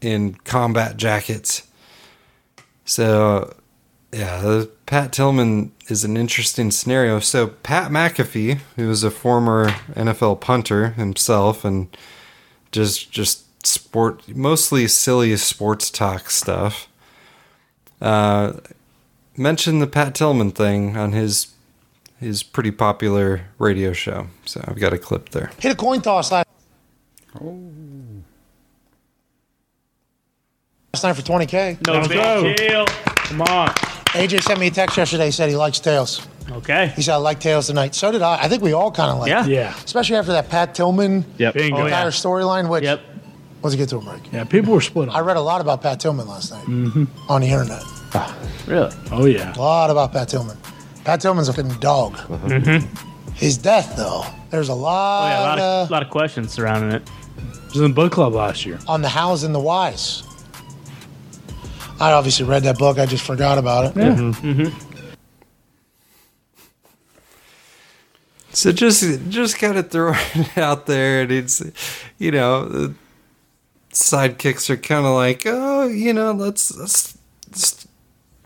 in 0.00 0.34
combat 0.34 0.96
jackets. 0.96 1.66
So 2.84 3.54
Yeah, 4.12 4.40
the 4.40 4.70
Pat 4.86 5.12
Tillman 5.12 5.72
is 5.88 6.02
an 6.02 6.16
interesting 6.16 6.70
scenario. 6.70 7.20
So 7.20 7.48
Pat 7.48 7.90
McAfee, 7.90 8.60
who 8.76 8.88
was 8.88 9.04
a 9.04 9.10
former 9.10 9.68
NFL 9.94 10.40
punter 10.40 10.90
himself, 10.90 11.64
and 11.64 11.94
just 12.72 13.10
just 13.10 13.44
sport 13.66 14.26
mostly 14.34 14.88
silly 14.88 15.36
sports 15.36 15.90
talk 15.90 16.30
stuff, 16.30 16.88
uh, 18.00 18.54
mentioned 19.36 19.82
the 19.82 19.86
Pat 19.86 20.14
Tillman 20.14 20.52
thing 20.52 20.96
on 20.96 21.12
his 21.12 21.48
his 22.18 22.42
pretty 22.42 22.70
popular 22.70 23.42
radio 23.58 23.92
show. 23.92 24.28
So 24.46 24.64
I've 24.66 24.80
got 24.80 24.94
a 24.94 24.98
clip 24.98 25.28
there. 25.30 25.50
Hit 25.60 25.72
a 25.72 25.76
coin 25.76 26.00
toss 26.00 26.32
last, 26.32 26.48
last 30.94 31.04
night 31.04 31.12
for 31.12 31.22
20K. 31.22 31.86
No 31.86 31.92
Let's 31.92 32.08
big 32.08 32.56
deal. 32.56 32.86
Come 32.86 33.42
on. 33.42 33.87
AJ 34.12 34.42
sent 34.42 34.58
me 34.60 34.68
a 34.68 34.70
text 34.70 34.96
yesterday. 34.96 35.26
He 35.26 35.30
Said 35.30 35.48
he 35.48 35.56
likes 35.56 35.80
tails. 35.80 36.26
Okay. 36.50 36.88
He 36.96 37.02
said 37.02 37.14
I 37.14 37.16
like 37.16 37.40
tails 37.40 37.66
tonight. 37.66 37.94
So 37.94 38.10
did 38.10 38.22
I. 38.22 38.44
I 38.44 38.48
think 38.48 38.62
we 38.62 38.72
all 38.72 38.90
kind 38.90 39.10
of 39.10 39.18
like. 39.18 39.28
Yeah. 39.28 39.44
it. 39.44 39.50
Yeah. 39.50 39.74
Especially 39.84 40.16
after 40.16 40.32
that 40.32 40.48
Pat 40.48 40.74
Tillman 40.74 41.24
Yep. 41.36 41.54
Bingo. 41.54 41.84
entire 41.84 42.02
Oh, 42.02 42.06
yeah. 42.06 42.10
storyline. 42.10 42.68
Which. 42.68 42.84
Yep. 42.84 43.00
Let's 43.62 43.74
get 43.76 43.88
to 43.88 43.96
a 43.96 44.00
break. 44.00 44.32
Yeah, 44.32 44.44
people 44.44 44.72
were 44.72 44.80
split 44.80 45.08
on. 45.08 45.16
I 45.16 45.20
read 45.20 45.36
a 45.36 45.40
lot 45.40 45.60
about 45.60 45.82
Pat 45.82 45.98
Tillman 45.98 46.28
last 46.28 46.52
night 46.52 46.64
Mm-hmm. 46.66 47.04
on 47.30 47.40
the 47.40 47.48
internet. 47.48 47.82
Really? 48.68 48.92
Oh 49.10 49.24
yeah. 49.26 49.52
A 49.54 49.58
lot 49.58 49.90
about 49.90 50.12
Pat 50.12 50.28
Tillman. 50.28 50.56
Pat 51.04 51.20
Tillman's 51.20 51.48
a 51.48 51.52
fucking 51.52 51.78
dog. 51.80 52.14
Mm-hmm. 52.14 53.32
His 53.34 53.58
death, 53.58 53.94
though, 53.96 54.24
there's 54.50 54.68
a 54.68 54.74
lot. 54.74 55.20
Oh 55.20 55.24
lot, 55.24 55.28
yeah, 55.30 55.40
a 55.40 55.42
lot 55.42 55.58
uh, 55.58 55.82
of, 55.84 55.90
lot 55.90 56.02
of 56.02 56.10
questions 56.10 56.52
surrounding 56.52 56.92
it. 56.92 57.02
It 57.66 57.72
was 57.72 57.76
in 57.76 57.82
the 57.90 57.94
book 57.94 58.12
club 58.12 58.32
last 58.32 58.64
year. 58.64 58.78
on 58.86 59.02
the 59.02 59.08
hows 59.08 59.42
and 59.42 59.54
the 59.54 59.60
whys. 59.60 60.22
I 62.00 62.12
obviously 62.12 62.46
read 62.46 62.62
that 62.62 62.78
book. 62.78 62.98
I 62.98 63.06
just 63.06 63.24
forgot 63.24 63.58
about 63.58 63.86
it. 63.86 63.96
Yeah. 63.96 64.14
Mm-hmm. 64.14 64.88
So 68.50 68.72
just 68.72 69.28
just 69.28 69.58
kind 69.58 69.78
of 69.78 69.90
throwing 69.90 70.16
it 70.34 70.58
out 70.58 70.86
there, 70.86 71.22
and 71.22 71.32
it's 71.32 71.62
you 72.18 72.30
know 72.30 72.64
the 72.64 72.94
sidekicks 73.92 74.70
are 74.70 74.76
kind 74.76 75.06
of 75.06 75.14
like, 75.14 75.42
oh, 75.46 75.86
you 75.86 76.12
know, 76.12 76.32
let's 76.32 76.76
let's, 76.76 77.18
let's 77.50 77.86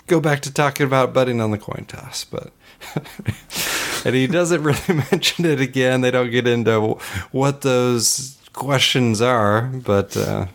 go 0.06 0.20
back 0.20 0.40
to 0.42 0.52
talking 0.52 0.86
about 0.86 1.14
betting 1.14 1.40
on 1.40 1.50
the 1.50 1.58
coin 1.58 1.84
toss, 1.86 2.24
but. 2.24 2.52
and 4.04 4.14
he 4.14 4.26
doesn't 4.26 4.62
really 4.64 5.04
mention 5.12 5.44
it 5.44 5.60
again. 5.60 6.00
They 6.00 6.10
don't 6.10 6.30
get 6.30 6.48
into 6.48 6.98
what 7.30 7.60
those 7.60 8.36
questions 8.52 9.20
are, 9.20 9.62
but 9.62 10.16
uh, 10.16 10.46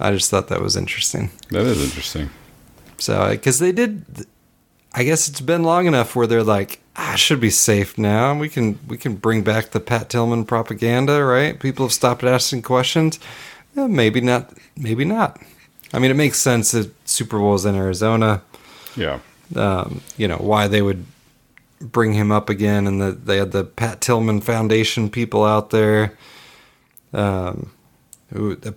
I 0.00 0.12
just 0.12 0.30
thought 0.30 0.48
that 0.48 0.60
was 0.60 0.76
interesting. 0.76 1.30
That 1.50 1.66
is 1.66 1.82
interesting. 1.82 2.30
So, 2.98 3.30
because 3.30 3.58
they 3.58 3.72
did, 3.72 4.26
I 4.92 5.04
guess 5.04 5.28
it's 5.28 5.40
been 5.40 5.62
long 5.62 5.86
enough 5.86 6.14
where 6.16 6.26
they're 6.26 6.42
like, 6.42 6.80
ah, 6.96 7.14
should 7.14 7.40
be 7.40 7.50
safe 7.50 7.96
now. 7.96 8.36
We 8.36 8.48
can 8.48 8.78
we 8.86 8.96
can 8.96 9.14
bring 9.16 9.42
back 9.42 9.70
the 9.70 9.80
Pat 9.80 10.08
Tillman 10.10 10.44
propaganda, 10.44 11.24
right? 11.24 11.58
People 11.58 11.86
have 11.86 11.92
stopped 11.92 12.24
asking 12.24 12.62
questions. 12.62 13.18
Yeah, 13.74 13.86
maybe 13.86 14.20
not. 14.20 14.52
Maybe 14.76 15.04
not. 15.04 15.40
I 15.92 15.98
mean, 15.98 16.10
it 16.10 16.14
makes 16.14 16.38
sense 16.38 16.72
that 16.72 16.92
Super 17.08 17.38
Bowl's 17.38 17.64
in 17.64 17.74
Arizona. 17.74 18.42
Yeah. 18.96 19.20
Um, 19.56 20.02
you 20.16 20.28
know 20.28 20.36
why 20.36 20.68
they 20.68 20.82
would 20.82 21.06
bring 21.80 22.12
him 22.12 22.30
up 22.32 22.50
again, 22.50 22.86
and 22.86 23.00
that 23.00 23.26
they 23.26 23.38
had 23.38 23.52
the 23.52 23.64
Pat 23.64 24.00
Tillman 24.00 24.40
Foundation 24.40 25.08
people 25.10 25.44
out 25.44 25.70
there. 25.70 26.16
Um, 27.12 27.70
who 28.32 28.56
the, 28.56 28.74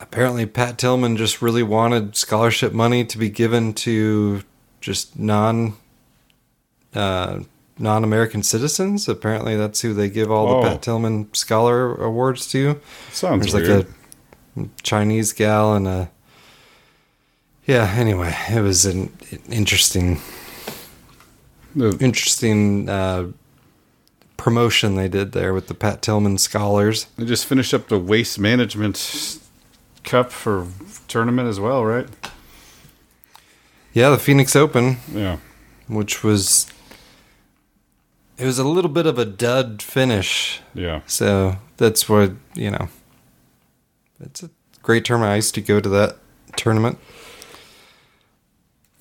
apparently 0.00 0.46
Pat 0.46 0.78
Tillman 0.78 1.16
just 1.16 1.42
really 1.42 1.62
wanted 1.62 2.16
scholarship 2.16 2.72
money 2.72 3.04
to 3.04 3.18
be 3.18 3.28
given 3.28 3.72
to 3.74 4.42
just 4.80 5.18
non 5.18 5.74
uh, 6.94 7.40
non 7.78 8.04
American 8.04 8.42
citizens. 8.42 9.08
Apparently, 9.08 9.56
that's 9.56 9.80
who 9.80 9.92
they 9.92 10.08
give 10.08 10.30
all 10.30 10.62
the 10.62 10.68
Pat 10.68 10.82
Tillman 10.82 11.32
Scholar 11.34 11.94
Awards 11.94 12.46
to. 12.48 12.80
Sounds 13.10 13.52
There's 13.52 13.68
weird. 13.68 13.86
like 14.56 14.66
a 14.66 14.82
Chinese 14.82 15.32
gal 15.32 15.74
and 15.74 15.86
a 15.86 16.10
yeah. 17.66 17.94
Anyway, 17.96 18.34
it 18.50 18.60
was 18.60 18.86
an 18.86 19.12
interesting, 19.48 20.20
interesting 21.74 22.88
uh, 22.88 23.28
promotion 24.36 24.94
they 24.94 25.08
did 25.08 25.32
there 25.32 25.52
with 25.52 25.66
the 25.66 25.74
Pat 25.74 26.00
Tillman 26.00 26.38
Scholars. 26.38 27.06
They 27.16 27.24
just 27.24 27.46
finished 27.46 27.74
up 27.74 27.88
the 27.88 27.98
Waste 27.98 28.38
Management 28.38 29.40
Cup 30.06 30.32
for 30.32 30.68
tournament 31.08 31.48
as 31.48 31.60
well, 31.60 31.84
right? 31.84 32.08
Yeah, 33.92 34.08
the 34.10 34.18
Phoenix 34.18 34.56
Open. 34.56 34.96
Yeah. 35.12 35.38
Which 35.88 36.24
was 36.24 36.66
it 38.38 38.44
was 38.44 38.58
a 38.58 38.64
little 38.64 38.90
bit 38.90 39.06
of 39.06 39.18
a 39.18 39.24
dud 39.24 39.82
finish. 39.82 40.60
Yeah. 40.74 41.00
So 41.06 41.56
that's 41.76 42.08
what, 42.08 42.32
you 42.54 42.70
know. 42.70 42.88
It's 44.20 44.42
a 44.42 44.50
great 44.82 45.04
tournament. 45.04 45.32
I 45.32 45.36
used 45.36 45.54
to 45.54 45.60
go 45.60 45.80
to 45.80 45.88
that 45.90 46.16
tournament. 46.56 46.98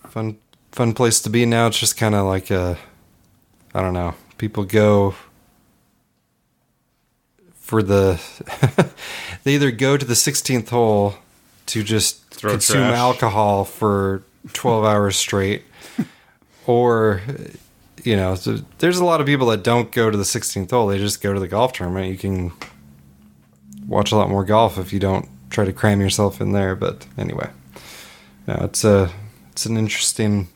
Fun 0.09 0.37
fun 0.71 0.93
place 0.93 1.21
to 1.21 1.29
be 1.29 1.45
now. 1.45 1.67
It's 1.67 1.79
just 1.79 1.97
kind 1.97 2.15
of 2.15 2.25
like 2.25 2.49
a 2.51 2.77
I 3.73 3.81
don't 3.81 3.93
know. 3.93 4.15
People 4.37 4.63
go 4.63 5.15
for 7.65 7.81
the 7.81 8.21
they 9.43 9.55
either 9.55 9.71
go 9.71 9.97
to 9.97 10.05
the 10.05 10.13
16th 10.13 10.69
hole 10.69 11.15
to 11.65 11.81
just 11.83 12.23
Throw 12.29 12.51
consume 12.51 12.77
trash. 12.77 12.97
alcohol 12.97 13.65
for 13.65 14.21
12 14.53 14.85
hours 14.91 15.15
straight 15.15 15.63
or 16.67 17.21
you 18.03 18.15
know 18.15 18.35
so 18.35 18.57
there's 18.77 18.99
a 18.99 19.03
lot 19.05 19.19
of 19.19 19.25
people 19.25 19.47
that 19.47 19.63
don't 19.63 19.91
go 19.91 20.11
to 20.11 20.17
the 20.17 20.23
16th 20.23 20.69
hole. 20.69 20.85
They 20.85 20.99
just 20.99 21.23
go 21.23 21.33
to 21.33 21.39
the 21.39 21.47
golf 21.47 21.73
tournament. 21.73 22.11
You 22.11 22.17
can 22.19 22.51
watch 23.87 24.11
a 24.11 24.15
lot 24.15 24.29
more 24.29 24.45
golf 24.45 24.77
if 24.77 24.93
you 24.93 24.99
don't 24.99 25.27
try 25.49 25.65
to 25.65 25.73
cram 25.73 25.99
yourself 26.01 26.39
in 26.41 26.51
there 26.51 26.75
but 26.75 27.07
anyway. 27.17 27.49
No 28.47 28.59
it's 28.61 28.83
a 28.83 29.09
it's 29.51 29.65
an 29.65 29.75
interesting 29.75 30.49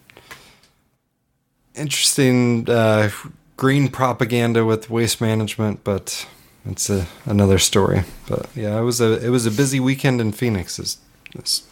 interesting 1.74 2.70
uh, 2.70 3.10
green 3.58 3.88
propaganda 3.88 4.64
with 4.64 4.92
waste 4.92 5.22
management 5.22 5.84
but 5.84 6.28
it's 6.72 6.90
a, 6.90 7.06
another 7.26 7.60
story 7.60 8.04
but 8.28 8.48
yeah 8.56 8.78
it 8.80 8.84
was 8.84 9.00
a 9.02 9.24
it 9.26 9.30
was 9.30 9.46
a 9.46 9.52
busy 9.52 9.80
weekend 9.80 10.20
in 10.22 10.32
phoenix 10.32 10.78
this, 10.78 10.98
this 11.36 11.64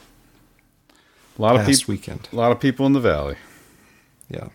A 1.37 1.41
lot 1.41 1.55
of 1.55 1.65
people. 1.65 1.93
weekend 1.93 2.27
A 2.31 2.35
lot 2.35 2.51
of 2.51 2.59
people 2.59 2.85
in 2.85 2.93
the 2.93 2.99
valley. 2.99 3.35
yeah. 4.29 4.47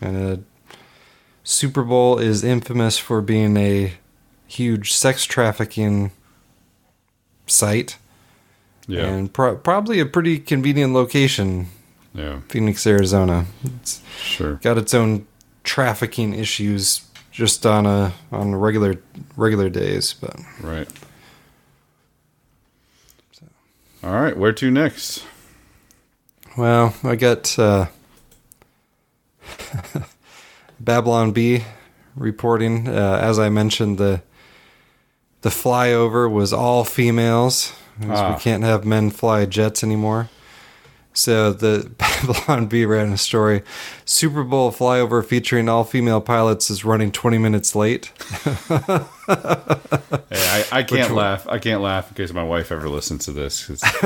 And 0.00 0.16
uh, 0.16 0.42
Super 1.44 1.82
Bowl 1.82 2.18
is 2.18 2.42
infamous 2.44 2.96
for 2.98 3.20
being 3.20 3.56
a 3.56 3.92
huge 4.46 4.92
sex 4.92 5.24
trafficking 5.24 6.10
site. 7.46 7.98
Yeah. 8.86 9.06
And 9.06 9.32
pro- 9.32 9.56
probably 9.56 10.00
a 10.00 10.06
pretty 10.06 10.38
convenient 10.38 10.92
location. 10.94 11.66
Yeah. 12.14 12.40
Phoenix, 12.48 12.86
Arizona. 12.86 13.46
It's 13.64 14.00
sure 14.16 14.54
got 14.56 14.78
its 14.78 14.94
own 14.94 15.26
trafficking 15.64 16.32
issues 16.34 17.00
just 17.40 17.64
on 17.64 17.86
a 17.86 18.12
on 18.30 18.54
regular 18.54 19.00
regular 19.34 19.70
days, 19.70 20.12
but 20.12 20.36
Right. 20.60 20.86
All 24.02 24.12
right, 24.12 24.36
where 24.36 24.52
to 24.52 24.70
next? 24.70 25.24
Well, 26.58 26.94
I 27.02 27.16
got 27.16 27.58
uh, 27.58 27.86
Babylon 30.80 31.32
Bee 31.32 31.64
reporting. 32.14 32.86
Uh, 32.86 33.18
as 33.22 33.38
I 33.38 33.48
mentioned, 33.48 33.96
the 33.96 34.20
the 35.40 35.48
flyover 35.48 36.30
was 36.30 36.52
all 36.52 36.84
females. 36.84 37.72
Ah. 38.06 38.34
We 38.34 38.40
can't 38.42 38.64
have 38.64 38.84
men 38.84 39.08
fly 39.08 39.46
jets 39.46 39.82
anymore. 39.82 40.28
So 41.12 41.52
the 41.52 41.90
Babylon 41.98 42.66
Bee 42.66 42.84
ran 42.84 43.12
a 43.12 43.18
story. 43.18 43.62
Super 44.04 44.44
Bowl 44.44 44.70
flyover 44.70 45.24
featuring 45.24 45.68
all 45.68 45.84
female 45.84 46.20
pilots 46.20 46.70
is 46.70 46.84
running 46.84 47.10
20 47.12 47.38
minutes 47.38 47.74
late. 47.74 48.12
Hey, 49.28 49.36
I, 50.32 50.64
I 50.72 50.82
can't 50.82 51.10
one? 51.10 51.16
laugh. 51.18 51.46
I 51.48 51.58
can't 51.58 51.80
laugh 51.82 52.08
in 52.10 52.14
case 52.16 52.32
my 52.32 52.42
wife 52.42 52.72
ever 52.72 52.88
listens 52.88 53.24
to 53.26 53.32
this. 53.32 53.68
It's 53.70 53.82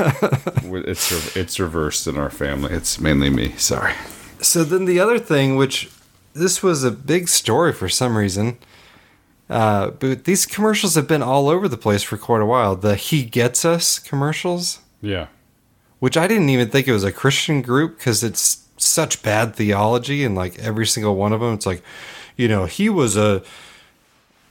it's 0.63 1.35
it's 1.35 1.59
reversed 1.59 2.07
in 2.07 2.17
our 2.17 2.29
family. 2.29 2.73
It's 2.73 2.99
mainly 2.99 3.29
me. 3.29 3.53
Sorry. 3.57 3.93
So 4.41 4.63
then 4.63 4.85
the 4.85 4.99
other 4.99 5.17
thing, 5.19 5.55
which 5.55 5.89
this 6.33 6.61
was 6.61 6.83
a 6.83 6.91
big 6.91 7.27
story 7.27 7.73
for 7.73 7.89
some 7.89 8.17
reason, 8.17 8.57
uh, 9.49 9.91
but 9.91 10.25
these 10.25 10.45
commercials 10.45 10.95
have 10.95 11.07
been 11.07 11.23
all 11.23 11.49
over 11.49 11.67
the 11.67 11.77
place 11.77 12.03
for 12.03 12.17
quite 12.17 12.41
a 12.41 12.45
while. 12.45 12.75
The 12.75 12.95
"He 12.95 13.23
Gets 13.23 13.65
Us" 13.65 13.97
commercials, 13.99 14.79
Yeah. 15.01 15.27
Which 16.05 16.17
I 16.17 16.27
didn't 16.27 16.49
even 16.49 16.69
think 16.69 16.87
it 16.87 16.91
was 16.91 17.03
a 17.03 17.11
Christian 17.11 17.63
group 17.63 17.97
because 17.97 18.23
it's 18.23 18.63
such 18.77 19.23
bad 19.23 19.55
theology, 19.55 20.23
and 20.23 20.35
like 20.35 20.59
every 20.59 20.85
single 20.85 21.15
one 21.15 21.33
of 21.33 21.39
them, 21.39 21.55
it's 21.55 21.65
like, 21.65 21.81
you 22.37 22.47
know, 22.47 22.65
he 22.65 22.89
was 22.89 23.17
a. 23.17 23.41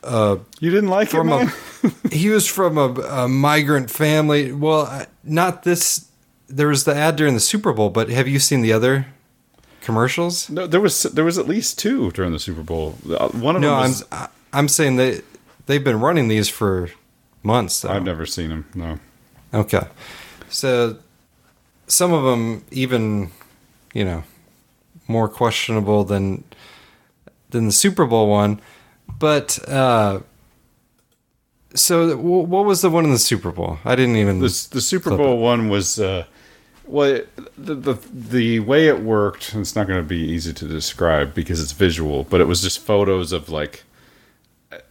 Uh, 0.02 0.38
you 0.58 0.72
didn't 0.72 0.90
like 0.90 1.12
him 1.12 1.28
from 1.28 1.28
it, 1.30 1.54
a 1.84 2.08
he 2.12 2.28
was 2.30 2.48
from 2.48 2.76
a, 2.76 2.88
a 3.22 3.28
migrant 3.28 3.88
family. 3.88 4.50
Well, 4.50 5.06
not 5.22 5.62
this. 5.62 6.08
There 6.48 6.66
was 6.66 6.82
the 6.82 6.96
ad 6.96 7.14
during 7.14 7.34
the 7.34 7.40
Super 7.40 7.72
Bowl, 7.72 7.88
but 7.88 8.08
have 8.08 8.26
you 8.26 8.40
seen 8.40 8.60
the 8.62 8.72
other 8.72 9.06
commercials? 9.80 10.50
No, 10.50 10.66
there 10.66 10.80
was 10.80 11.04
there 11.04 11.24
was 11.24 11.38
at 11.38 11.46
least 11.46 11.78
two 11.78 12.10
during 12.10 12.32
the 12.32 12.40
Super 12.40 12.64
Bowl. 12.64 12.98
Uh, 13.08 13.28
One 13.28 13.54
of 13.54 13.62
no, 13.62 13.70
them 13.70 13.78
I'm 13.78 13.90
was. 13.90 14.04
I- 14.10 14.28
I'm 14.52 14.66
saying 14.66 14.96
they 14.96 15.20
they've 15.66 15.84
been 15.84 16.00
running 16.00 16.26
these 16.26 16.48
for 16.48 16.90
months. 17.44 17.80
Though. 17.82 17.90
I've 17.90 18.02
never 18.02 18.26
seen 18.26 18.48
them. 18.48 18.66
No. 18.74 18.98
Okay, 19.52 19.86
so 20.48 20.98
some 21.86 22.12
of 22.12 22.24
them 22.24 22.64
even 22.70 23.30
you 23.92 24.04
know 24.04 24.22
more 25.08 25.28
questionable 25.28 26.04
than 26.04 26.44
than 27.50 27.66
the 27.66 27.72
Super 27.72 28.06
Bowl 28.06 28.28
one, 28.28 28.60
but 29.18 29.58
uh, 29.68 30.20
so 31.74 32.16
what 32.16 32.64
was 32.64 32.82
the 32.82 32.90
one 32.90 33.04
in 33.04 33.10
the 33.10 33.18
Super 33.18 33.50
Bowl? 33.50 33.78
I 33.84 33.94
didn't 33.96 34.16
even 34.16 34.38
the 34.38 34.68
the 34.70 34.80
Super 34.80 35.16
Bowl 35.16 35.38
one 35.38 35.68
was 35.68 35.98
uh, 35.98 36.24
well 36.86 37.20
the, 37.58 37.74
the 37.74 37.94
the 38.12 38.60
way 38.60 38.86
it 38.88 39.00
worked. 39.00 39.54
It's 39.54 39.74
not 39.74 39.86
going 39.86 40.00
to 40.00 40.06
be 40.08 40.18
easy 40.20 40.52
to 40.52 40.68
describe 40.68 41.34
because 41.34 41.60
it's 41.60 41.72
visual, 41.72 42.24
but 42.24 42.40
it 42.40 42.44
was 42.46 42.62
just 42.62 42.78
photos 42.78 43.32
of 43.32 43.48
like 43.48 43.82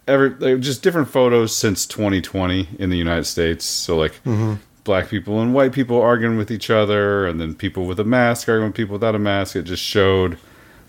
every 0.07 0.29
like, 0.31 0.59
just 0.59 0.83
different 0.83 1.09
photos 1.09 1.55
since 1.55 1.85
2020 1.85 2.67
in 2.79 2.89
the 2.89 2.97
United 2.97 3.25
States. 3.25 3.65
So 3.65 3.97
like 3.97 4.21
Mhm. 4.25 4.59
Black 4.83 5.09
people 5.09 5.39
and 5.41 5.53
white 5.53 5.73
people 5.73 6.01
arguing 6.01 6.37
with 6.37 6.51
each 6.51 6.69
other, 6.69 7.25
and 7.25 7.39
then 7.39 7.55
people 7.55 7.85
with 7.85 7.99
a 7.99 8.03
mask 8.03 8.47
arguing 8.49 8.69
with 8.69 8.77
people 8.77 8.93
without 8.93 9.15
a 9.15 9.19
mask. 9.19 9.55
It 9.55 9.63
just 9.63 9.83
showed 9.83 10.37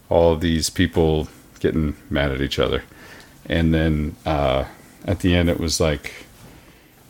all 0.09 0.33
of 0.33 0.41
these 0.41 0.71
people 0.71 1.29
getting 1.61 1.97
mad 2.11 2.31
at 2.31 2.41
each 2.41 2.59
other, 2.59 2.83
and 3.47 3.73
then 3.73 4.17
uh, 4.27 4.65
at 5.05 5.21
the 5.21 5.35
end 5.35 5.49
it 5.49 5.61
was 5.61 5.81
like 5.81 6.13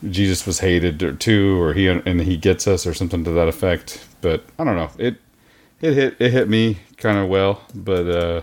Jesus 0.08 0.46
was 0.46 0.60
hated 0.60 1.02
or 1.02 1.12
too, 1.12 1.60
or 1.60 1.72
he 1.72 1.88
and 1.88 2.20
he 2.20 2.36
gets 2.36 2.66
us 2.66 2.86
or 2.86 2.94
something 2.94 3.24
to 3.24 3.30
that 3.30 3.48
effect. 3.48 4.04
But 4.20 4.44
I 4.58 4.64
don't 4.64 4.76
know. 4.76 4.90
It 4.98 5.16
it 5.80 5.94
hit 5.94 6.16
it 6.18 6.32
hit 6.32 6.48
me 6.48 6.78
kind 6.96 7.18
of 7.18 7.28
well, 7.28 7.62
but 7.74 8.08
uh, 8.08 8.42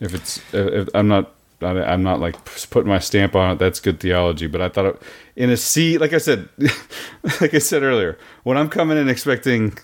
if 0.00 0.14
it's 0.14 0.42
if 0.52 0.88
I'm 0.94 1.08
not 1.08 1.32
I- 1.60 1.92
I'm 1.92 2.02
not 2.02 2.20
like 2.20 2.36
putting 2.70 2.88
my 2.88 2.98
stamp 2.98 3.34
on 3.36 3.52
it. 3.52 3.58
That's 3.58 3.80
good 3.80 4.00
theology. 4.00 4.46
But 4.46 4.60
I 4.60 4.68
thought 4.68 4.86
it, 4.86 5.02
in 5.36 5.50
a 5.50 5.56
sea, 5.56 5.98
like 5.98 6.12
I 6.12 6.18
said, 6.18 6.48
like 7.40 7.54
I 7.54 7.58
said 7.58 7.82
earlier, 7.82 8.18
when 8.44 8.56
I'm 8.56 8.68
coming 8.68 8.98
in 8.98 9.08
expecting 9.08 9.76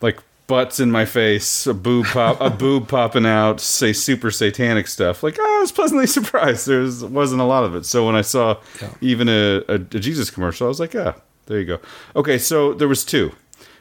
like 0.00 0.18
butts 0.46 0.78
in 0.78 0.90
my 0.90 1.04
face, 1.04 1.66
a 1.66 1.74
boob 1.74 2.06
pop, 2.06 2.40
a 2.40 2.50
boob 2.50 2.86
popping 2.88 3.26
out, 3.26 3.60
say 3.60 3.92
super 3.92 4.30
satanic 4.30 4.86
stuff. 4.86 5.22
Like 5.22 5.38
I 5.40 5.60
was 5.60 5.72
pleasantly 5.72 6.06
surprised. 6.18 6.66
There 6.68 6.80
was, 6.80 7.04
wasn't 7.04 7.40
a 7.40 7.44
lot 7.44 7.64
of 7.64 7.74
it. 7.74 7.84
So 7.86 8.06
when 8.06 8.14
I 8.14 8.20
saw 8.20 8.60
even 9.00 9.28
a, 9.28 9.62
a, 9.68 9.74
a 9.74 9.78
Jesus 9.78 10.30
commercial, 10.30 10.66
I 10.66 10.68
was 10.68 10.78
like, 10.80 10.94
ah, 10.94 11.14
there 11.46 11.58
you 11.58 11.64
go. 11.66 11.78
Okay, 12.14 12.38
so 12.38 12.74
there 12.74 12.88
was 12.88 13.04
two. 13.04 13.32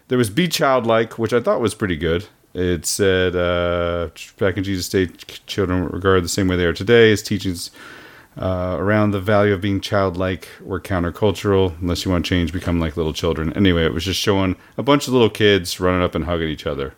There 0.08 0.18
was 0.18 0.30
Be 0.30 0.48
Childlike, 0.48 1.18
which 1.20 1.34
I 1.34 1.40
thought 1.42 1.60
was 1.62 1.74
pretty 1.76 1.96
good. 1.98 2.28
It 2.56 2.86
said 2.86 3.36
uh, 3.36 4.10
back 4.38 4.56
in 4.56 4.64
Jesus' 4.64 4.88
day, 4.88 5.08
children 5.46 5.84
were 5.84 5.90
regarded 5.90 6.24
the 6.24 6.30
same 6.30 6.48
way 6.48 6.56
they 6.56 6.66
are 6.66 6.74
today. 6.74 7.10
His 7.10 7.22
teachings 7.22 7.70
uh, 8.38 8.78
around 8.80 9.12
the 9.12 9.20
value 9.20 9.54
of 9.54 9.60
being 9.60 9.82
childlike 9.82 10.48
were 10.62 10.80
countercultural. 10.80 11.80
Unless 11.82 12.06
you 12.06 12.12
want 12.12 12.24
to 12.24 12.30
change, 12.30 12.54
become 12.54 12.80
like 12.80 12.96
little 12.96 13.12
children. 13.12 13.52
Anyway, 13.58 13.84
it 13.84 13.94
was 13.94 14.06
just 14.06 14.22
showing 14.22 14.56
a 14.78 14.84
bunch 14.84 15.06
of 15.08 15.14
little 15.14 15.30
kids 15.30 15.82
running 15.82 16.02
up 16.02 16.16
and 16.16 16.24
hugging 16.24 16.48
each 16.48 16.66
other. 16.66 16.94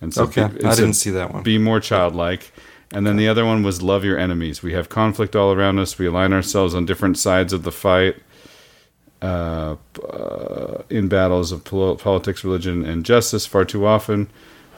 And 0.00 0.16
Okay, 0.16 0.44
it 0.44 0.64
I 0.64 0.74
didn't 0.74 0.94
see 0.94 1.10
that 1.10 1.34
one. 1.34 1.42
Be 1.42 1.58
more 1.58 1.80
childlike. 1.80 2.50
And 2.90 3.06
then 3.06 3.16
the 3.16 3.28
other 3.28 3.44
one 3.44 3.62
was 3.62 3.82
love 3.82 4.04
your 4.04 4.16
enemies. 4.18 4.62
We 4.62 4.72
have 4.72 4.88
conflict 4.88 5.36
all 5.36 5.52
around 5.52 5.78
us. 5.80 5.98
We 5.98 6.06
align 6.06 6.32
ourselves 6.32 6.74
on 6.74 6.86
different 6.86 7.18
sides 7.18 7.52
of 7.52 7.62
the 7.62 7.72
fight 7.72 8.16
uh, 9.20 9.76
uh, 10.08 10.82
in 10.88 11.08
battles 11.08 11.52
of 11.52 11.64
pol- 11.64 11.96
politics, 11.96 12.42
religion, 12.44 12.84
and 12.84 13.04
justice 13.04 13.44
far 13.44 13.64
too 13.64 13.84
often. 13.84 14.30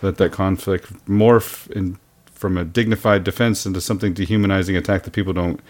Let 0.02 0.16
that 0.18 0.32
conflict 0.32 0.93
morph 1.06 1.70
in, 1.70 1.98
from 2.27 2.56
a 2.56 2.64
dignified 2.64 3.24
defense 3.24 3.66
into 3.66 3.81
something 3.81 4.12
dehumanizing 4.12 4.77
attack 4.77 5.05
that 5.05 5.12
people 5.12 5.32
don't. 5.32 5.60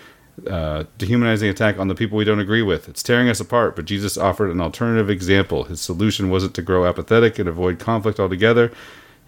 Uh, 0.46 0.84
dehumanizing 0.98 1.48
attack 1.48 1.78
on 1.78 1.88
the 1.88 1.94
people 1.94 2.18
we 2.18 2.24
don't 2.24 2.40
agree 2.40 2.60
with. 2.60 2.90
It's 2.90 3.02
tearing 3.02 3.30
us 3.30 3.40
apart, 3.40 3.74
but 3.74 3.86
Jesus 3.86 4.18
offered 4.18 4.50
an 4.50 4.60
alternative 4.60 5.08
example. 5.08 5.64
His 5.64 5.80
solution 5.80 6.28
wasn't 6.28 6.54
to 6.56 6.62
grow 6.62 6.84
apathetic 6.84 7.38
and 7.38 7.48
avoid 7.48 7.78
conflict 7.78 8.20
altogether. 8.20 8.70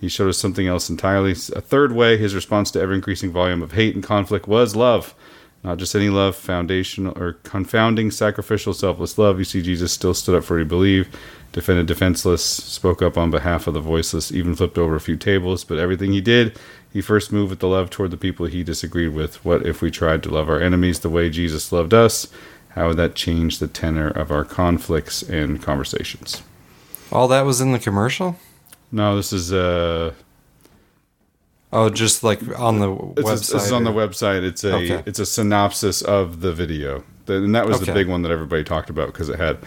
He 0.01 0.09
showed 0.09 0.29
us 0.29 0.37
something 0.37 0.67
else 0.67 0.91
entirely. 0.91 1.33
A 1.33 1.63
third 1.63 1.93
way, 1.93 2.19
his 2.19 2.35
response 2.35 2.71
to 2.73 2.81
ever 2.81 2.93
increasing 2.93 3.33
volume 3.33 3.63
of 3.63 3.73
hate 3.73 3.95
and 3.95 4.05
conflict 4.05 4.47
was 4.47 4.77
love. 4.77 5.15
Not 5.65 5.79
just 5.79 5.95
any 5.95 6.09
love, 6.09 6.37
foundational 6.37 7.19
or 7.21 7.33
confounding, 7.43 8.11
sacrificial, 8.11 8.73
selfless 8.73 9.19
love. 9.19 9.39
You 9.39 9.45
see, 9.45 9.61
Jesus 9.61 9.93
still 9.93 10.15
stood 10.15 10.37
up 10.37 10.45
for 10.45 10.55
what 10.55 10.61
he 10.61 10.65
believed, 10.65 11.17
defended 11.53 11.87
defenseless, 11.87 12.45
spoke 12.45 13.01
up 13.03 13.17
on 13.17 13.31
behalf 13.31 13.67
of 13.67 13.75
the 13.75 13.81
voiceless, 13.81 14.31
even 14.33 14.55
flipped 14.55 14.79
over 14.79 14.95
a 14.95 15.01
few 15.01 15.17
tables. 15.17 15.65
But 15.65 15.79
everything 15.79 16.13
he 16.13 16.21
did, 16.21 16.59
he 16.93 17.01
first 17.01 17.33
moved 17.33 17.51
with 17.51 17.61
the 17.61 17.69
love 17.69 17.91
toward 17.91 18.11
the 18.11 18.17
people 18.17 18.47
he 18.47 18.63
disagreed 18.63 19.15
with. 19.15 19.45
What 19.45 19.67
if 19.67 19.81
we 19.83 19.91
tried 19.91 20.23
to 20.25 20.31
love 20.31 20.49
our 20.49 20.61
enemies 20.61 21.01
the 21.01 21.11
way 21.11 21.31
Jesus 21.31 21.73
loved 21.73 21.95
us? 21.95 22.29
How 22.71 22.89
would 22.89 22.97
that 22.99 23.15
change 23.15 23.59
the 23.59 23.67
tenor 23.69 24.09
of 24.09 24.31
our 24.31 24.45
conflicts 24.45 25.23
and 25.23 25.61
conversations? 25.63 26.43
All 27.11 27.27
that 27.29 27.45
was 27.47 27.61
in 27.61 27.73
the 27.73 27.79
commercial. 27.79 28.37
No, 28.93 29.17
this 29.17 29.33
is 29.33 29.53
uh 29.53 30.13
Oh, 31.71 31.91
just 31.91 32.25
like 32.25 32.41
on 32.59 32.79
the 32.79 32.91
It's, 33.17 33.29
website. 33.29 33.51
a, 33.51 33.53
this 33.57 33.65
is 33.67 33.73
on 33.73 33.85
the 33.85 33.91
website. 33.93 34.43
It's 34.43 34.65
a 34.65 34.75
Okay. 34.77 35.03
it's 35.05 35.19
a 35.19 35.27
synopsis 35.27 36.01
of 36.01 36.41
the 36.41 36.53
video, 36.53 37.05
and 37.27 37.55
that 37.55 37.67
was 37.67 37.81
the 37.81 37.93
big 37.93 38.09
one 38.09 38.23
that 38.23 38.33
everybody 38.33 38.65
talked 38.65 38.89
about 38.89 39.09
because 39.09 39.29
it 39.29 39.39
had 39.39 39.59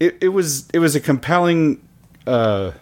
it. 0.00 0.16
It 0.20 0.28
was 0.28 0.68
it 0.70 0.78
was 0.78 0.94
a 0.94 1.00
compelling. 1.00 1.80
Uh, 2.26 2.72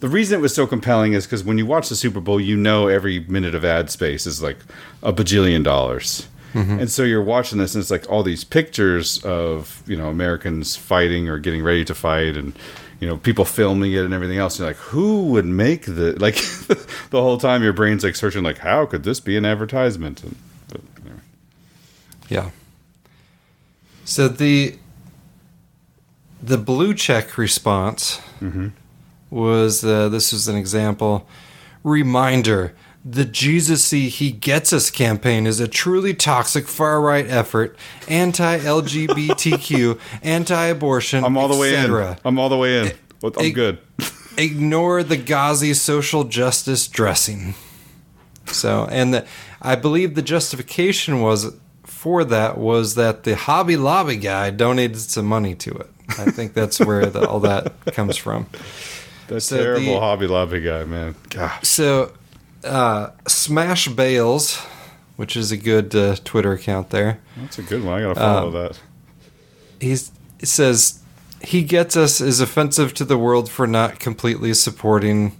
the 0.00 0.08
reason 0.08 0.38
it 0.38 0.42
was 0.42 0.54
so 0.54 0.66
compelling 0.66 1.12
is 1.12 1.26
because 1.26 1.44
when 1.44 1.58
you 1.58 1.66
watch 1.66 1.88
the 1.90 1.96
Super 1.96 2.20
Bowl, 2.20 2.40
you 2.40 2.56
know 2.56 2.88
every 2.88 3.20
minute 3.20 3.54
of 3.54 3.64
ad 3.64 3.90
space 3.90 4.26
is 4.26 4.42
like 4.42 4.56
a 5.02 5.12
bajillion 5.12 5.62
dollars. 5.62 6.26
Mhm. 6.54 6.80
And 6.80 6.90
so 6.90 7.04
you're 7.04 7.22
watching 7.22 7.58
this, 7.58 7.74
and 7.74 7.82
it's 7.82 7.90
like 7.90 8.10
all 8.10 8.22
these 8.22 8.42
pictures 8.42 9.22
of 9.24 9.82
you 9.86 9.96
know 9.96 10.08
Americans 10.08 10.74
fighting 10.76 11.28
or 11.28 11.38
getting 11.38 11.62
ready 11.62 11.84
to 11.84 11.94
fight, 11.94 12.36
and 12.36 12.54
you 12.98 13.06
know 13.06 13.18
people 13.18 13.44
filming 13.44 13.92
it 13.92 14.04
and 14.04 14.12
everything 14.12 14.38
else. 14.38 14.58
You're 14.58 14.68
like, 14.68 14.76
who 14.76 15.26
would 15.26 15.44
make 15.46 15.84
the 15.84 16.16
like 16.18 16.36
the 17.10 17.20
whole 17.22 17.38
time 17.38 17.62
your 17.62 17.72
brain's 17.72 18.02
like 18.02 18.16
searching 18.16 18.42
like, 18.42 18.58
how 18.58 18.86
could 18.86 19.04
this 19.04 19.20
be 19.20 19.36
an 19.36 19.44
advertisement? 19.44 20.24
And, 20.24 20.34
but, 20.68 20.80
anyway. 21.04 21.20
Yeah. 22.28 22.50
So 24.04 24.26
the 24.26 24.76
the 26.42 26.58
blue 26.58 26.94
check 26.94 27.36
response 27.38 28.20
was 29.30 29.84
uh, 29.84 30.08
this 30.08 30.32
is 30.32 30.48
an 30.48 30.56
example 30.56 31.28
reminder 31.82 32.74
the 33.04 33.24
Jesus 33.24 33.82
see 33.84 34.08
he 34.08 34.30
gets 34.30 34.72
us 34.72 34.90
campaign 34.90 35.46
is 35.46 35.58
a 35.60 35.68
truly 35.68 36.12
toxic 36.12 36.66
far 36.68 37.00
right 37.00 37.26
effort 37.28 37.76
anti 38.08 38.58
LGBTQ 38.58 39.98
anti 40.22 40.64
abortion 40.66 41.24
I'm 41.24 41.36
all 41.36 41.48
the 41.48 41.56
way 41.56 41.74
in. 41.74 41.90
I'm 42.24 42.38
all 42.38 42.48
the 42.48 42.58
way 42.58 42.80
in. 42.80 42.92
I'm 43.48 43.52
good. 43.52 43.78
ignore 44.36 45.02
the 45.02 45.16
Ghazi 45.16 45.74
social 45.74 46.24
justice 46.24 46.88
dressing. 46.88 47.54
So, 48.46 48.88
and 48.90 49.14
the, 49.14 49.26
I 49.62 49.76
believe 49.76 50.14
the 50.14 50.22
justification 50.22 51.20
was 51.20 51.54
for 51.84 52.24
that 52.24 52.58
was 52.58 52.94
that 52.94 53.24
the 53.24 53.36
Hobby 53.36 53.76
Lobby 53.76 54.16
guy 54.16 54.50
donated 54.50 54.98
some 54.98 55.26
money 55.26 55.54
to 55.56 55.70
it. 55.70 55.90
I 56.18 56.30
think 56.30 56.54
that's 56.54 56.78
where 56.80 57.06
the, 57.06 57.26
all 57.28 57.40
that 57.40 57.72
comes 57.86 58.16
from. 58.16 58.46
That 59.28 59.40
So 59.40 59.56
terrible 59.62 59.94
the- 59.94 60.00
Hobby 60.00 60.26
Lobby 60.26 60.60
guy, 60.60 60.84
man. 60.84 61.14
God. 61.30 61.64
So, 61.64 62.12
uh, 62.64 63.10
Smash 63.28 63.88
Bales, 63.88 64.56
which 65.16 65.36
is 65.36 65.52
a 65.52 65.56
good 65.56 65.94
uh, 65.94 66.16
Twitter 66.24 66.52
account 66.52 66.90
there. 66.90 67.20
That's 67.36 67.58
a 67.58 67.62
good 67.62 67.84
one. 67.84 67.98
I 67.98 68.02
gotta 68.02 68.14
follow 68.20 68.48
Um, 68.48 68.52
that. 68.54 68.80
He's 69.80 70.10
it 70.40 70.46
says 70.48 71.00
he 71.42 71.62
gets 71.62 71.96
us 71.96 72.20
is 72.20 72.40
offensive 72.40 72.92
to 72.94 73.04
the 73.04 73.16
world 73.16 73.50
for 73.50 73.66
not 73.66 73.98
completely 73.98 74.52
supporting, 74.54 75.36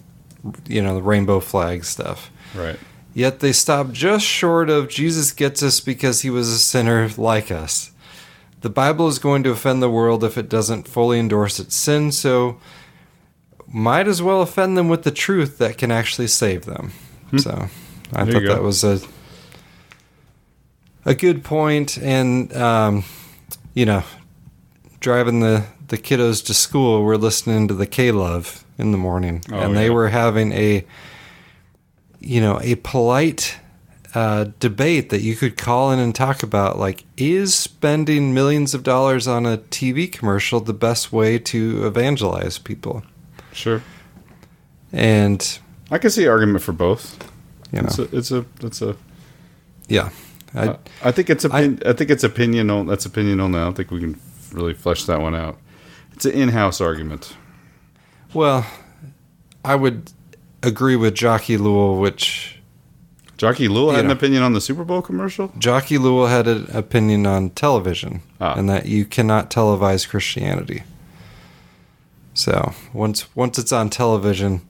you 0.67 0.81
know, 0.83 0.95
the 0.95 1.03
rainbow 1.03 1.41
flag 1.41 1.85
stuff. 1.85 2.31
Right. 2.55 2.79
Yet 3.13 3.41
they 3.41 3.53
stop 3.53 3.91
just 3.93 4.25
short 4.25 4.71
of 4.71 4.89
Jesus 4.89 5.33
gets 5.33 5.63
us 5.63 5.81
because 5.81 6.23
he 6.23 6.31
was 6.31 6.49
a 6.49 6.59
sinner 6.59 7.11
like 7.19 7.51
us. 7.51 7.90
The 8.61 8.71
Bible 8.71 9.09
is 9.09 9.19
going 9.19 9.43
to 9.45 9.51
offend 9.51 9.83
the 9.83 9.91
world 9.91 10.23
if 10.23 10.37
it 10.37 10.49
doesn't 10.49 10.87
fully 10.87 11.19
endorse 11.19 11.59
its 11.59 11.75
sin, 11.75 12.13
so 12.13 12.59
might 13.67 14.07
as 14.07 14.21
well 14.21 14.43
offend 14.43 14.77
them 14.77 14.89
with 14.89 15.03
the 15.05 15.11
truth 15.11 15.59
that 15.59 15.79
can 15.79 15.91
actually 15.91 16.27
save 16.27 16.65
them. 16.67 16.93
So 17.39 17.69
I 18.13 18.25
There 18.25 18.35
thought 18.35 18.43
that 18.55 18.63
was 18.63 18.83
a 18.85 19.01
a 21.05 21.15
good 21.15 21.43
point, 21.45 21.97
and 21.99 22.55
um, 22.57 23.05
you 23.75 23.87
know, 23.87 24.03
driving 25.01 25.41
the 25.41 25.65
the 25.89 25.97
kiddos 25.99 26.45
to 26.47 26.55
school, 26.55 27.03
we're 27.05 27.17
listening 27.17 27.69
to 27.69 27.75
the 27.75 27.87
K 27.87 28.13
Love 28.13 28.65
in 28.79 28.93
the 28.93 28.99
morning, 28.99 29.43
Oh, 29.51 29.59
and 29.59 29.77
they 29.77 29.91
were 29.91 30.09
having 30.09 30.53
a 30.53 30.85
you 32.19 32.41
know 32.41 32.61
a 32.63 32.75
polite 32.77 33.57
uh, 34.15 34.47
debate 34.59 35.11
that 35.11 35.21
you 35.21 35.37
could 35.37 35.57
call 35.57 35.93
in 35.93 35.99
and 35.99 36.15
talk 36.15 36.43
about 36.43 36.79
like 36.79 37.05
is 37.17 37.55
spending 37.57 38.35
millions 38.35 38.75
of 38.75 38.83
dollars 38.83 39.29
on 39.29 39.47
a 39.47 39.59
tv 39.59 40.11
commercial 40.11 40.59
the 40.61 40.73
best 40.73 41.13
way 41.13 41.39
to 41.39 41.87
evangelize 41.87 42.59
people 42.59 43.03
Sure. 43.53 43.83
and 44.93 45.59
I 45.91 45.99
can 45.99 46.11
see 46.11 46.27
argument 46.29 46.63
for 46.63 46.73
both. 46.73 47.19
You 47.73 47.81
it's 47.81 47.99
know. 47.99 48.05
a, 48.13 48.17
it's 48.17 48.31
a, 48.31 48.45
it's 48.63 48.81
a. 48.83 48.97
Yeah, 49.89 50.11
I, 50.55 50.69
I, 50.69 50.79
I 51.05 51.11
think 51.13 51.31
it's 51.31 51.45
opin- 51.45 51.83
I, 51.85 51.93
think 51.93 52.11
it's 52.11 52.23
opinion. 52.23 52.71
on- 52.71 52.87
That's 52.87 53.07
opinion 53.07 53.41
only. 53.41 53.59
I 53.59 53.65
don't 53.65 53.75
think 53.77 53.91
we 53.91 53.99
can 54.01 54.21
really 54.53 54.75
flesh 54.75 55.05
that 55.05 55.21
one 55.21 55.35
out. 55.35 55.59
It's 56.13 56.25
an 56.25 56.33
in-house 56.33 56.81
argument. 56.81 57.35
Well, 58.35 58.65
I 59.65 59.75
would 59.75 60.13
agree 60.63 60.95
with 60.95 61.17
Jacques 61.17 61.47
Ellul, 61.47 62.01
which 62.01 62.60
Jacques 63.41 63.57
Ellul 63.57 63.93
had 63.93 64.05
You 64.05 64.11
an 64.11 64.11
opinion 64.11 64.43
on 64.43 64.53
the 64.53 64.61
Super 64.61 64.85
Bowl 64.85 65.01
commercial. 65.01 65.51
Jacques 65.59 65.87
Ellul 65.87 66.29
had 66.29 66.47
an 66.47 66.67
opinion 66.75 67.27
on 67.27 67.49
television, 67.51 68.21
Ah. 68.39 68.53
and 68.55 68.69
that 68.69 68.85
you 68.85 69.07
cannot 69.07 69.49
televise 69.51 70.07
Christianity. 70.07 70.83
So 72.35 72.75
once 72.93 73.25
once 73.35 73.59
it's 73.59 73.73
on 73.73 73.89
television, 73.89 74.61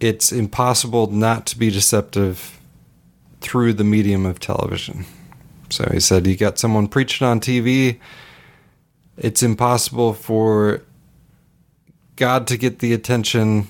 it's 0.00 0.32
impossible 0.32 1.06
not 1.10 1.46
to 1.46 1.58
be 1.58 1.70
deceptive 1.70 2.60
through 3.40 3.72
the 3.72 3.84
medium 3.84 4.26
of 4.26 4.38
television. 4.38 5.06
So 5.70 5.88
he 5.90 6.00
said, 6.00 6.26
you 6.26 6.36
got 6.36 6.58
someone 6.58 6.88
preaching 6.88 7.26
on 7.26 7.40
TV. 7.40 7.98
It's 9.16 9.42
impossible 9.42 10.12
for 10.12 10.82
God 12.16 12.46
to 12.48 12.58
get 12.58 12.80
the 12.80 12.92
attention 12.92 13.68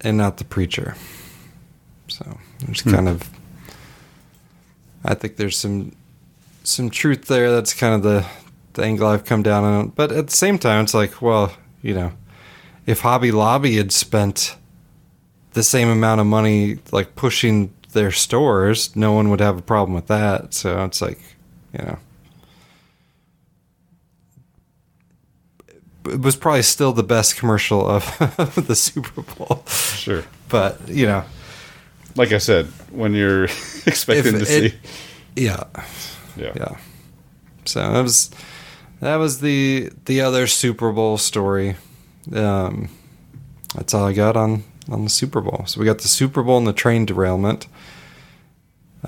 and 0.00 0.16
not 0.16 0.36
the 0.36 0.44
preacher. 0.44 0.94
So 2.06 2.38
there's 2.60 2.80
Hmm. 2.80 2.90
kind 2.94 3.08
of, 3.08 3.28
I 5.04 5.14
think 5.14 5.36
there's 5.36 5.56
some 5.56 5.92
some 6.64 6.90
truth 6.90 7.26
there. 7.26 7.50
That's 7.52 7.72
kind 7.74 7.94
of 7.94 8.02
the 8.02 8.26
the 8.74 8.82
angle 8.82 9.06
I've 9.08 9.24
come 9.24 9.42
down 9.42 9.64
on. 9.64 9.88
But 9.88 10.12
at 10.12 10.26
the 10.28 10.36
same 10.36 10.58
time, 10.58 10.84
it's 10.84 10.94
like, 10.94 11.22
well, 11.22 11.52
you 11.82 11.94
know, 11.94 12.12
if 12.86 13.00
Hobby 13.00 13.30
Lobby 13.32 13.76
had 13.76 13.92
spent 13.92 14.56
the 15.52 15.62
same 15.62 15.88
amount 15.88 16.20
of 16.20 16.26
money 16.26 16.78
like 16.92 17.14
pushing 17.16 17.72
their 17.92 18.10
stores, 18.12 18.94
no 18.94 19.12
one 19.12 19.30
would 19.30 19.40
have 19.40 19.56
a 19.58 19.62
problem 19.62 19.94
with 19.94 20.08
that. 20.08 20.52
So 20.52 20.84
it's 20.84 21.00
like, 21.00 21.18
you 21.72 21.84
know. 21.84 21.98
It 26.08 26.20
was 26.20 26.36
probably 26.36 26.62
still 26.62 26.92
the 26.92 27.02
best 27.02 27.36
commercial 27.36 27.86
of, 27.86 28.04
of 28.38 28.66
the 28.68 28.76
Super 28.76 29.22
Bowl. 29.22 29.64
Sure. 29.66 30.24
But, 30.48 30.88
you 30.88 31.06
know, 31.06 31.24
Like 32.16 32.32
I 32.32 32.38
said, 32.38 32.66
when 32.90 33.14
you're 33.14 33.44
expecting 33.86 34.34
If 34.36 34.46
to 34.48 34.54
it- 34.66 34.72
see, 34.72 34.78
yeah. 35.36 35.64
Yeah. 36.36 36.52
Yeah. 36.56 36.76
So 37.64 37.80
that 37.80 38.02
was 38.02 38.30
that 39.00 39.16
was 39.16 39.40
the 39.40 39.90
the 40.06 40.20
other 40.22 40.46
Super 40.46 40.92
Bowl 40.92 41.18
story. 41.18 41.76
Um, 42.34 42.88
that's 43.74 43.94
all 43.94 44.04
I 44.06 44.12
got 44.12 44.36
on 44.36 44.64
on 44.90 45.04
the 45.04 45.10
Super 45.10 45.40
Bowl. 45.40 45.64
So 45.66 45.80
we 45.80 45.86
got 45.86 45.98
the 45.98 46.08
Super 46.08 46.42
Bowl 46.42 46.58
and 46.58 46.66
the 46.66 46.72
train 46.72 47.04
derailment. 47.06 47.66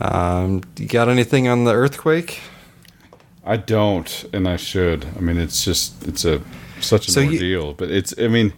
Um, 0.01 0.63
you 0.77 0.87
got 0.87 1.09
anything 1.09 1.49
on 1.49 1.65
the 1.65 1.73
earthquake? 1.73 2.41
I 3.45 3.57
don't, 3.57 4.25
and 4.33 4.47
I 4.47 4.57
should. 4.57 5.07
I 5.17 5.21
mean, 5.21 5.39
it's 5.39 5.65
just 5.65 6.07
it's 6.07 6.25
a 6.25 6.43
such 6.81 7.09
an 7.09 7.15
So 7.15 7.21
you- 7.21 7.33
ordeal. 7.33 7.73
but 7.75 7.91
it's. 7.91 8.15
I 8.19 8.29
mean, 8.29 8.53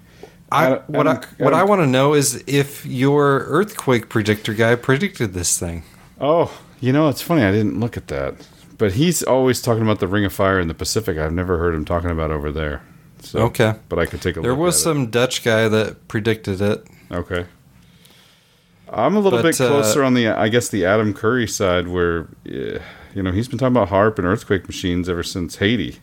I, 0.52 0.74
what 0.88 1.06
I, 1.06 1.12
don't- 1.14 1.24
what 1.40 1.54
I 1.54 1.62
want 1.64 1.80
to 1.82 1.86
know 1.86 2.14
is 2.14 2.42
if 2.46 2.84
your 2.84 3.44
earthquake 3.46 4.08
predictor 4.08 4.52
guy 4.54 4.74
predicted 4.74 5.32
this 5.32 5.58
thing. 5.58 5.84
Oh, 6.20 6.52
you 6.80 6.92
know, 6.92 7.08
it's 7.08 7.22
funny. 7.22 7.42
I 7.42 7.52
didn't 7.52 7.78
look 7.78 7.96
at 7.96 8.08
that, 8.08 8.34
but 8.76 8.92
he's 8.94 9.22
always 9.22 9.62
talking 9.62 9.82
about 9.82 10.00
the 10.00 10.08
Ring 10.08 10.24
of 10.24 10.32
Fire 10.32 10.58
in 10.58 10.66
the 10.68 10.74
Pacific. 10.74 11.18
I've 11.18 11.32
never 11.32 11.58
heard 11.58 11.74
him 11.74 11.84
talking 11.84 12.10
about 12.10 12.30
over 12.30 12.50
there. 12.50 12.82
So, 13.22 13.40
Okay. 13.40 13.74
but 13.88 13.98
I 13.98 14.06
could 14.06 14.22
take 14.22 14.36
a 14.36 14.40
look. 14.40 14.44
There 14.44 14.54
was 14.54 14.82
some 14.82 15.08
Dutch 15.10 15.44
guy 15.44 15.68
that 15.68 16.08
predicted 16.08 16.60
it. 16.60 16.84
It. 17.10 17.14
Okay. 17.14 17.46
I'm 18.92 19.14
a 19.14 19.20
little 19.20 19.38
But, 19.38 19.56
bit 19.56 19.56
closer 19.56 20.02
uh, 20.02 20.06
on 20.06 20.14
the, 20.14 20.28
I 20.28 20.48
guess, 20.48 20.68
the 20.68 20.84
Adam 20.84 21.14
Curry 21.14 21.46
side, 21.46 21.86
where 21.88 22.26
eh, 22.46 22.78
you 23.14 23.22
know 23.22 23.30
he's 23.30 23.46
been 23.46 23.58
talking 23.58 23.76
about 23.76 23.88
HAARP 23.90 24.18
and 24.18 24.26
earthquake 24.26 24.66
machines 24.66 25.08
ever 25.08 25.22
since 25.22 25.56
Haiti, 25.56 25.98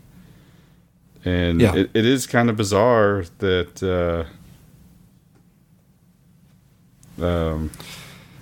and 1.25 1.59
Yeah. 1.59 1.75
it, 1.75 1.89
it 1.93 2.05
is 2.05 2.27
kind 2.27 2.49
of 2.49 2.55
bizarre 2.55 3.25
that. 3.39 3.83
Uh, 3.83 4.29
um, 7.21 7.71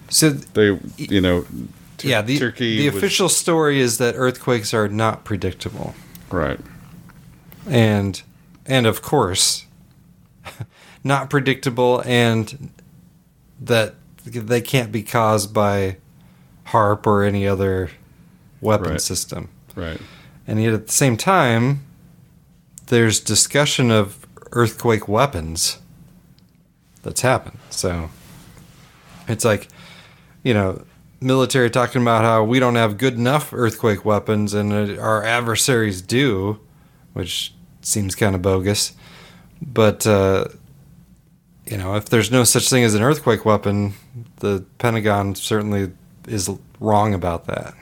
so 0.09 0.29
they, 0.29 0.77
you 0.97 1.21
know, 1.21 1.45
yeah, 2.01 2.21
the 2.21 2.37
Turkey 2.37 2.77
the 2.77 2.89
was- 2.89 2.97
official 2.97 3.29
story 3.29 3.79
is 3.79 3.97
that 3.97 4.15
earthquakes 4.17 4.73
are 4.73 4.87
not 4.87 5.23
predictable. 5.23 5.95
right. 6.29 6.59
and 7.67 8.21
and 8.65 8.85
of 8.85 9.01
course 9.01 9.65
not 11.03 11.29
predictable 11.29 12.01
and 12.05 12.69
that 13.59 13.95
they 14.25 14.61
can't 14.61 14.91
be 14.91 15.01
caused 15.03 15.53
by 15.53 15.97
HAARP 16.67 17.05
or 17.07 17.23
any 17.23 17.47
other 17.47 17.89
weapon 18.61 18.91
Right. 18.91 19.01
system 19.01 19.49
Right. 19.75 19.99
and 20.47 20.61
yet 20.61 20.73
at 20.73 20.87
the 20.87 20.93
same 20.93 21.15
time 21.17 21.81
there's 22.87 23.19
discussion 23.19 23.89
of 23.91 24.25
earthquake 24.51 25.07
weapons 25.07 25.77
that's 27.03 27.21
happened 27.21 27.57
so 27.69 28.09
it's 29.27 29.45
like 29.45 29.67
you 30.43 30.53
know 30.53 30.83
military 31.21 31.69
talking 31.69 32.01
about 32.01 32.23
how 32.23 32.43
we 32.43 32.59
don't 32.59 32.75
have 32.75 32.97
good 32.97 33.15
enough 33.15 33.53
earthquake 33.53 34.05
weapons 34.05 34.53
and 34.53 34.73
our 34.99 35.23
adversaries 35.23 36.01
do 36.01 36.59
which 37.13 37.53
seems 37.81 38.15
kind 38.15 38.35
of 38.35 38.41
bogus 38.41 38.93
but 39.61 40.05
uh, 40.05 40.45
you 41.65 41.77
know 41.77 41.95
if 41.95 42.05
there's 42.09 42.31
no 42.31 42.43
such 42.43 42.69
thing 42.69 42.83
as 42.83 42.93
an 42.93 43.01
earthquake 43.01 43.45
weapon 43.45 43.93
the 44.37 44.63
pentagon 44.77 45.33
certainly 45.33 45.91
is 46.27 46.49
wrong 46.79 47.13
about 47.13 47.45
that 47.45 47.73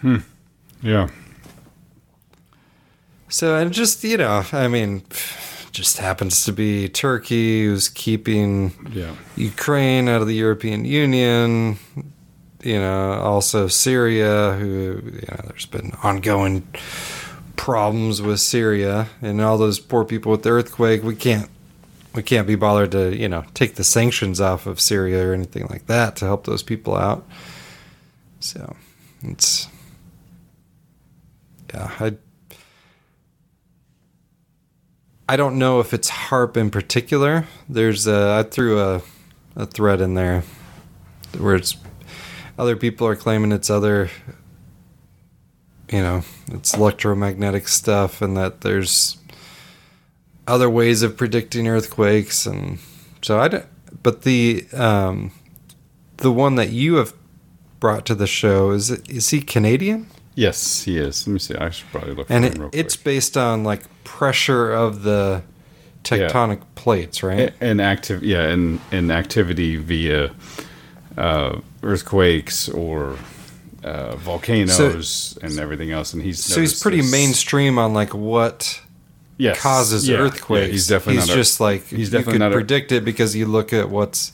Hmm. 0.00 0.18
Yeah. 0.82 1.08
So 3.28 3.56
and 3.56 3.72
just 3.72 4.04
you 4.04 4.16
know, 4.16 4.44
I 4.52 4.68
mean, 4.68 5.02
just 5.76 5.98
happens 5.98 6.44
to 6.46 6.52
be 6.52 6.88
Turkey 6.88 7.66
who's 7.66 7.90
keeping 7.90 8.72
Yeah. 8.92 9.14
Ukraine 9.36 10.08
out 10.08 10.22
of 10.22 10.26
the 10.26 10.34
European 10.34 10.86
Union. 10.86 11.78
You 12.62 12.78
know, 12.78 13.12
also 13.20 13.68
Syria, 13.68 14.56
who 14.58 15.02
you 15.04 15.28
know, 15.28 15.40
there's 15.46 15.66
been 15.66 15.92
ongoing 16.02 16.66
problems 17.56 18.22
with 18.22 18.40
Syria 18.40 19.08
and 19.20 19.40
all 19.42 19.58
those 19.58 19.78
poor 19.78 20.04
people 20.04 20.32
with 20.32 20.42
the 20.42 20.50
earthquake. 20.50 21.02
We 21.04 21.14
can't 21.14 21.50
we 22.14 22.22
can't 22.22 22.46
be 22.46 22.54
bothered 22.54 22.92
to 22.92 23.14
you 23.14 23.28
know 23.28 23.44
take 23.52 23.74
the 23.74 23.84
sanctions 23.84 24.40
off 24.40 24.66
of 24.66 24.80
Syria 24.80 25.28
or 25.28 25.34
anything 25.34 25.66
like 25.68 25.86
that 25.88 26.16
to 26.16 26.24
help 26.24 26.46
those 26.46 26.62
people 26.62 26.96
out. 26.96 27.26
So 28.40 28.74
it's 29.22 29.68
yeah, 31.74 31.90
I 32.00 32.14
I 35.28 35.36
don't 35.36 35.58
know 35.58 35.80
if 35.80 35.92
it's 35.92 36.10
HAARP 36.10 36.56
in 36.56 36.70
particular. 36.70 37.46
There's 37.68 38.06
a, 38.06 38.38
I 38.38 38.48
threw 38.48 38.80
a 38.80 39.02
a 39.56 39.66
thread 39.66 40.00
in 40.02 40.14
there 40.14 40.44
where 41.38 41.54
it's 41.56 41.76
other 42.58 42.76
people 42.76 43.06
are 43.06 43.16
claiming 43.16 43.52
it's 43.52 43.70
other 43.70 44.10
you 45.90 46.00
know, 46.00 46.22
it's 46.48 46.74
electromagnetic 46.74 47.68
stuff 47.68 48.20
and 48.20 48.36
that 48.36 48.62
there's 48.62 49.18
other 50.48 50.68
ways 50.68 51.02
of 51.02 51.16
predicting 51.16 51.68
earthquakes 51.68 52.44
and 52.44 52.78
so 53.22 53.40
I 53.40 53.48
don't 53.48 53.66
but 54.02 54.22
the 54.22 54.66
um 54.72 55.32
the 56.18 56.32
one 56.32 56.56
that 56.56 56.70
you 56.70 56.96
have 56.96 57.14
brought 57.80 58.04
to 58.06 58.14
the 58.14 58.26
show 58.26 58.70
is 58.70 58.90
is 58.90 59.30
he 59.30 59.40
Canadian? 59.40 60.06
Yes, 60.36 60.82
he 60.82 60.98
is. 60.98 61.26
Let 61.26 61.32
me 61.32 61.38
see. 61.40 61.54
I 61.56 61.70
should 61.70 61.90
probably 61.90 62.14
look. 62.14 62.26
and 62.30 62.44
for 62.44 62.50
it, 62.50 62.54
him 62.54 62.60
real 62.60 62.70
quick. 62.70 62.84
it's 62.84 62.94
based 62.96 63.36
on 63.36 63.64
like 63.64 63.82
pressure 64.04 64.70
of 64.72 65.02
the 65.02 65.42
tectonic 66.04 66.60
plates, 66.76 67.22
right? 67.24 67.52
and 67.60 67.80
active 67.80 68.22
yeah 68.22 68.42
and 68.42 68.78
and 68.92 69.10
activity 69.10 69.74
via 69.76 70.30
uh, 71.18 71.58
earthquakes 71.82 72.68
or 72.68 73.16
uh, 73.82 74.14
volcanoes 74.16 75.36
and 75.42 75.58
everything 75.58 75.90
else 75.92 76.12
and 76.12 76.22
he's 76.22 76.44
so 76.44 76.60
he's 76.60 76.80
pretty 76.80 77.00
this- 77.00 77.10
mainstream 77.10 77.78
on 77.78 77.92
like 77.94 78.14
what 78.14 78.80
Yes. 79.38 79.60
causes 79.60 80.08
Yeah, 80.08 80.16
yeah, 80.18 80.22
earthquakes. 80.22 80.70
he's 80.72 80.88
definitely 80.88 81.20
he's 81.20 81.28
not 81.28 81.34
a- 81.34 81.36
just 81.40 81.60
like 81.60 81.86
he's 81.88 81.98
you 81.98 82.04
definitely 82.06 82.32
could 82.34 82.38
not 82.40 82.52
a- 82.52 82.54
predict 82.54 82.92
it 82.92 83.04
because 83.04 83.34
you 83.36 83.46
look 83.46 83.72
at 83.72 83.90
what's 83.90 84.32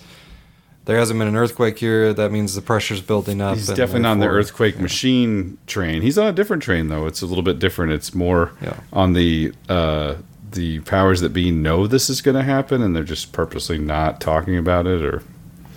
there 0.85 0.99
hasn't 0.99 1.19
been 1.19 1.29
an 1.29 1.37
earthquake 1.37 1.79
here. 1.79 2.13
That 2.13 2.33
means 2.33 2.55
the 2.55 2.63
pressure's 2.63 3.01
building 3.01 3.41
up. 3.41 3.57
he's 3.57 3.69
definitely 3.69 4.01
not 4.01 4.13
on 4.13 4.19
the 4.19 4.27
earthquake 4.29 4.79
machine 4.81 5.59
train 5.67 6.03
he's 6.03 6.19
on 6.19 6.27
a 6.27 6.33
different 6.33 6.63
train 6.63 6.89
though 6.89 7.07
it's 7.07 7.23
a 7.23 7.27
little 7.27 7.45
bit 7.45 7.59
different 7.59 7.93
it's 7.93 8.15
more 8.15 8.53
on 8.93 9.13
the 9.13 9.53
uh 9.69 10.15
the 10.51 10.81
powers 10.81 11.21
that 11.21 11.31
be 11.33 11.51
know 11.51 11.87
this 11.87 12.11
is 12.11 12.21
going 12.21 12.35
to 12.37 12.43
happen 12.43 12.83
and 12.83 12.95
they're 12.95 13.05
just 13.05 13.33
purposely 13.33 13.79
not 13.79 14.21
talking 14.21 14.57
about 14.59 14.87
it 14.87 15.03
or 15.03 15.23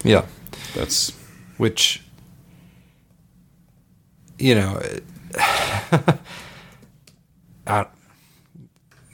Yeah. 0.04 0.26
that's 0.74 1.12
which 1.58 2.02
you 4.38 4.54
know 4.56 4.82
I, 7.68 7.88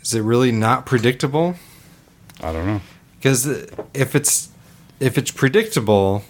is 0.01 0.13
it 0.13 0.21
really 0.21 0.51
not 0.51 0.85
predictable 0.85 1.55
i 2.41 2.51
don't 2.51 2.65
know 2.65 2.81
because 3.17 3.45
if 3.93 4.15
it's 4.15 4.49
if 5.01 5.17
it's 5.17 5.31
predictable, 5.31 6.23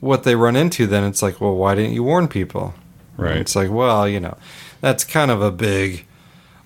what 0.00 0.24
they 0.24 0.34
run 0.34 0.56
into, 0.56 0.86
then 0.86 1.04
it's 1.04 1.22
like, 1.22 1.40
well, 1.40 1.54
why 1.54 1.74
didn't 1.74 1.92
you 1.92 2.02
warn 2.02 2.26
people? 2.26 2.74
Right. 3.16 3.32
And 3.32 3.40
it's 3.40 3.54
like, 3.54 3.70
well, 3.70 4.08
you 4.08 4.18
know, 4.18 4.36
that's 4.80 5.04
kind 5.04 5.30
of 5.30 5.42
a 5.42 5.52
big 5.52 6.06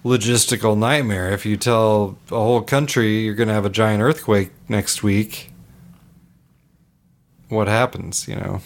logistical 0.05 0.79
nightmare. 0.79 1.33
If 1.33 1.45
you 1.45 1.57
tell 1.57 2.17
a 2.31 2.37
whole 2.37 2.63
country 2.63 3.25
you're 3.25 3.35
going 3.35 3.49
to 3.49 3.55
have 3.55 3.67
a 3.67 3.71
giant 3.71 4.01
earthquake 4.01 4.53
next 4.69 5.03
week, 5.03 5.51
what 7.49 7.67
happens? 7.67 8.29
You 8.29 8.37
know, 8.37 8.61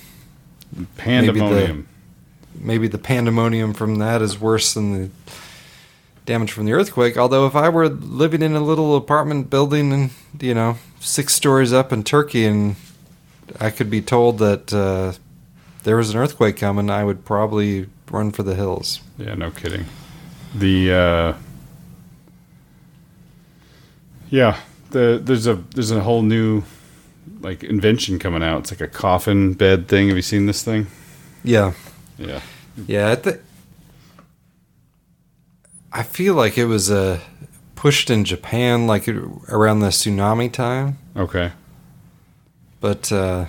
Pandemonium. 0.99 1.49
Maybe 1.49 1.87
the, 2.55 2.67
maybe 2.67 2.89
the 2.89 2.99
pandemonium 2.99 3.73
from 3.73 3.97
that 3.97 4.21
is 4.21 4.39
worse 4.39 4.75
than 4.75 4.93
the 4.93 5.11
damage 6.31 6.53
from 6.53 6.65
the 6.65 6.73
earthquake. 6.73 7.19
Although, 7.19 7.47
if 7.47 7.57
I 7.57 7.69
were 7.69 7.89
living 7.89 8.41
in 8.41 8.55
a 8.55 8.61
little 8.61 8.97
apartment 8.97 9.51
building 9.51 9.93
and 9.93 10.11
you 10.41 10.55
know 10.55 10.77
six 11.01 11.35
stories 11.35 11.73
up 11.73 11.93
in 11.93 12.05
Turkey, 12.05 12.45
and 12.47 12.77
I 13.59 13.71
could 13.71 13.91
be 13.91 14.01
told 14.01 14.39
that 14.39 14.73
uh, 14.73 15.13
there 15.83 15.97
was 15.97 16.11
an 16.11 16.17
earthquake 16.17 16.57
coming, 16.57 16.89
I 16.89 17.03
would 17.03 17.25
probably 17.25 17.89
run 18.11 18.31
for 18.31 18.45
the 18.45 18.55
hills. 18.55 19.01
Yeah, 19.19 19.35
no 19.35 19.51
kidding. 19.51 19.87
The 20.55 20.93
uh 20.93 21.35
Yeah, 24.31 24.57
the 24.91 25.21
there's 25.23 25.49
a 25.49 25.57
there's 25.75 25.91
a 25.91 26.01
whole 26.01 26.23
new 26.23 26.63
like 27.41 27.65
invention 27.65 28.19
coming 28.21 28.43
out. 28.43 28.61
It's 28.61 28.71
like 28.71 28.81
a 28.81 28.89
coffin 28.89 29.55
bed 29.55 29.89
thing. 29.89 30.09
Have 30.09 30.17
you 30.17 30.23
seen 30.23 30.47
this 30.47 30.63
thing? 30.63 30.87
Yeah. 31.43 31.73
Yeah. 32.19 32.41
Yeah, 32.87 33.11
I 33.11 33.17
think 33.17 33.41
I 35.93 36.03
feel 36.03 36.35
like 36.35 36.57
it 36.57 36.67
was 36.67 36.91
uh, 36.91 37.21
pushed 37.75 38.11
in 38.11 38.25
Japan 38.25 38.87
like 38.87 39.09
around 39.09 39.81
the 39.81 39.89
tsunami 39.89 40.53
time. 40.53 40.99
Okay. 41.17 41.53
But 42.81 43.11
uh, 43.11 43.47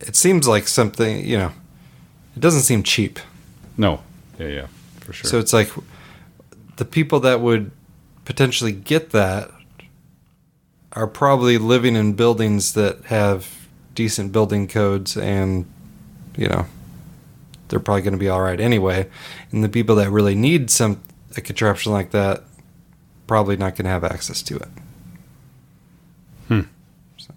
it 0.00 0.16
seems 0.16 0.46
like 0.46 0.68
something, 0.68 1.24
you 1.24 1.38
know, 1.38 1.52
it 2.34 2.40
doesn't 2.40 2.62
seem 2.62 2.82
cheap. 2.82 3.18
No. 3.76 4.02
Yeah, 4.38 4.48
yeah, 4.48 4.66
for 5.00 5.12
sure. 5.12 5.30
So 5.30 5.38
it's 5.38 5.52
like 5.52 5.70
the 6.76 6.84
people 6.84 7.20
that 7.20 7.40
would 7.40 7.70
potentially 8.24 8.72
get 8.72 9.10
that 9.10 9.50
are 10.92 11.06
probably 11.06 11.58
living 11.58 11.96
in 11.96 12.12
buildings 12.12 12.74
that 12.74 13.04
have 13.06 13.68
decent 13.94 14.32
building 14.32 14.68
codes 14.68 15.16
and, 15.16 15.66
you 16.36 16.48
know, 16.48 16.66
they're 17.68 17.80
probably 17.80 18.02
going 18.02 18.12
to 18.12 18.18
be 18.18 18.28
all 18.28 18.40
right 18.40 18.60
anyway. 18.60 19.08
And 19.50 19.62
the 19.62 19.68
people 19.68 19.96
that 19.96 20.10
really 20.10 20.34
need 20.34 20.70
some 20.70 21.00
a 21.36 21.40
contraption 21.40 21.92
like 21.92 22.10
that 22.12 22.44
probably 23.26 23.56
not 23.56 23.76
going 23.76 23.84
to 23.84 23.90
have 23.90 24.04
access 24.04 24.42
to 24.42 24.56
it. 24.56 24.68
Hmm. 26.48 26.60
So. 27.16 27.34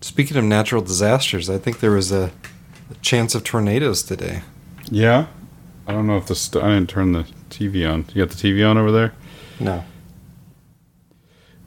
Speaking 0.00 0.36
of 0.36 0.44
natural 0.44 0.82
disasters, 0.82 1.48
I 1.48 1.58
think 1.58 1.80
there 1.80 1.90
was 1.90 2.12
a, 2.12 2.30
a 2.90 2.94
chance 3.00 3.34
of 3.34 3.44
tornadoes 3.44 4.02
today. 4.02 4.42
Yeah. 4.90 5.26
I 5.86 5.92
don't 5.92 6.06
know 6.06 6.16
if 6.16 6.26
the 6.26 6.34
st- 6.34 6.62
I 6.62 6.74
didn't 6.74 6.90
turn 6.90 7.12
the 7.12 7.26
TV 7.48 7.90
on. 7.90 8.06
You 8.12 8.24
got 8.24 8.34
the 8.34 8.52
TV 8.52 8.68
on 8.68 8.76
over 8.76 8.90
there? 8.90 9.14
No. 9.60 9.84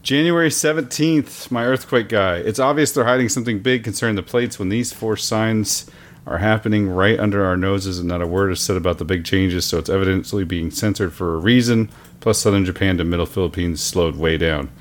January 0.10 0.50
17th, 0.50 1.52
my 1.52 1.64
earthquake 1.64 2.10
guy. 2.10 2.38
It's 2.38 2.58
obvious 2.58 2.92
they're 2.92 3.06
hiding 3.06 3.30
something 3.30 3.60
big 3.60 3.84
concerning 3.84 4.16
the 4.16 4.24
plates 4.24 4.58
when 4.58 4.70
these 4.70 4.92
four 4.92 5.16
signs 5.16 5.88
are 6.26 6.40
happening 6.40 6.90
right 6.90 7.20
under 7.20 7.46
our 7.46 7.56
noses 7.56 8.00
and 8.00 8.08
not 8.08 8.20
a 8.20 8.26
word 8.26 8.52
is 8.52 8.60
said 8.60 8.76
about 8.76 8.98
the 8.98 9.06
big 9.06 9.24
changes, 9.24 9.66
so 9.66 9.78
it's 9.78 9.88
evidently 9.88 10.44
being 10.44 10.72
censored 10.72 11.14
for 11.14 11.36
a 11.36 11.38
reason. 11.38 11.92
Plus, 12.22 12.40
southern 12.40 12.66
Japan 12.66 12.98
to 12.98 13.04
middle 13.04 13.28
Philippines 13.28 13.84
slowed 13.84 14.16
way 14.16 14.36
down. 14.36 14.72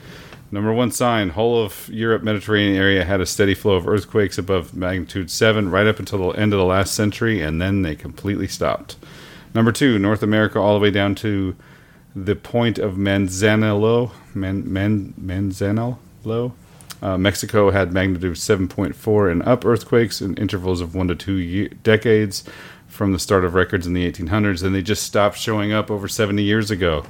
Number 0.50 0.72
one 0.72 0.90
sign 0.92 1.28
whole 1.28 1.62
of 1.62 1.90
Europe 1.90 2.22
Mediterranean 2.22 2.76
area 2.78 3.05
had 3.05 3.20
a 3.20 3.26
steady 3.26 3.52
flow 3.52 3.74
of 3.74 3.86
earthquakes 3.86 4.38
above 4.38 4.72
magnitude 4.72 5.30
7 5.30 5.70
right 5.70 5.86
up 5.86 5.98
until 5.98 6.20
the 6.20 6.38
end 6.38 6.55
of 6.55 6.59
the 6.59 6.64
last 6.64 6.94
century, 6.94 7.42
and 7.42 7.60
then 7.60 7.82
they 7.82 7.94
completely 7.94 8.48
stopped. 8.48 8.96
Number 9.55 9.72
two, 9.72 9.98
North 9.98 10.22
America 10.22 10.59
all 10.59 10.72
the 10.72 10.80
way 10.80 10.90
down 10.90 11.14
to 11.16 11.55
the 12.24 12.35
point 12.36 12.78
of 12.78 12.95
Manzanillo, 12.95 14.11
Man, 14.35 14.70
Man, 14.73 15.15
Manzanillo. 15.20 16.53
Uh, 17.01 17.16
Mexico 17.16 17.70
had 17.70 17.93
magnitude 17.93 18.35
7.4 18.35 19.31
and 19.31 19.43
up 19.45 19.65
earthquakes 19.65 20.20
in 20.20 20.35
intervals 20.35 20.81
of 20.81 20.95
one 20.95 21.07
to 21.09 21.15
two 21.15 21.35
ye- 21.35 21.69
decades 21.69 22.43
from 22.89 23.12
the 23.12 23.19
start 23.19 23.45
of 23.45 23.55
records 23.55 23.86
in 23.86 23.93
the 23.93 24.11
1800s, 24.11 24.65
and 24.65 24.74
they 24.74 24.82
just 24.82 25.05
stopped 25.05 25.39
showing 25.39 25.73
up 25.73 25.90
over 25.90 26.09
70 26.09 26.43
years 26.43 26.70
ago. 26.70 27.05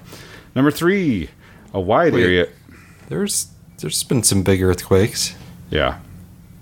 Number 0.55 0.70
three, 0.70 1.30
a 1.72 1.80
wide 1.80 2.12
Wait. 2.12 2.22
area. 2.22 2.48
There's 3.09 3.48
there's 3.78 4.02
been 4.02 4.22
some 4.22 4.43
big 4.43 4.62
earthquakes. 4.62 5.35
Yeah, 5.70 6.01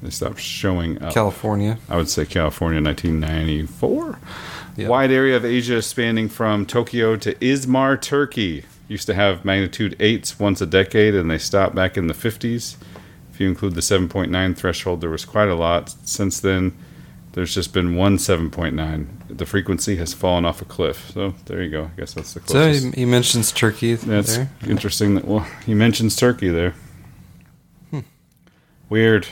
they 0.03 0.11
stopped 0.11 0.39
showing 0.39 1.03
up. 1.03 1.13
California. 1.15 1.79
I 1.89 1.97
would 1.97 2.09
say 2.09 2.27
California, 2.27 2.81
1994. 2.81 4.19
Wide 4.79 5.11
area 5.11 5.37
of 5.37 5.45
Asia 5.45 5.81
spanning 5.83 6.29
from 6.29 6.67
Tokyo 6.67 7.17
to 7.17 7.35
Izmir, 7.37 8.01
Turkey. 8.01 8.65
Used 8.89 9.07
to 9.07 9.15
have 9.15 9.45
magnitude 9.45 9.97
8s 9.99 10.39
once 10.39 10.61
a 10.61 10.67
decade, 10.67 11.15
and 11.15 11.31
they 11.31 11.39
stopped 11.39 11.75
back 11.75 11.97
in 11.97 12.07
the 12.07 12.15
50s. 12.15 12.77
If 13.33 13.41
you 13.41 13.49
include 13.49 13.75
the 13.75 13.81
7.9 13.81 14.57
threshold, 14.57 15.01
there 15.01 15.11
was 15.11 15.25
quite 15.25 15.49
a 15.49 15.55
lot. 15.55 15.91
Since 16.05 16.41
then, 16.41 16.77
there's 17.33 17.55
just 17.55 17.73
been 17.75 17.97
one 17.97 18.17
7.9. 18.17 19.07
The 19.29 19.45
frequency 19.47 19.97
has 19.97 20.15
fallen 20.15 20.45
off 20.45 20.63
a 20.63 20.65
cliff. 20.65 21.11
So 21.13 21.35
there 21.47 21.63
you 21.63 21.71
go. 21.71 21.91
I 21.97 22.01
guess 22.01 22.15
that's 22.15 22.33
the 22.35 22.41
So 22.41 22.47
closest. 22.47 22.95
he, 22.95 23.01
he 23.01 23.05
mentions 23.05 23.53
Turkey 23.53 23.95
That's 23.95 24.37
there. 24.37 24.51
interesting. 24.67 25.17
That 25.17 25.25
well, 25.27 25.47
he 25.67 25.75
mentions 25.75 26.15
Turkey 26.17 26.49
there. 26.49 26.75
Hmm. 27.91 28.01
Weird. 28.89 29.27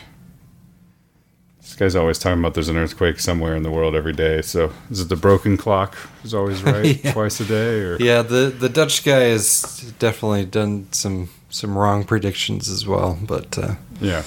This 1.75 1.81
guy's 1.81 1.97
always 1.97 2.21
talking 2.21 2.39
about 2.39 2.55
there's 2.55 2.69
an 2.69 2.77
earthquake 2.77 3.19
somewhere 3.19 3.57
in 3.57 3.65
the 3.65 3.71
world 3.73 3.97
every 3.97 4.13
day. 4.13 4.43
So 4.43 4.71
is 4.93 5.01
it 5.01 5.09
the 5.09 5.17
broken 5.17 5.57
clock? 5.57 5.97
Is 6.23 6.33
always 6.33 6.63
right 6.63 7.05
Yeah. 7.05 7.11
twice 7.13 7.41
a 7.41 7.45
day, 7.45 7.81
or 7.81 7.97
Yeah, 7.99 8.23
the 8.23 8.55
the 8.57 8.69
Dutch 8.69 9.05
guy 9.05 9.23
has 9.35 9.93
definitely 9.99 10.45
done 10.45 10.87
some 10.93 11.31
some 11.51 11.77
wrong 11.77 12.05
predictions 12.05 12.69
as 12.69 12.87
well. 12.87 13.19
But 13.21 13.59
uh, 13.59 13.75
yeah, 14.01 14.23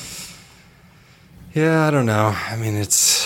yeah, 1.54 1.88
I 1.88 1.90
don't 1.90 2.06
know. 2.06 2.36
I 2.36 2.58
mean, 2.58 2.76
it's 2.76 3.26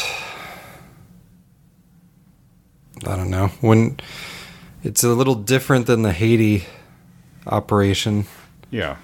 I 3.07 3.15
don't 3.15 3.31
know 3.31 3.47
when 3.61 3.97
it's 4.83 5.03
a 5.03 5.09
little 5.15 5.33
different 5.33 5.87
than 5.87 6.03
the 6.03 6.13
Haiti 6.13 6.65
operation. 7.47 8.25
Yeah. 8.69 8.97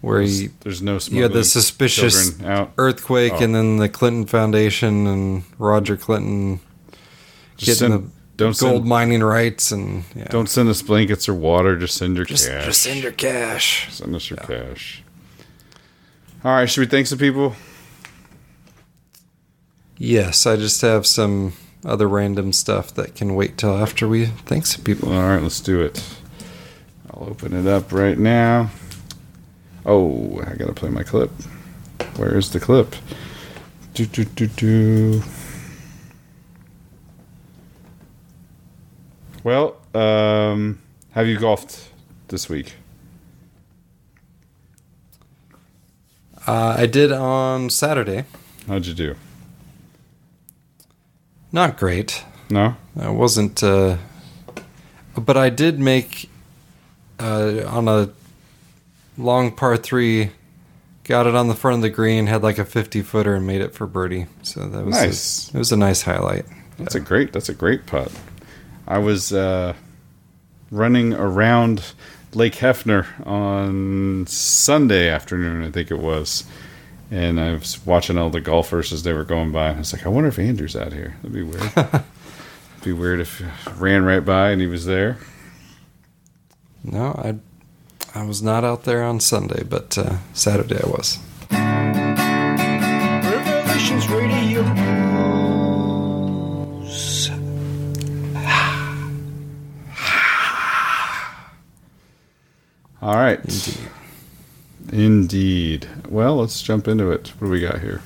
Where 0.00 0.18
There's- 0.18 0.40
you, 0.42 0.50
there's 0.60 0.80
no 0.82 0.98
you 1.10 1.22
had 1.22 1.32
the 1.32 1.44
suspicious 1.44 2.32
earthquake, 2.78 3.32
Oh. 3.34 3.42
and 3.44 3.54
then 3.54 3.76
the 3.78 3.88
Clinton 3.88 4.26
Foundation 4.26 5.06
and 5.06 5.42
Roger 5.58 5.96
Clinton 5.96 6.60
Just 7.56 7.80
getting 7.80 7.96
send- 7.96 8.04
the 8.04 8.10
don't 8.36 8.58
gold 8.58 8.74
send- 8.82 8.84
mining 8.84 9.22
rights, 9.24 9.72
and 9.72 10.04
yeah. 10.14 10.24
don't 10.30 10.48
send 10.48 10.68
us 10.68 10.80
blankets 10.82 11.28
or 11.28 11.34
water. 11.34 11.76
Just 11.76 11.96
send 11.96 12.16
your 12.16 12.24
Just- 12.24 12.46
cash. 12.48 12.64
just 12.66 12.82
send 12.82 13.02
your 13.02 13.12
cash. 13.12 13.88
Send 13.92 14.14
us 14.14 14.30
your 14.30 14.36
cash. 14.38 15.02
All 16.44 16.52
right, 16.52 16.70
should 16.70 16.82
we 16.82 16.86
thank 16.86 17.08
some 17.08 17.18
people? 17.18 17.56
Yes, 19.96 20.46
I 20.46 20.56
just 20.56 20.80
have 20.82 21.06
some 21.06 21.54
other 21.84 22.08
random 22.08 22.52
stuff 22.52 22.94
that 22.94 23.14
can 23.16 23.34
wait 23.34 23.56
till 23.58 23.76
after 23.76 24.06
we 24.06 24.26
thank 24.26 24.66
some 24.66 24.84
people. 24.84 25.12
All 25.12 25.28
right, 25.28 25.42
let's 25.42 25.60
do 25.60 25.80
it. 25.80 26.02
I'll 27.10 27.28
open 27.30 27.52
it 27.52 27.66
up 27.66 27.92
right 27.92 28.16
now. 28.18 28.70
Oh, 29.88 30.38
I 30.46 30.54
gotta 30.54 30.74
play 30.74 30.90
my 30.90 31.02
clip. 31.02 31.30
Where 32.16 32.36
is 32.36 32.50
the 32.50 32.60
clip? 32.60 32.94
Do 33.94 34.04
do 34.04 34.24
do 34.24 34.46
do. 34.46 35.22
Well, 39.42 39.76
um, 39.94 40.78
have 41.12 41.26
you 41.26 41.38
golfed 41.38 41.88
this 42.28 42.50
week? 42.50 42.74
Uh, 46.46 46.76
I 46.78 46.84
did 46.84 47.10
on 47.10 47.70
Saturday. 47.70 48.26
How'd 48.66 48.84
you 48.84 48.92
do? 48.92 49.14
Not 51.50 51.78
great. 51.78 52.24
No, 52.50 52.76
I 53.00 53.08
wasn't. 53.08 53.62
Uh, 53.62 53.96
but 55.16 55.38
I 55.38 55.48
did 55.48 55.80
make 55.80 56.28
uh, 57.18 57.62
on 57.66 57.88
a 57.88 58.10
long 59.18 59.52
par 59.52 59.76
three. 59.76 60.30
Got 61.04 61.26
it 61.26 61.34
on 61.34 61.48
the 61.48 61.54
front 61.54 61.76
of 61.76 61.82
the 61.82 61.90
green. 61.90 62.26
Had 62.26 62.42
like 62.42 62.58
a 62.58 62.64
fifty 62.64 63.02
footer 63.02 63.34
and 63.34 63.46
made 63.46 63.60
it 63.60 63.74
for 63.74 63.86
birdie. 63.86 64.26
So 64.42 64.66
that 64.66 64.84
was 64.84 64.94
Nice. 64.94 65.52
A, 65.52 65.56
it 65.56 65.58
was 65.58 65.72
a 65.72 65.76
nice 65.76 66.02
highlight. 66.02 66.46
That's 66.78 66.94
a 66.94 67.00
great. 67.00 67.32
That's 67.32 67.48
a 67.48 67.54
great 67.54 67.86
putt. 67.86 68.12
I 68.86 68.98
was 68.98 69.32
uh, 69.32 69.74
running 70.70 71.12
around 71.12 71.92
Lake 72.34 72.54
Hefner 72.54 73.06
on 73.26 74.26
Sunday 74.26 75.08
afternoon, 75.08 75.64
I 75.64 75.70
think 75.70 75.90
it 75.90 75.98
was, 75.98 76.44
and 77.10 77.40
I 77.40 77.54
was 77.54 77.84
watching 77.86 78.16
all 78.18 78.30
the 78.30 78.40
golfers 78.40 78.92
as 78.92 79.02
they 79.02 79.12
were 79.12 79.24
going 79.24 79.50
by. 79.50 79.70
I 79.70 79.78
was 79.78 79.92
like, 79.92 80.06
I 80.06 80.08
wonder 80.10 80.28
if 80.28 80.38
Andrew's 80.38 80.76
out 80.76 80.92
here. 80.92 81.16
That'd 81.22 81.32
be 81.32 81.42
weird. 81.42 81.72
It'd 81.76 82.04
be 82.84 82.92
weird 82.92 83.20
if 83.20 83.42
ran 83.80 84.04
right 84.04 84.24
by 84.24 84.50
and 84.50 84.60
he 84.60 84.66
was 84.66 84.84
there. 84.84 85.18
No, 86.84 87.12
I 87.18 87.34
I 88.14 88.24
was 88.24 88.42
not 88.42 88.64
out 88.64 88.84
there 88.84 89.02
on 89.02 89.20
Sunday, 89.20 89.62
but 89.62 89.96
uh, 89.98 90.18
Saturday 90.32 90.80
I 90.82 90.86
was. 90.88 91.18
Revelations 93.24 94.08
Radio 94.08 94.62
All 103.00 103.14
right. 103.14 103.38
Indeed. 103.38 103.88
Indeed. 104.92 105.88
Well, 106.08 106.36
let's 106.36 106.60
jump 106.62 106.88
into 106.88 107.10
it. 107.10 107.28
What 107.38 107.46
do 107.46 107.52
we 107.52 107.60
got 107.60 107.80
here? 107.80 108.02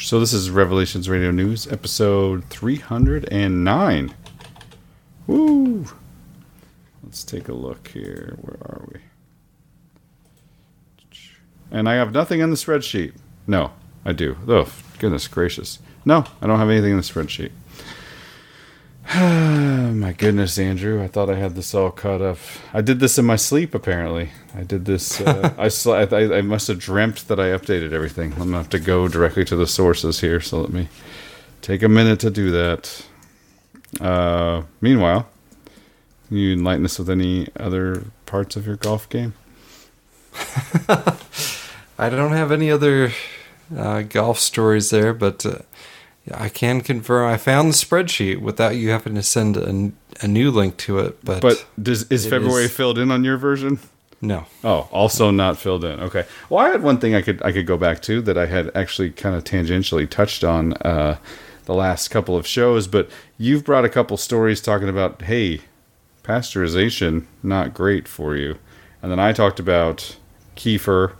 So 0.00 0.20
this 0.20 0.32
is 0.32 0.50
Revelations 0.50 1.08
Radio 1.08 1.30
News, 1.30 1.66
episode 1.68 2.44
309. 2.44 4.14
Woo! 5.26 5.86
Let's 7.12 7.24
take 7.24 7.48
a 7.48 7.52
look 7.52 7.88
here. 7.88 8.38
Where 8.40 8.56
are 8.62 8.88
we? 8.90 9.00
And 11.70 11.86
I 11.86 11.96
have 11.96 12.14
nothing 12.14 12.40
in 12.40 12.48
the 12.48 12.56
spreadsheet. 12.56 13.12
No, 13.46 13.72
I 14.02 14.12
do. 14.12 14.34
Oh, 14.48 14.72
goodness 14.98 15.28
gracious. 15.28 15.78
No, 16.06 16.24
I 16.40 16.46
don't 16.46 16.58
have 16.58 16.70
anything 16.70 16.92
in 16.92 16.96
the 16.96 17.02
spreadsheet. 17.02 17.50
my 19.94 20.14
goodness, 20.14 20.58
Andrew! 20.58 21.02
I 21.04 21.06
thought 21.06 21.28
I 21.28 21.34
had 21.34 21.54
this 21.54 21.74
all 21.74 21.90
caught 21.90 22.22
up. 22.22 22.38
I 22.72 22.80
did 22.80 22.98
this 22.98 23.18
in 23.18 23.26
my 23.26 23.36
sleep. 23.36 23.74
Apparently, 23.74 24.30
I 24.54 24.62
did 24.62 24.86
this. 24.86 25.20
Uh, 25.20 25.52
I, 25.58 25.68
sl- 25.68 25.92
I 25.92 26.04
I 26.04 26.40
must 26.40 26.66
have 26.68 26.78
dreamt 26.78 27.28
that 27.28 27.38
I 27.38 27.48
updated 27.48 27.92
everything. 27.92 28.32
I'm 28.32 28.38
gonna 28.38 28.56
have 28.56 28.70
to 28.70 28.80
go 28.80 29.06
directly 29.06 29.44
to 29.44 29.56
the 29.56 29.66
sources 29.66 30.22
here. 30.22 30.40
So 30.40 30.62
let 30.62 30.72
me 30.72 30.88
take 31.60 31.82
a 31.82 31.90
minute 31.90 32.20
to 32.20 32.30
do 32.30 32.50
that. 32.52 33.04
Uh, 34.00 34.62
meanwhile, 34.80 35.28
can 36.32 36.38
you 36.38 36.54
enlighten 36.54 36.86
us 36.86 36.98
with 36.98 37.10
any 37.10 37.46
other 37.60 38.04
parts 38.24 38.56
of 38.56 38.66
your 38.66 38.76
golf 38.76 39.06
game? 39.10 39.34
I 40.88 42.08
don't 42.08 42.32
have 42.32 42.50
any 42.50 42.70
other 42.70 43.12
uh, 43.76 44.00
golf 44.00 44.38
stories 44.38 44.88
there, 44.88 45.12
but 45.12 45.44
uh, 45.44 45.58
I 46.32 46.48
can 46.48 46.80
confirm 46.80 47.30
I 47.30 47.36
found 47.36 47.68
the 47.68 47.74
spreadsheet 47.74 48.40
without 48.40 48.76
you 48.76 48.88
having 48.88 49.14
to 49.16 49.22
send 49.22 49.58
a, 49.58 49.92
a 50.24 50.26
new 50.26 50.50
link 50.50 50.78
to 50.78 51.00
it. 51.00 51.22
But 51.22 51.42
But 51.42 51.66
does 51.80 52.10
is 52.10 52.26
February 52.26 52.64
is- 52.64 52.74
filled 52.74 52.98
in 52.98 53.10
on 53.10 53.24
your 53.24 53.36
version? 53.36 53.78
No. 54.22 54.46
Oh, 54.64 54.88
also 54.90 55.30
not 55.30 55.58
filled 55.58 55.84
in. 55.84 56.00
Okay. 56.00 56.24
Well, 56.48 56.64
I 56.64 56.70
had 56.70 56.82
one 56.82 56.96
thing 56.98 57.14
I 57.14 57.20
could 57.20 57.42
I 57.42 57.52
could 57.52 57.66
go 57.66 57.76
back 57.76 58.00
to 58.02 58.22
that 58.22 58.38
I 58.38 58.46
had 58.46 58.70
actually 58.74 59.10
kind 59.10 59.36
of 59.36 59.44
tangentially 59.44 60.08
touched 60.08 60.44
on 60.44 60.72
uh, 60.74 61.18
the 61.66 61.74
last 61.74 62.08
couple 62.08 62.36
of 62.38 62.46
shows, 62.46 62.86
but 62.86 63.10
you've 63.36 63.64
brought 63.64 63.84
a 63.84 63.90
couple 63.90 64.16
stories 64.16 64.62
talking 64.62 64.88
about 64.88 65.20
hey, 65.22 65.60
pasteurization 66.22 67.26
not 67.42 67.74
great 67.74 68.06
for 68.08 68.36
you, 68.36 68.58
and 69.02 69.10
then 69.10 69.18
I 69.18 69.32
talked 69.32 69.60
about 69.60 70.16
kefir 70.56 71.12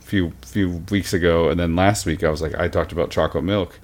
a 0.00 0.02
few 0.02 0.32
few 0.42 0.84
weeks 0.90 1.12
ago, 1.12 1.48
and 1.48 1.58
then 1.58 1.76
last 1.76 2.06
week 2.06 2.22
I 2.22 2.30
was 2.30 2.42
like 2.42 2.54
I 2.54 2.68
talked 2.68 2.92
about 2.92 3.10
chocolate 3.10 3.44
milk. 3.44 3.78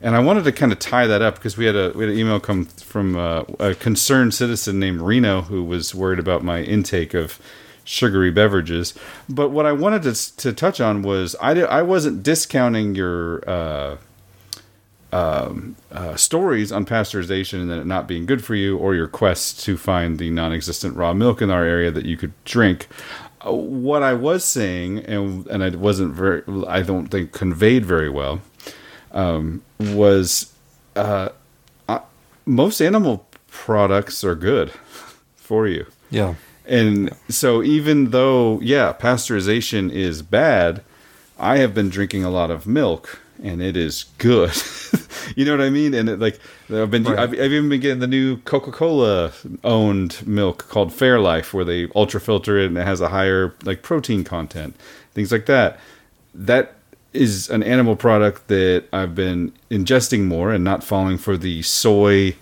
And 0.00 0.14
I 0.14 0.18
wanted 0.18 0.44
to 0.44 0.52
kind 0.52 0.70
of 0.70 0.78
tie 0.78 1.06
that 1.06 1.22
up 1.22 1.36
because 1.36 1.56
we 1.56 1.64
had 1.64 1.76
a 1.76 1.92
we 1.94 2.04
had 2.04 2.12
an 2.12 2.18
email 2.18 2.38
come 2.38 2.66
from 2.66 3.16
uh, 3.16 3.44
a 3.58 3.74
concerned 3.74 4.34
citizen 4.34 4.78
named 4.78 5.00
Reno 5.00 5.42
who 5.42 5.64
was 5.64 5.94
worried 5.94 6.18
about 6.18 6.44
my 6.44 6.60
intake 6.62 7.14
of 7.14 7.40
sugary 7.84 8.30
beverages. 8.30 8.94
But 9.28 9.48
what 9.50 9.64
I 9.64 9.72
wanted 9.72 10.02
to 10.02 10.36
to 10.36 10.52
touch 10.52 10.80
on 10.80 11.02
was 11.02 11.36
I 11.40 11.58
I 11.62 11.82
wasn't 11.82 12.22
discounting 12.22 12.94
your 12.94 13.48
uh, 13.48 13.96
um, 15.14 15.76
uh, 15.92 16.16
stories 16.16 16.72
on 16.72 16.84
pasteurization 16.84 17.60
and 17.60 17.70
then 17.70 17.78
it 17.78 17.86
not 17.86 18.08
being 18.08 18.26
good 18.26 18.44
for 18.44 18.56
you, 18.56 18.76
or 18.76 18.96
your 18.96 19.06
quest 19.06 19.60
to 19.60 19.76
find 19.76 20.18
the 20.18 20.28
non-existent 20.28 20.96
raw 20.96 21.14
milk 21.14 21.40
in 21.40 21.52
our 21.52 21.64
area 21.64 21.92
that 21.92 22.04
you 22.04 22.16
could 22.16 22.32
drink. 22.44 22.88
Uh, 23.46 23.52
what 23.52 24.02
I 24.02 24.12
was 24.12 24.44
saying, 24.44 24.98
and 24.98 25.46
and 25.46 25.62
I 25.62 25.68
wasn't 25.68 26.14
very, 26.14 26.42
I 26.66 26.82
don't 26.82 27.06
think 27.08 27.30
conveyed 27.30 27.86
very 27.86 28.10
well, 28.10 28.40
um, 29.12 29.62
was 29.78 30.52
uh, 30.96 31.28
uh, 31.88 32.00
most 32.44 32.80
animal 32.80 33.24
products 33.46 34.24
are 34.24 34.34
good 34.34 34.72
for 35.36 35.68
you. 35.68 35.86
Yeah. 36.10 36.34
And 36.66 37.14
so 37.28 37.62
even 37.62 38.10
though 38.10 38.58
yeah, 38.62 38.92
pasteurization 38.92 39.92
is 39.92 40.22
bad, 40.22 40.82
I 41.38 41.58
have 41.58 41.72
been 41.72 41.88
drinking 41.88 42.24
a 42.24 42.30
lot 42.30 42.50
of 42.50 42.66
milk 42.66 43.20
and 43.42 43.62
it 43.62 43.76
is 43.76 44.04
good. 44.18 44.52
you 45.36 45.44
know 45.44 45.52
what 45.52 45.60
I 45.60 45.70
mean? 45.70 45.94
And 45.94 46.08
it, 46.08 46.18
like 46.18 46.38
I've 46.70 46.90
been 46.90 47.06
I've, 47.06 47.32
I've 47.32 47.52
even 47.52 47.68
been 47.68 47.80
getting 47.80 48.00
the 48.00 48.06
new 48.06 48.38
Coca-Cola 48.38 49.32
owned 49.62 50.26
milk 50.26 50.68
called 50.68 50.90
Fairlife 50.90 51.52
where 51.52 51.64
they 51.64 51.88
ultra 51.94 52.20
filter 52.20 52.58
it 52.58 52.66
and 52.66 52.78
it 52.78 52.86
has 52.86 53.00
a 53.00 53.08
higher 53.08 53.54
like 53.64 53.82
protein 53.82 54.24
content, 54.24 54.76
things 55.12 55.32
like 55.32 55.46
that. 55.46 55.78
That 56.34 56.74
is 57.12 57.48
an 57.48 57.62
animal 57.62 57.96
product 57.96 58.48
that 58.48 58.84
I've 58.92 59.14
been 59.14 59.52
ingesting 59.70 60.24
more 60.24 60.52
and 60.52 60.64
not 60.64 60.82
falling 60.82 61.16
for 61.16 61.36
the 61.36 61.62
soy 61.62 62.34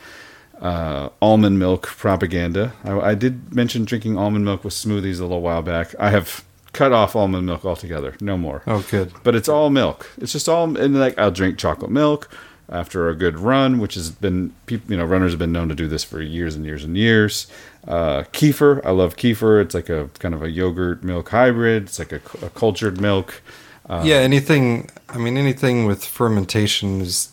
uh, 0.61 1.11
almond 1.21 1.59
milk 1.59 1.87
propaganda. 1.87 2.73
I, 2.85 2.99
I 2.99 3.15
did 3.15 3.55
mention 3.55 3.85
drinking 3.85 4.17
almond 4.17 4.45
milk 4.45 4.65
with 4.65 4.73
smoothies 4.73 5.19
a 5.19 5.23
little 5.23 5.43
while 5.43 5.63
back. 5.63 5.95
I 5.99 6.11
have 6.11 6.45
cut 6.73 6.93
off 6.93 7.15
almond 7.15 7.47
milk 7.47 7.65
altogether. 7.65 8.17
No 8.21 8.37
more. 8.37 8.63
Oh, 8.67 8.85
good. 8.91 9.13
But 9.23 9.35
it's 9.35 9.49
all 9.49 9.71
milk. 9.71 10.11
It's 10.19 10.33
just 10.33 10.49
all 10.49 10.77
and 10.77 10.99
like 10.99 11.19
I'll 11.19 11.31
drink 11.31 11.59
chocolate 11.59 11.91
milk 11.91 12.29
after 12.69 13.09
a 13.09 13.15
good 13.15 13.39
run, 13.39 13.79
which 13.79 13.95
has 13.95 14.11
been 14.11 14.55
people 14.67 14.91
you 14.91 14.97
know 14.97 15.05
runners 15.05 15.33
have 15.33 15.39
been 15.39 15.53
known 15.53 15.69
to 15.69 15.75
do 15.75 15.87
this 15.87 16.05
for 16.05 16.21
years 16.21 16.55
and 16.55 16.65
years 16.65 16.85
and 16.85 16.97
years. 16.97 17.47
Uh, 17.87 18.23
kefir, 18.33 18.85
I 18.85 18.91
love 18.91 19.17
kefir. 19.17 19.61
It's 19.61 19.75
like 19.75 19.89
a 19.89 20.09
kind 20.19 20.35
of 20.35 20.43
a 20.43 20.51
yogurt 20.51 21.03
milk 21.03 21.29
hybrid. 21.29 21.85
It's 21.85 21.99
like 21.99 22.13
a, 22.13 22.21
a 22.45 22.51
cultured 22.51 23.01
milk. 23.01 23.43
Uh, 23.89 24.03
yeah, 24.05 24.17
anything. 24.17 24.91
I 25.09 25.19
mean, 25.19 25.37
anything 25.37 25.87
with 25.87 26.05
fermentation 26.05 27.01
is 27.01 27.33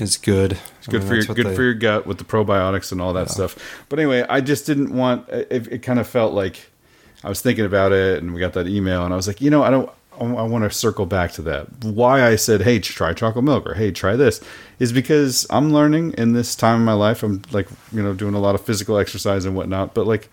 is 0.00 0.16
good. 0.16 0.58
It's 0.78 0.88
good 0.88 1.04
for 1.04 1.14
your 1.14 1.24
good 1.24 1.54
for 1.54 1.62
your 1.62 1.74
gut 1.74 2.06
with 2.06 2.18
the 2.18 2.24
probiotics 2.24 2.90
and 2.90 3.00
all 3.00 3.12
that 3.12 3.30
stuff. 3.30 3.56
But 3.88 3.98
anyway, 3.98 4.24
I 4.28 4.40
just 4.40 4.66
didn't 4.66 4.94
want. 4.94 5.28
It, 5.28 5.68
it 5.70 5.82
kind 5.82 5.98
of 5.98 6.08
felt 6.08 6.32
like 6.32 6.70
I 7.24 7.28
was 7.28 7.40
thinking 7.40 7.64
about 7.64 7.92
it, 7.92 8.22
and 8.22 8.34
we 8.34 8.40
got 8.40 8.52
that 8.52 8.68
email, 8.68 9.04
and 9.04 9.12
I 9.12 9.16
was 9.16 9.26
like, 9.26 9.40
you 9.40 9.50
know, 9.50 9.62
I 9.62 9.70
don't. 9.70 9.90
I 10.16 10.22
want 10.22 10.62
to 10.62 10.70
circle 10.70 11.06
back 11.06 11.32
to 11.32 11.42
that. 11.42 11.82
Why 11.82 12.24
I 12.24 12.36
said, 12.36 12.62
"Hey, 12.62 12.78
try 12.78 13.12
chocolate 13.14 13.44
milk," 13.44 13.66
or 13.66 13.74
"Hey, 13.74 13.90
try 13.90 14.14
this," 14.14 14.40
is 14.78 14.92
because 14.92 15.44
I'm 15.50 15.72
learning 15.72 16.12
in 16.12 16.34
this 16.34 16.54
time 16.54 16.78
of 16.80 16.86
my 16.86 16.92
life. 16.92 17.24
I'm 17.24 17.42
like, 17.50 17.66
you 17.92 18.00
know, 18.00 18.14
doing 18.14 18.34
a 18.34 18.38
lot 18.38 18.54
of 18.54 18.60
physical 18.60 18.96
exercise 18.96 19.44
and 19.44 19.56
whatnot. 19.56 19.92
But 19.92 20.06
like, 20.06 20.30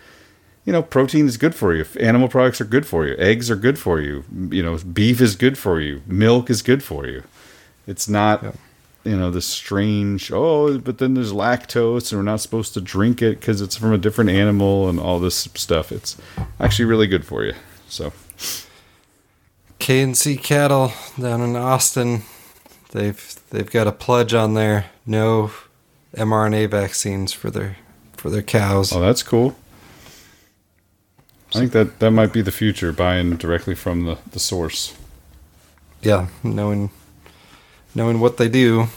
you 0.66 0.72
know, 0.72 0.84
protein 0.84 1.26
is 1.26 1.38
good 1.38 1.56
for 1.56 1.74
you. 1.74 1.84
Animal 2.00 2.28
products 2.28 2.62
are 2.62 2.66
good 2.66 2.86
for 2.86 3.08
you. 3.08 3.16
Eggs 3.18 3.50
are 3.50 3.56
good 3.56 3.80
for 3.80 4.00
you. 4.00 4.24
You 4.52 4.62
know, 4.62 4.78
beef 4.78 5.20
is 5.20 5.36
good 5.36 5.58
for 5.58 5.80
you. 5.80 6.04
Milk 6.06 6.52
is 6.52 6.62
good 6.62 6.84
for 6.84 7.08
you. 7.08 7.24
It's 7.88 8.08
not, 8.08 8.56
you 9.04 9.18
know, 9.18 9.32
the 9.32 9.42
strange, 9.42 10.32
oh, 10.32 10.78
but 10.78 11.00
then 11.00 11.16
there's 11.16 11.34
lactose 11.34 12.12
and 12.12 12.20
we're 12.20 12.24
not 12.24 12.40
supposed 12.40 12.74
to 12.76 12.82
drink 12.82 13.22
it 13.22 13.40
because 13.40 13.62
it's 13.62 13.76
from 13.76 13.94
a 13.94 13.98
different 13.98 14.30
animal 14.30 14.90
and 14.90 15.00
all 15.00 15.20
this 15.20 15.50
stuff. 15.56 15.92
It's 15.92 16.18
actually 16.60 16.86
really 16.86 17.08
good 17.08 17.26
for 17.26 17.44
you. 17.44 17.54
So, 17.88 18.14
K&C 19.80 20.38
Cattle 20.38 20.94
down 21.20 21.42
in 21.42 21.56
Austin, 21.56 22.24
they've 22.92 23.40
they've 23.50 23.70
got 23.70 23.88
a 23.88 23.92
pledge 23.92 24.34
on 24.34 24.54
there: 24.54 24.86
no 25.06 25.52
mRNA 26.16 26.70
vaccines 26.70 27.34
for 27.34 27.50
their 27.50 27.78
for 28.14 28.30
their 28.30 28.44
cows. 28.44 28.94
oh, 28.94 29.02
that's 29.02 29.24
cool. 29.24 29.56
I 31.54 31.60
think 31.60 31.72
that 31.74 32.00
that 32.00 32.12
might 32.12 32.32
be 32.32 32.42
the 32.42 32.52
future, 32.52 32.94
buying 32.94 33.36
directly 33.36 33.76
from 33.76 34.06
the, 34.06 34.18
the 34.32 34.40
source. 34.40 34.96
Yeah, 36.02 36.28
knowing 36.44 36.92
knowing 37.96 38.20
what 38.20 38.38
they 38.38 38.50
do. 38.50 38.88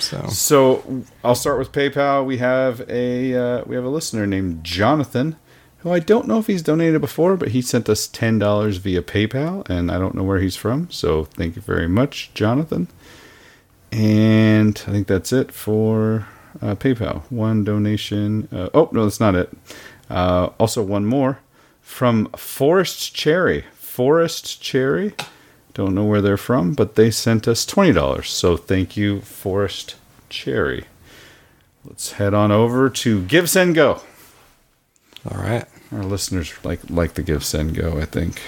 So 0.00 0.26
So 0.28 1.04
I'll 1.22 1.34
start 1.34 1.58
with 1.58 1.72
PayPal. 1.72 2.24
We 2.24 2.38
have 2.38 2.88
a 2.88 3.34
uh, 3.34 3.64
we 3.66 3.76
have 3.76 3.84
a 3.84 3.88
listener 3.88 4.26
named 4.26 4.64
Jonathan, 4.64 5.36
who 5.78 5.92
I 5.92 6.00
don't 6.00 6.26
know 6.26 6.38
if 6.38 6.46
he's 6.46 6.62
donated 6.62 7.00
before, 7.00 7.36
but 7.36 7.48
he 7.48 7.62
sent 7.62 7.88
us 7.88 8.06
ten 8.06 8.38
dollars 8.38 8.78
via 8.78 9.02
PayPal, 9.02 9.68
and 9.68 9.90
I 9.90 9.98
don't 9.98 10.14
know 10.14 10.24
where 10.24 10.40
he's 10.40 10.56
from. 10.56 10.90
So 10.90 11.24
thank 11.24 11.56
you 11.56 11.62
very 11.62 11.88
much, 11.88 12.32
Jonathan. 12.34 12.88
And 13.92 14.82
I 14.88 14.90
think 14.90 15.06
that's 15.06 15.32
it 15.32 15.52
for 15.52 16.26
uh, 16.60 16.74
PayPal. 16.74 17.22
One 17.30 17.62
donation. 17.62 18.48
Uh, 18.52 18.68
oh 18.74 18.88
no, 18.92 19.04
that's 19.04 19.20
not 19.20 19.36
it. 19.36 19.50
Uh, 20.10 20.50
also, 20.58 20.82
one 20.82 21.06
more 21.06 21.38
from 21.80 22.26
Forest 22.36 23.14
Cherry. 23.14 23.64
Forest 23.74 24.60
Cherry. 24.60 25.14
Don't 25.74 25.94
know 25.94 26.04
where 26.04 26.22
they're 26.22 26.36
from, 26.36 26.72
but 26.74 26.94
they 26.94 27.10
sent 27.10 27.48
us 27.48 27.66
twenty 27.66 27.92
dollars. 27.92 28.30
So 28.30 28.56
thank 28.56 28.96
you, 28.96 29.20
Forest 29.20 29.96
Cherry. 30.28 30.84
Let's 31.84 32.12
head 32.12 32.32
on 32.32 32.50
over 32.50 32.88
to 32.88 33.22
Give 33.24 33.50
Send 33.50 33.74
Go. 33.74 34.00
All 35.30 35.38
right. 35.38 35.66
Our 35.92 36.04
listeners 36.04 36.52
like 36.64 36.80
like 36.88 37.14
the 37.14 37.22
Give 37.22 37.44
Send 37.44 37.74
Go, 37.74 37.98
I 37.98 38.04
think. 38.04 38.40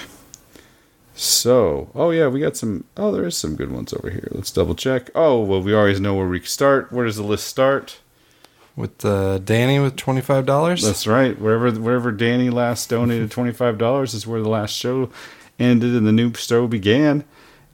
So, 1.15 1.90
oh 1.94 2.11
yeah, 2.11 2.28
we 2.28 2.40
got 2.40 2.57
some. 2.57 2.85
Oh, 2.97 3.11
there 3.11 3.24
is 3.24 3.36
some 3.36 3.57
good 3.57 3.73
ones 3.73 3.93
over 3.93 4.11
here. 4.11 4.28
Let's 4.31 4.51
double 4.51 4.74
check. 4.74 5.11
Oh 5.15 5.43
well, 5.43 5.62
we 5.62 5.74
always 5.74 6.01
know 6.01 6.15
where 6.15 6.28
we 6.28 6.40
start. 6.43 6.93
Where 6.93 7.07
does 7.07 7.16
the 7.16 7.23
list 7.23 7.47
start? 7.47 7.98
with 8.77 9.05
uh, 9.05 9.39
Danny 9.39 9.78
with 9.81 9.97
twenty 9.97 10.20
five 10.20 10.47
dollars. 10.47 10.82
That's 10.82 11.07
right. 11.07 11.39
Wherever 11.40 11.70
wherever 11.73 12.12
Danny 12.12 12.51
last 12.51 12.90
donated 12.90 13.31
twenty 13.31 13.53
five 13.53 13.78
dollars 13.78 14.15
is 14.15 14.27
where 14.27 14.43
the 14.43 14.48
last 14.48 14.74
show 14.74 15.11
ended 15.58 15.94
and 15.94 16.06
the 16.06 16.12
new 16.12 16.32
show 16.34 16.66
began. 16.66 17.24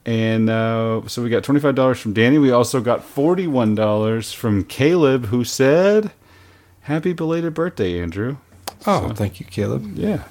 And 0.04 0.50
uh, 0.50 1.06
so 1.06 1.22
we 1.22 1.30
got 1.30 1.44
twenty 1.44 1.60
five 1.60 1.74
dollars 1.74 2.00
from 2.00 2.12
Danny. 2.12 2.38
We 2.38 2.50
also 2.50 2.80
got 2.80 3.04
forty 3.04 3.46
one 3.46 3.74
dollars 3.74 4.32
from 4.32 4.64
Caleb, 4.64 5.26
who 5.26 5.44
said, 5.44 6.10
"Happy 6.82 7.12
belated 7.12 7.54
birthday, 7.54 8.00
Andrew." 8.00 8.38
Oh, 8.86 9.10
thank 9.10 9.38
you, 9.38 9.46
Caleb. 9.46 9.96
Yeah. 9.96 10.24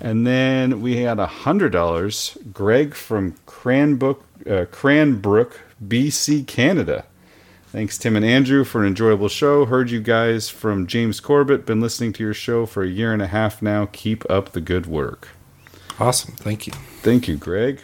And 0.00 0.26
then 0.26 0.80
we 0.80 0.98
had 0.98 1.18
a 1.18 1.26
hundred 1.26 1.72
dollars, 1.72 2.36
Greg 2.52 2.94
from 2.94 3.34
Cranbrook, 3.46 4.22
uh, 4.48 4.66
Cranbrook, 4.70 5.60
BC, 5.86 6.46
Canada. 6.46 7.04
Thanks, 7.68 7.98
Tim 7.98 8.16
and 8.16 8.24
Andrew, 8.24 8.64
for 8.64 8.80
an 8.82 8.88
enjoyable 8.88 9.28
show. 9.28 9.66
Heard 9.66 9.90
you 9.90 10.00
guys 10.00 10.48
from 10.48 10.86
James 10.86 11.20
Corbett. 11.20 11.66
Been 11.66 11.80
listening 11.80 12.12
to 12.14 12.22
your 12.22 12.34
show 12.34 12.64
for 12.64 12.82
a 12.82 12.88
year 12.88 13.12
and 13.12 13.20
a 13.20 13.26
half 13.26 13.60
now. 13.60 13.88
Keep 13.92 14.28
up 14.30 14.52
the 14.52 14.60
good 14.60 14.86
work. 14.86 15.28
Awesome. 16.00 16.34
Thank 16.34 16.66
you. 16.66 16.72
Thank 17.02 17.26
you, 17.26 17.36
Greg. 17.36 17.80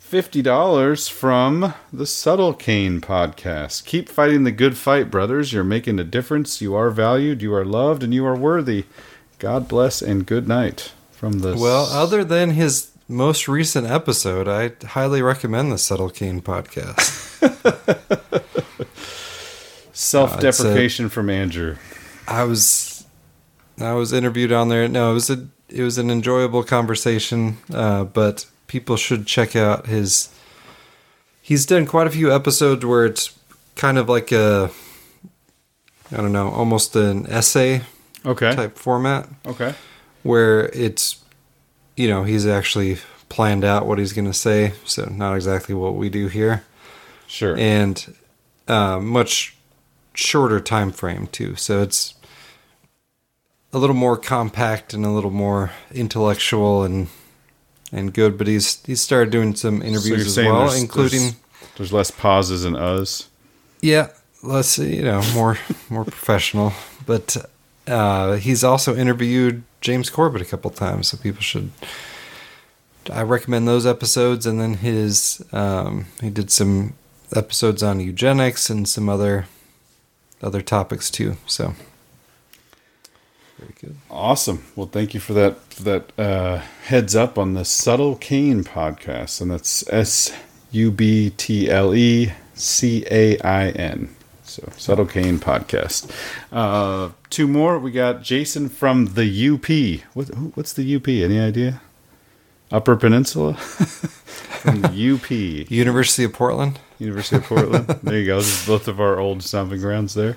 $50 0.00 1.08
from 1.08 1.72
the 1.92 2.04
Subtle 2.04 2.52
Cain 2.52 3.00
podcast. 3.00 3.86
Keep 3.86 4.08
fighting 4.10 4.44
the 4.44 4.50
good 4.50 4.76
fight, 4.76 5.10
brothers. 5.10 5.52
You're 5.52 5.64
making 5.64 5.98
a 5.98 6.04
difference. 6.04 6.60
You 6.60 6.74
are 6.74 6.90
valued, 6.90 7.40
you 7.40 7.54
are 7.54 7.64
loved, 7.64 8.02
and 8.02 8.12
you 8.12 8.26
are 8.26 8.36
worthy. 8.36 8.84
God 9.38 9.68
bless 9.68 10.02
and 10.02 10.26
good 10.26 10.46
night 10.46 10.92
from 11.12 11.38
the 11.38 11.56
Well, 11.56 11.86
other 11.86 12.24
than 12.24 12.50
his 12.50 12.90
most 13.08 13.48
recent 13.48 13.86
episode, 13.86 14.48
I 14.48 14.72
highly 14.88 15.22
recommend 15.22 15.72
the 15.72 15.78
Subtle 15.78 16.10
Cain 16.10 16.42
podcast. 16.42 17.20
self 19.92 20.38
deprecation 20.40 21.06
uh, 21.06 21.08
from 21.08 21.30
Andrew. 21.30 21.76
I 22.28 22.44
was 22.44 23.06
I 23.78 23.94
was 23.94 24.12
interviewed 24.12 24.52
on 24.52 24.68
there. 24.68 24.88
No, 24.88 25.12
it 25.12 25.14
was 25.14 25.30
a 25.30 25.48
it 25.72 25.82
was 25.82 25.98
an 25.98 26.10
enjoyable 26.10 26.62
conversation, 26.62 27.58
uh, 27.72 28.04
but 28.04 28.46
people 28.66 28.96
should 28.96 29.26
check 29.26 29.56
out 29.56 29.86
his. 29.86 30.28
He's 31.40 31.66
done 31.66 31.86
quite 31.86 32.06
a 32.06 32.10
few 32.10 32.32
episodes 32.32 32.84
where 32.84 33.04
it's 33.04 33.36
kind 33.74 33.98
of 33.98 34.08
like 34.08 34.30
a, 34.32 34.70
I 36.10 36.16
don't 36.16 36.32
know, 36.32 36.50
almost 36.50 36.94
an 36.94 37.26
essay, 37.26 37.82
okay, 38.24 38.54
type 38.54 38.78
format, 38.78 39.28
okay, 39.46 39.74
where 40.22 40.66
it's, 40.68 41.20
you 41.96 42.08
know, 42.08 42.24
he's 42.24 42.46
actually 42.46 42.98
planned 43.28 43.64
out 43.64 43.86
what 43.86 43.98
he's 43.98 44.12
going 44.12 44.26
to 44.26 44.34
say, 44.34 44.74
so 44.84 45.06
not 45.06 45.34
exactly 45.34 45.74
what 45.74 45.96
we 45.96 46.08
do 46.10 46.28
here, 46.28 46.64
sure, 47.26 47.56
and 47.58 48.14
uh, 48.68 49.00
much 49.00 49.56
shorter 50.14 50.60
time 50.60 50.92
frame 50.92 51.26
too, 51.26 51.56
so 51.56 51.82
it's 51.82 52.14
a 53.72 53.78
little 53.78 53.96
more 53.96 54.16
compact 54.16 54.92
and 54.94 55.04
a 55.04 55.10
little 55.10 55.30
more 55.30 55.70
intellectual 55.92 56.82
and 56.84 57.08
and 57.90 58.12
good. 58.12 58.36
But 58.38 58.46
he's 58.46 58.84
he's 58.86 59.00
started 59.00 59.30
doing 59.30 59.54
some 59.54 59.82
interviews 59.82 60.06
you're 60.06 60.18
as 60.18 60.36
well, 60.36 60.58
there's- 60.66 60.80
including 60.80 61.20
there's, 61.20 61.34
there's 61.76 61.92
less 61.92 62.10
pauses 62.10 62.64
and 62.64 62.76
us. 62.76 63.28
yeah, 63.80 64.08
let's 64.42 64.68
see, 64.68 64.96
you 64.96 65.02
know, 65.02 65.22
more 65.34 65.58
more 65.90 66.04
professional. 66.04 66.72
But 67.06 67.36
uh, 67.86 68.34
he's 68.36 68.62
also 68.62 68.94
interviewed 68.94 69.62
James 69.80 70.08
Corbett 70.10 70.42
a 70.42 70.44
couple 70.44 70.70
times, 70.70 71.08
so 71.08 71.16
people 71.16 71.42
should. 71.42 71.70
I 73.12 73.22
recommend 73.22 73.66
those 73.66 73.84
episodes, 73.84 74.46
and 74.46 74.60
then 74.60 74.74
his 74.74 75.42
um, 75.52 76.06
he 76.20 76.30
did 76.30 76.50
some 76.52 76.92
episodes 77.34 77.82
on 77.82 77.98
eugenics 77.98 78.70
and 78.70 78.86
some 78.88 79.08
other 79.08 79.46
other 80.42 80.60
topics 80.62 81.10
too. 81.10 81.36
So 81.46 81.74
very 83.62 83.74
good. 83.80 83.96
Awesome. 84.10 84.64
Well, 84.76 84.86
thank 84.86 85.14
you 85.14 85.20
for 85.20 85.32
that 85.34 85.60
for 85.72 85.82
that 85.84 86.18
uh, 86.18 86.58
heads 86.84 87.14
up 87.14 87.38
on 87.38 87.54
the 87.54 87.64
Subtle 87.64 88.16
Cain 88.16 88.64
podcast, 88.64 89.40
and 89.40 89.50
that's 89.50 89.88
S 89.88 90.32
U 90.72 90.90
B 90.90 91.30
T 91.30 91.70
L 91.70 91.94
E 91.94 92.32
C 92.54 93.04
A 93.10 93.38
I 93.40 93.68
N. 93.70 94.14
So 94.42 94.68
Subtle 94.76 95.06
Cain 95.06 95.38
podcast. 95.38 96.10
Uh, 96.50 97.10
two 97.30 97.46
more. 97.46 97.78
We 97.78 97.90
got 97.92 98.22
Jason 98.22 98.68
from 98.68 99.14
the 99.14 99.48
UP. 99.48 100.04
What, 100.14 100.28
what's 100.56 100.72
the 100.72 100.96
UP? 100.96 101.08
Any 101.08 101.40
idea? 101.40 101.80
Upper 102.72 102.96
Peninsula. 102.96 103.56
from 104.62 104.84
UP. 104.84 105.30
University 105.30 106.24
of 106.24 106.32
Portland. 106.32 106.78
University 106.98 107.36
of 107.36 107.44
Portland. 107.44 107.86
there 108.02 108.18
you 108.18 108.26
go. 108.26 108.36
This 108.36 108.60
is 108.62 108.66
both 108.66 108.86
of 108.86 109.00
our 109.00 109.18
old 109.18 109.42
stomping 109.42 109.80
grounds 109.80 110.14
there. 110.14 110.36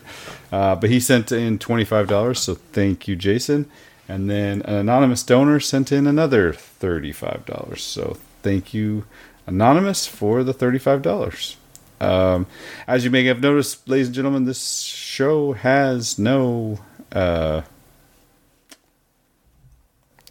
Uh, 0.51 0.75
but 0.75 0.89
he 0.89 0.99
sent 0.99 1.31
in 1.31 1.59
$25, 1.59 2.37
so 2.37 2.55
thank 2.55 3.07
you, 3.07 3.15
Jason. 3.15 3.69
And 4.07 4.29
then 4.29 4.61
an 4.63 4.75
anonymous 4.75 5.23
donor 5.23 5.59
sent 5.59 5.91
in 5.91 6.07
another 6.07 6.53
$35. 6.53 7.77
So 7.77 8.17
thank 8.41 8.73
you, 8.73 9.05
Anonymous, 9.47 10.07
for 10.07 10.43
the 10.43 10.53
$35. 10.53 11.55
Um, 12.01 12.47
as 12.87 13.03
you 13.03 13.11
may 13.11 13.23
have 13.25 13.41
noticed, 13.41 13.87
ladies 13.87 14.07
and 14.07 14.15
gentlemen, 14.15 14.45
this 14.45 14.81
show 14.81 15.53
has 15.53 16.19
no 16.19 16.79
uh, 17.11 17.61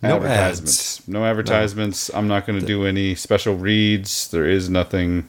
No 0.08 0.16
advertisements. 0.16 1.08
No 1.08 1.24
advertisements. 1.24 2.10
I'm 2.14 2.28
not 2.28 2.46
going 2.46 2.60
to 2.60 2.66
do 2.66 2.86
any 2.86 3.14
special 3.14 3.54
reads. 3.56 4.28
There 4.28 4.48
is 4.48 4.68
nothing 4.68 5.28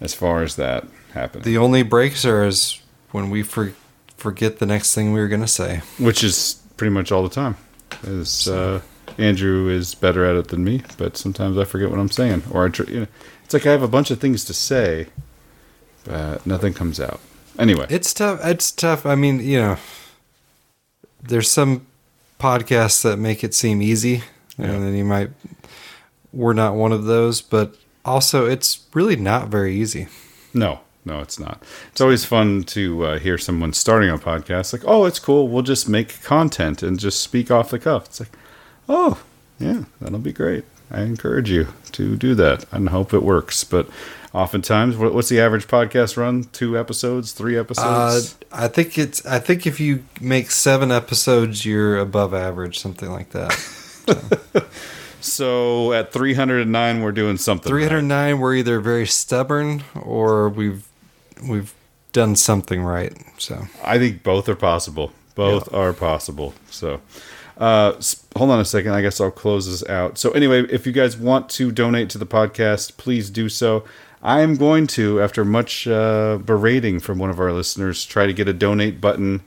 as 0.00 0.14
far 0.14 0.42
as 0.42 0.56
that 0.56 0.86
happening. 1.12 1.44
The 1.44 1.58
only 1.58 1.82
breaks 1.82 2.24
are 2.24 2.44
is 2.44 2.80
when 3.10 3.30
we 3.30 3.42
for, 3.42 3.72
forget 4.16 4.58
the 4.58 4.66
next 4.66 4.94
thing 4.94 5.12
we 5.12 5.20
were 5.20 5.28
going 5.28 5.40
to 5.42 5.48
say. 5.48 5.82
which 5.98 6.22
is 6.24 6.62
pretty 6.76 6.92
much 6.92 7.10
all 7.12 7.22
the 7.22 7.28
time. 7.34 7.56
Is 8.04 8.46
uh, 8.48 8.80
Andrew 9.16 9.68
is 9.68 9.94
better 9.94 10.24
at 10.24 10.36
it 10.36 10.48
than 10.48 10.62
me, 10.62 10.82
but 10.98 11.16
sometimes 11.16 11.56
I 11.58 11.64
forget 11.64 11.90
what 11.90 11.98
I'm 11.98 12.10
saying, 12.10 12.44
or 12.50 12.66
I, 12.66 12.68
tr- 12.68 12.88
you 12.90 13.00
know, 13.00 13.06
it's 13.44 13.54
like 13.54 13.66
I 13.66 13.72
have 13.72 13.82
a 13.82 13.88
bunch 13.88 14.10
of 14.10 14.20
things 14.20 14.44
to 14.44 14.54
say, 14.54 15.06
but 16.04 16.46
nothing 16.46 16.74
comes 16.74 17.00
out. 17.00 17.20
Anyway, 17.58 17.86
It's 17.90 18.14
tough. 18.14 18.38
It's 18.44 18.70
tough. 18.70 19.04
I 19.04 19.16
mean, 19.16 19.40
you 19.40 19.58
know, 19.58 19.76
there's 21.20 21.50
some 21.50 21.86
podcasts 22.38 23.02
that 23.02 23.18
make 23.18 23.42
it 23.42 23.54
seem 23.54 23.82
easy, 23.82 24.22
and 24.56 24.82
then 24.82 24.94
you 24.94 25.04
might. 25.04 25.30
We're 26.32 26.52
not 26.52 26.74
one 26.74 26.92
of 26.92 27.04
those, 27.04 27.40
but 27.40 27.76
also 28.04 28.46
it's 28.46 28.86
really 28.94 29.16
not 29.16 29.48
very 29.48 29.74
easy. 29.74 30.08
No, 30.54 30.80
no, 31.04 31.20
it's 31.20 31.38
not. 31.38 31.62
It's 31.90 32.00
always 32.00 32.24
fun 32.24 32.64
to 32.64 33.04
uh, 33.04 33.18
hear 33.18 33.38
someone 33.38 33.72
starting 33.72 34.10
a 34.10 34.18
podcast 34.18 34.72
like, 34.72 34.82
"Oh, 34.86 35.04
it's 35.04 35.18
cool. 35.18 35.48
We'll 35.48 35.62
just 35.62 35.88
make 35.88 36.22
content 36.22 36.82
and 36.82 36.98
just 36.98 37.20
speak 37.20 37.50
off 37.50 37.70
the 37.70 37.78
cuff." 37.78 38.06
It's 38.06 38.20
like, 38.20 38.32
"Oh, 38.88 39.22
yeah, 39.58 39.84
that'll 40.00 40.18
be 40.18 40.32
great." 40.32 40.64
I 40.90 41.02
encourage 41.02 41.50
you 41.50 41.68
to 41.92 42.16
do 42.16 42.34
that 42.36 42.64
and 42.72 42.88
hope 42.88 43.12
it 43.12 43.22
works. 43.22 43.62
But 43.64 43.88
oftentimes, 44.34 44.96
what's 44.96 45.28
the 45.28 45.40
average 45.40 45.66
podcast 45.66 46.16
run? 46.16 46.44
Two 46.44 46.78
episodes, 46.78 47.32
three 47.32 47.56
Uh, 47.56 47.60
episodes? 47.60 48.36
I 48.52 48.68
think 48.68 48.98
it's. 48.98 49.24
I 49.26 49.38
think 49.38 49.66
if 49.66 49.80
you 49.80 50.04
make 50.20 50.50
seven 50.50 50.90
episodes, 50.92 51.64
you're 51.64 51.98
above 51.98 52.34
average, 52.34 52.78
something 52.78 53.10
like 53.10 53.30
that. 53.30 53.52
so 55.20 55.92
at 55.92 56.12
309, 56.12 57.02
we're 57.02 57.12
doing 57.12 57.36
something. 57.36 57.68
Three 57.68 57.82
hundred 57.84 58.02
nine. 58.02 58.38
We're 58.38 58.54
either 58.54 58.80
very 58.80 59.06
stubborn 59.06 59.82
or 60.00 60.48
we've 60.48 60.86
we've 61.48 61.74
done 62.12 62.36
something 62.36 62.82
right. 62.82 63.12
So 63.38 63.66
I 63.84 63.98
think 63.98 64.22
both 64.22 64.48
are 64.48 64.56
possible. 64.56 65.12
Both 65.34 65.72
are 65.72 65.92
possible. 65.92 66.52
So, 66.68 67.00
uh, 67.58 67.92
hold 68.36 68.50
on 68.50 68.58
a 68.58 68.64
second. 68.64 68.92
I 68.92 69.02
guess 69.02 69.20
I'll 69.20 69.30
close 69.30 69.70
this 69.70 69.88
out. 69.88 70.18
So, 70.18 70.32
anyway, 70.32 70.64
if 70.68 70.84
you 70.84 70.90
guys 70.92 71.16
want 71.16 71.48
to 71.50 71.70
donate 71.70 72.10
to 72.10 72.18
the 72.18 72.26
podcast, 72.26 72.96
please 72.96 73.30
do 73.30 73.48
so. 73.48 73.84
I 74.22 74.40
am 74.40 74.56
going 74.56 74.86
to, 74.88 75.20
after 75.20 75.44
much 75.44 75.86
uh, 75.86 76.38
berating 76.44 76.98
from 77.00 77.18
one 77.18 77.30
of 77.30 77.38
our 77.38 77.52
listeners, 77.52 78.04
try 78.04 78.26
to 78.26 78.32
get 78.32 78.48
a 78.48 78.52
donate 78.52 79.00
button 79.00 79.42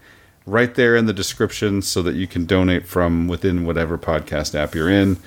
right 0.46 0.74
there 0.74 0.96
in 0.96 1.06
the 1.06 1.14
description 1.14 1.82
so 1.82 2.02
that 2.04 2.16
you 2.16 2.28
can 2.28 2.46
donate 2.46 2.86
from 2.86 3.28
within 3.28 3.66
whatever 3.66 3.98
podcast 3.98 4.56
app 4.56 4.74
you're 4.74 4.90
in. 4.90 5.18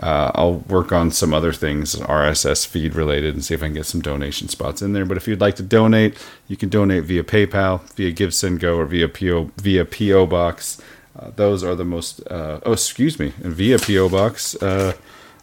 Uh, 0.00 0.30
I'll 0.34 0.54
work 0.54 0.92
on 0.92 1.10
some 1.10 1.34
other 1.34 1.52
things, 1.52 1.96
RSS 1.96 2.66
feed 2.66 2.94
related, 2.94 3.34
and 3.34 3.44
see 3.44 3.54
if 3.54 3.62
I 3.62 3.66
can 3.66 3.74
get 3.74 3.86
some 3.86 4.00
donation 4.00 4.48
spots 4.48 4.80
in 4.82 4.92
there. 4.92 5.04
But 5.04 5.16
if 5.16 5.26
you'd 5.26 5.40
like 5.40 5.56
to 5.56 5.62
donate, 5.62 6.16
you 6.48 6.56
can 6.56 6.68
donate 6.68 7.04
via 7.04 7.22
PayPal, 7.22 7.82
via 7.94 8.12
GiveSendGo, 8.12 8.76
or 8.76 8.86
via 8.86 9.08
PO 9.08 9.50
via 9.56 9.84
PO 9.84 10.26
Box. 10.26 10.80
Uh, 11.18 11.30
those 11.34 11.64
are 11.64 11.74
the 11.74 11.84
most. 11.84 12.20
Uh, 12.30 12.60
oh, 12.64 12.72
excuse 12.72 13.18
me, 13.18 13.32
and 13.42 13.52
via 13.52 13.78
PO 13.78 14.08
Box. 14.08 14.54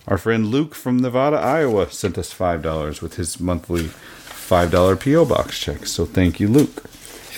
Our 0.08 0.18
friend 0.18 0.46
Luke 0.48 0.74
from 0.74 0.98
Nevada, 1.00 1.38
Iowa, 1.38 1.92
sent 1.92 2.18
us 2.18 2.32
five 2.32 2.62
dollars 2.62 3.02
with 3.02 3.16
his 3.16 3.40
monthly 3.40 3.84
five 3.88 4.72
dollar 4.72 4.96
PO 4.96 5.26
Box 5.26 5.60
check. 5.60 5.86
So 5.86 6.06
thank 6.06 6.40
you, 6.40 6.48
Luke. 6.48 6.84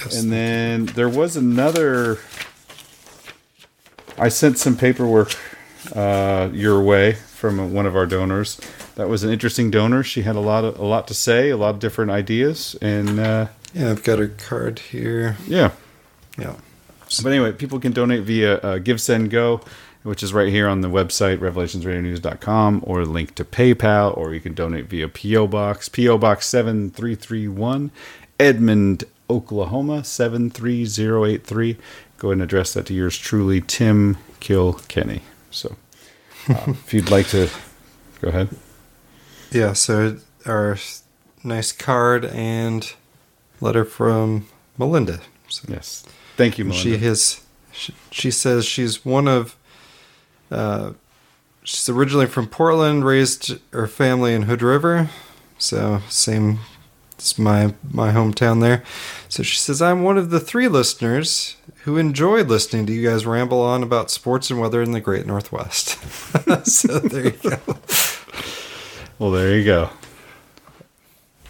Yes. 0.06 0.22
and 0.22 0.32
then 0.32 0.86
there 0.88 1.10
was 1.10 1.36
another. 1.36 2.20
I 4.18 4.30
sent 4.30 4.58
some 4.58 4.76
paperwork 4.78 5.36
uh, 5.96 6.50
your 6.54 6.82
way 6.82 7.14
from 7.14 7.74
one 7.74 7.86
of 7.86 7.96
our 7.96 8.06
donors. 8.06 8.60
that 8.96 9.08
was 9.10 9.24
an 9.24 9.32
interesting 9.32 9.72
donor. 9.72 10.04
She 10.04 10.22
had 10.24 10.36
a 10.36 10.40
lot 10.42 10.64
of 10.66 10.78
a 10.78 10.86
lot 10.86 11.08
to 11.08 11.14
say, 11.14 11.50
a 11.50 11.58
lot 11.58 11.74
of 11.74 11.80
different 11.80 12.12
ideas, 12.12 12.76
and 12.82 13.20
uh, 13.20 13.48
Yeah, 13.74 13.92
I've 13.92 14.04
got 14.04 14.20
her 14.20 14.28
card 14.28 14.80
here. 14.80 15.38
yeah. 15.48 15.72
Yeah. 16.38 16.56
But 17.24 17.32
anyway, 17.32 17.52
people 17.54 17.80
can 17.80 17.92
donate 17.92 18.22
via 18.24 18.58
uh, 18.60 18.78
Give 18.78 19.02
Send 19.02 19.32
Go, 19.32 19.62
which 20.04 20.24
is 20.24 20.34
right 20.34 20.50
here 20.50 20.68
on 20.68 20.82
the 20.82 20.90
website 20.90 21.40
revelationsradionews.com, 21.40 22.84
or 22.86 23.06
link 23.06 23.36
to 23.36 23.46
PayPal, 23.46 24.16
or 24.18 24.34
you 24.34 24.40
can 24.40 24.54
donate 24.54 24.88
via 24.88 25.08
PO 25.08 25.48
Box, 25.48 25.90
PO 25.90 26.18
Box 26.18 26.48
seven 26.48 26.90
three 26.90 27.16
three 27.16 27.48
one, 27.48 27.92
Edmond, 28.40 29.04
Oklahoma 29.30 30.04
seven 30.04 30.50
three 30.50 30.86
zero 30.86 31.26
eight 31.26 31.46
three. 31.46 31.78
Go 32.18 32.30
ahead 32.30 32.34
and 32.34 32.42
address 32.44 32.74
that 32.74 32.86
to 32.88 32.94
yours 32.94 33.18
truly, 33.18 33.62
Tim 33.62 34.18
Kilkenny. 34.40 35.22
So, 35.52 35.76
uh, 36.50 36.64
if 36.68 36.94
you'd 36.94 37.12
like 37.12 37.28
to, 37.30 37.50
go 38.22 38.30
ahead. 38.30 38.50
Yeah, 39.52 39.74
so 39.74 40.18
our 40.46 40.78
nice 41.44 41.72
card 41.72 42.26
and 42.26 42.94
letter 43.62 43.86
from 43.86 44.48
Melinda. 44.78 45.20
So 45.48 45.66
Yes, 45.68 46.06
thank 46.36 46.58
you, 46.58 46.66
Melinda. 46.66 46.84
She 46.84 46.98
has. 46.98 47.42
She, 47.72 47.94
she 48.12 48.32
says 48.32 48.66
she's 48.66 49.06
one 49.06 49.28
of. 49.28 49.56
Uh, 50.52 50.94
she's 51.64 51.90
originally 51.90 52.26
from 52.26 52.48
Portland, 52.48 53.06
raised 53.06 53.60
her 53.72 53.88
family 53.88 54.34
in 54.34 54.44
Hood 54.44 54.62
River, 54.62 55.10
so 55.58 56.02
same. 56.10 56.60
It's 57.14 57.38
my 57.38 57.74
my 57.92 58.12
hometown 58.12 58.62
there. 58.62 58.82
So 59.28 59.44
she 59.44 59.58
says 59.58 59.82
I'm 59.82 60.04
one 60.04 60.18
of 60.18 60.30
the 60.30 60.40
three 60.40 60.70
listeners 60.70 61.58
who 61.84 61.98
enjoyed 61.98 62.48
listening 62.48 62.86
to 62.86 62.94
you 62.94 63.10
guys 63.10 63.26
ramble 63.26 63.62
on 63.62 63.84
about 63.84 64.10
sports 64.10 64.50
and 64.50 64.60
weather 64.60 64.82
in 64.82 64.94
the 64.94 65.02
Great 65.02 65.26
Northwest. 65.26 65.98
so 66.66 67.00
there 67.00 67.26
you 67.26 67.32
go. 67.32 67.58
Well, 69.18 69.32
there 69.32 69.58
you 69.58 69.66
go. 69.66 69.90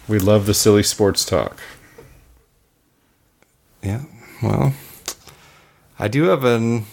We 0.08 0.18
love 0.18 0.46
the 0.46 0.54
silly 0.54 0.82
sports 0.82 1.24
talk. 1.24 1.60
Yeah. 3.80 4.02
Well, 4.42 4.74
I 5.98 6.08
do 6.08 6.24
have 6.24 6.42
an 6.42 6.86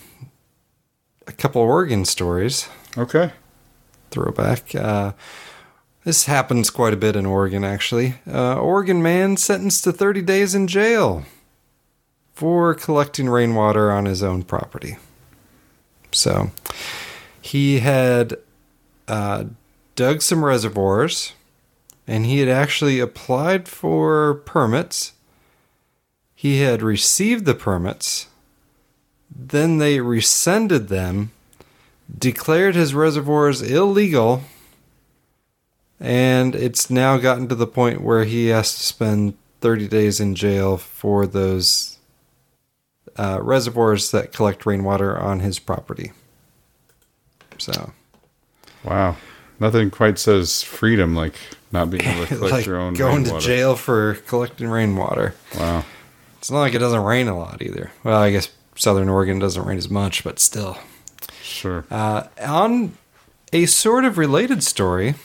a 1.28 1.32
couple 1.32 1.62
of 1.62 1.68
Oregon 1.68 2.06
stories. 2.06 2.68
Okay. 2.98 3.32
Throwback. 4.12 4.74
Uh, 4.74 5.14
this 6.04 6.26
happens 6.26 6.70
quite 6.70 6.94
a 6.94 6.98
bit 6.98 7.16
in 7.16 7.26
Oregon, 7.26 7.64
actually. 7.64 8.16
Uh, 8.26 8.60
Oregon 8.60 9.04
man 9.04 9.38
sentenced 9.38 9.84
to 9.84 9.92
30 9.92 10.22
days 10.22 10.56
in 10.56 10.68
jail 10.68 11.26
for 12.34 12.74
collecting 12.74 13.28
rainwater 13.30 13.92
on 13.92 14.06
his 14.06 14.24
own 14.24 14.44
property. 14.44 14.98
So 16.12 16.52
he 17.42 17.80
had 17.80 18.38
uh, 19.08 19.46
dug 19.96 20.22
some 20.22 20.46
reservoirs 20.46 21.34
and 22.08 22.26
he 22.26 22.40
had 22.40 22.48
actually 22.48 23.00
applied 23.00 23.68
for 23.68 24.36
permits. 24.46 25.14
He 26.34 26.62
had 26.62 26.82
received 26.82 27.46
the 27.46 27.56
permits, 27.56 28.28
then 29.30 29.78
they 29.78 30.00
rescinded 30.00 30.88
them, 30.88 31.32
declared 32.18 32.76
his 32.76 32.94
reservoirs 32.94 33.62
illegal, 33.62 34.44
and 36.00 36.56
it's 36.56 36.90
now 36.90 37.18
gotten 37.18 37.48
to 37.48 37.56
the 37.56 37.68
point 37.68 38.02
where 38.02 38.24
he 38.24 38.48
has 38.48 38.76
to 38.76 38.84
spend 38.84 39.36
30 39.62 39.88
days 39.88 40.20
in 40.20 40.36
jail 40.36 40.78
for 40.78 41.26
those 41.26 41.98
uh, 43.18 43.40
reservoirs 43.42 44.12
that 44.12 44.32
collect 44.32 44.66
rainwater 44.66 45.18
on 45.18 45.40
his 45.40 45.58
property. 45.60 46.12
So, 47.58 47.92
Wow. 48.84 49.18
Nothing 49.60 49.90
quite 49.90 50.20
says 50.20 50.62
freedom 50.62 51.16
like 51.16 51.34
not 51.72 51.90
being 51.90 52.04
able 52.04 52.28
to 52.28 52.36
collect 52.38 52.52
like 52.54 52.66
your 52.68 52.78
own 52.78 52.94
going 52.94 53.24
rainwater. 53.24 53.40
to 53.42 53.46
jail 53.46 53.76
for 53.76 54.14
collecting 54.28 54.68
rainwater. 54.70 55.34
Wow. 55.58 55.84
It's 56.38 56.52
not 56.52 56.60
like 56.60 56.76
it 56.76 56.80
doesn't 56.80 57.04
rain 57.04 57.28
a 57.28 57.36
lot 57.38 57.64
either. 57.64 57.92
Well, 58.04 58.22
I 58.22 58.30
guess 58.32 58.50
Southern 58.78 59.10
Oregon 59.10 59.40
doesn't 59.40 59.64
rain 59.66 59.78
as 59.78 59.90
much, 59.90 60.24
but 60.24 60.40
still. 60.40 60.78
Sure. 61.42 61.86
Uh, 61.92 62.24
on 62.42 62.94
a 63.54 63.66
sort 63.66 64.06
of 64.06 64.18
related 64.18 64.64
story, 64.64 65.16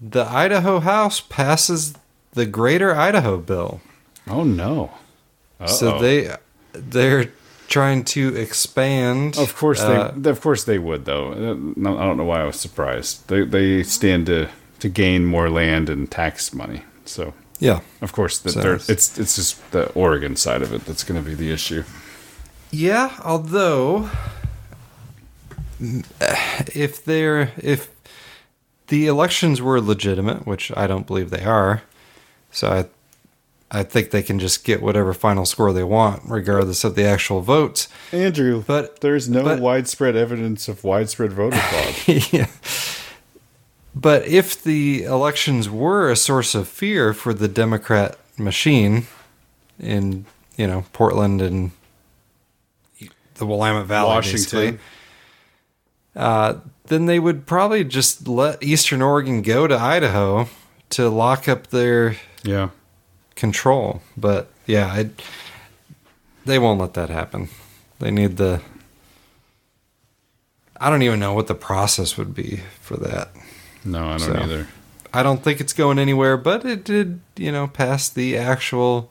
the 0.00 0.24
Idaho 0.24 0.80
House 0.80 1.20
passes 1.20 1.94
the 2.32 2.46
Greater 2.46 2.94
Idaho 2.94 3.36
Bill. 3.38 3.80
Oh 4.28 4.44
no! 4.44 4.90
So 5.66 5.92
Uh-oh. 5.96 6.02
they 6.02 6.34
they're 6.72 7.32
trying 7.68 8.04
to 8.04 8.34
expand. 8.36 9.38
Of 9.38 9.56
course 9.56 9.80
uh, 9.80 10.12
they. 10.16 10.30
Of 10.30 10.40
course 10.40 10.64
they 10.64 10.78
would, 10.78 11.04
though. 11.04 11.32
Uh, 11.32 11.90
I 11.90 12.04
don't 12.06 12.16
know 12.16 12.24
why 12.24 12.40
I 12.40 12.44
was 12.44 12.58
surprised. 12.60 13.28
They 13.28 13.44
they 13.44 13.82
stand 13.82 14.26
to 14.26 14.48
to 14.80 14.88
gain 14.88 15.24
more 15.26 15.50
land 15.50 15.88
and 15.90 16.10
tax 16.10 16.52
money. 16.54 16.82
So 17.04 17.34
Yeah. 17.58 17.80
of 18.00 18.12
course 18.12 18.38
that 18.38 18.52
So 18.52 18.78
it's 18.88 19.18
it's 19.18 19.36
just 19.36 19.70
the 19.72 19.90
Oregon 19.92 20.36
side 20.36 20.62
of 20.62 20.72
it 20.72 20.84
that's 20.86 21.04
going 21.04 21.22
to 21.22 21.28
be 21.28 21.34
the 21.34 21.50
issue. 21.52 21.84
Yeah, 22.70 23.18
although 23.24 24.10
eh, 25.82 26.02
if 26.74 27.04
they're 27.04 27.52
if 27.58 27.90
the 28.88 29.06
elections 29.06 29.60
were 29.62 29.80
legitimate, 29.80 30.46
which 30.46 30.70
I 30.76 30.86
don't 30.86 31.06
believe 31.06 31.30
they 31.30 31.44
are, 31.44 31.82
so 32.50 32.68
I 32.68 32.84
I 33.72 33.82
think 33.84 34.10
they 34.10 34.22
can 34.22 34.38
just 34.40 34.64
get 34.64 34.82
whatever 34.82 35.14
final 35.14 35.46
score 35.46 35.72
they 35.72 35.84
want, 35.84 36.22
regardless 36.26 36.82
of 36.84 36.96
the 36.96 37.04
actual 37.04 37.40
votes. 37.40 37.88
Andrew, 38.12 38.64
but 38.66 39.00
there's 39.00 39.28
no 39.28 39.44
but- 39.44 39.60
widespread 39.60 40.16
evidence 40.16 40.68
of 40.68 40.82
widespread 40.84 41.32
voter 41.32 41.56
fraud. 42.06 42.32
yeah. 42.32 42.46
But 43.94 44.26
if 44.28 44.62
the 44.62 45.02
elections 45.02 45.68
were 45.68 46.10
a 46.10 46.16
source 46.16 46.54
of 46.54 46.68
fear 46.68 47.12
for 47.12 47.34
the 47.34 47.48
Democrat 47.48 48.16
machine 48.38 49.08
in, 49.80 50.26
you 50.56 50.66
know, 50.68 50.84
Portland 50.92 51.42
and 51.42 51.72
the 53.40 53.46
Willamette 53.46 53.86
Valley, 53.86 54.08
Washington. 54.08 54.78
uh, 56.14 56.54
then 56.86 57.06
they 57.06 57.18
would 57.18 57.46
probably 57.46 57.82
just 57.84 58.28
let 58.28 58.62
Eastern 58.62 59.02
Oregon 59.02 59.42
go 59.42 59.66
to 59.66 59.76
Idaho 59.76 60.48
to 60.90 61.08
lock 61.08 61.48
up 61.48 61.68
their 61.68 62.16
yeah 62.44 62.68
control. 63.34 64.02
But 64.16 64.48
yeah, 64.66 64.86
I, 64.86 65.10
they 66.44 66.58
won't 66.58 66.80
let 66.80 66.94
that 66.94 67.10
happen. 67.10 67.48
They 67.98 68.10
need 68.10 68.36
the. 68.36 68.60
I 70.80 70.88
don't 70.90 71.02
even 71.02 71.20
know 71.20 71.34
what 71.34 71.46
the 71.46 71.54
process 71.54 72.16
would 72.16 72.34
be 72.34 72.60
for 72.80 72.96
that. 72.96 73.30
No, 73.84 74.06
I 74.06 74.10
don't 74.18 74.20
So, 74.20 74.34
either. 74.36 74.68
I 75.12 75.22
don't 75.22 75.42
think 75.42 75.60
it's 75.60 75.72
going 75.72 75.98
anywhere, 75.98 76.36
but 76.36 76.64
it 76.64 76.84
did, 76.84 77.20
you 77.36 77.50
know, 77.52 77.66
pass 77.66 78.08
the 78.08 78.36
actual 78.38 79.10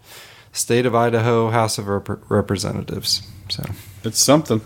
state 0.51 0.85
of 0.85 0.95
Idaho 0.95 1.49
House 1.51 1.77
of 1.77 1.87
Rep- 1.87 2.29
Representatives. 2.29 3.21
So 3.49 3.63
It's 4.03 4.19
something. 4.19 4.61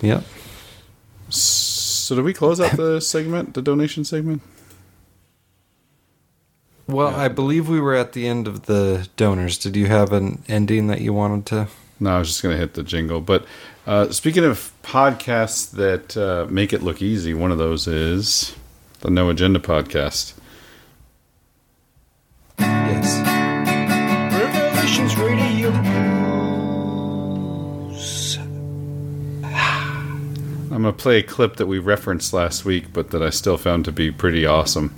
Yep. 0.00 0.24
So 1.28 2.14
did 2.14 2.24
we 2.24 2.34
close 2.34 2.60
out 2.60 2.76
the 2.76 3.00
segment, 3.00 3.54
the 3.54 3.62
donation 3.62 4.04
segment? 4.04 4.42
Well, 6.86 7.14
I 7.14 7.28
believe 7.28 7.68
we 7.68 7.80
were 7.80 7.94
at 7.94 8.14
the 8.14 8.26
end 8.26 8.48
of 8.48 8.66
the 8.66 9.08
donors. 9.16 9.58
Did 9.58 9.76
you 9.76 9.86
have 9.86 10.12
an 10.12 10.42
ending 10.48 10.88
that 10.88 11.00
you 11.00 11.12
wanted 11.12 11.46
to? 11.46 11.68
No, 12.00 12.16
I 12.16 12.18
was 12.18 12.28
just 12.28 12.42
going 12.42 12.54
to 12.54 12.58
hit 12.58 12.74
the 12.74 12.82
jingle. 12.82 13.20
But 13.20 13.44
uh, 13.86 14.10
speaking 14.10 14.44
of 14.44 14.72
podcasts 14.82 15.70
that 15.72 16.16
uh, 16.16 16.46
make 16.50 16.72
it 16.72 16.82
look 16.82 17.00
easy, 17.00 17.32
one 17.32 17.52
of 17.52 17.58
those 17.58 17.86
is 17.86 18.56
the 19.00 19.10
No 19.10 19.30
Agenda 19.30 19.60
podcast. 19.60 20.34
Yes. 22.58 23.29
I'm 30.80 30.84
going 30.84 30.96
to 30.96 31.02
play 31.02 31.18
a 31.18 31.22
clip 31.22 31.56
that 31.56 31.66
we 31.66 31.78
referenced 31.78 32.32
last 32.32 32.64
week, 32.64 32.90
but 32.90 33.10
that 33.10 33.22
I 33.22 33.28
still 33.28 33.58
found 33.58 33.84
to 33.84 33.92
be 33.92 34.10
pretty 34.10 34.46
awesome. 34.46 34.94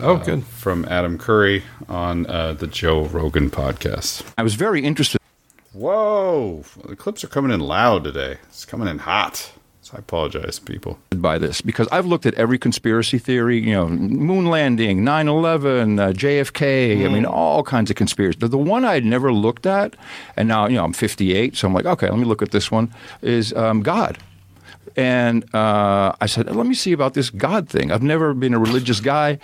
Oh, 0.00 0.16
Uh, 0.16 0.24
good. 0.24 0.44
From 0.44 0.84
Adam 0.86 1.18
Curry 1.18 1.62
on 1.88 2.26
uh, 2.26 2.54
the 2.54 2.66
Joe 2.66 3.04
Rogan 3.04 3.48
podcast. 3.48 4.24
I 4.36 4.42
was 4.42 4.56
very 4.56 4.82
interested. 4.82 5.20
Whoa! 5.72 6.64
The 6.84 6.96
clips 6.96 7.22
are 7.22 7.28
coming 7.28 7.52
in 7.52 7.60
loud 7.60 8.02
today. 8.02 8.38
It's 8.48 8.64
coming 8.64 8.88
in 8.88 8.98
hot. 8.98 9.52
So 9.82 9.92
I 9.94 10.00
apologize, 10.00 10.58
people. 10.58 10.98
by 11.14 11.38
this 11.38 11.60
because 11.60 11.86
I've 11.92 12.06
looked 12.06 12.26
at 12.26 12.34
every 12.34 12.58
conspiracy 12.58 13.18
theory, 13.18 13.60
you 13.60 13.72
know, 13.72 13.86
moon 13.88 14.46
landing, 14.46 15.04
9 15.04 15.28
11, 15.28 15.98
uh, 16.00 16.08
JFK, 16.08 17.06
I 17.06 17.08
mean, 17.08 17.24
all 17.24 17.62
kinds 17.62 17.88
of 17.88 17.94
conspiracies. 17.96 18.40
The, 18.40 18.48
the 18.48 18.58
one 18.58 18.84
I'd 18.84 19.04
never 19.04 19.32
looked 19.32 19.64
at, 19.66 19.94
and 20.36 20.48
now, 20.48 20.66
you 20.66 20.74
know, 20.74 20.84
I'm 20.84 20.92
58, 20.92 21.56
so 21.56 21.68
I'm 21.68 21.74
like, 21.74 21.86
okay, 21.86 22.08
let 22.10 22.18
me 22.18 22.24
look 22.24 22.42
at 22.42 22.50
this 22.50 22.70
one, 22.72 22.92
is 23.22 23.52
um, 23.52 23.82
God. 23.82 24.18
And 24.96 25.44
uh, 25.54 26.12
I 26.20 26.26
said, 26.26 26.54
let 26.54 26.66
me 26.66 26.74
see 26.74 26.92
about 26.92 27.14
this 27.14 27.30
God 27.30 27.68
thing. 27.68 27.90
I've 27.90 28.02
never 28.02 28.34
been 28.34 28.54
a 28.54 28.58
religious 28.58 29.00
guy. 29.00 29.38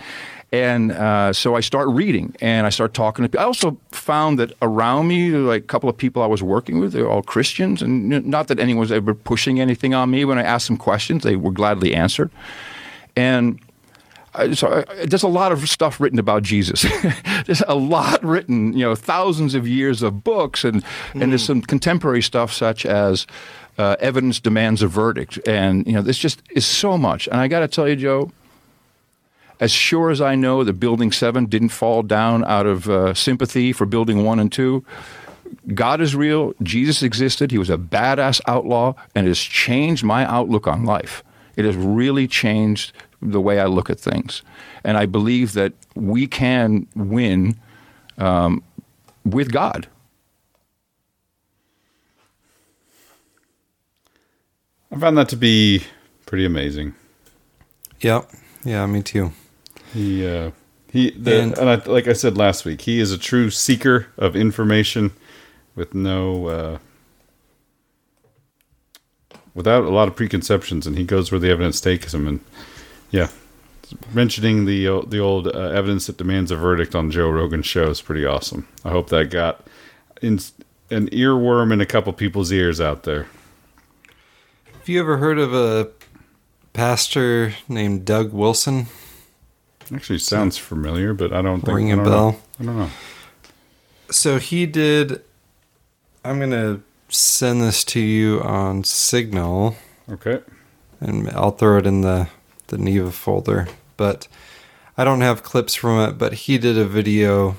And 0.51 0.93
uh, 0.93 1.33
so 1.33 1.55
I 1.55 1.59
start 1.59 1.89
reading 1.89 2.33
and 2.39 2.65
I 2.65 2.69
start 2.69 2.93
talking 2.93 3.23
to 3.23 3.29
people. 3.29 3.41
I 3.41 3.45
also 3.45 3.77
found 3.91 4.39
that 4.39 4.53
around 4.61 5.07
me, 5.09 5.31
like 5.31 5.63
a 5.63 5.67
couple 5.67 5.89
of 5.89 5.97
people 5.97 6.21
I 6.23 6.25
was 6.27 6.41
working 6.41 6.79
with, 6.79 6.93
they're 6.93 7.09
all 7.09 7.21
Christians. 7.21 7.81
And 7.81 8.09
not 8.25 8.47
that 8.47 8.57
anyone 8.59 8.79
was 8.79 8.91
ever 8.91 9.13
pushing 9.13 9.59
anything 9.59 9.93
on 9.93 10.09
me. 10.09 10.23
When 10.23 10.39
I 10.39 10.43
asked 10.43 10.67
them 10.67 10.77
questions, 10.77 11.23
they 11.23 11.35
were 11.35 11.51
gladly 11.51 11.93
answered. 11.93 12.31
And 13.15 13.59
so 14.53 14.85
I- 14.87 15.05
there's 15.05 15.23
a 15.23 15.27
lot 15.27 15.51
of 15.51 15.67
stuff 15.67 15.99
written 15.99 16.19
about 16.19 16.43
Jesus. 16.43 16.85
there's 17.45 17.63
a 17.67 17.75
lot 17.75 18.23
written, 18.23 18.71
you 18.73 18.85
know, 18.85 18.95
thousands 18.95 19.55
of 19.55 19.67
years 19.67 20.01
of 20.03 20.23
books, 20.23 20.63
and 20.63 20.83
and 21.13 21.31
there's 21.31 21.43
some 21.43 21.61
contemporary 21.61 22.21
stuff 22.21 22.53
such 22.53 22.85
as 22.85 23.25
uh, 23.77 23.95
evidence 23.99 24.39
demands 24.39 24.81
a 24.81 24.87
verdict, 24.87 25.39
and 25.47 25.85
you 25.85 25.93
know, 25.93 26.01
this 26.01 26.17
just 26.17 26.41
is 26.51 26.65
so 26.65 26.97
much. 26.97 27.27
And 27.27 27.37
I 27.37 27.47
got 27.47 27.59
to 27.59 27.67
tell 27.67 27.87
you, 27.87 27.95
Joe, 27.95 28.31
as 29.59 29.71
sure 29.71 30.09
as 30.09 30.21
I 30.21 30.35
know 30.35 30.63
that 30.63 30.73
Building 30.73 31.11
Seven 31.11 31.45
didn't 31.45 31.69
fall 31.69 32.03
down 32.03 32.43
out 32.45 32.65
of 32.65 32.89
uh, 32.89 33.13
sympathy 33.13 33.73
for 33.73 33.85
Building 33.85 34.23
One 34.23 34.39
and 34.39 34.51
Two. 34.51 34.83
God 35.73 36.01
is 36.01 36.15
real. 36.15 36.53
Jesus 36.61 37.01
existed. 37.01 37.51
He 37.51 37.57
was 37.57 37.69
a 37.69 37.77
badass 37.77 38.41
outlaw, 38.47 38.93
and 39.15 39.25
it 39.25 39.29
has 39.29 39.39
changed 39.39 40.03
my 40.03 40.25
outlook 40.25 40.67
on 40.67 40.83
life. 40.83 41.23
It 41.55 41.65
has 41.65 41.75
really 41.75 42.27
changed 42.27 42.93
the 43.21 43.41
way 43.41 43.59
I 43.59 43.65
look 43.65 43.89
at 43.89 43.99
things. 43.99 44.43
And 44.83 44.97
I 44.97 45.05
believe 45.05 45.53
that 45.53 45.73
we 45.95 46.27
can 46.27 46.87
win 46.95 47.55
um, 48.17 48.63
with 49.25 49.51
God. 49.51 49.87
I 54.91 54.99
found 54.99 55.17
that 55.17 55.29
to 55.29 55.35
be 55.35 55.83
pretty 56.25 56.45
amazing. 56.45 56.95
Yep. 58.01 58.29
Yeah, 58.63 58.85
me 58.85 59.01
too. 59.03 59.31
He, 59.93 60.25
uh, 60.27 60.51
he, 60.91 61.11
the, 61.11 61.41
And- 61.41 61.57
and, 61.57 61.69
I, 61.69 61.75
like 61.75 62.07
I 62.07 62.13
said 62.13 62.37
last 62.37 62.65
week, 62.65 62.81
he 62.81 62.99
is 62.99 63.11
a 63.11 63.17
true 63.17 63.49
seeker 63.49 64.07
of 64.17 64.35
information 64.35 65.11
with 65.75 65.93
no, 65.93 66.47
uh, 66.47 66.77
without 69.53 69.83
a 69.83 69.89
lot 69.89 70.07
of 70.07 70.15
preconceptions, 70.15 70.85
and 70.87 70.97
he 70.97 71.03
goes 71.03 71.31
where 71.31 71.39
the 71.39 71.49
evidence 71.49 71.81
takes 71.81 72.13
him. 72.13 72.27
And 72.27 72.39
yeah, 73.11 73.29
mentioning 74.13 74.65
the 74.65 75.03
the 75.07 75.19
old 75.19 75.47
uh, 75.47 75.51
evidence 75.51 76.07
that 76.07 76.17
demands 76.17 76.51
a 76.51 76.55
verdict 76.55 76.95
on 76.95 77.11
Joe 77.11 77.29
Rogan's 77.29 77.65
show 77.65 77.89
is 77.89 78.01
pretty 78.01 78.25
awesome. 78.25 78.67
I 78.85 78.89
hope 78.89 79.09
that 79.09 79.29
got 79.29 79.65
in, 80.21 80.39
an 80.89 81.09
earworm 81.09 81.71
in 81.73 81.81
a 81.81 81.85
couple 81.85 82.11
people's 82.13 82.51
ears 82.51 82.79
out 82.81 83.03
there. 83.03 83.27
Have 84.87 84.93
you 84.93 85.01
ever 85.01 85.17
heard 85.17 85.37
of 85.37 85.53
a 85.53 85.89
pastor 86.71 87.53
named 87.67 88.05
Doug 88.05 88.31
Wilson? 88.31 88.85
Actually, 89.93 90.19
sounds 90.19 90.57
familiar, 90.57 91.13
but 91.13 91.33
I 91.33 91.41
don't 91.41 91.59
think 91.59 91.75
Ring 91.75 91.89
I 91.89 91.95
a 91.95 91.95
don't 91.97 92.05
bell? 92.05 92.31
know. 92.31 92.39
I 92.57 92.63
don't 92.63 92.77
know. 92.77 92.89
So 94.11 94.39
he 94.39 94.65
did. 94.65 95.21
I'm 96.23 96.39
gonna 96.39 96.79
send 97.09 97.61
this 97.61 97.83
to 97.83 97.99
you 97.99 98.39
on 98.39 98.85
Signal. 98.85 99.75
Okay. 100.09 100.39
And 101.01 101.29
I'll 101.31 101.51
throw 101.51 101.79
it 101.79 101.85
in 101.85 101.99
the 101.99 102.29
the 102.67 102.77
Neva 102.77 103.11
folder. 103.11 103.67
But 103.97 104.29
I 104.97 105.03
don't 105.03 105.19
have 105.19 105.43
clips 105.43 105.75
from 105.75 105.99
it. 105.99 106.17
But 106.17 106.31
he 106.31 106.57
did 106.57 106.77
a 106.77 106.85
video 106.85 107.57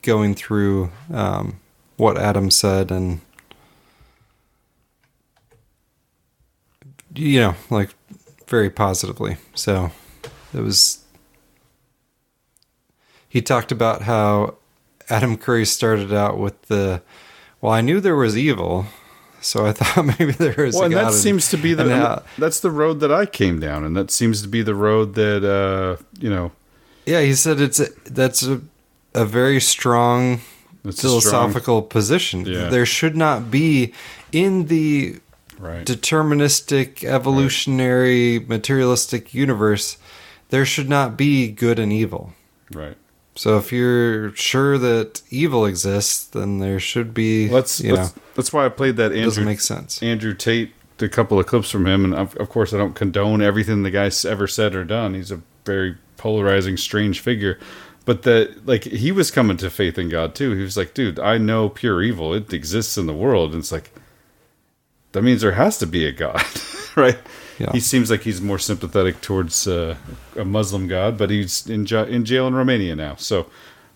going 0.00 0.34
through 0.34 0.90
um, 1.12 1.60
what 1.98 2.16
Adam 2.16 2.50
said 2.50 2.90
and 2.90 3.20
you 7.16 7.40
know 7.40 7.54
like 7.70 7.90
very 8.46 8.70
positively. 8.70 9.36
So 9.54 9.90
it 10.54 10.60
was. 10.60 11.02
He 13.28 13.42
talked 13.42 13.72
about 13.72 14.02
how 14.02 14.54
Adam 15.10 15.36
Curry 15.36 15.66
started 15.66 16.12
out 16.12 16.38
with 16.38 16.60
the, 16.62 17.02
well, 17.60 17.72
I 17.72 17.80
knew 17.80 18.00
there 18.00 18.16
was 18.16 18.36
evil, 18.38 18.86
so 19.40 19.66
I 19.66 19.72
thought 19.76 20.06
maybe 20.18 20.32
there 20.32 20.54
was. 20.56 20.74
Well, 20.74 20.84
a 20.84 20.86
and 20.86 20.94
that 20.94 21.06
and- 21.06 21.14
seems 21.14 21.50
to 21.50 21.56
be 21.56 21.74
the 21.74 21.94
how- 21.94 22.22
that's 22.38 22.60
the 22.60 22.70
road 22.70 23.00
that 23.00 23.12
I 23.12 23.26
came 23.26 23.60
down, 23.60 23.84
and 23.84 23.96
that 23.96 24.10
seems 24.10 24.42
to 24.42 24.48
be 24.48 24.62
the 24.62 24.74
road 24.74 25.14
that 25.14 25.44
uh, 25.44 26.02
you 26.18 26.30
know. 26.30 26.52
Yeah, 27.04 27.20
he 27.20 27.34
said 27.34 27.60
it's 27.60 27.78
a, 27.78 27.86
that's 28.06 28.42
a, 28.42 28.60
a 29.14 29.24
very 29.24 29.60
strong 29.60 30.40
a 30.84 30.92
philosophical 30.92 31.82
position. 31.82 32.44
Yeah. 32.46 32.68
There 32.68 32.86
should 32.86 33.16
not 33.16 33.48
be 33.50 33.92
in 34.32 34.66
the 34.66 35.20
Right. 35.58 35.86
deterministic, 35.86 37.02
evolutionary, 37.04 38.40
materialistic 38.40 39.32
universe. 39.32 39.96
There 40.50 40.64
should 40.64 40.88
not 40.88 41.16
be 41.16 41.50
good 41.50 41.78
and 41.78 41.92
evil. 41.92 42.34
Right. 42.72 42.96
So 43.34 43.58
if 43.58 43.72
you're 43.72 44.34
sure 44.34 44.78
that 44.78 45.22
evil 45.30 45.66
exists, 45.66 46.24
then 46.26 46.58
there 46.58 46.80
should 46.80 47.12
be. 47.12 47.48
Let's, 47.48 47.80
you 47.80 47.94
let's 47.94 48.16
know, 48.16 48.22
that's 48.34 48.52
why 48.52 48.64
I 48.64 48.68
played 48.70 48.96
that 48.96 49.12
Andrew 49.12 49.24
doesn't 49.24 49.44
make 49.44 49.60
sense. 49.60 50.02
Andrew 50.02 50.34
Tate 50.34 50.72
a 51.00 51.08
couple 51.08 51.38
of 51.38 51.46
clips 51.46 51.70
from 51.70 51.86
him, 51.86 52.04
and 52.04 52.14
of, 52.14 52.36
of 52.36 52.48
course 52.48 52.72
I 52.72 52.78
don't 52.78 52.94
condone 52.94 53.42
everything 53.42 53.82
the 53.82 53.90
guy's 53.90 54.24
ever 54.24 54.46
said 54.46 54.74
or 54.74 54.84
done. 54.84 55.14
He's 55.14 55.30
a 55.30 55.42
very 55.64 55.96
polarizing, 56.16 56.76
strange 56.76 57.20
figure. 57.20 57.58
But 58.04 58.22
that, 58.22 58.66
like 58.66 58.84
he 58.84 59.10
was 59.10 59.30
coming 59.30 59.56
to 59.58 59.68
faith 59.68 59.98
in 59.98 60.08
God 60.08 60.34
too. 60.34 60.52
He 60.52 60.62
was 60.62 60.76
like, 60.76 60.94
dude, 60.94 61.18
I 61.18 61.38
know 61.38 61.68
pure 61.68 62.02
evil. 62.02 62.32
It 62.32 62.52
exists 62.52 62.96
in 62.96 63.06
the 63.06 63.12
world. 63.12 63.52
And 63.52 63.60
it's 63.60 63.72
like 63.72 63.92
that 65.16 65.22
means 65.22 65.40
there 65.40 65.52
has 65.52 65.78
to 65.78 65.86
be 65.86 66.04
a 66.04 66.12
God, 66.12 66.42
right? 66.94 67.16
Yeah. 67.58 67.72
He 67.72 67.80
seems 67.80 68.10
like 68.10 68.20
he's 68.20 68.42
more 68.42 68.58
sympathetic 68.58 69.22
towards 69.22 69.66
uh, 69.66 69.96
a 70.36 70.44
Muslim 70.44 70.88
God, 70.88 71.16
but 71.16 71.30
he's 71.30 71.66
in 71.66 71.86
ja- 71.86 72.04
in 72.04 72.26
jail 72.26 72.46
in 72.46 72.54
Romania 72.54 72.94
now. 72.94 73.14
So 73.16 73.46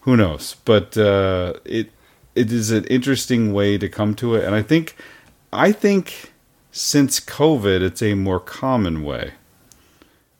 who 0.01 0.17
knows? 0.17 0.57
But 0.65 0.97
uh, 0.97 1.53
it 1.67 1.91
it 2.35 2.51
is 2.51 2.71
an 2.71 2.85
interesting 2.85 3.53
way 3.53 3.77
to 3.77 3.87
come 3.87 4.15
to 4.15 4.35
it, 4.35 4.45
and 4.45 4.55
I 4.55 4.63
think 4.63 4.97
I 5.53 5.73
think 5.73 6.33
since 6.73 7.21
COVID, 7.21 7.83
it's 7.83 8.01
a 8.01 8.15
more 8.15 8.41
common 8.41 9.05
way 9.05 9.33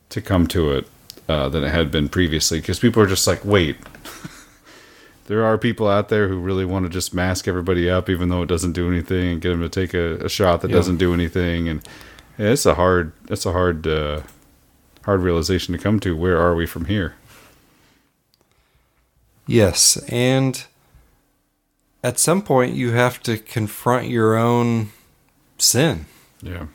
to 0.09 0.19
come 0.19 0.47
to 0.47 0.71
it 0.71 0.87
uh, 1.29 1.47
than 1.47 1.63
it 1.63 1.69
had 1.69 1.91
been 1.91 2.09
previously 2.09 2.59
because 2.59 2.79
people 2.79 3.03
are 3.03 3.07
just 3.07 3.27
like, 3.27 3.45
wait. 3.45 3.75
There 5.31 5.45
are 5.45 5.57
people 5.57 5.87
out 5.87 6.09
there 6.09 6.27
who 6.27 6.37
really 6.37 6.65
want 6.65 6.83
to 6.83 6.89
just 6.89 7.13
mask 7.13 7.47
everybody 7.47 7.89
up, 7.89 8.09
even 8.09 8.27
though 8.27 8.41
it 8.41 8.47
doesn't 8.47 8.73
do 8.73 8.89
anything, 8.91 9.27
and 9.31 9.41
get 9.41 9.51
them 9.51 9.61
to 9.61 9.69
take 9.69 9.93
a, 9.93 10.15
a 10.25 10.27
shot 10.27 10.59
that 10.59 10.69
Yeah. 10.71 10.75
doesn't 10.75 10.97
do 10.97 11.13
anything. 11.13 11.69
And 11.69 11.87
yeah, 12.37 12.47
it's 12.49 12.65
a 12.65 12.73
hard, 12.75 13.13
it's 13.29 13.45
a 13.45 13.53
hard, 13.53 13.87
uh, 13.87 14.23
hard 15.05 15.21
realization 15.21 15.71
to 15.71 15.77
come 15.81 16.01
to. 16.01 16.17
Where 16.17 16.37
are 16.37 16.53
we 16.53 16.65
from 16.65 16.83
here? 16.83 17.13
Yes, 19.47 19.95
and 20.09 20.65
at 22.03 22.19
some 22.19 22.41
point 22.41 22.75
you 22.75 22.91
have 22.91 23.23
to 23.23 23.37
confront 23.37 24.09
your 24.09 24.35
own 24.35 24.89
sin. 25.57 26.07
Yeah. 26.41 26.65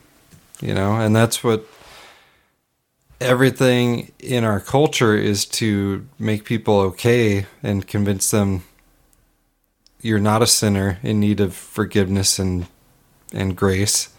You 0.61 0.73
know, 0.73 0.93
and 0.99 1.15
that's 1.15 1.43
what 1.43 1.67
everything 3.19 4.11
in 4.19 4.43
our 4.43 4.59
culture 4.59 5.15
is 5.15 5.45
to 5.45 6.07
make 6.19 6.43
people 6.45 6.79
okay 6.79 7.45
and 7.63 7.87
convince 7.87 8.31
them 8.31 8.63
you're 10.01 10.19
not 10.19 10.41
a 10.41 10.47
sinner 10.47 10.99
in 11.01 11.19
need 11.19 11.39
of 11.39 11.55
forgiveness 11.55 12.39
and 12.39 12.67
and 13.33 13.55
grace. 13.57 14.09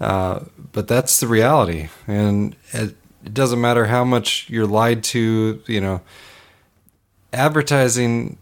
Uh, 0.00 0.40
but 0.72 0.88
that's 0.88 1.20
the 1.20 1.28
reality, 1.28 1.88
and 2.06 2.56
it, 2.72 2.96
it 3.24 3.32
doesn't 3.32 3.60
matter 3.60 3.86
how 3.86 4.04
much 4.04 4.48
you're 4.50 4.66
lied 4.66 5.04
to. 5.04 5.62
You 5.66 5.80
know, 5.80 6.00
advertising 7.32 8.38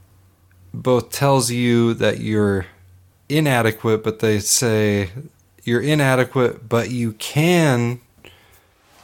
both 0.73 1.10
tells 1.10 1.51
you 1.51 1.93
that 1.94 2.20
you're 2.20 2.66
inadequate, 3.28 4.02
but 4.02 4.20
they 4.20 4.39
say 4.39 5.10
you're 5.64 5.82
inadequate, 5.82 6.69
but 6.69 6.90
you 6.90 7.12
can 7.12 8.01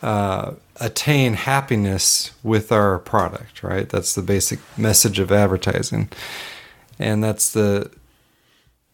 uh, 0.03 0.53
attain 0.81 1.35
happiness 1.35 2.33
with 2.43 2.71
our 2.73 2.99
product, 2.99 3.63
right? 3.63 3.89
That's 3.89 4.15
the 4.15 4.23
basic 4.23 4.59
message 4.77 5.19
of 5.19 5.33
advertising, 5.33 6.09
and 6.99 7.23
that's 7.23 7.53
the 7.53 7.91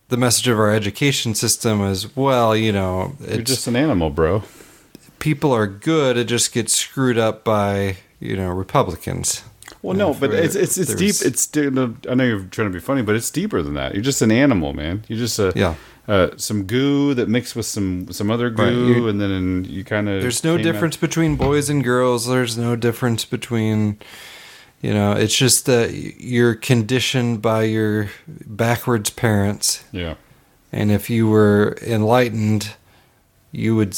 the 0.09 0.17
message 0.17 0.49
of 0.49 0.59
our 0.59 0.71
education 0.73 1.35
system 1.35 1.81
as 1.81 2.15
well. 2.17 2.55
You 2.57 2.73
know, 2.73 3.15
You're 3.21 3.43
just 3.43 3.67
an 3.67 3.77
animal, 3.77 4.11
bro. 4.11 4.43
people 5.19 5.53
are 5.53 5.67
good. 5.67 6.17
It 6.17 6.25
just 6.27 6.53
gets 6.53 6.73
screwed 6.75 7.19
up 7.19 7.45
by 7.45 7.97
you 8.21 8.37
know 8.37 8.51
Republicans. 8.51 9.43
Well, 9.83 9.97
no, 9.97 10.15
but 10.15 10.33
it's 10.33 10.55
it's 10.55 10.79
it's 10.79 10.95
deep. 10.95 11.17
It's 11.23 11.51
I 11.57 12.15
know 12.15 12.25
you're 12.25 12.45
trying 12.45 12.69
to 12.69 12.73
be 12.75 12.81
funny, 12.81 13.03
but 13.03 13.15
it's 13.15 13.31
deeper 13.31 13.63
than 13.63 13.75
that. 13.75 13.93
You're 13.95 14.03
just 14.03 14.23
an 14.23 14.31
animal, 14.33 14.73
man. 14.73 15.05
You're 15.09 15.19
just 15.19 15.39
a 15.39 15.53
Yeah. 15.55 15.75
Uh, 16.07 16.29
some 16.37 16.65
goo 16.65 17.15
that 17.15 17.29
mixed 17.29 17.57
with 17.57 17.67
some 17.67 18.13
some 18.13 18.31
other 18.31 18.51
goo, 18.51 18.87
you're- 18.89 19.11
and 19.11 19.21
then 19.21 19.65
you 19.69 19.85
kind 19.85 20.09
of 20.09 20.21
There's 20.23 20.45
no 20.45 20.57
difference 20.59 20.97
between 20.97 21.37
boys 21.37 21.71
and 21.71 21.83
girls. 21.83 22.27
There's 22.27 22.59
no 22.59 22.77
difference 22.77 23.25
between, 23.25 23.99
you 24.83 24.93
know, 24.93 25.13
it's 25.13 25.37
just 25.37 25.67
that 25.67 25.95
you're 26.21 26.55
conditioned 26.55 27.41
by 27.41 27.63
your 27.65 28.11
backwards 28.27 29.11
parents. 29.11 29.83
Yeah. 29.93 30.15
And 30.73 30.91
if 30.91 31.09
you 31.09 31.29
were 31.29 31.77
enlightened, 31.87 32.75
you 33.53 33.75
would 33.77 33.97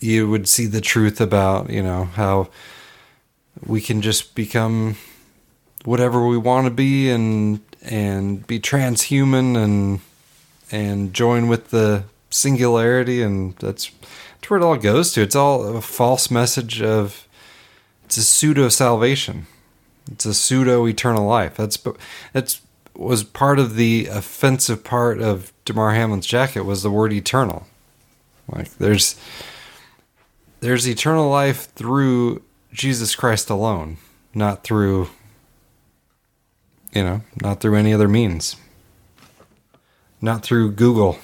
you 0.00 0.28
would 0.28 0.46
see 0.48 0.66
the 0.66 0.80
truth 0.82 1.20
about, 1.20 1.70
you 1.70 1.82
know, 1.82 2.04
how 2.04 2.48
we 3.64 3.80
can 3.80 4.02
just 4.02 4.34
become 4.34 4.96
whatever 5.84 6.26
we 6.26 6.36
want 6.36 6.66
to 6.66 6.70
be 6.70 7.08
and 7.10 7.60
and 7.82 8.46
be 8.46 8.58
transhuman 8.58 9.56
and 9.56 10.00
and 10.70 11.12
join 11.12 11.48
with 11.48 11.70
the 11.70 12.04
singularity 12.30 13.22
and 13.22 13.56
that's 13.56 13.90
that's 14.34 14.50
where 14.50 14.60
it 14.60 14.64
all 14.64 14.76
goes 14.76 15.12
to. 15.12 15.22
It's 15.22 15.36
all 15.36 15.76
a 15.76 15.80
false 15.80 16.30
message 16.30 16.82
of 16.82 17.26
it's 18.04 18.16
a 18.16 18.22
pseudo 18.22 18.68
salvation. 18.68 19.46
It's 20.10 20.26
a 20.26 20.34
pseudo 20.34 20.86
eternal 20.86 21.26
life. 21.26 21.56
That's 21.56 21.78
that's 22.32 22.60
was 22.94 23.24
part 23.24 23.58
of 23.58 23.76
the 23.76 24.06
offensive 24.06 24.84
part 24.84 25.20
of 25.20 25.52
Damar 25.64 25.94
Hamlin's 25.94 26.26
jacket 26.26 26.62
was 26.62 26.82
the 26.82 26.90
word 26.90 27.12
eternal. 27.12 27.66
Like 28.48 28.76
there's 28.76 29.18
there's 30.60 30.88
eternal 30.88 31.28
life 31.28 31.72
through 31.74 32.42
Jesus 32.72 33.14
Christ 33.14 33.50
alone, 33.50 33.96
not 34.34 34.62
through 34.62 35.08
you 36.92 37.02
know, 37.02 37.22
not 37.42 37.60
through 37.60 37.76
any 37.76 37.92
other 37.92 38.08
means. 38.08 38.56
Not 40.24 40.42
through 40.42 40.70
Google. 40.70 41.18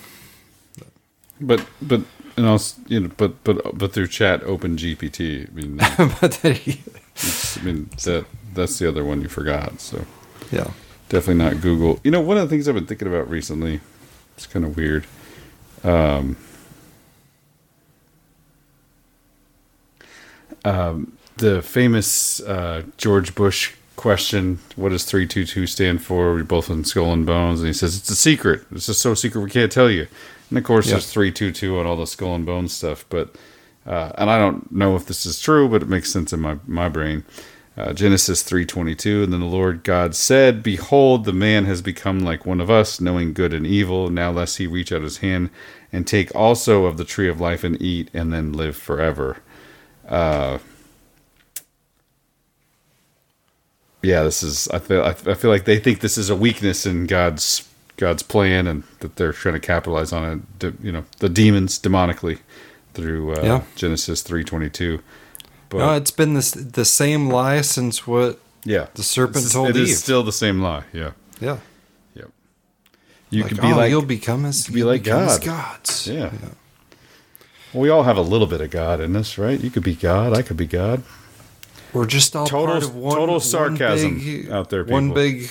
But 1.41 1.65
but 1.81 2.03
and 2.37 2.47
also 2.47 2.79
you 2.87 3.01
know 3.01 3.11
but 3.17 3.43
but 3.45 3.79
but 3.79 3.95
through 3.95 4.09
chat 4.09 4.43
open 4.43 4.77
GPT. 4.77 5.49
I 5.49 5.53
mean, 5.55 5.79
I 5.81 7.65
mean 7.65 7.89
that 8.05 8.27
that's 8.53 8.79
the 8.79 8.87
other 8.87 9.03
one 9.03 9.23
you 9.23 9.29
forgot. 9.29 9.81
So 9.81 10.05
yeah, 10.53 10.73
definitely 11.09 11.43
not 11.43 11.63
Google. 11.63 11.99
You 12.05 12.11
know, 12.11 12.21
one 12.21 12.37
of 12.37 12.43
the 12.43 12.51
things 12.55 12.69
I've 12.69 12.75
been 12.75 12.85
thinking 12.85 13.09
about 13.09 13.31
recently. 13.31 13.81
It's 14.37 14.47
kind 14.47 14.67
of 14.67 14.77
weird. 14.77 15.07
Um, 15.83 16.37
um, 20.63 21.17
the 21.39 21.63
famous 21.63 22.41
uh, 22.41 22.83
George 22.99 23.35
Bush 23.35 23.73
question, 24.01 24.59
what 24.77 24.89
does 24.89 25.05
322 25.05 25.67
stand 25.67 26.03
for? 26.03 26.33
We're 26.33 26.43
both 26.43 26.71
in 26.71 26.85
skull 26.85 27.13
and 27.13 27.27
bones. 27.27 27.61
And 27.61 27.67
he 27.67 27.73
says, 27.75 27.97
it's 27.97 28.09
a 28.11 28.17
secret. 28.17 28.65
It's 28.73 28.87
just 28.87 29.03
so 29.03 29.15
secret 29.15 29.43
we 29.43 29.51
can't 29.51 29.71
tell 29.71 29.91
you. 29.91 30.07
And 30.49 30.59
of 30.59 30.65
course, 30.65 30.87
Yeah. 30.87 30.93
there's 30.95 31.13
322 31.13 31.79
and 31.79 31.87
all 31.87 31.97
the 31.97 32.07
skull 32.07 32.35
and 32.35 32.47
bones 32.47 32.73
stuff. 32.73 33.05
But, 33.11 33.37
uh, 33.87 34.13
and 34.17 34.31
I 34.31 34.39
don't 34.39 34.73
know 34.73 34.97
if 34.97 35.05
this 35.05 35.27
is 35.27 35.39
true, 35.39 35.69
but 35.69 35.83
it 35.83 35.89
makes 35.89 36.11
sense 36.11 36.33
in 36.33 36.41
my, 36.41 36.57
my 36.67 36.89
brain. 36.89 37.25
Uh, 37.79 37.93
Genesis 37.93 38.43
3:22 38.43 39.23
and 39.23 39.33
then 39.33 39.41
the 39.41 39.47
Lord 39.47 39.85
God 39.85 40.15
said 40.15 40.63
behold 40.63 41.25
the 41.25 41.33
man 41.33 41.65
has 41.67 41.81
become 41.81 42.19
like 42.21 42.45
one 42.45 42.61
of 42.61 42.69
us 42.69 43.01
knowing 43.01 43.33
good 43.33 43.55
and 43.55 43.65
evil 43.67 44.11
now 44.11 44.31
lest 44.31 44.59
he 44.59 44.67
reach 44.67 44.93
out 44.93 45.03
his 45.03 45.19
hand 45.19 45.49
and 45.93 46.07
take 46.07 46.35
also 46.35 46.85
of 46.85 46.97
the 46.99 47.05
tree 47.05 47.29
of 47.29 47.41
life 47.41 47.63
and 47.65 47.81
eat 47.81 48.11
and 48.13 48.33
then 48.33 48.53
live 48.53 48.77
forever 48.77 49.39
uh, 50.09 50.59
yeah 54.03 54.23
this 54.23 54.43
is 54.43 54.69
I 54.69 54.79
feel 54.79 55.03
I 55.05 55.13
feel 55.13 55.51
like 55.51 55.65
they 55.65 55.79
think 55.79 56.01
this 56.01 56.17
is 56.19 56.31
a 56.31 56.37
weakness 56.37 56.87
in 56.87 57.07
God's 57.07 57.69
God's 57.97 58.23
plan 58.23 58.67
and 58.67 58.83
that 59.01 59.17
they're 59.17 59.33
trying 59.33 59.55
to 59.55 59.61
capitalize 59.61 60.13
on 60.13 60.47
it 60.63 60.75
you 60.83 60.91
know 60.93 61.05
the 61.19 61.29
demons 61.29 61.79
demonically 61.79 62.39
through 62.95 63.35
uh, 63.35 63.43
Yeah. 63.43 63.63
Genesis 63.77 64.23
3:22 64.23 65.01
but 65.69 65.79
no, 65.79 65.95
it's 65.95 66.11
been 66.11 66.35
this 66.35 66.51
the 66.53 66.85
same 66.85 67.29
lie 67.29 67.61
since 67.61 68.07
what 68.07 68.39
yeah 68.65 68.87
the 68.95 69.03
serpent 69.03 69.37
It's- 69.45 69.53
told 69.53 69.71
it 69.71 69.77
Eve. 69.77 69.89
is 69.89 69.99
still 70.03 70.23
the 70.23 70.33
same 70.33 70.61
lie. 70.61 70.85
Yeah. 70.93 71.13
Yeah. 71.41 71.59
Yep. 72.15 72.31
You 73.31 73.43
Like, 73.43 73.49
could 73.53 73.61
be 73.61 73.73
oh, 73.73 73.77
like 73.77 73.91
you'll 73.91 74.03
become 74.03 74.45
as 74.45 74.67
you 74.69 74.75
be 74.75 74.81
you'll 74.81 74.89
like 74.89 75.05
God. 75.05 75.43
gods. 75.45 76.07
Yeah. 76.09 76.31
Well, 77.73 77.83
we 77.83 77.89
all 77.89 78.03
have 78.03 78.17
a 78.17 78.23
little 78.23 78.49
bit 78.49 78.61
of 78.61 78.71
God 78.71 79.01
in 79.01 79.15
us, 79.15 79.39
right? 79.39 79.61
You 79.61 79.71
could 79.71 79.85
be 79.85 79.95
God. 79.95 80.37
I 80.37 80.43
could 80.43 80.57
be 80.57 80.67
God. 80.67 81.03
We're 81.93 82.07
just 82.07 82.35
all 82.37 82.47
Total- 82.47 82.67
part 82.75 82.83
of 82.85 82.95
one 82.95 83.17
total 83.17 83.35
one 83.37 83.41
sarcasm 83.41 84.19
big- 84.19 84.51
out 84.51 84.71
there, 84.71 84.85
One 84.85 85.12
big 85.12 85.51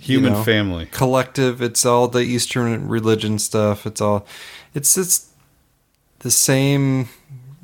Human 0.00 0.32
you 0.32 0.38
know, 0.38 0.44
family. 0.44 0.86
collective. 0.90 1.62
It's 1.62 1.84
all 1.86 2.08
the 2.08 2.20
Eastern 2.22 2.88
religion 2.88 3.38
stuff. 3.38 3.86
It's 3.86 4.00
all 4.00 4.26
it's 4.74 4.96
it's 4.96 5.28
the 6.20 6.30
same 6.30 7.08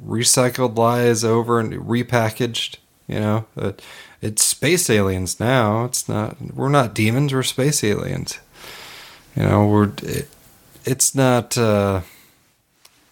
recycled 0.04 0.76
lies 0.76 1.24
over 1.24 1.58
and 1.60 1.72
repackaged. 1.74 2.76
You 3.08 3.20
know, 3.20 3.46
Uh, 3.56 3.72
it's 4.20 4.44
space 4.44 4.90
aliens 4.90 5.40
now. 5.40 5.84
It's 5.86 6.08
not. 6.08 6.36
We're 6.54 6.68
not 6.68 6.94
demons. 6.94 7.32
We're 7.32 7.42
space 7.42 7.82
aliens. 7.82 8.38
You 9.36 9.44
know, 9.44 9.66
we're. 9.66 9.90
It, 10.02 10.28
it's 10.84 11.14
not 11.14 11.56
uh, 11.58 12.02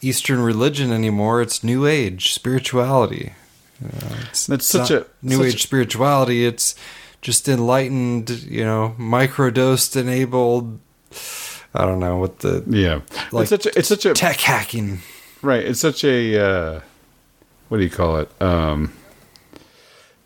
Eastern 0.03 0.41
religion 0.41 0.93
anymore. 0.93 1.41
It's 1.43 1.65
New 1.65 1.87
Age 1.87 2.33
spirituality. 2.33 3.33
You 3.81 3.89
it's, 4.31 4.49
it's 4.49 4.67
such 4.67 4.91
not 4.91 5.03
a- 5.03 5.07
New 5.23 5.37
such 5.39 5.47
Age 5.55 5.63
spirituality. 5.63 6.47
It's 6.47 6.75
just 7.23 7.49
enlightened. 7.49 8.31
You 8.31 8.65
know, 8.65 8.95
microdosed 8.99 9.97
enabled. 9.97 10.79
I 11.75 11.85
don't 11.85 12.01
know 12.01 12.17
what 12.17 12.39
the 12.39 12.65
Yeah. 12.69 13.01
like 13.33 13.43
it's 13.43 13.51
such 13.51 13.67
a, 13.67 13.79
it's 13.79 13.89
such 13.89 14.07
a 14.07 14.15
tech 14.15 14.41
hacking. 14.41 15.01
Right. 15.43 15.63
It's 15.65 15.81
such 15.81 16.05
a 16.05 16.39
uh, 16.41 16.81
what 17.69 17.79
do 17.79 17.85
you 17.85 17.91
call 17.91 18.17
it? 18.19 18.31
Um, 18.43 18.93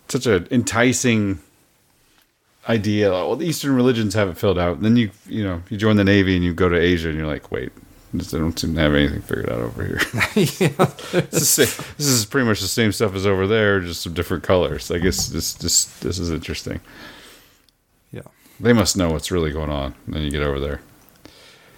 such 0.09 0.27
an 0.27 0.47
enticing 0.51 1.41
idea. 2.69 3.11
Well, 3.11 3.37
the 3.37 3.47
Eastern 3.47 3.75
religions 3.75 4.15
have 4.15 4.29
it 4.29 4.39
filled 4.39 4.59
out. 4.59 4.77
And 4.77 4.85
then 4.85 4.97
you 4.97 5.11
you 5.27 5.43
know 5.43 5.63
you 5.71 5.77
join 5.77 5.97
the 5.97 6.05
Navy 6.05 6.37
and 6.37 6.45
you 6.45 6.55
go 6.55 6.69
to 6.69 6.77
Asia 6.79 7.09
and 7.09 7.19
you're 7.19 7.27
like, 7.27 7.51
wait, 7.51 7.73
this, 8.13 8.31
they 8.33 8.39
don't 8.39 8.59
seem 8.59 8.75
to 8.75 8.81
have 8.81 8.95
anything 8.95 9.21
figured 9.23 9.49
out 9.51 9.61
over 9.61 9.85
here. 9.85 10.01
It's 10.35 11.31
the 11.31 11.41
same- 11.41 11.85
this 11.97 12.07
is 12.07 12.25
pretty 12.25 12.47
much 12.47 12.61
the 12.61 12.67
same 12.69 12.93
stuff 12.93 13.15
as 13.15 13.27
over 13.27 13.47
there, 13.47 13.81
just 13.81 14.03
some 14.03 14.15
different 14.15 14.43
colors. 14.43 14.91
I 14.91 14.99
guess 14.99 15.29
this 15.29 15.55
this 15.55 15.85
this 16.01 16.19
is 16.19 16.31
interesting. 16.31 16.81
Yeah. 18.13 18.23
They 18.59 18.73
must 18.73 18.97
know 18.97 19.11
what's 19.11 19.31
really 19.31 19.53
going 19.53 19.71
on. 19.71 19.95
And 20.07 20.15
then 20.15 20.23
you 20.23 20.31
get 20.31 20.43
over 20.43 20.59
there. 20.61 20.81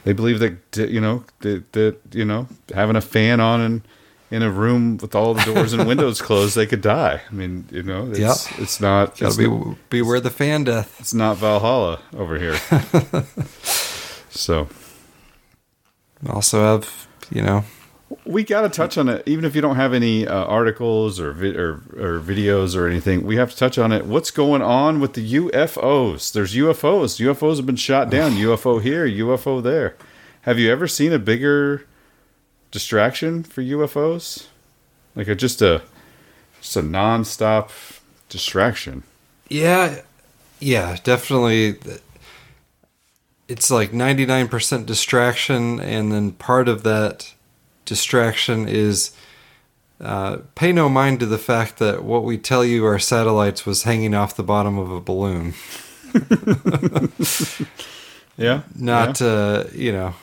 They 0.05 0.13
believe 0.13 0.39
that 0.41 0.91
you 0.91 1.01
know 1.01 1.25
that, 1.41 1.73
that 1.73 1.97
you 2.13 2.25
know 2.25 2.49
having 2.75 2.97
a 2.97 3.01
fan 3.01 3.39
on 3.41 3.61
in 3.61 3.83
in 4.31 4.43
a 4.43 4.51
room 4.51 4.97
with 4.97 5.15
all 5.15 5.35
the 5.35 5.43
doors 5.45 5.75
and 5.75 5.87
windows 5.87 6.23
closed, 6.29 6.57
they 6.57 6.67
could 6.67 6.81
die. 6.81 7.21
I 7.31 7.35
mean, 7.35 7.67
you 7.71 7.83
know, 7.83 8.09
it's, 8.11 8.19
Yep. 8.19 8.61
it's 8.63 8.81
not. 8.81 9.11
Gotta 9.11 9.27
it's 9.27 9.37
be 9.37 9.47
not- 9.47 9.77
beware 9.91 10.21
the 10.21 10.31
fan 10.31 10.65
death. 10.65 10.97
It's 10.99 11.13
not 11.15 11.37
Valhalla 11.37 12.01
over 12.17 12.39
here. 12.39 12.57
so 14.31 14.69
Also 16.29 16.61
have 16.63 17.07
you 17.31 17.43
know 17.43 17.65
we 18.25 18.45
got 18.45 18.63
to 18.63 18.69
touch 18.69 18.99
on 18.99 19.09
it, 19.09 19.23
even 19.27 19.45
if 19.45 19.55
you 19.55 19.61
don't 19.61 19.77
have 19.77 19.93
any 19.95 20.27
uh, 20.27 20.45
articles 20.45 21.19
or, 21.19 21.33
vi- 21.33 21.57
or 21.57 21.83
or 21.97 22.21
videos 22.21 22.77
or 22.77 22.87
anything. 22.87 23.25
We 23.25 23.37
have 23.37 23.51
to 23.51 23.57
touch 23.57 23.79
on 23.79 23.93
it. 23.93 24.07
What's 24.07 24.31
going 24.31 24.63
on 24.63 25.01
with 25.01 25.15
the 25.15 25.35
UFOs? 25.35 26.33
There's 26.33 26.55
UFOs. 26.55 27.21
UFOs 27.21 27.57
have 27.57 27.67
been 27.67 27.77
shot 27.77 28.11
down. 28.11 28.33
UFO 28.33 28.81
here, 28.83 29.07
UFO 29.07 29.63
there. 29.63 29.97
Have 30.43 30.59
you 30.59 30.71
ever 30.71 30.89
seen 30.89 31.13
a 31.13 31.19
bigger 31.19 31.87
distraction 32.71 33.43
for 33.43 33.63
UFOs? 33.63 34.47
Like 35.15 35.29
a 35.29 35.35
just 35.35 35.63
a 35.63 35.83
just 36.61 36.77
a 36.77 36.83
nonstop 36.83 37.71
distraction. 38.29 39.03
Yeah, 39.49 40.03
yeah, 40.61 40.97
definitely. 41.03 41.77
It's 43.53 43.71
like 43.71 43.93
99% 43.93 44.87
distraction, 44.87 45.79
and 45.79 46.11
then 46.11 46.33
part 46.33 46.69
of 46.69 46.85
that 46.85 47.35
distraction 47.85 48.67
is 48.67 49.15
uh, 50.01 50.39
pay 50.55 50.73
no 50.73 50.89
mind 50.89 51.21
to 51.21 51.27
the 51.27 51.37
fact 51.37 51.79
that 51.79 52.03
what 52.03 52.25
we 52.25 52.39
tell 52.39 52.65
you 52.65 52.87
our 52.87 52.99
satellites 52.99 53.67
was 53.67 53.83
hanging 53.83 54.15
off 54.15 54.37
the 54.37 54.43
bottom 54.43 54.79
of 54.79 54.91
a 54.91 55.01
balloon. 55.01 55.53
Yeah, 58.39 58.63
Not, 58.75 59.21
uh, 59.21 59.65
you 59.75 59.93
know, 59.93 60.15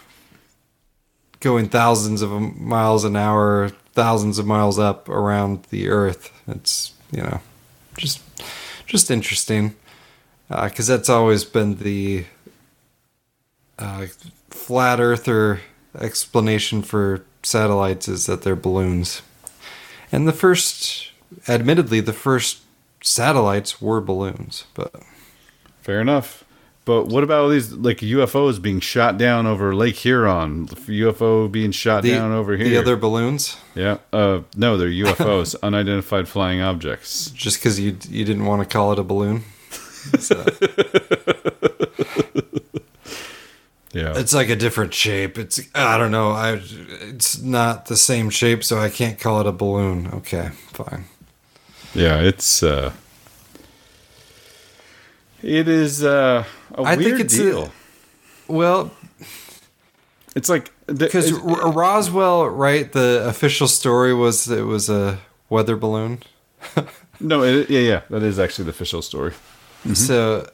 going 1.40 1.70
thousands 1.70 2.22
of 2.24 2.32
miles 2.32 3.06
an 3.06 3.16
hour, 3.16 3.70
thousands 3.94 4.40
of 4.40 4.48
miles 4.48 4.80
up 4.80 5.08
around 5.08 5.64
the 5.70 5.90
Earth. 5.90 6.32
It's, 6.48 6.94
you 7.12 7.22
know, 7.22 7.40
just 7.98 8.22
just 8.88 9.12
interesting 9.12 9.76
because 10.50 10.88
that's 10.88 11.10
always 11.10 11.46
been 11.46 11.76
the 11.76 12.26
uh, 13.80 14.06
flat 14.50 15.00
earther 15.00 15.62
explanation 16.00 16.82
for 16.84 17.24
satellites 17.42 18.08
is 18.08 18.26
that 18.28 18.42
they're 18.44 18.56
balloons 18.56 19.22
and 20.12 20.28
the 20.28 20.34
first 20.34 21.12
admittedly 21.48 22.00
the 22.00 22.14
first 22.14 22.60
satellites 23.02 23.82
were 23.82 24.02
balloons 24.02 24.66
but 24.74 24.94
Fair 25.82 26.02
enough. 26.02 26.44
But 26.86 27.08
what 27.08 27.24
about 27.24 27.40
all 27.44 27.50
these 27.50 27.72
like 27.72 27.98
UFOs 28.00 28.62
being 28.62 28.80
shot 28.80 29.18
down 29.18 29.48
over 29.48 29.74
Lake 29.74 29.96
Huron? 29.96 30.68
UFO 30.68 31.50
being 31.52 31.72
shot 31.72 32.04
The- 32.04 32.12
down 32.12 32.32
over 32.32 32.56
here. 32.58 32.68
the 32.70 32.78
other 32.78 32.96
balloons 32.96 33.58
Yeah. 33.76 33.98
Uh, 34.14 34.42
no, 34.56 34.78
they're 34.78 34.90
UFOs, 34.90 35.56
unidentified 35.64 36.28
flying 36.28 36.62
objects. 36.62 37.32
just 37.32 37.58
because 37.60 37.80
you 37.80 37.98
you 38.10 38.24
didn't 38.26 38.46
want 38.46 38.62
to 38.62 38.72
call 38.72 38.92
it 38.92 39.00
a 39.00 39.04
balloon 39.04 39.44
So- 40.20 40.44
Yeah. 43.92 44.14
It's 44.18 44.34
like 44.34 44.50
a 44.50 44.56
different 44.56 44.94
shape. 44.94 45.38
It's 45.38 45.60
I 45.74 45.98
don't 45.98 46.12
know. 46.12 46.32
I 46.32 46.62
it's 47.02 47.42
not 47.42 47.88
the 47.88 47.96
same 47.98 48.30
shape, 48.30 48.64
so 48.64 48.78
I 48.78 48.90
can't 48.90 49.20
call 49.20 49.42
it 49.42 49.48
a 49.48 49.52
balloon. 49.52 50.08
Okay, 50.14 50.50
fine. 50.74 51.06
Yeah, 51.96 52.20
it's 52.22 52.62
uh 52.62 52.92
it 55.42 55.68
is 55.68 56.04
uh 56.04 56.44
a 56.76 56.82
I 56.82 56.96
weird 56.96 57.04
think 57.12 57.20
it's 57.22 57.34
a- 57.38 57.44
deal. 57.44 57.72
well, 58.48 58.92
it's 60.36 60.50
like 60.50 60.72
because 60.86 61.32
Roswell, 61.32 62.48
right? 62.48 62.92
The 62.92 63.24
official 63.28 63.68
story 63.68 64.14
was 64.14 64.48
it 64.50 64.64
was 64.64 64.90
a 64.90 65.20
weather 65.50 65.76
balloon. 65.76 66.22
No, 67.22 67.44
it, 67.44 67.70
yeah, 67.70 67.82
yeah, 67.82 68.02
that 68.12 68.24
is 68.24 68.40
actually 68.40 68.64
the 68.64 68.70
official 68.70 69.02
story. 69.02 69.34
So, 69.94 70.50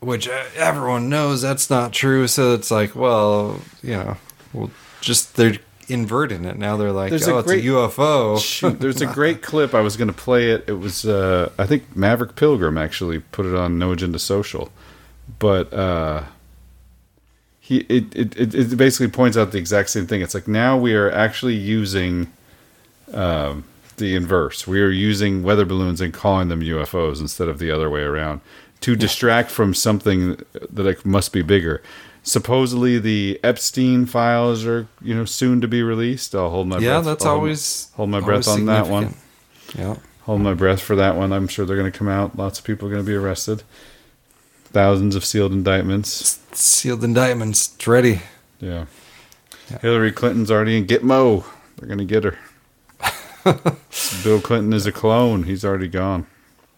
which 0.00 0.28
uh, 0.28 0.44
everyone 0.56 1.08
knows 1.08 1.42
that's 1.42 1.70
not 1.70 1.92
true. 1.92 2.26
So 2.26 2.54
it's 2.54 2.70
like, 2.70 2.94
well, 2.94 3.60
you 3.82 3.92
know, 3.92 4.16
well, 4.52 4.70
just 5.00 5.36
they're 5.36 5.58
inverting 5.88 6.44
it 6.44 6.58
now. 6.58 6.76
They're 6.76 6.92
like, 6.92 7.10
There's 7.10 7.28
oh, 7.28 7.36
a 7.36 7.40
it's 7.40 7.50
a 7.50 7.62
UFO. 7.62 8.40
Shoot, 8.40 8.80
there's 8.80 9.00
a 9.00 9.06
great 9.06 9.42
clip. 9.42 9.74
I 9.74 9.80
was 9.80 9.96
going 9.96 10.08
to 10.08 10.14
play 10.14 10.50
it. 10.50 10.64
It 10.66 10.74
was, 10.74 11.06
uh, 11.06 11.50
I 11.58 11.66
think 11.66 11.96
Maverick 11.96 12.36
Pilgrim 12.36 12.78
actually 12.78 13.20
put 13.20 13.46
it 13.46 13.54
on 13.54 13.78
No 13.78 13.92
Agenda 13.92 14.18
Social, 14.18 14.70
but 15.38 15.72
uh, 15.72 16.24
he 17.60 17.78
it, 17.88 18.14
it 18.14 18.36
it 18.36 18.54
it 18.54 18.76
basically 18.76 19.08
points 19.08 19.36
out 19.36 19.52
the 19.52 19.58
exact 19.58 19.90
same 19.90 20.06
thing. 20.06 20.22
It's 20.22 20.34
like 20.34 20.46
now 20.46 20.76
we 20.76 20.94
are 20.94 21.10
actually 21.10 21.54
using 21.54 22.32
um, 23.12 23.64
the 23.96 24.14
inverse. 24.14 24.66
We 24.66 24.80
are 24.80 24.90
using 24.90 25.42
weather 25.42 25.64
balloons 25.64 26.00
and 26.00 26.12
calling 26.12 26.48
them 26.48 26.60
UFOs 26.60 27.20
instead 27.20 27.48
of 27.48 27.58
the 27.58 27.70
other 27.70 27.90
way 27.90 28.02
around 28.02 28.40
to 28.86 28.94
distract 28.94 29.50
from 29.50 29.74
something 29.74 30.36
that 30.52 30.78
like, 30.84 31.04
must 31.04 31.32
be 31.32 31.42
bigger. 31.42 31.82
Supposedly 32.22 33.00
the 33.00 33.40
Epstein 33.42 34.06
files 34.06 34.64
are 34.64 34.86
you 35.02 35.12
know 35.12 35.24
soon 35.24 35.60
to 35.60 35.66
be 35.66 35.82
released. 35.82 36.36
I'll 36.36 36.50
hold 36.50 36.68
my 36.68 36.78
Yeah, 36.78 36.94
breath. 37.00 37.04
that's 37.06 37.24
hold- 37.24 37.36
always- 37.38 37.90
hold 37.96 38.10
my 38.10 38.20
breath 38.20 38.46
on 38.46 38.66
that 38.66 38.86
one. 38.86 39.16
Yeah. 39.76 39.96
Hold 40.22 40.40
my 40.40 40.54
breath 40.54 40.80
for 40.80 40.94
that 40.94 41.16
one. 41.16 41.32
I'm 41.32 41.48
sure 41.48 41.66
they're 41.66 41.76
going 41.76 41.90
to 41.90 41.98
come 41.98 42.08
out. 42.08 42.36
Lots 42.38 42.60
of 42.60 42.64
people 42.64 42.86
are 42.86 42.92
going 42.92 43.02
to 43.04 43.06
be 43.10 43.16
arrested. 43.16 43.64
Thousands 44.66 45.16
of 45.16 45.24
sealed 45.24 45.50
indictments. 45.52 46.38
Sealed 46.52 47.02
indictments. 47.02 47.74
It's 47.74 47.86
ready. 47.88 48.22
Yeah. 48.60 48.86
Hillary 49.80 50.12
Clinton's 50.12 50.50
already 50.50 50.76
in 50.78 50.86
Gitmo. 50.86 51.44
They're 51.76 51.88
going 51.88 51.98
to 51.98 52.04
get 52.04 52.22
her. 52.22 52.38
Bill 54.24 54.40
Clinton 54.40 54.72
is 54.72 54.86
a 54.86 54.92
clone. 54.92 55.42
He's 55.44 55.64
already 55.64 55.88
gone. 55.88 56.26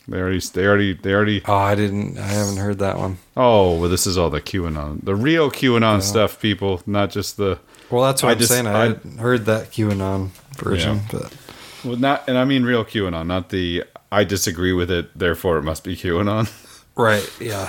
They 0.08 0.18
already, 0.18 0.40
they 0.40 0.66
already, 0.66 0.94
they 0.94 1.12
already. 1.12 1.42
Oh, 1.46 1.54
I 1.54 1.74
didn't. 1.74 2.16
I 2.18 2.26
haven't 2.26 2.56
heard 2.56 2.78
that 2.78 2.96
one. 2.96 3.18
Oh, 3.36 3.78
well, 3.78 3.90
this 3.90 4.06
is 4.06 4.16
all 4.16 4.30
the 4.30 4.40
QAnon, 4.40 5.04
the 5.04 5.14
real 5.14 5.50
QAnon 5.50 6.00
stuff, 6.02 6.40
people, 6.40 6.80
not 6.86 7.10
just 7.10 7.36
the. 7.36 7.58
Well, 7.90 8.02
that's 8.04 8.22
what 8.22 8.30
I 8.30 8.32
I 8.32 8.36
am 8.36 8.42
saying. 8.42 8.66
I, 8.66 8.86
hadn't 8.86 9.18
heard 9.18 9.44
that 9.46 9.70
QAnon 9.70 10.30
version, 10.56 10.96
Yeah. 10.96 11.02
but 11.12 11.36
Well, 11.84 11.96
not, 11.96 12.24
and 12.28 12.38
I 12.38 12.44
mean 12.46 12.64
real 12.64 12.84
QAnon, 12.84 13.26
not 13.26 13.50
the. 13.50 13.84
I 14.10 14.24
disagree 14.24 14.72
with 14.72 14.90
it, 14.90 15.16
therefore 15.18 15.58
it 15.58 15.62
must 15.62 15.84
be 15.84 15.94
QAnon. 15.94 16.50
right, 16.96 17.30
yeah. 17.38 17.68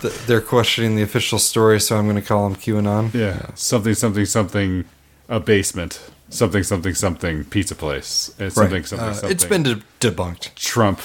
Th- 0.00 0.12
They're 0.26 0.40
questioning 0.40 0.96
the 0.96 1.02
official 1.02 1.38
story, 1.38 1.78
so 1.80 1.96
I'm 1.96 2.04
going 2.06 2.16
to 2.16 2.22
call 2.22 2.48
them 2.48 2.58
QAnon. 2.58 3.14
Yeah, 3.14 3.46
something, 3.54 3.94
something, 3.94 4.24
something, 4.26 4.84
a 5.28 5.38
basement, 5.38 6.00
something, 6.32 6.62
something, 6.62 6.94
something, 6.94 7.44
pizza 7.44 7.74
place, 7.74 8.34
and 8.38 8.52
something, 8.52 8.72
Right. 8.74 8.86
something, 8.86 9.08
Uh, 9.08 9.12
something. 9.14 9.30
it's 9.30 9.44
been 9.44 9.62
de- 9.62 9.82
debunked. 10.00 10.54
Trump, 10.56 11.00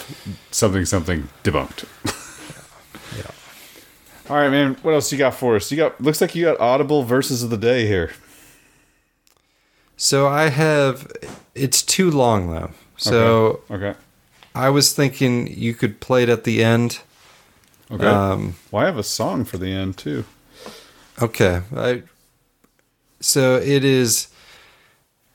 something, 0.52 0.86
something, 0.86 1.30
debunked. 1.44 1.84
yeah. 3.18 3.32
All 4.30 4.38
right, 4.38 4.50
man. 4.50 4.78
What 4.82 4.94
else 4.94 5.12
you 5.12 5.18
got 5.18 5.36
for 5.36 5.56
us? 5.56 5.70
You 5.72 5.78
got 5.78 6.00
looks 6.02 6.22
like 6.22 6.34
you 6.36 6.46
got 6.46 6.60
Audible 6.60 7.04
verses 7.04 7.44
of 7.44 7.50
the 7.50 7.58
day 7.58 7.86
here. 7.88 8.12
So 9.96 10.28
I 10.28 10.50
have. 10.50 11.12
It's 11.56 11.82
too 11.82 12.10
long 12.12 12.52
though. 12.52 12.72
So 12.98 13.62
Okay. 13.70 13.88
Okay. 13.90 14.00
I 14.56 14.70
was 14.70 14.94
thinking 14.94 15.48
you 15.48 15.74
could 15.74 16.00
play 16.00 16.24
it 16.24 16.30
at 16.30 16.44
the 16.44 16.64
end. 16.64 17.00
Okay. 17.92 18.06
Um, 18.06 18.56
well, 18.72 18.84
I 18.84 18.86
have 18.88 18.98
a 18.98 19.04
song 19.04 19.46
for 19.46 19.58
the 19.58 19.72
end 19.72 19.98
too. 19.98 20.26
Okay. 21.22 21.62
I, 21.76 22.04
so 23.20 23.56
it 23.58 23.84
is 23.86 24.28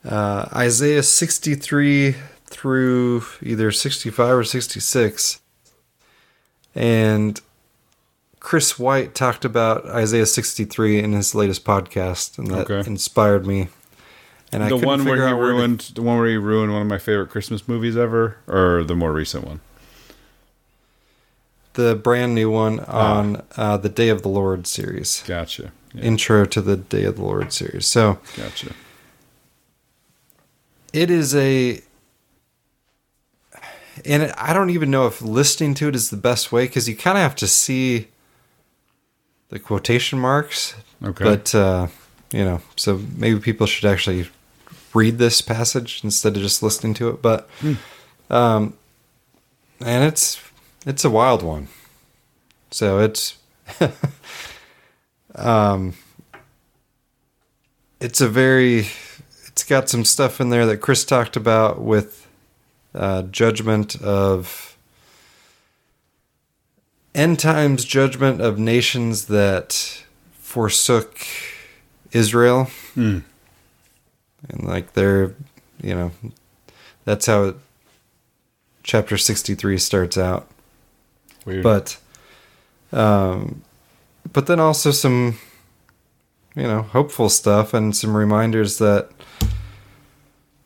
uh, 0.05 0.47
Isaiah 0.53 1.03
63 1.03 2.15
through 2.45 3.23
either 3.41 3.71
65 3.71 4.37
or 4.37 4.43
66. 4.43 5.39
And 6.75 7.39
Chris 8.39 8.77
White 8.77 9.15
talked 9.15 9.45
about 9.45 9.85
Isaiah 9.87 10.25
63 10.25 10.99
in 10.99 11.13
his 11.13 11.33
latest 11.33 11.63
podcast, 11.63 12.37
and 12.37 12.47
that 12.51 12.69
Okay. 12.69 12.87
inspired 12.89 13.45
me. 13.47 13.69
And 14.51 14.61
I 14.63 14.69
the 14.69 14.75
couldn't 14.75 14.87
one 14.87 15.05
where 15.05 15.15
he 15.15 15.21
where 15.21 15.29
to- 15.31 15.35
ruined 15.57 15.91
the 15.95 16.01
one 16.03 16.17
where 16.19 16.27
he 16.29 16.37
ruined 16.37 16.73
one 16.73 16.81
of 16.83 16.87
my 16.87 16.97
favorite 16.99 17.29
Christmas 17.29 17.67
movies 17.67 17.95
ever, 17.97 18.37
or 18.47 18.83
the 18.83 18.95
more 18.95 19.11
recent 19.13 19.45
one. 19.45 19.61
the 21.75 21.95
brand 21.95 22.35
new 22.35 22.51
one 22.51 22.79
Ah. 22.87 23.17
on 23.17 23.41
uh, 23.57 23.77
the 23.77 23.89
Day 23.89 24.09
of 24.09 24.21
the 24.21 24.29
Lord 24.29 24.67
series. 24.67 25.23
Gotcha. 25.25 25.71
Yeah. 25.95 26.03
Intro 26.03 26.45
to 26.45 26.61
the 26.61 26.77
Day 26.77 27.03
of 27.03 27.15
the 27.15 27.23
Lord 27.23 27.51
series. 27.51 27.87
So 27.87 28.19
Gotcha. 28.37 28.73
It 30.93 31.09
is 31.09 31.33
a 31.35 31.81
and 34.05 34.31
i 34.37 34.53
don't 34.53 34.69
even 34.69 34.89
know 34.89 35.05
if 35.07 35.21
listening 35.21 35.73
to 35.73 35.87
it 35.87 35.95
is 35.95 36.09
the 36.09 36.17
best 36.17 36.51
way 36.51 36.65
because 36.65 36.87
you 36.89 36.95
kind 36.95 37.17
of 37.17 37.21
have 37.21 37.35
to 37.35 37.47
see 37.47 38.07
the 39.49 39.59
quotation 39.59 40.19
marks 40.19 40.75
Okay. 41.03 41.23
but 41.23 41.53
uh 41.55 41.87
you 42.31 42.43
know 42.45 42.61
so 42.75 42.99
maybe 43.17 43.39
people 43.39 43.67
should 43.67 43.85
actually 43.85 44.27
read 44.93 45.17
this 45.17 45.41
passage 45.41 46.01
instead 46.03 46.35
of 46.35 46.41
just 46.41 46.63
listening 46.63 46.93
to 46.95 47.09
it 47.09 47.21
but 47.21 47.49
Hmm. 47.59 47.73
um 48.29 48.73
and 49.81 50.03
it's 50.05 50.39
it's 50.85 51.03
a 51.05 51.09
wild 51.09 51.43
one 51.43 51.67
so 52.71 52.99
it's 52.99 53.37
um 55.35 55.93
it's 57.99 58.21
a 58.21 58.27
very 58.29 58.87
it's 59.53 59.63
got 59.63 59.87
some 59.87 60.03
stuff 60.03 60.41
in 60.41 60.49
there 60.49 60.65
that 60.65 60.77
chris 60.77 61.05
talked 61.05 61.35
about 61.37 61.79
with 61.81 62.27
uh, 62.95 63.21
judgment 63.23 63.95
of 64.01 64.75
end 67.15 67.39
times 67.39 67.85
judgment 67.85 68.41
of 68.41 68.57
nations 68.59 69.25
that 69.25 70.03
forsook 70.39 71.17
israel 72.11 72.65
Hmm. 72.95 73.19
and 74.49 74.63
like 74.63 74.93
they're 74.93 75.33
you 75.81 75.95
know 75.95 76.11
that's 77.05 77.25
how 77.25 77.43
it, 77.45 77.55
chapter 78.83 79.17
63 79.17 79.77
starts 79.77 80.17
out 80.17 80.47
Weird. 81.45 81.63
but 81.63 81.97
um 82.91 83.61
but 84.31 84.47
then 84.47 84.59
also 84.59 84.91
some 84.91 85.37
you 86.55 86.63
know 86.63 86.81
hopeful 86.83 87.29
stuff 87.29 87.73
and 87.73 87.95
some 87.95 88.15
reminders 88.15 88.77
that 88.77 89.09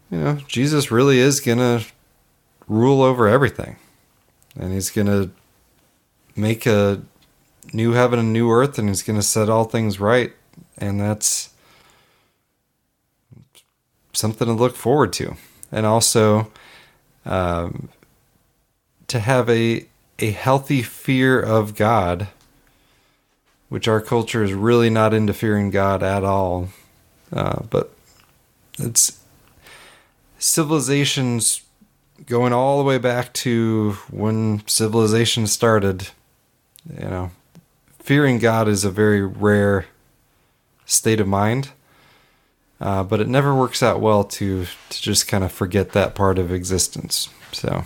you 0.10 0.18
know 0.18 0.36
jesus 0.48 0.92
really 0.92 1.20
is 1.20 1.40
gonna 1.40 1.82
rule 2.68 3.02
over 3.02 3.28
everything. 3.28 3.78
And 4.60 4.74
he's 4.74 4.90
gonna 4.90 5.30
make 6.36 6.66
a 6.66 7.02
new 7.74 7.94
heaven 7.94 8.20
and 8.20 8.34
new 8.34 8.52
earth 8.52 8.78
and 8.78 8.88
he's 8.88 9.04
gonna 9.04 9.22
set 9.22 9.50
all 9.50 9.64
things 9.64 10.00
right. 10.00 10.34
And 10.78 11.00
that's 11.00 11.50
something 14.14 14.48
to 14.48 14.54
look 14.54 14.76
forward 14.76 15.14
to. 15.14 15.36
And 15.72 15.86
also 15.86 16.52
um, 17.26 17.90
to 19.08 19.20
have 19.20 19.50
a 19.50 19.86
a 20.20 20.32
healthy 20.32 20.82
fear 20.82 21.40
of 21.40 21.76
god 21.76 22.28
which 23.70 23.88
our 23.88 24.02
culture 24.02 24.44
is 24.44 24.52
really 24.52 24.90
not 24.90 25.14
into 25.14 25.34
fearing 25.34 25.70
god 25.70 26.02
at 26.02 26.24
all. 26.24 26.70
Uh, 27.32 27.62
but 27.70 27.94
it's 28.80 29.20
civilizations 30.40 31.62
going 32.26 32.54
all 32.54 32.78
the 32.78 32.84
way 32.84 32.98
back 32.98 33.32
to 33.34 33.94
when 34.10 34.66
civilization 34.68 35.46
started 35.48 36.10
you 37.00 37.08
know 37.08 37.32
fearing 38.00 38.40
god 38.40 38.68
is 38.68 38.84
a 38.84 38.90
very 38.90 39.22
rare 39.22 39.86
state 40.86 41.20
of 41.20 41.28
mind 41.28 41.70
uh, 42.80 43.04
but 43.04 43.20
it 43.20 43.28
never 43.28 43.56
works 43.56 43.82
out 43.84 44.00
well 44.00 44.24
to 44.24 44.66
to 44.90 45.02
just 45.02 45.28
kind 45.28 45.44
of 45.44 45.52
forget 45.52 45.92
that 45.92 46.16
part 46.16 46.38
of 46.40 46.52
existence 46.52 47.30
so 47.52 47.84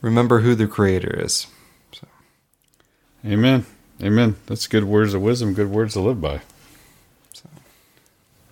remember 0.00 0.40
who 0.40 0.54
the 0.54 0.66
creator 0.66 1.20
is 1.20 1.46
So. 1.92 2.06
Amen. 3.24 3.66
Amen. 4.02 4.36
That's 4.46 4.66
good 4.66 4.84
words 4.84 5.14
of 5.14 5.22
wisdom, 5.22 5.54
good 5.54 5.70
words 5.70 5.94
to 5.94 6.00
live 6.00 6.20
by. 6.20 6.42
So. 7.32 7.48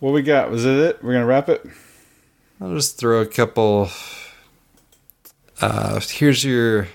What 0.00 0.12
we 0.12 0.22
got? 0.22 0.50
Was 0.50 0.64
it 0.64 0.76
it? 0.76 1.04
We're 1.04 1.12
gonna 1.12 1.26
wrap 1.26 1.48
it? 1.48 1.66
I'll 2.64 2.74
just 2.74 2.96
throw 2.96 3.20
a 3.20 3.26
couple. 3.26 3.90
Uh, 5.60 6.00
here's 6.00 6.42
your, 6.42 6.88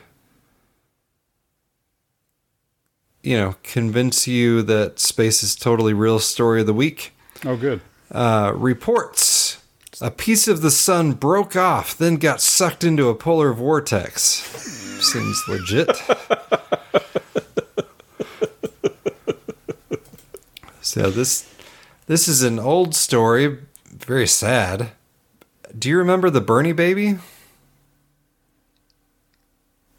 you 3.22 3.38
know, 3.38 3.56
convince 3.62 4.28
you 4.28 4.64
that 4.64 4.98
space 4.98 5.44
is 5.44 5.56
totally 5.56 5.94
real 5.94 6.18
story 6.18 6.62
of 6.62 6.66
the 6.66 6.74
week. 6.74 7.14
Oh, 7.46 7.56
good. 7.56 7.82
Uh, 8.10 8.52
reports. 8.56 9.62
A 10.02 10.10
piece 10.10 10.48
of 10.48 10.62
the 10.62 10.72
sun 10.72 11.12
broke 11.12 11.56
off, 11.56 11.96
then 11.96 12.16
got 12.16 12.42
sucked 12.42 12.84
into 12.84 13.08
a 13.08 13.14
polar 13.14 13.54
vortex. 13.54 14.22
Seems 15.06 15.44
legit. 15.48 15.96
so 20.82 21.12
this 21.12 21.48
this 22.08 22.28
is 22.28 22.42
an 22.42 22.58
old 22.58 22.96
story, 22.96 23.60
very 23.86 24.26
sad. 24.26 24.94
Do 25.78 25.90
you 25.90 25.98
remember 25.98 26.30
the 26.30 26.42
Bernie 26.42 26.72
baby? 26.74 27.18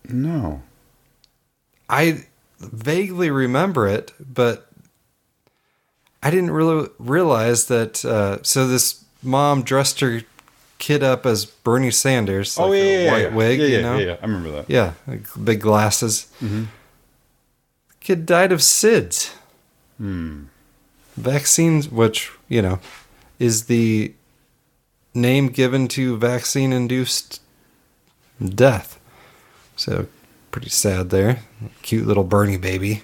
No. 0.09 0.63
I 1.89 2.25
vaguely 2.59 3.31
remember 3.31 3.87
it, 3.87 4.13
but 4.19 4.71
I 6.23 6.31
didn't 6.31 6.51
really 6.51 6.89
realize 6.99 7.67
that. 7.67 8.05
Uh, 8.05 8.43
so 8.43 8.67
this 8.67 9.05
mom 9.23 9.63
dressed 9.63 10.01
her 10.01 10.23
kid 10.79 11.03
up 11.03 11.27
as 11.27 11.45
Bernie 11.45 11.91
Sanders. 11.91 12.59
Oh, 12.59 12.69
like 12.69 12.79
yeah, 12.79 12.85
a 12.85 13.05
yeah, 13.05 13.13
white 13.13 13.23
yeah. 13.23 13.35
wig. 13.35 13.61
Yeah, 13.61 13.67
you 13.67 13.75
yeah, 13.77 13.81
know? 13.83 13.99
yeah, 13.99 14.07
yeah. 14.07 14.17
I 14.21 14.27
remember 14.27 14.51
that. 14.53 14.71
Yeah, 14.71 14.93
like 15.07 15.27
big 15.45 15.61
glasses. 15.61 16.27
Mhm. 16.41 16.67
Kid 18.01 18.27
died 18.27 18.51
of 18.51 18.61
SIDS. 18.61 19.35
Hmm. 19.99 20.45
Vaccines, 21.17 21.89
which 21.89 22.33
you 22.49 22.63
know, 22.63 22.81
is 23.39 23.65
the 23.67 24.15
name 25.15 25.49
given 25.49 25.89
to 25.89 26.17
vaccine-induced 26.17 27.41
death. 28.43 29.01
So 29.77 30.07
pretty 30.51 30.69
sad 30.69 31.11
there. 31.11 31.41
Cute 31.83 32.07
little 32.07 32.25
Bernie 32.25 32.57
baby. 32.57 33.03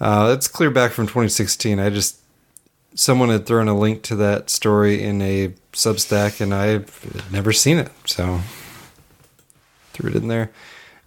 Uh, 0.00 0.34
it's 0.36 0.48
clear 0.48 0.70
back 0.70 0.92
from 0.92 1.06
2016. 1.06 1.78
I 1.78 1.90
just 1.90 2.20
someone 2.94 3.28
had 3.28 3.46
thrown 3.46 3.68
a 3.68 3.76
link 3.76 4.02
to 4.02 4.16
that 4.16 4.50
story 4.50 5.02
in 5.02 5.20
a 5.20 5.48
Substack, 5.72 6.40
and 6.40 6.54
I've 6.54 7.30
never 7.32 7.52
seen 7.52 7.78
it, 7.78 7.90
so 8.04 8.40
threw 9.92 10.10
it 10.10 10.16
in 10.16 10.28
there. 10.28 10.50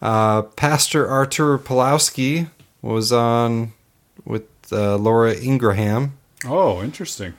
Uh, 0.01 0.43
Pastor 0.43 1.07
Artur 1.07 1.57
Pawlowski 1.57 2.49
was 2.81 3.11
on 3.11 3.73
with 4.25 4.47
uh, 4.71 4.97
Laura 4.97 5.33
Ingraham. 5.35 6.17
Oh, 6.45 6.83
interesting. 6.83 7.33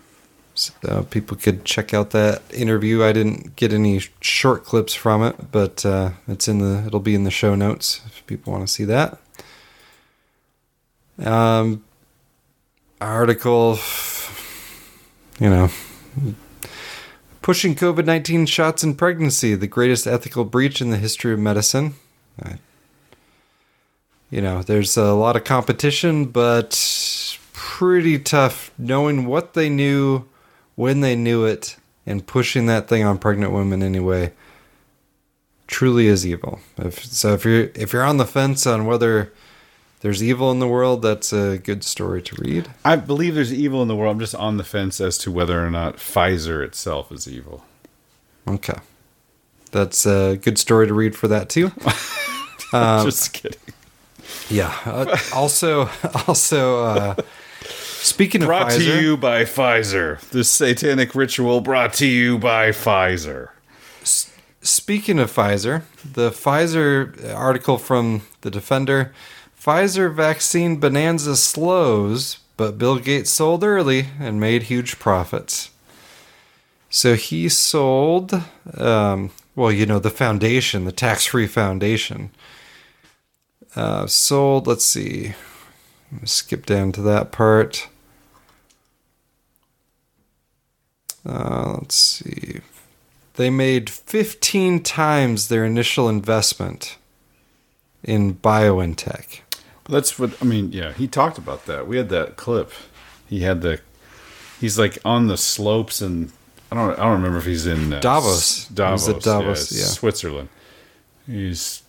So 0.58 1.06
people 1.08 1.36
could 1.36 1.64
check 1.64 1.94
out 1.94 2.10
that 2.10 2.42
interview. 2.52 3.04
I 3.04 3.12
didn't 3.12 3.54
get 3.54 3.72
any 3.72 4.00
short 4.20 4.64
clips 4.64 4.92
from 4.92 5.22
it, 5.22 5.52
but 5.52 5.86
uh, 5.86 6.10
it's 6.26 6.48
in 6.48 6.58
the. 6.58 6.82
It'll 6.84 6.98
be 6.98 7.14
in 7.14 7.22
the 7.22 7.30
show 7.30 7.54
notes 7.54 8.00
if 8.06 8.26
people 8.26 8.52
want 8.52 8.66
to 8.66 8.72
see 8.72 8.84
that. 8.86 9.20
Um, 11.24 11.84
article, 13.00 13.78
you 15.38 15.48
know, 15.48 15.70
pushing 17.40 17.76
COVID 17.76 18.04
nineteen 18.04 18.44
shots 18.44 18.82
in 18.82 18.96
pregnancy, 18.96 19.54
the 19.54 19.68
greatest 19.68 20.08
ethical 20.08 20.44
breach 20.44 20.80
in 20.80 20.90
the 20.90 20.98
history 20.98 21.32
of 21.32 21.38
medicine. 21.38 21.94
I, 22.42 22.58
you 24.28 24.42
know, 24.42 24.62
there's 24.62 24.96
a 24.96 25.12
lot 25.12 25.36
of 25.36 25.44
competition, 25.44 26.24
but 26.24 27.38
pretty 27.52 28.18
tough 28.18 28.72
knowing 28.76 29.24
what 29.24 29.54
they 29.54 29.68
knew 29.68 30.24
when 30.78 31.00
they 31.00 31.16
knew 31.16 31.44
it 31.44 31.76
and 32.06 32.24
pushing 32.24 32.66
that 32.66 32.86
thing 32.86 33.02
on 33.02 33.18
pregnant 33.18 33.52
women 33.52 33.82
anyway 33.82 34.32
truly 35.66 36.06
is 36.06 36.24
evil. 36.24 36.60
If, 36.78 37.04
so 37.04 37.34
if 37.34 37.44
you're 37.44 37.70
if 37.74 37.92
you're 37.92 38.04
on 38.04 38.16
the 38.16 38.24
fence 38.24 38.64
on 38.64 38.86
whether 38.86 39.32
there's 40.00 40.22
evil 40.22 40.52
in 40.52 40.60
the 40.60 40.68
world, 40.68 41.02
that's 41.02 41.32
a 41.32 41.58
good 41.58 41.82
story 41.82 42.22
to 42.22 42.36
read. 42.40 42.70
I 42.84 42.94
believe 42.94 43.34
there's 43.34 43.52
evil 43.52 43.82
in 43.82 43.88
the 43.88 43.96
world. 43.96 44.14
I'm 44.14 44.20
just 44.20 44.36
on 44.36 44.56
the 44.56 44.64
fence 44.64 45.00
as 45.00 45.18
to 45.18 45.32
whether 45.32 45.64
or 45.64 45.68
not 45.68 45.96
Pfizer 45.96 46.64
itself 46.64 47.10
is 47.10 47.26
evil. 47.26 47.64
Okay. 48.46 48.78
That's 49.72 50.06
a 50.06 50.36
good 50.36 50.58
story 50.58 50.86
to 50.86 50.94
read 50.94 51.16
for 51.16 51.28
that 51.28 51.48
too. 51.48 51.72
Um, 52.70 53.06
just 53.06 53.32
kidding. 53.32 53.58
Yeah. 54.50 54.76
Uh, 54.84 55.16
also, 55.34 55.88
also, 56.26 56.84
uh, 56.84 57.14
speaking 58.02 58.42
of 58.42 58.46
Brought 58.46 58.70
Pfizer, 58.72 58.78
to 58.78 59.02
you 59.02 59.16
by 59.16 59.44
Pfizer. 59.44 60.20
The 60.30 60.44
satanic 60.44 61.14
ritual 61.14 61.60
brought 61.60 61.92
to 61.94 62.06
you 62.06 62.38
by 62.38 62.70
Pfizer. 62.70 63.50
Speaking 64.60 65.18
of 65.18 65.32
Pfizer, 65.32 65.82
the 66.04 66.30
Pfizer 66.30 67.34
article 67.34 67.78
from 67.78 68.22
the 68.40 68.50
Defender 68.50 69.12
Pfizer 69.60 70.12
vaccine 70.14 70.76
bonanza 70.76 71.36
slows, 71.36 72.38
but 72.56 72.78
Bill 72.78 72.98
Gates 72.98 73.30
sold 73.30 73.62
early 73.62 74.06
and 74.18 74.40
made 74.40 74.64
huge 74.64 74.98
profits. 74.98 75.70
So 76.90 77.14
he 77.14 77.48
sold, 77.48 78.32
um, 78.76 79.30
well, 79.54 79.70
you 79.70 79.84
know, 79.84 79.98
the 79.98 80.10
foundation, 80.10 80.84
the 80.84 80.92
tax 80.92 81.26
free 81.26 81.46
foundation, 81.46 82.30
uh, 83.76 84.06
sold, 84.06 84.66
let's 84.66 84.84
see, 84.84 85.34
skip 86.24 86.66
down 86.66 86.92
to 86.92 87.02
that 87.02 87.32
part. 87.32 87.88
Uh, 91.26 91.76
let's 91.78 91.94
see. 91.94 92.60
They 93.34 93.50
made 93.50 93.90
15 93.90 94.82
times 94.82 95.48
their 95.48 95.64
initial 95.64 96.08
investment 96.08 96.96
in 98.02 98.34
BioNTech. 98.34 99.40
That's 99.88 100.18
what 100.18 100.40
I 100.42 100.44
mean. 100.44 100.72
Yeah, 100.72 100.92
he 100.92 101.06
talked 101.06 101.38
about 101.38 101.66
that. 101.66 101.86
We 101.86 101.96
had 101.96 102.08
that 102.10 102.36
clip. 102.36 102.72
He 103.26 103.40
had 103.40 103.62
the. 103.62 103.80
He's 104.60 104.78
like 104.78 104.98
on 105.04 105.28
the 105.28 105.36
slopes, 105.36 106.02
and 106.02 106.30
I 106.70 106.74
don't. 106.74 106.98
I 106.98 107.04
don't 107.04 107.12
remember 107.12 107.38
if 107.38 107.46
he's 107.46 107.66
in 107.66 107.94
uh, 107.94 108.00
Davos. 108.00 108.66
Davos. 108.68 109.06
He 109.06 109.12
was 109.12 109.16
at 109.16 109.22
Davos, 109.22 109.72
yeah, 109.72 109.80
yeah. 109.80 109.86
Switzerland. 109.86 110.48
He's 111.26 111.82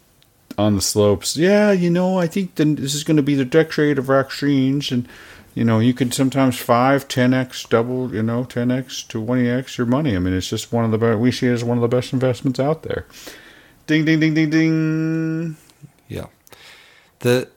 on 0.60 0.76
the 0.76 0.81
slopes. 0.81 1.38
Yeah, 1.38 1.72
you 1.72 1.90
know, 1.90 2.19
I 2.19 2.27
think 2.27 2.56
then 2.56 2.76
this 2.76 2.94
is 2.94 3.03
going 3.03 3.18
to 3.18 3.23
be 3.23 3.36
the 3.36 3.45
decade 3.45 3.98
of 3.98 4.06
vaccines, 4.06 4.91
and 4.91 5.07
you 5.56 5.64
know, 5.64 5.80
you 5.80 5.94
can 5.94 6.11
sometimes 6.11 6.57
five, 6.57 7.07
ten 7.07 7.34
x, 7.34 7.65
double, 7.65 8.14
you 8.14 8.22
know, 8.22 8.44
ten 8.44 8.69
x 8.69 9.02
to 9.03 9.23
twenty 9.23 9.49
x 9.49 9.77
your 9.77 9.88
money. 9.88 10.15
I 10.15 10.19
mean, 10.19 10.34
it's 10.34 10.49
just 10.49 10.72
one 10.72 10.86
of 10.86 10.91
the 10.91 10.98
best. 10.98 11.19
We 11.19 11.31
see 11.31 11.48
it 11.48 11.53
as 11.53 11.64
one 11.64 11.77
of 11.77 11.81
the 11.81 11.88
best 11.88 12.14
investments 12.14 12.60
out 12.60 12.84
there. 12.84 13.06
Ding, 13.88 14.06
ding, 14.06 14.19
ding, 14.19 14.34
ding, 14.34 14.49
ding. 14.49 15.57
Yeah. 16.07 16.27
The 17.19 17.49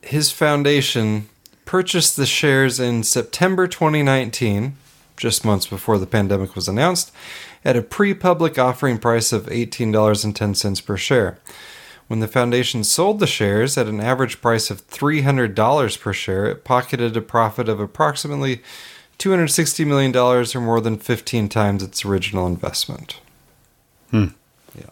his 0.00 0.30
foundation 0.30 1.28
purchased 1.64 2.16
the 2.16 2.26
shares 2.26 2.78
in 2.78 3.02
September 3.02 3.66
2019, 3.66 4.76
just 5.16 5.44
months 5.44 5.66
before 5.66 5.98
the 5.98 6.06
pandemic 6.06 6.54
was 6.54 6.68
announced, 6.68 7.12
at 7.64 7.76
a 7.76 7.82
pre-public 7.82 8.58
offering 8.58 8.98
price 8.98 9.32
of 9.32 9.46
$18.10 9.46 10.84
per 10.84 10.96
share. 10.96 11.38
When 12.12 12.20
the 12.20 12.28
foundation 12.28 12.84
sold 12.84 13.20
the 13.20 13.26
shares 13.26 13.78
at 13.78 13.86
an 13.86 13.98
average 13.98 14.42
price 14.42 14.70
of 14.70 14.86
$300 14.86 15.98
per 15.98 16.12
share, 16.12 16.44
it 16.44 16.62
pocketed 16.62 17.16
a 17.16 17.22
profit 17.22 17.70
of 17.70 17.80
approximately 17.80 18.60
$260 19.18 19.86
million 19.86 20.14
or 20.14 20.60
more 20.60 20.82
than 20.82 20.98
15 20.98 21.48
times 21.48 21.82
its 21.82 22.04
original 22.04 22.46
investment. 22.46 23.18
Hmm. 24.10 24.26
Yeah. 24.74 24.90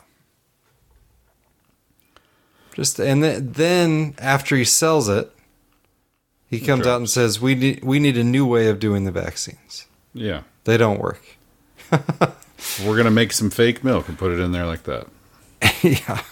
Just 2.73 2.99
and 2.99 3.23
th- 3.23 3.43
then 3.43 4.15
after 4.17 4.57
he 4.57 4.65
sells 4.65 5.11
it, 5.11 5.31
he 6.49 6.59
comes 6.59 6.87
out 6.87 6.97
and 6.97 7.11
says, 7.11 7.39
"We 7.39 7.55
need 7.55 7.85
we 7.85 7.99
need 7.99 8.17
a 8.17 8.25
new 8.25 8.47
way 8.47 8.69
of 8.69 8.79
doing 8.79 9.05
the 9.05 9.13
vaccines. 9.13 9.85
Yeah. 10.15 10.45
They 10.65 10.79
don't 10.79 10.99
work." 10.99 11.37
We're 12.83 12.97
gonna 12.97 13.11
make 13.11 13.33
some 13.33 13.51
fake 13.51 13.85
milk 13.85 14.09
and 14.09 14.17
put 14.17 14.33
it 14.33 14.41
in 14.41 14.53
there 14.53 14.65
like 14.65 14.85
that. 14.85 15.07
yeah. 15.83 16.23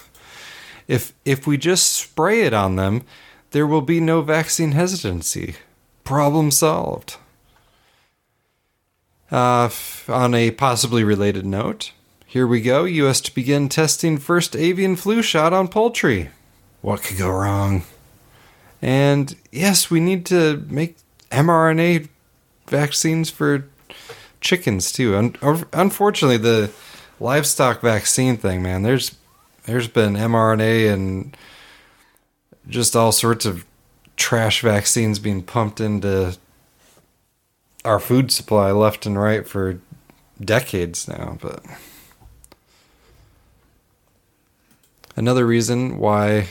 If 0.89 1.13
if 1.25 1.47
we 1.47 1.59
just 1.59 1.93
spray 1.93 2.43
it 2.43 2.55
on 2.55 2.77
them, 2.77 3.05
there 3.53 3.67
will 3.67 3.83
be 3.83 4.01
no 4.01 4.23
vaccine 4.23 4.73
hesitancy. 4.73 5.55
Problem 6.03 6.51
solved. 6.51 7.17
Uh, 9.31 9.69
on 10.09 10.35
a 10.35 10.51
possibly 10.53 11.05
related 11.05 11.45
note, 11.45 11.93
here 12.25 12.47
we 12.47 12.63
go. 12.63 12.85
U.S. 12.85 13.21
to 13.21 13.35
begin 13.35 13.69
testing 13.69 14.17
first 14.17 14.57
avian 14.57 14.97
flu 14.97 15.21
shot 15.23 15.53
on 15.53 15.69
poultry. 15.69 16.31
What 16.81 17.03
could 17.03 17.19
go 17.19 17.31
wrong? 17.31 17.85
And 18.81 19.37
yes, 19.53 19.91
we 19.91 20.01
need 20.01 20.25
to 20.27 20.65
make 20.69 20.97
mRNA 21.31 22.09
vaccines 22.67 23.29
for 23.29 23.67
chickens 24.41 24.93
too. 24.93 25.17
Un- 25.17 25.67
unfortunately, 25.73 26.39
the 26.39 26.71
livestock 27.21 27.81
vaccine 27.81 28.37
thing, 28.37 28.63
man, 28.63 28.83
there's 28.83 29.17
there's 29.69 29.87
been 29.87 30.15
mRNA 30.15 30.91
and 30.93 31.37
just 32.69 32.97
all 32.97 33.13
sorts 33.13 33.45
of 33.45 33.67
trash 34.17 34.63
vaccines 34.63 35.19
being 35.19 35.43
pumped 35.43 35.79
into 35.79 36.37
our 37.85 38.01
food 38.01 38.33
supply 38.33 38.71
left 38.71 39.05
and 39.05 39.21
right 39.21 39.47
for 39.47 39.79
decades 40.43 41.07
now, 41.07 41.37
but 41.43 41.63
another 45.17 45.47
reason 45.47 45.99
why 45.99 46.49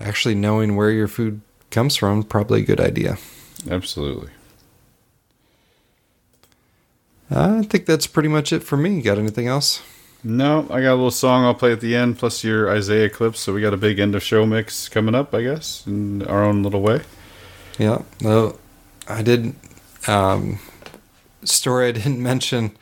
actually 0.00 0.34
knowing 0.34 0.76
where 0.76 0.90
your 0.90 1.08
food 1.08 1.42
comes 1.70 1.94
from 1.94 2.22
probably 2.22 2.62
a 2.62 2.64
good 2.64 2.80
idea. 2.80 3.18
Absolutely. 3.70 4.30
I 7.30 7.62
think 7.62 7.84
that's 7.84 8.06
pretty 8.06 8.28
much 8.30 8.50
it 8.50 8.62
for 8.62 8.78
me. 8.78 9.02
Got 9.02 9.18
anything 9.18 9.46
else? 9.46 9.82
No, 10.24 10.66
I 10.70 10.80
got 10.80 10.92
a 10.92 10.96
little 10.96 11.10
song 11.10 11.44
I'll 11.44 11.54
play 11.54 11.72
at 11.72 11.80
the 11.80 11.94
end, 11.94 12.18
plus 12.18 12.42
your 12.42 12.70
Isaiah 12.70 13.10
clips. 13.10 13.40
So 13.40 13.52
we 13.52 13.60
got 13.60 13.74
a 13.74 13.76
big 13.76 13.98
end 13.98 14.14
of 14.14 14.22
show 14.22 14.46
mix 14.46 14.88
coming 14.88 15.14
up, 15.14 15.34
I 15.34 15.42
guess, 15.42 15.86
in 15.86 16.22
our 16.26 16.42
own 16.42 16.62
little 16.62 16.80
way. 16.80 17.02
Yeah. 17.78 18.02
No, 18.22 18.58
I 19.06 19.22
did. 19.22 19.54
Um, 20.08 20.58
story 21.44 21.88
I 21.88 21.92
didn't 21.92 22.22
mention. 22.22 22.72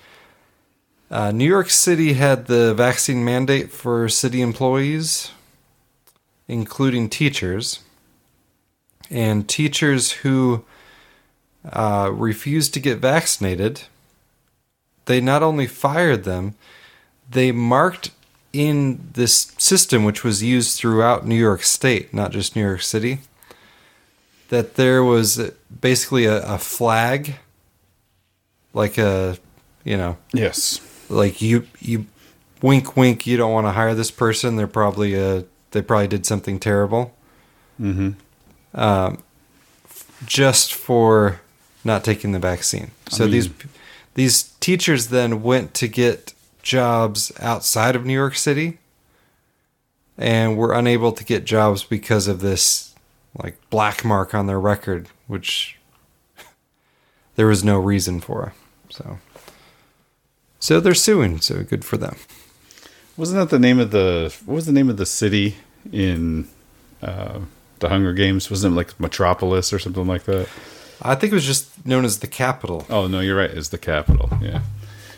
Uh, 1.11 1.33
New 1.33 1.45
York 1.45 1.69
City 1.69 2.15
had 2.15 2.47
the 2.47 2.73
vaccine 2.75 3.25
mandate 3.25 3.71
for 3.73 4.09
city 4.09 4.41
employees 4.41 5.33
including 6.53 7.09
teachers. 7.09 7.81
And 9.11 9.49
teachers 9.49 10.13
who 10.13 10.65
uh, 11.71 12.11
refused 12.13 12.75
to 12.75 12.81
get 12.81 12.99
vaccinated, 12.99 13.83
they 15.07 15.21
not 15.21 15.43
only 15.43 15.67
fired 15.67 16.25
them, 16.25 16.55
they 17.33 17.53
marked 17.53 18.11
in 18.53 19.09
this 19.15 19.53
system, 19.59 20.05
which 20.05 20.23
was 20.25 20.43
used 20.43 20.79
throughout 20.79 21.27
New 21.27 21.35
York 21.37 21.63
State, 21.63 22.13
not 22.13 22.31
just 22.33 22.55
New 22.55 22.63
York 22.63 22.83
City, 22.83 23.19
that 24.51 24.75
there 24.75 25.03
was 25.03 25.51
basically 25.81 26.27
a, 26.27 26.43
a 26.47 26.59
flag, 26.59 27.37
like 28.75 28.99
a, 28.99 29.39
you 29.85 29.97
know, 29.97 30.17
Yes. 30.33 30.81
like 31.09 31.41
you 31.43 31.67
you 31.81 32.07
wink 32.63 32.97
wink 32.97 33.27
you 33.27 33.37
don't 33.37 33.53
want 33.53 33.67
to 33.67 33.73
hire 33.73 33.93
this 33.93 34.13
person 34.13 34.55
they're 34.55 34.69
probably 34.69 35.19
uh 35.19 35.43
they 35.73 35.83
probably 35.83 36.07
did 36.07 36.25
something 36.25 36.61
terrible 36.61 37.13
Mm-hmm. 37.81 38.11
um 38.79 39.23
just 40.25 40.73
for 40.73 41.41
not 41.85 42.05
taking 42.05 42.31
the 42.31 42.39
vaccine 42.39 42.93
I 43.13 43.17
so 43.17 43.27
these 43.27 43.49
these 44.15 44.45
teachers 44.61 45.09
then 45.09 45.43
went 45.43 45.75
to 45.75 45.89
get 45.89 46.33
jobs 46.63 47.33
outside 47.41 47.97
of 47.97 48.05
New 48.05 48.13
York 48.13 48.35
City 48.37 48.79
and 50.17 50.57
were 50.57 50.73
unable 50.73 51.13
to 51.13 51.25
get 51.25 51.45
jobs 51.45 51.83
because 51.83 52.29
of 52.29 52.41
this 52.41 52.95
like 53.43 53.57
black 53.71 54.05
mark 54.05 54.35
on 54.35 54.47
their 54.47 54.61
record 54.61 55.09
which 55.27 55.79
there 57.37 57.47
was 57.47 57.65
no 57.65 57.79
reason 57.79 58.21
for 58.21 58.53
so 58.91 59.19
so 60.61 60.79
they're 60.81 60.95
suing 60.95 61.41
so 61.41 61.63
good 61.63 61.85
for 61.85 61.97
them 61.97 62.17
Wasn't 63.17 63.39
that 63.39 63.51
the 63.51 63.59
name 63.59 63.79
of 63.81 63.91
the 63.91 64.35
what 64.47 64.55
was 64.55 64.67
the 64.67 64.73
name 64.73 64.89
of 64.91 64.97
the 64.97 65.07
city 65.07 65.57
in 65.91 66.49
uh, 67.03 67.41
the 67.81 67.89
Hunger 67.89 68.13
Games? 68.13 68.49
Wasn't 68.49 68.73
it 68.73 68.77
like 68.77 68.99
Metropolis 69.01 69.73
or 69.73 69.79
something 69.79 70.07
like 70.07 70.25
that? 70.25 70.49
I 71.03 71.17
think 71.17 71.33
it 71.33 71.35
was 71.35 71.45
just 71.45 71.85
known 71.85 72.05
as 72.05 72.21
the 72.21 72.29
capital. 72.29 72.87
Oh 72.89 73.09
no, 73.09 73.21
you're 73.21 73.37
right. 73.37 73.51
It's 73.51 73.69
the 73.71 73.79
capital. 73.79 74.31
Yeah. 74.41 74.63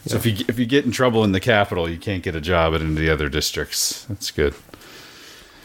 So 0.07 0.17
if 0.17 0.27
you 0.27 0.45
if 0.49 0.59
you 0.59 0.67
get 0.67 0.85
in 0.85 0.91
trouble 0.91 1.25
in 1.25 1.33
the 1.33 1.41
capital, 1.41 1.89
you 1.89 1.97
can't 1.99 2.23
get 2.23 2.37
a 2.37 2.41
job 2.41 2.75
at 2.75 2.81
any 2.83 2.91
of 2.91 2.97
the 2.97 3.11
other 3.11 3.29
districts. 3.29 4.05
That's 4.05 4.31
good. 4.31 4.55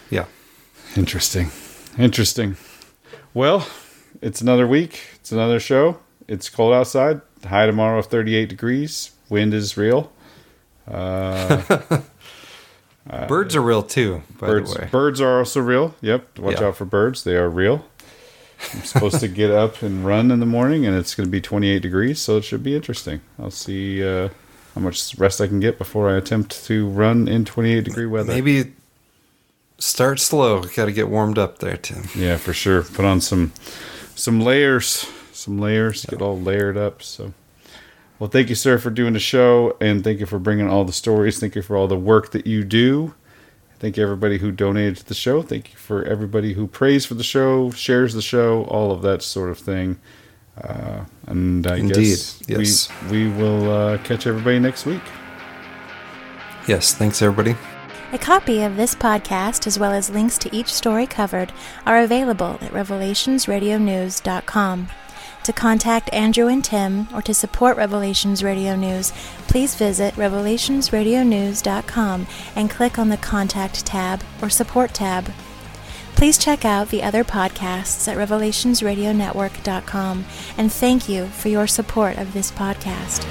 Yeah. 0.10 0.26
Interesting. 0.96 1.52
Interesting. 1.98 2.56
Well, 3.34 3.68
it's 4.22 4.40
another 4.42 4.66
week. 4.66 5.02
It's 5.16 5.32
another 5.32 5.60
show. 5.60 6.00
It's 6.28 6.50
cold 6.50 6.74
outside. 6.74 7.22
High 7.46 7.66
tomorrow 7.66 8.00
of 8.00 8.06
38 8.08 8.48
degrees. 8.50 9.12
Wind 9.30 9.54
is 9.54 9.76
real. 9.78 10.12
Uh, 10.88 12.02
Birds 13.28 13.56
are 13.56 13.62
real 13.62 13.84
too, 13.84 14.22
by 14.40 14.48
birds, 14.48 14.74
the 14.74 14.82
way. 14.82 14.88
Birds 14.92 15.20
are 15.22 15.40
also 15.40 15.60
real. 15.62 15.96
Yep. 16.02 16.40
Watch 16.40 16.60
Yeah. 16.62 16.68
out 16.68 16.76
for 16.78 16.86
birds. 16.86 17.24
They 17.24 17.36
are 17.36 17.50
real. 17.50 17.86
I'm 18.74 18.84
supposed 18.84 19.20
to 19.22 19.28
get 19.28 19.52
up 19.52 19.82
and 19.82 20.06
run 20.06 20.32
in 20.32 20.40
the 20.40 20.46
morning, 20.46 20.86
and 20.86 20.96
it's 20.96 21.16
going 21.16 21.28
to 21.28 21.32
be 21.32 21.42
28 21.42 21.82
degrees, 21.82 22.20
so 22.20 22.38
it 22.38 22.44
should 22.44 22.64
be 22.64 22.76
interesting. 22.76 23.22
I'll 23.40 23.52
see 23.52 24.06
uh, 24.06 24.30
how 24.76 24.82
much 24.82 25.18
rest 25.18 25.42
I 25.42 25.48
can 25.48 25.60
get 25.60 25.78
before 25.78 26.10
I 26.10 26.18
attempt 26.18 26.66
to 26.66 26.88
run 26.88 27.28
in 27.28 27.46
28 27.46 27.84
degree 27.84 28.06
weather. 28.06 28.34
Maybe 28.34 28.74
start 29.78 30.20
slow. 30.20 30.64
Got 30.64 30.86
to 30.86 30.92
get 30.92 31.10
warmed 31.10 31.38
up 31.38 31.60
there, 31.60 31.78
Tim. 31.78 32.04
Yeah, 32.16 32.38
for 32.38 32.54
sure. 32.54 32.84
Put 32.84 33.06
on 33.06 33.22
some 33.22 33.54
some 34.16 34.42
layers, 34.42 35.08
some 35.32 35.60
layers, 35.60 36.06
get 36.06 36.22
all 36.22 36.40
layered 36.40 36.78
up. 36.78 37.02
So, 37.02 37.34
well, 38.20 38.30
thank 38.30 38.50
you, 38.50 38.56
sir, 38.56 38.78
for 38.78 38.90
doing 38.90 39.14
the 39.14 39.20
show, 39.20 39.78
and 39.80 40.04
thank 40.04 40.20
you 40.20 40.26
for 40.26 40.40
bringing 40.40 40.70
all 40.70 40.84
the 40.84 40.92
stories. 40.92 41.40
Thank 41.40 41.56
you 41.56 41.62
for 41.62 41.78
all 41.78 41.88
the 41.88 41.98
work 41.98 42.32
that 42.32 42.46
you 42.46 42.64
do. 42.66 43.14
Thank 43.80 43.96
you, 43.96 44.04
everybody 44.04 44.38
who 44.38 44.52
donated 44.52 44.98
to 44.98 45.06
the 45.06 45.14
show. 45.14 45.42
Thank 45.42 45.72
you 45.72 45.78
for 45.78 46.04
everybody 46.04 46.54
who 46.54 46.68
prays 46.68 47.06
for 47.06 47.14
the 47.14 47.24
show, 47.24 47.72
shares 47.72 48.14
the 48.14 48.22
show, 48.22 48.66
all 48.66 48.92
of 48.92 49.02
that 49.04 49.24
sort 49.24 49.50
of 49.50 49.58
thing. 49.58 49.98
Uh, 50.62 51.06
and 51.28 51.66
I 51.66 51.78
Indeed, 51.78 51.96
guess 51.96 52.42
yes. 52.48 52.90
we, 53.10 53.30
we 53.30 53.38
will 53.38 53.72
uh, 53.72 53.98
catch 54.00 54.28
everybody 54.28 54.60
next 54.60 54.86
week. 54.86 55.02
Yes, 56.68 56.94
thanks 56.94 57.22
everybody. 57.22 57.56
A 58.12 58.18
copy 58.18 58.64
of 58.64 58.76
this 58.76 58.96
podcast, 58.96 59.68
as 59.68 59.80
well 59.80 59.94
as 59.94 60.10
links 60.10 60.38
to 60.40 60.54
each 60.54 60.74
story 60.74 61.08
covered, 61.08 61.54
are 61.86 62.00
available 62.00 62.58
at 62.62 62.74
revelationsradionews.com. 62.74 64.90
To 65.50 65.54
contact 65.54 66.14
Andrew 66.14 66.48
and 66.48 66.64
Tim 66.64 67.08
or 67.12 67.24
to 67.24 67.34
support 67.34 67.76
Revelations 67.76 68.44
Radio 68.44 68.76
News, 68.76 69.12
please 69.48 69.74
visit 69.74 70.14
revelationsradionews.com 70.14 72.28
and 72.56 72.70
click 72.70 73.00
on 73.00 73.10
the 73.10 73.18
Contact 73.18 73.84
tab 73.84 74.22
or 74.44 74.52
Support 74.52 74.94
tab. 74.94 75.32
Please 76.14 76.38
check 76.38 76.66
out 76.66 76.90
the 76.90 77.02
other 77.02 77.24
podcasts 77.24 78.08
at 78.08 78.16
revelationsradionetwork.com 78.16 80.26
and 80.56 80.72
thank 80.72 81.10
you 81.10 81.26
for 81.26 81.50
your 81.50 81.66
support 81.66 82.20
of 82.20 82.34
this 82.34 82.52
podcast. 82.52 83.26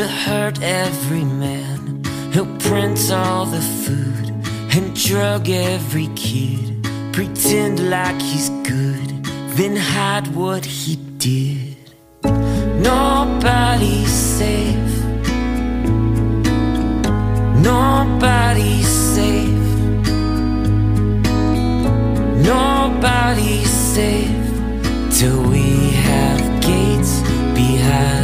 To 0.00 0.08
hurt 0.08 0.62
every 0.62 1.24
man. 1.24 2.02
He'll 2.32 2.56
print 2.68 2.98
all 3.12 3.44
the 3.44 3.60
food 3.60 4.26
and 4.74 4.96
drug 4.96 5.50
every 5.50 6.08
kid. 6.16 6.82
Pretend 7.12 7.90
like 7.90 8.18
he's 8.22 8.48
good, 8.72 9.08
then 9.58 9.76
hide 9.76 10.28
what 10.28 10.64
he 10.64 10.96
did. 11.18 11.76
Nobody's 12.90 14.14
safe. 14.38 14.94
Nobody's 17.70 18.92
safe. 19.16 19.66
Nobody's 22.52 23.72
safe 23.96 24.46
till 25.18 25.42
we 25.52 25.66
have 26.08 26.40
gates 26.62 27.20
behind, 27.60 28.19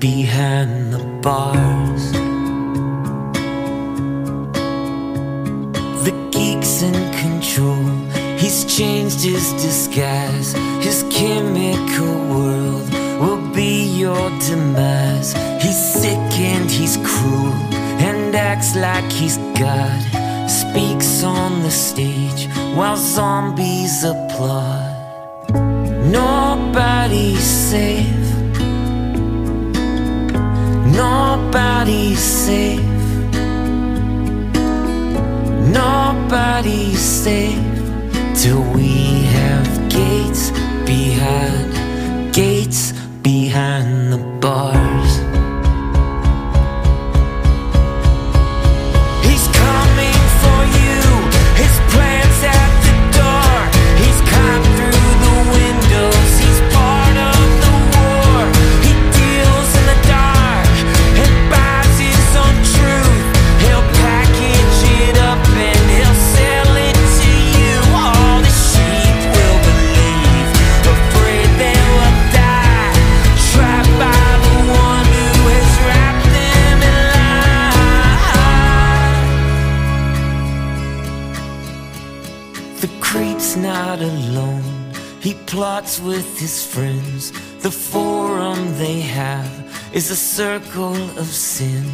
behind 0.00 0.94
the 0.94 1.04
bars. 1.20 2.12
The 6.06 6.14
geek's 6.32 6.80
in 6.82 6.94
control. 7.24 7.84
He's 8.38 8.64
changed 8.64 9.22
his 9.22 9.52
disguise. 9.62 10.54
His 10.82 11.04
chemical 11.10 12.14
world 12.34 12.88
will 13.20 13.42
be 13.54 13.84
your 13.98 14.30
demise. 14.48 15.34
He's 15.62 15.80
sick 16.00 16.32
and 16.50 16.70
he's 16.70 16.96
cruel 17.04 17.52
and 18.08 18.34
acts 18.34 18.74
like 18.74 19.12
he's 19.12 19.36
God. 19.58 20.00
Speaks 20.48 21.22
on 21.22 21.62
the 21.62 21.70
stage 21.70 22.48
while 22.74 22.96
zombies 22.96 24.02
applaud. 24.02 24.96
Nobody's 26.10 27.44
safe. 27.44 28.19
Nobody's 31.52 32.20
safe. 32.20 32.80
Nobody's 35.74 37.00
safe 37.00 37.58
till 38.36 38.62
we 38.72 39.24
have 39.34 39.66
gates 39.90 40.52
behind, 40.86 41.59
with 85.98 86.38
his 86.38 86.64
friends. 86.64 87.32
The 87.62 87.70
forum 87.70 88.58
they 88.78 89.00
have 89.00 89.52
is 89.92 90.10
a 90.10 90.16
circle 90.16 90.94
of 91.18 91.26
sin. 91.26 91.84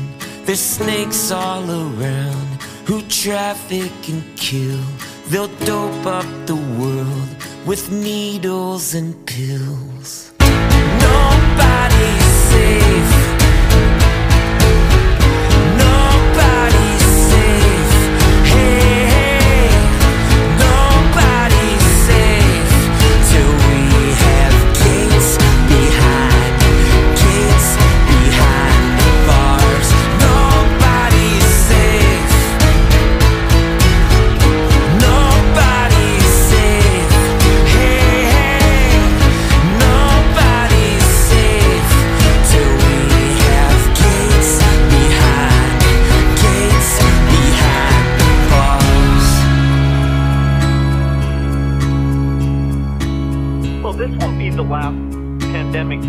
There's 0.44 0.60
snakes 0.60 1.30
all 1.30 1.64
around 1.70 2.62
who 2.84 3.00
traffic 3.02 3.92
and 4.08 4.22
kill. 4.36 4.84
They'll 5.28 5.54
dope 5.64 6.04
up 6.04 6.26
the 6.46 6.60
world 6.78 7.30
with 7.64 7.90
needles 7.90 8.94
and 8.94 9.14
pills. 9.24 10.32
Nobody's 10.40 12.32
safe. 12.50 13.15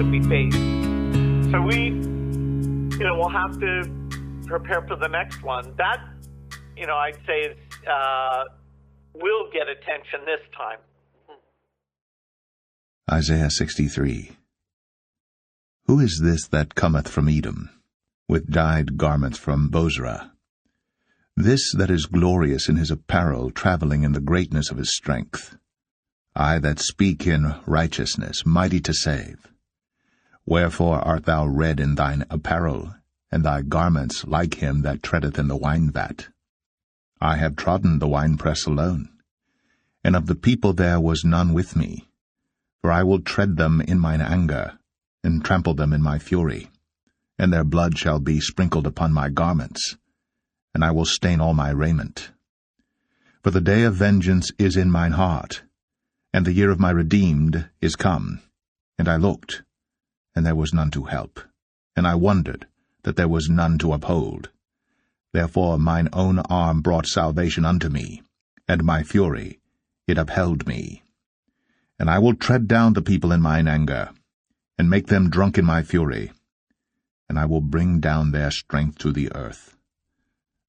We 0.06 0.22
face. 0.24 0.54
So 1.52 1.62
we, 1.62 1.86
you 1.86 3.04
know, 3.04 3.16
we'll 3.16 3.30
have 3.30 3.60
to 3.60 3.90
prepare 4.46 4.82
for 4.88 4.96
the 4.96 5.08
next 5.08 5.44
one. 5.44 5.74
That, 5.78 5.98
you 6.76 6.86
know, 6.86 6.96
I'd 6.96 7.18
say 7.26 7.42
is, 7.42 7.58
uh, 7.88 8.44
will 9.16 9.50
get 9.52 9.68
attention 9.68 10.22
this 10.26 10.42
time. 10.56 10.80
Isaiah 13.10 13.50
63 13.50 14.32
Who 15.86 16.00
is 16.00 16.20
this 16.22 16.48
that 16.50 16.76
cometh 16.76 17.08
from 17.08 17.30
Edom, 17.30 17.70
with 18.28 18.52
dyed 18.52 18.98
garments 18.98 19.38
from 19.38 19.70
Bozrah? 19.70 20.32
This 21.36 21.74
that 21.74 21.90
is 21.90 22.08
glorious 22.08 22.68
in 22.68 22.76
his 22.76 22.92
apparel, 22.92 23.52
travelling 23.52 24.04
in 24.04 24.12
the 24.12 24.20
greatness 24.20 24.72
of 24.72 24.78
his 24.78 24.96
strength. 24.96 25.56
I 26.36 26.60
that 26.60 26.80
speak 26.80 27.26
in 27.26 27.56
righteousness, 27.66 28.46
mighty 28.46 28.80
to 28.82 28.94
save. 28.94 29.48
Wherefore 30.50 31.00
art 31.00 31.26
thou 31.26 31.46
red 31.46 31.82
in 31.82 31.96
thine 31.96 32.24
apparel, 32.30 32.96
and 33.30 33.44
thy 33.44 33.64
garments 33.64 34.24
like 34.24 34.64
him 34.64 34.82
that 34.84 35.04
treadeth 35.04 35.38
in 35.38 35.50
the 35.50 35.58
wine 35.58 35.92
vat? 35.92 36.30
I 37.20 37.36
have 37.36 37.58
trodden 37.58 38.00
the 38.00 38.08
winepress 38.08 38.66
alone, 38.66 39.10
and 40.06 40.16
of 40.16 40.28
the 40.28 40.36
people 40.36 40.72
there 40.72 41.02
was 41.02 41.26
none 41.26 41.52
with 41.52 41.76
me. 41.76 42.08
For 42.82 42.94
I 42.94 43.04
will 43.04 43.20
tread 43.20 43.58
them 43.58 43.82
in 43.82 44.00
mine 44.00 44.22
anger, 44.22 44.80
and 45.22 45.44
trample 45.44 45.74
them 45.74 45.92
in 45.92 46.02
my 46.02 46.18
fury, 46.18 46.72
and 47.38 47.52
their 47.52 47.66
blood 47.66 47.98
shall 47.98 48.20
be 48.20 48.40
sprinkled 48.40 48.88
upon 48.88 49.12
my 49.12 49.28
garments, 49.28 49.98
and 50.74 50.82
I 50.82 50.92
will 50.92 51.04
stain 51.04 51.42
all 51.42 51.56
my 51.56 51.72
raiment. 51.72 52.32
For 53.44 53.52
the 53.52 53.60
day 53.60 53.84
of 53.84 53.96
vengeance 53.96 54.50
is 54.58 54.78
in 54.78 54.92
mine 54.92 55.12
heart, 55.12 55.64
and 56.32 56.46
the 56.46 56.54
year 56.54 56.72
of 56.72 56.80
my 56.80 56.92
redeemed 56.92 57.70
is 57.82 57.98
come. 57.98 58.42
And 58.98 59.10
I 59.10 59.18
looked, 59.18 59.64
and 60.38 60.46
there 60.46 60.54
was 60.54 60.72
none 60.72 60.92
to 60.92 61.06
help, 61.06 61.40
and 61.96 62.06
I 62.06 62.14
wondered 62.14 62.68
that 63.02 63.16
there 63.16 63.28
was 63.28 63.50
none 63.50 63.80
to 63.80 63.92
uphold. 63.92 64.52
Therefore 65.34 65.80
mine 65.80 66.10
own 66.14 66.38
arm 66.38 66.82
brought 66.82 67.08
salvation 67.08 67.66
unto 67.66 67.90
me, 67.90 68.22
and 68.68 68.84
my 68.84 69.02
fury, 69.02 69.60
it 70.06 70.20
upheld 70.20 70.68
me. 70.68 71.02
And 71.98 72.08
I 72.08 72.20
will 72.20 72.36
tread 72.36 72.68
down 72.68 72.94
the 72.94 73.02
people 73.02 73.32
in 73.32 73.42
mine 73.42 73.68
anger, 73.68 74.12
and 74.78 74.92
make 74.92 75.08
them 75.08 75.32
drunk 75.32 75.58
in 75.58 75.66
my 75.66 75.82
fury, 75.82 76.32
and 77.28 77.40
I 77.40 77.46
will 77.46 77.62
bring 77.62 78.00
down 78.00 78.30
their 78.30 78.52
strength 78.52 79.00
to 79.00 79.12
the 79.12 79.34
earth. 79.34 79.76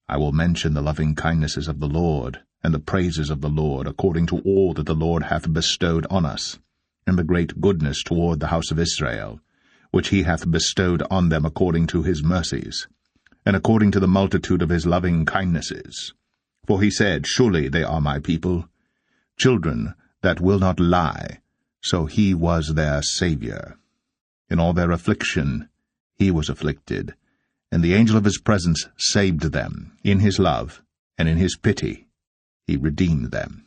I 0.07 0.17
will 0.17 0.31
mention 0.31 0.73
the 0.73 0.81
loving 0.81 1.13
kindnesses 1.13 1.67
of 1.67 1.79
the 1.79 1.87
Lord, 1.87 2.39
and 2.63 2.73
the 2.73 2.79
praises 2.79 3.29
of 3.29 3.41
the 3.41 3.49
Lord, 3.49 3.85
according 3.85 4.25
to 4.27 4.39
all 4.39 4.73
that 4.73 4.87
the 4.87 4.95
Lord 4.95 5.25
hath 5.25 5.53
bestowed 5.53 6.07
on 6.09 6.25
us, 6.25 6.57
and 7.05 7.19
the 7.19 7.23
great 7.23 7.61
goodness 7.61 8.01
toward 8.01 8.39
the 8.39 8.47
house 8.47 8.71
of 8.71 8.79
Israel, 8.79 9.39
which 9.91 10.09
he 10.09 10.23
hath 10.23 10.49
bestowed 10.49 11.03
on 11.09 11.29
them 11.29 11.45
according 11.45 11.87
to 11.87 12.03
his 12.03 12.23
mercies, 12.23 12.87
and 13.45 13.55
according 13.55 13.91
to 13.91 13.99
the 13.99 14.07
multitude 14.07 14.61
of 14.61 14.69
his 14.69 14.85
loving 14.85 15.25
kindnesses. 15.25 16.13
For 16.65 16.81
he 16.81 16.91
said, 16.91 17.25
Surely 17.25 17.67
they 17.67 17.83
are 17.83 18.01
my 18.01 18.19
people, 18.19 18.69
children 19.37 19.95
that 20.21 20.39
will 20.39 20.59
not 20.59 20.79
lie, 20.79 21.39
so 21.81 22.05
he 22.05 22.33
was 22.33 22.73
their 22.75 23.01
Saviour. 23.01 23.77
In 24.49 24.59
all 24.59 24.73
their 24.73 24.91
affliction 24.91 25.69
he 26.15 26.29
was 26.29 26.49
afflicted, 26.49 27.15
and 27.71 27.83
the 27.83 27.93
angel 27.93 28.17
of 28.17 28.25
his 28.25 28.39
presence 28.39 28.87
saved 28.97 29.51
them. 29.51 29.97
In 30.03 30.19
his 30.19 30.39
love 30.39 30.81
and 31.17 31.27
in 31.27 31.37
his 31.37 31.57
pity 31.57 32.07
he 32.65 32.77
redeemed 32.77 33.31
them, 33.31 33.65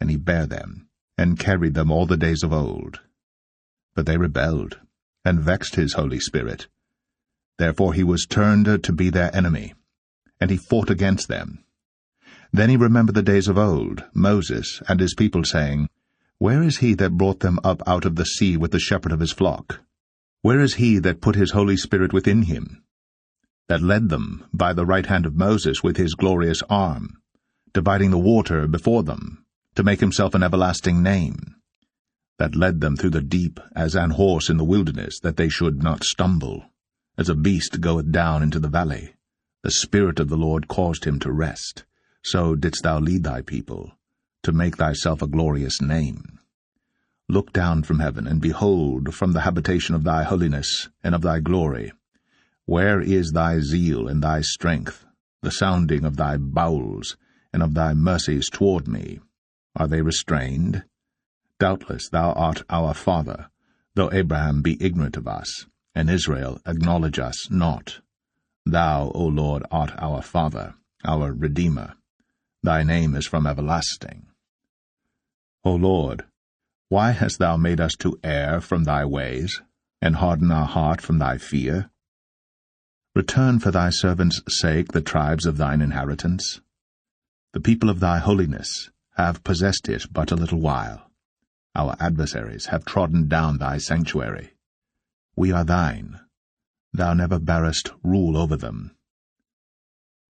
and 0.00 0.10
he 0.10 0.16
bare 0.16 0.46
them, 0.46 0.88
and 1.16 1.38
carried 1.38 1.74
them 1.74 1.90
all 1.90 2.06
the 2.06 2.16
days 2.16 2.42
of 2.42 2.52
old. 2.52 3.00
But 3.94 4.06
they 4.06 4.16
rebelled, 4.18 4.78
and 5.26 5.40
vexed 5.40 5.74
his 5.74 5.94
Holy 5.94 6.20
Spirit. 6.20 6.68
Therefore 7.58 7.94
he 7.94 8.04
was 8.04 8.26
turned 8.26 8.84
to 8.84 8.92
be 8.92 9.10
their 9.10 9.34
enemy, 9.34 9.74
and 10.40 10.50
he 10.50 10.56
fought 10.56 10.88
against 10.88 11.28
them. 11.28 11.64
Then 12.52 12.70
he 12.70 12.76
remembered 12.76 13.16
the 13.16 13.22
days 13.22 13.48
of 13.48 13.58
old, 13.58 14.04
Moses 14.14 14.80
and 14.88 15.00
his 15.00 15.14
people, 15.14 15.42
saying, 15.44 15.88
Where 16.38 16.62
is 16.62 16.78
he 16.78 16.94
that 16.94 17.18
brought 17.18 17.40
them 17.40 17.58
up 17.64 17.82
out 17.86 18.04
of 18.04 18.14
the 18.14 18.24
sea 18.24 18.56
with 18.56 18.70
the 18.70 18.78
shepherd 18.78 19.10
of 19.10 19.20
his 19.20 19.32
flock? 19.32 19.80
Where 20.42 20.60
is 20.60 20.74
he 20.74 20.98
that 21.00 21.20
put 21.20 21.34
his 21.34 21.50
Holy 21.50 21.76
Spirit 21.76 22.12
within 22.12 22.42
him? 22.42 22.84
That 23.68 23.82
led 23.82 24.10
them 24.10 24.44
by 24.52 24.72
the 24.72 24.86
right 24.86 25.06
hand 25.06 25.26
of 25.26 25.34
Moses 25.34 25.82
with 25.82 25.96
his 25.96 26.14
glorious 26.14 26.62
arm, 26.70 27.20
dividing 27.72 28.12
the 28.12 28.18
water 28.18 28.68
before 28.68 29.02
them, 29.02 29.44
to 29.74 29.82
make 29.82 29.98
himself 29.98 30.36
an 30.36 30.44
everlasting 30.44 31.02
name? 31.02 31.55
That 32.38 32.54
led 32.54 32.80
them 32.80 32.96
through 32.96 33.10
the 33.10 33.22
deep 33.22 33.60
as 33.74 33.94
an 33.94 34.10
horse 34.10 34.50
in 34.50 34.56
the 34.56 34.64
wilderness, 34.64 35.18
that 35.20 35.36
they 35.36 35.48
should 35.48 35.82
not 35.82 36.04
stumble? 36.04 36.66
As 37.16 37.28
a 37.28 37.34
beast 37.34 37.80
goeth 37.80 38.12
down 38.12 38.42
into 38.42 38.58
the 38.58 38.68
valley, 38.68 39.14
the 39.62 39.70
Spirit 39.70 40.20
of 40.20 40.28
the 40.28 40.36
Lord 40.36 40.68
caused 40.68 41.04
him 41.04 41.18
to 41.20 41.32
rest. 41.32 41.84
So 42.22 42.54
didst 42.54 42.82
thou 42.82 42.98
lead 42.98 43.22
thy 43.22 43.40
people, 43.40 43.96
to 44.42 44.52
make 44.52 44.76
thyself 44.76 45.22
a 45.22 45.26
glorious 45.26 45.80
name. 45.80 46.38
Look 47.28 47.52
down 47.52 47.84
from 47.84 48.00
heaven, 48.00 48.26
and 48.26 48.40
behold 48.40 49.14
from 49.14 49.32
the 49.32 49.40
habitation 49.40 49.94
of 49.94 50.04
thy 50.04 50.22
holiness 50.22 50.88
and 51.02 51.14
of 51.14 51.22
thy 51.22 51.40
glory. 51.40 51.92
Where 52.66 53.00
is 53.00 53.32
thy 53.32 53.60
zeal 53.60 54.08
and 54.08 54.22
thy 54.22 54.42
strength, 54.42 55.06
the 55.42 55.50
sounding 55.50 56.04
of 56.04 56.16
thy 56.16 56.36
bowels, 56.36 57.16
and 57.52 57.62
of 57.62 57.74
thy 57.74 57.94
mercies 57.94 58.48
toward 58.50 58.86
me? 58.86 59.20
Are 59.74 59.88
they 59.88 60.02
restrained? 60.02 60.84
Doubtless 61.58 62.08
thou 62.10 62.32
art 62.32 62.62
our 62.68 62.92
father, 62.92 63.48
though 63.94 64.12
Abraham 64.12 64.60
be 64.60 64.82
ignorant 64.82 65.16
of 65.16 65.26
us, 65.26 65.66
and 65.94 66.10
Israel 66.10 66.60
acknowledge 66.66 67.18
us 67.18 67.50
not. 67.50 68.00
Thou, 68.66 69.10
O 69.14 69.24
Lord, 69.24 69.62
art 69.70 69.92
our 69.96 70.20
Father, 70.20 70.74
our 71.04 71.32
Redeemer. 71.32 71.94
Thy 72.62 72.82
name 72.82 73.14
is 73.14 73.26
from 73.26 73.46
everlasting. 73.46 74.26
O 75.64 75.74
Lord, 75.74 76.26
why 76.88 77.12
hast 77.12 77.38
thou 77.38 77.56
made 77.56 77.80
us 77.80 77.94
to 78.00 78.20
err 78.22 78.60
from 78.60 78.84
thy 78.84 79.04
ways, 79.04 79.62
and 80.02 80.16
harden 80.16 80.50
our 80.50 80.66
heart 80.66 81.00
from 81.00 81.18
thy 81.18 81.38
fear? 81.38 81.90
Return 83.14 83.60
for 83.60 83.70
thy 83.70 83.88
servants' 83.88 84.42
sake 84.48 84.92
the 84.92 85.00
tribes 85.00 85.46
of 85.46 85.56
thine 85.56 85.80
inheritance. 85.80 86.60
The 87.54 87.60
people 87.60 87.88
of 87.88 88.00
thy 88.00 88.18
holiness 88.18 88.90
have 89.16 89.42
possessed 89.42 89.88
it 89.88 90.04
but 90.12 90.30
a 90.30 90.36
little 90.36 90.60
while. 90.60 91.10
Our 91.76 91.94
adversaries 92.00 92.66
have 92.66 92.86
trodden 92.86 93.28
down 93.28 93.58
thy 93.58 93.76
sanctuary. 93.76 94.54
We 95.36 95.52
are 95.52 95.62
thine. 95.62 96.18
Thou 96.94 97.12
never 97.12 97.38
barest 97.38 97.92
rule 98.02 98.38
over 98.38 98.56
them. 98.56 98.96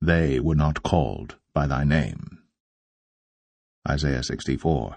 They 0.02 0.40
were 0.40 0.56
not 0.56 0.82
called 0.82 1.36
by 1.54 1.68
thy 1.68 1.84
name. 1.84 2.42
Isaiah 3.88 4.24
sixty 4.24 4.56
four. 4.56 4.96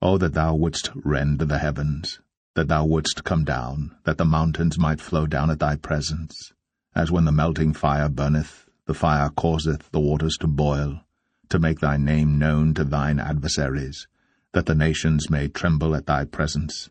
64 0.00 0.10
O 0.10 0.18
that 0.18 0.34
thou 0.34 0.56
wouldst 0.56 0.90
rend 0.96 1.38
the 1.38 1.58
heavens, 1.58 2.18
that 2.56 2.66
thou 2.66 2.84
wouldst 2.84 3.22
come 3.22 3.44
down, 3.44 3.96
that 4.02 4.18
the 4.18 4.24
mountains 4.24 4.76
might 4.76 5.00
flow 5.00 5.28
down 5.28 5.50
at 5.50 5.60
thy 5.60 5.76
presence, 5.76 6.52
as 6.96 7.12
when 7.12 7.26
the 7.26 7.30
melting 7.30 7.74
fire 7.74 8.08
burneth, 8.08 8.66
the 8.86 8.94
fire 8.94 9.30
causeth 9.30 9.88
the 9.92 10.00
waters 10.00 10.36
to 10.40 10.48
boil, 10.48 11.04
to 11.48 11.60
make 11.60 11.78
thy 11.78 11.96
name 11.96 12.40
known 12.40 12.74
to 12.74 12.82
thine 12.82 13.20
adversaries, 13.20 14.08
that 14.52 14.66
the 14.66 14.74
nations 14.74 15.30
may 15.30 15.48
tremble 15.48 15.94
at 15.94 16.06
thy 16.06 16.24
presence? 16.24 16.90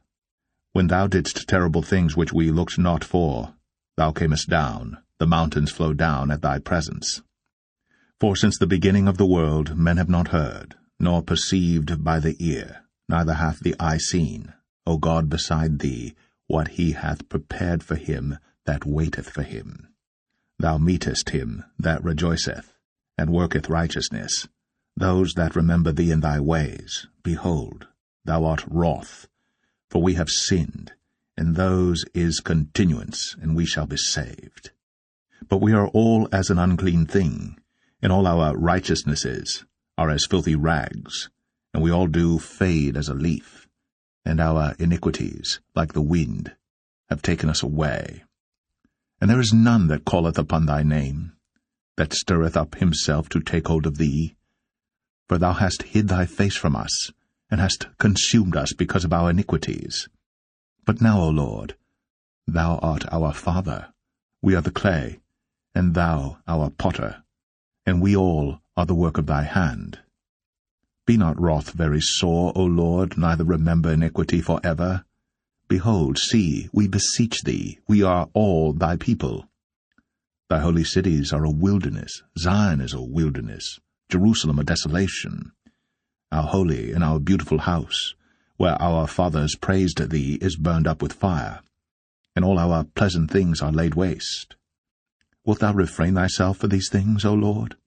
When 0.73 0.87
thou 0.87 1.07
didst 1.07 1.47
terrible 1.47 1.81
things 1.81 2.15
which 2.15 2.33
we 2.33 2.51
looked 2.51 2.77
not 2.77 3.03
for, 3.03 3.55
thou 3.97 4.11
camest 4.11 4.49
down, 4.49 4.97
the 5.19 5.27
mountains 5.27 5.71
flow 5.71 5.93
down 5.93 6.31
at 6.31 6.41
thy 6.41 6.59
presence. 6.59 7.21
For 8.19 8.35
since 8.35 8.57
the 8.57 8.67
beginning 8.67 9.07
of 9.07 9.17
the 9.17 9.25
world 9.25 9.77
men 9.77 9.97
have 9.97 10.09
not 10.09 10.29
heard, 10.29 10.75
nor 10.99 11.21
perceived 11.21 12.03
by 12.03 12.19
the 12.19 12.35
ear, 12.39 12.83
neither 13.09 13.33
hath 13.33 13.59
the 13.59 13.75
eye 13.79 13.97
seen, 13.97 14.53
O 14.85 14.97
God 14.97 15.29
beside 15.29 15.79
thee, 15.79 16.15
what 16.47 16.69
he 16.69 16.93
hath 16.93 17.29
prepared 17.29 17.83
for 17.83 17.95
him 17.95 18.37
that 18.65 18.85
waiteth 18.85 19.29
for 19.29 19.43
him. 19.43 19.87
Thou 20.59 20.77
meetest 20.77 21.31
him 21.31 21.63
that 21.79 22.03
rejoiceth, 22.03 22.73
and 23.17 23.31
worketh 23.31 23.69
righteousness, 23.69 24.47
those 24.95 25.33
that 25.33 25.55
remember 25.55 25.91
thee 25.91 26.11
in 26.11 26.19
thy 26.19 26.39
ways. 26.39 27.07
Behold, 27.23 27.87
thou 28.25 28.45
art 28.45 28.63
wroth, 28.67 29.27
for 29.89 30.01
we 30.01 30.13
have 30.15 30.29
sinned, 30.29 30.93
and 31.37 31.55
those 31.55 32.05
is 32.13 32.39
continuance, 32.39 33.35
and 33.41 33.55
we 33.55 33.65
shall 33.65 33.87
be 33.87 33.97
saved. 33.97 34.71
But 35.47 35.61
we 35.61 35.73
are 35.73 35.87
all 35.87 36.27
as 36.31 36.49
an 36.49 36.59
unclean 36.59 37.05
thing, 37.05 37.59
and 38.01 38.11
all 38.11 38.27
our 38.27 38.55
righteousnesses 38.57 39.65
are 39.97 40.09
as 40.09 40.25
filthy 40.29 40.55
rags, 40.55 41.29
and 41.73 41.81
we 41.81 41.91
all 41.91 42.07
do 42.07 42.39
fade 42.39 42.97
as 42.97 43.07
a 43.07 43.13
leaf, 43.13 43.67
and 44.25 44.39
our 44.39 44.75
iniquities, 44.77 45.59
like 45.75 45.93
the 45.93 46.01
wind, 46.01 46.55
have 47.09 47.21
taken 47.21 47.49
us 47.49 47.63
away. 47.63 48.23
And 49.19 49.29
there 49.29 49.39
is 49.39 49.53
none 49.53 49.87
that 49.87 50.05
calleth 50.05 50.37
upon 50.37 50.65
thy 50.65 50.83
name, 50.83 51.33
that 51.97 52.13
stirreth 52.13 52.57
up 52.57 52.75
himself 52.75 53.29
to 53.29 53.39
take 53.39 53.67
hold 53.67 53.85
of 53.85 53.97
thee. 53.97 54.35
For 55.31 55.37
thou 55.37 55.53
hast 55.53 55.83
hid 55.83 56.09
thy 56.09 56.25
face 56.25 56.57
from 56.57 56.75
us, 56.75 57.09
and 57.49 57.61
hast 57.61 57.87
consumed 57.97 58.57
us 58.57 58.73
because 58.73 59.05
of 59.05 59.13
our 59.13 59.29
iniquities. 59.29 60.09
But 60.85 60.99
now, 60.99 61.21
O 61.21 61.29
Lord, 61.29 61.77
thou 62.45 62.79
art 62.79 63.05
our 63.13 63.31
Father, 63.31 63.93
we 64.41 64.55
are 64.55 64.61
the 64.61 64.71
clay, 64.71 65.21
and 65.73 65.93
thou 65.93 66.39
our 66.49 66.69
potter, 66.69 67.23
and 67.85 68.01
we 68.01 68.13
all 68.13 68.59
are 68.75 68.85
the 68.85 68.93
work 68.93 69.17
of 69.17 69.25
thy 69.25 69.43
hand. 69.43 69.99
Be 71.05 71.15
not 71.15 71.39
wroth 71.39 71.71
very 71.71 72.01
sore, 72.01 72.51
O 72.53 72.65
Lord, 72.65 73.17
neither 73.17 73.45
remember 73.45 73.93
iniquity 73.93 74.41
for 74.41 74.59
ever. 74.65 75.05
Behold, 75.69 76.17
see, 76.17 76.67
we 76.73 76.89
beseech 76.89 77.43
thee, 77.43 77.79
we 77.87 78.03
are 78.03 78.27
all 78.33 78.73
thy 78.73 78.97
people. 78.97 79.47
Thy 80.49 80.59
holy 80.59 80.83
cities 80.83 81.31
are 81.31 81.45
a 81.45 81.49
wilderness, 81.49 82.21
Zion 82.37 82.81
is 82.81 82.91
a 82.91 83.01
wilderness, 83.01 83.79
Jerusalem 84.11 84.59
a 84.59 84.63
desolation. 84.65 85.53
Our 86.33 86.43
holy 86.43 86.91
and 86.91 87.01
our 87.01 87.17
beautiful 87.17 87.59
house, 87.59 88.13
where 88.57 88.79
our 88.81 89.07
fathers 89.07 89.55
praised 89.55 90.09
thee, 90.09 90.37
is 90.41 90.57
burned 90.57 90.85
up 90.85 91.01
with 91.01 91.13
fire, 91.13 91.61
and 92.35 92.43
all 92.43 92.59
our 92.59 92.83
pleasant 92.83 93.31
things 93.31 93.61
are 93.61 93.71
laid 93.71 93.95
waste. 93.95 94.55
Wilt 95.45 95.59
thou 95.59 95.73
refrain 95.73 96.15
thyself 96.15 96.57
for 96.57 96.67
these 96.67 96.89
things, 96.89 97.23
O 97.23 97.33
Lord? 97.33 97.77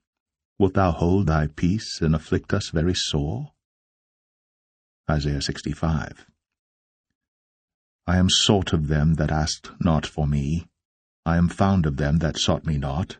Wilt 0.58 0.74
thou 0.74 0.92
hold 0.92 1.26
thy 1.26 1.48
peace 1.48 2.00
and 2.00 2.14
afflict 2.14 2.54
us 2.54 2.70
very 2.70 2.94
sore? 2.94 3.52
Isaiah 5.10 5.42
65 5.42 6.26
I 8.06 8.16
am 8.16 8.30
sought 8.30 8.72
of 8.72 8.88
them 8.88 9.14
that 9.14 9.30
asked 9.30 9.70
not 9.78 10.06
for 10.06 10.26
me. 10.26 10.66
I 11.26 11.36
am 11.36 11.48
found 11.48 11.84
of 11.84 11.98
them 11.98 12.18
that 12.18 12.38
sought 12.38 12.64
me 12.64 12.78
not. 12.78 13.18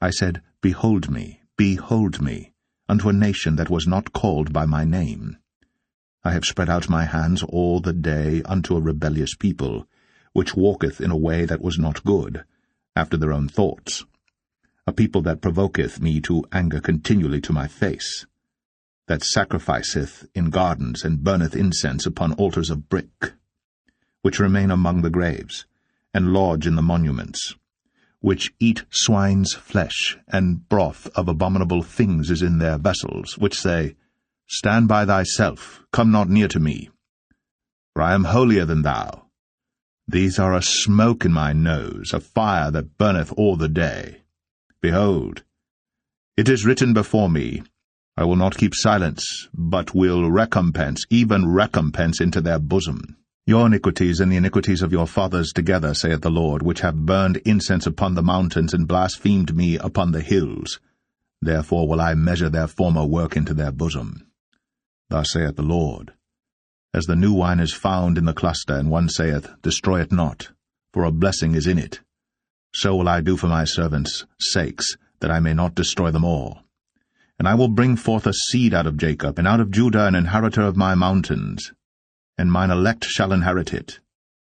I 0.00 0.08
said, 0.10 0.42
Behold 0.62 1.10
me, 1.10 1.39
behold 1.60 2.22
me, 2.22 2.54
unto 2.88 3.10
a 3.10 3.12
nation 3.12 3.56
that 3.56 3.68
was 3.68 3.86
not 3.86 4.14
called 4.14 4.50
by 4.50 4.64
my 4.64 4.82
name. 4.82 5.36
I 6.24 6.32
have 6.32 6.46
spread 6.46 6.70
out 6.70 6.88
my 6.88 7.04
hands 7.04 7.42
all 7.42 7.80
the 7.80 7.92
day 7.92 8.40
unto 8.46 8.74
a 8.74 8.80
rebellious 8.80 9.34
people, 9.34 9.86
which 10.32 10.56
walketh 10.56 11.02
in 11.02 11.10
a 11.10 11.18
way 11.18 11.44
that 11.44 11.60
was 11.60 11.78
not 11.78 12.02
good, 12.02 12.44
after 12.96 13.18
their 13.18 13.30
own 13.30 13.46
thoughts. 13.46 14.06
A 14.86 14.92
people 14.94 15.20
that 15.20 15.42
provoketh 15.42 16.00
me 16.00 16.22
to 16.22 16.46
anger 16.50 16.80
continually 16.80 17.42
to 17.42 17.52
my 17.52 17.68
face, 17.68 18.24
that 19.06 19.22
sacrificeth 19.22 20.26
in 20.34 20.48
gardens 20.48 21.04
and 21.04 21.22
burneth 21.22 21.54
incense 21.54 22.06
upon 22.06 22.32
altars 22.32 22.70
of 22.70 22.88
brick, 22.88 23.34
which 24.22 24.40
remain 24.40 24.70
among 24.70 25.02
the 25.02 25.10
graves, 25.10 25.66
and 26.14 26.32
lodge 26.32 26.66
in 26.66 26.76
the 26.76 26.80
monuments, 26.80 27.54
which 28.20 28.52
eat 28.60 28.84
swine's 28.90 29.54
flesh, 29.54 30.18
and 30.28 30.68
broth 30.68 31.08
of 31.14 31.28
abominable 31.28 31.82
things 31.82 32.30
is 32.30 32.42
in 32.42 32.58
their 32.58 32.78
vessels, 32.78 33.36
which 33.38 33.58
say, 33.58 33.96
Stand 34.46 34.88
by 34.88 35.04
thyself, 35.04 35.82
come 35.92 36.10
not 36.10 36.28
near 36.28 36.48
to 36.48 36.60
me, 36.60 36.90
for 37.94 38.02
I 38.02 38.14
am 38.14 38.24
holier 38.24 38.64
than 38.64 38.82
thou. 38.82 39.26
These 40.08 40.38
are 40.38 40.54
a 40.54 40.62
smoke 40.62 41.24
in 41.24 41.32
my 41.32 41.52
nose, 41.52 42.12
a 42.12 42.20
fire 42.20 42.70
that 42.70 42.98
burneth 42.98 43.32
all 43.36 43.56
the 43.56 43.68
day. 43.68 44.22
Behold, 44.82 45.44
it 46.36 46.48
is 46.48 46.66
written 46.66 46.92
before 46.92 47.30
me, 47.30 47.62
I 48.16 48.24
will 48.24 48.36
not 48.36 48.56
keep 48.56 48.74
silence, 48.74 49.48
but 49.54 49.94
will 49.94 50.30
recompense, 50.30 51.04
even 51.10 51.48
recompense 51.48 52.20
into 52.20 52.40
their 52.40 52.58
bosom. 52.58 53.16
Your 53.50 53.66
iniquities 53.66 54.20
and 54.20 54.30
the 54.30 54.36
iniquities 54.36 54.80
of 54.80 54.92
your 54.92 55.08
fathers 55.08 55.50
together, 55.52 55.92
saith 55.92 56.20
the 56.20 56.30
Lord, 56.30 56.62
which 56.62 56.82
have 56.82 57.04
burned 57.04 57.38
incense 57.38 57.84
upon 57.84 58.14
the 58.14 58.22
mountains 58.22 58.72
and 58.72 58.86
blasphemed 58.86 59.56
me 59.56 59.76
upon 59.76 60.12
the 60.12 60.20
hills. 60.20 60.78
Therefore 61.42 61.88
will 61.88 62.00
I 62.00 62.14
measure 62.14 62.48
their 62.48 62.68
former 62.68 63.04
work 63.04 63.36
into 63.36 63.52
their 63.52 63.72
bosom. 63.72 64.24
Thus 65.08 65.32
saith 65.32 65.56
the 65.56 65.64
Lord, 65.64 66.12
As 66.94 67.06
the 67.06 67.16
new 67.16 67.32
wine 67.32 67.58
is 67.58 67.72
found 67.72 68.18
in 68.18 68.24
the 68.24 68.32
cluster, 68.32 68.74
and 68.74 68.88
one 68.88 69.08
saith, 69.08 69.50
Destroy 69.62 70.02
it 70.02 70.12
not, 70.12 70.50
for 70.92 71.02
a 71.02 71.10
blessing 71.10 71.56
is 71.56 71.66
in 71.66 71.76
it, 71.76 71.98
so 72.72 72.94
will 72.94 73.08
I 73.08 73.20
do 73.20 73.36
for 73.36 73.48
my 73.48 73.64
servants' 73.64 74.26
sakes, 74.38 74.96
that 75.18 75.32
I 75.32 75.40
may 75.40 75.54
not 75.54 75.74
destroy 75.74 76.12
them 76.12 76.24
all. 76.24 76.60
And 77.36 77.48
I 77.48 77.56
will 77.56 77.66
bring 77.66 77.96
forth 77.96 78.28
a 78.28 78.32
seed 78.32 78.72
out 78.72 78.86
of 78.86 78.96
Jacob, 78.96 79.40
and 79.40 79.48
out 79.48 79.58
of 79.58 79.72
Judah 79.72 80.06
an 80.06 80.14
inheritor 80.14 80.62
of 80.62 80.76
my 80.76 80.94
mountains, 80.94 81.72
and 82.40 82.50
mine 82.50 82.70
elect 82.70 83.04
shall 83.04 83.34
inherit 83.34 83.74
it, 83.74 84.00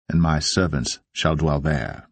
and 0.09 0.21
my 0.21 0.41
servants 0.41 0.99
shall 1.13 1.37
dwell 1.37 1.61
there. 1.61 2.09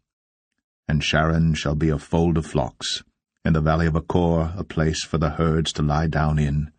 And 0.87 1.03
Sharon 1.03 1.55
shall 1.55 1.75
be 1.75 1.89
a 1.89 1.99
fold 1.99 2.39
of 2.39 2.47
flocks, 2.47 3.03
and 3.45 3.57
the 3.57 3.61
valley 3.61 3.89
of 3.89 3.97
Achor 3.97 4.55
a 4.57 4.63
place 4.63 5.03
for 5.03 5.19
the 5.19 5.31
herds 5.31 5.73
to 5.73 5.83
lie 5.83 6.07
down 6.07 6.39
in, 6.39 6.71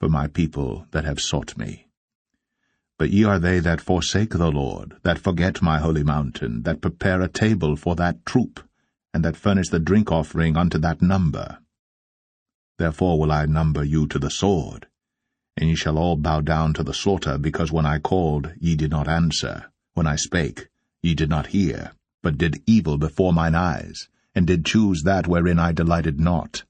for 0.00 0.08
my 0.08 0.26
people 0.26 0.86
that 0.90 1.04
have 1.04 1.20
sought 1.20 1.56
me. 1.56 1.86
But 2.98 3.10
ye 3.10 3.22
are 3.22 3.38
they 3.38 3.60
that 3.60 3.80
forsake 3.80 4.30
the 4.30 4.50
Lord, 4.50 4.96
that 5.04 5.20
forget 5.20 5.62
my 5.62 5.78
holy 5.78 6.02
mountain, 6.02 6.64
that 6.64 6.80
prepare 6.80 7.22
a 7.22 7.28
table 7.28 7.76
for 7.76 7.94
that 7.94 8.26
troop, 8.26 8.68
and 9.14 9.24
that 9.24 9.36
furnish 9.36 9.68
the 9.68 9.78
drink 9.78 10.10
offering 10.10 10.56
unto 10.56 10.78
that 10.78 11.00
number. 11.00 11.58
Therefore 12.76 13.20
will 13.20 13.30
I 13.30 13.46
number 13.46 13.84
you 13.84 14.08
to 14.08 14.18
the 14.18 14.30
sword, 14.30 14.88
and 15.60 15.68
ye 15.68 15.74
shall 15.74 15.98
all 15.98 16.16
bow 16.16 16.40
down 16.40 16.72
to 16.72 16.84
the 16.84 16.94
slaughter, 16.94 17.36
because 17.36 17.72
when 17.72 17.84
I 17.84 17.98
called 17.98 18.52
ye 18.60 18.76
did 18.76 18.92
not 18.92 19.08
answer, 19.08 19.70
when 19.94 20.06
I 20.06 20.14
spake 20.14 20.68
ye 21.02 21.14
did 21.14 21.28
not 21.28 21.48
hear, 21.48 21.92
but 22.22 22.38
did 22.38 22.62
evil 22.64 22.96
before 22.96 23.32
mine 23.32 23.56
eyes, 23.56 24.08
and 24.36 24.46
did 24.46 24.64
choose 24.64 25.02
that 25.02 25.26
wherein 25.26 25.58
I 25.58 25.72
delighted 25.72 26.20
not. 26.20 26.62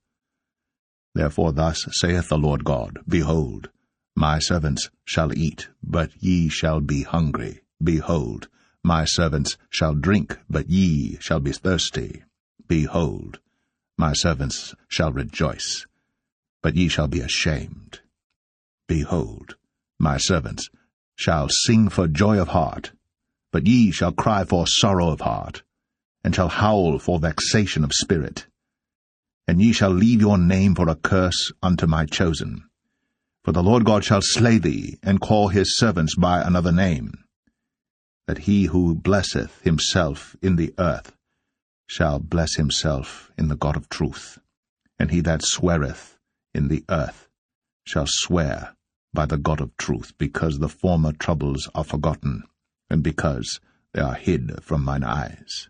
Therefore 1.15 1.53
thus 1.53 1.87
saith 1.93 2.29
the 2.29 2.39
Lord 2.39 2.65
God, 2.65 3.01
Behold, 3.07 3.69
my 4.17 4.39
servants 4.39 4.89
shall 5.05 5.37
eat, 5.37 5.69
but 5.83 6.11
ye 6.19 6.49
shall 6.49 6.81
be 6.81 7.03
hungry. 7.03 7.61
Behold, 7.83 8.49
my 8.83 9.05
servants 9.05 9.59
shall 9.69 9.95
drink, 9.95 10.39
but 10.49 10.71
ye 10.71 11.19
shall 11.21 11.41
be 11.41 11.53
thirsty. 11.53 12.25
Behold, 12.67 13.39
my 13.99 14.15
servants 14.15 14.75
shall 14.89 15.13
rejoice, 15.13 15.87
but 16.63 16.75
ye 16.75 16.89
shall 16.89 17.09
be 17.09 17.21
ashamed. 17.21 18.01
Behold, 18.89 19.57
my 19.99 20.17
servants 20.17 20.71
shall 21.15 21.49
sing 21.51 21.91
for 21.91 22.09
joy 22.09 22.41
of 22.41 22.49
heart, 22.49 22.93
but 23.53 23.67
ye 23.67 23.91
shall 23.91 24.13
cry 24.13 24.45
for 24.45 24.67
sorrow 24.67 25.11
of 25.11 25.21
heart, 25.21 25.63
and 26.25 26.35
shall 26.35 26.49
howl 26.49 26.99
for 26.99 27.19
vexation 27.19 27.85
of 27.85 27.93
spirit. 27.93 28.47
And 29.47 29.61
ye 29.61 29.73
shall 29.73 29.91
leave 29.91 30.23
your 30.23 30.39
name 30.39 30.75
for 30.75 30.89
a 30.89 30.95
curse 30.95 31.53
unto 31.63 31.87
my 31.87 32.07
chosen. 32.07 32.65
For 33.45 33.53
the 33.53 33.63
Lord 33.63 33.85
God 33.85 34.05
shall 34.05 34.23
slay 34.23 34.57
thee, 34.57 34.99
and 35.03 35.21
call 35.21 35.49
his 35.49 35.77
servants 35.77 36.15
by 36.15 36.41
another 36.41 36.73
name, 36.73 37.13
that 38.27 38.39
he 38.39 38.65
who 38.65 38.95
blesseth 38.95 39.61
himself 39.63 40.35
in 40.41 40.57
the 40.57 40.73
earth 40.79 41.15
shall 41.87 42.19
bless 42.19 42.57
himself 42.57 43.31
in 43.37 43.49
the 43.49 43.57
God 43.57 43.77
of 43.77 43.91
truth, 43.91 44.39
and 44.99 45.11
he 45.11 45.21
that 45.21 45.43
sweareth 45.43 46.19
in 46.55 46.69
the 46.69 46.85
earth 46.89 47.29
shall 47.85 48.07
swear 48.07 48.75
by 49.19 49.27
the 49.27 49.37
God 49.37 49.61
of 49.61 49.77
truth, 49.77 50.13
because 50.17 50.61
the 50.61 50.69
former 50.69 51.11
troubles 51.11 51.69
are 51.75 51.83
forgotten, 51.83 52.45
and 52.89 53.03
because 53.03 53.59
they 53.93 54.01
are 54.01 54.15
hid 54.15 54.63
from 54.63 54.85
mine 54.85 55.03
eyes. 55.03 55.69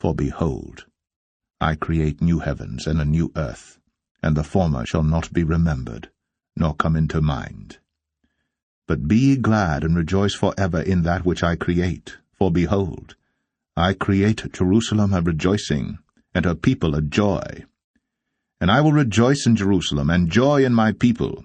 For 0.00 0.14
behold, 0.14 0.86
I 1.60 1.74
create 1.74 2.22
new 2.22 2.38
heavens 2.38 2.86
and 2.86 2.98
a 2.98 3.04
new 3.04 3.30
earth, 3.36 3.78
and 4.22 4.34
the 4.34 4.42
former 4.42 4.86
shall 4.86 5.02
not 5.02 5.34
be 5.34 5.44
remembered, 5.44 6.08
nor 6.56 6.74
come 6.74 6.96
into 6.96 7.20
mind. 7.20 7.76
But 8.88 9.06
be 9.06 9.18
ye 9.18 9.36
glad 9.36 9.84
and 9.84 9.94
rejoice 9.94 10.32
for 10.34 10.54
ever 10.56 10.80
in 10.80 11.02
that 11.02 11.26
which 11.26 11.42
I 11.42 11.56
create, 11.56 12.16
for 12.32 12.50
behold, 12.50 13.16
I 13.76 13.92
create 13.92 14.50
Jerusalem 14.50 15.12
a 15.12 15.20
rejoicing, 15.20 15.98
and 16.34 16.46
her 16.46 16.54
people 16.54 16.94
a 16.94 17.02
joy. 17.02 17.66
And 18.62 18.70
I 18.70 18.80
will 18.80 18.92
rejoice 18.92 19.44
in 19.46 19.56
Jerusalem, 19.56 20.08
and 20.08 20.30
joy 20.30 20.64
in 20.64 20.72
my 20.72 20.92
people. 20.92 21.44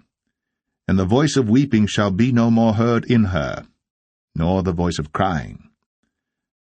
And 0.88 0.98
the 0.98 1.06
voice 1.06 1.36
of 1.36 1.50
weeping 1.50 1.86
shall 1.86 2.12
be 2.12 2.32
no 2.32 2.50
more 2.50 2.74
heard 2.74 3.04
in 3.06 3.26
her, 3.26 3.68
nor 4.34 4.64
the 4.64 4.72
voice 4.72 5.00
of 5.00 5.12
crying. 5.12 5.70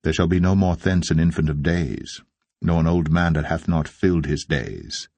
There 0.03 0.13
shall 0.13 0.29
be 0.29 0.41
no 0.41 0.55
more 0.55 0.77
thence 0.77 1.11
an 1.11 1.21
infant 1.21 1.51
of 1.51 1.63
days, 1.63 2.23
nor 2.63 2.81
an 2.81 2.87
old 2.87 3.11
man 3.11 3.35
that 3.35 3.45
hath 3.45 3.69
not 3.69 3.87
filled 3.87 4.27
his 4.27 4.45
days. 4.45 5.09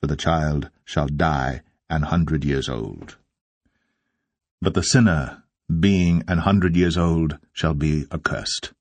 For 0.00 0.06
the 0.06 0.16
child 0.16 0.70
shall 0.84 1.08
die 1.08 1.62
an 1.90 2.02
hundred 2.02 2.44
years 2.44 2.68
old. 2.68 3.16
But 4.60 4.74
the 4.74 4.82
sinner, 4.82 5.42
being 5.80 6.22
an 6.28 6.38
hundred 6.38 6.76
years 6.76 6.96
old, 6.96 7.38
shall 7.52 7.74
be 7.74 8.06
accursed. 8.12 8.72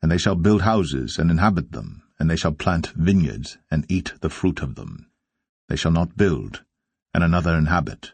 And 0.00 0.10
they 0.10 0.18
shall 0.18 0.34
build 0.34 0.62
houses 0.62 1.18
and 1.18 1.30
inhabit 1.30 1.70
them, 1.72 2.02
and 2.18 2.28
they 2.28 2.36
shall 2.36 2.52
plant 2.52 2.88
vineyards 2.96 3.58
and 3.70 3.86
eat 3.88 4.14
the 4.20 4.30
fruit 4.30 4.60
of 4.60 4.74
them. 4.74 5.10
They 5.68 5.76
shall 5.76 5.92
not 5.92 6.16
build, 6.16 6.64
and 7.14 7.22
another 7.22 7.56
inhabit. 7.56 8.12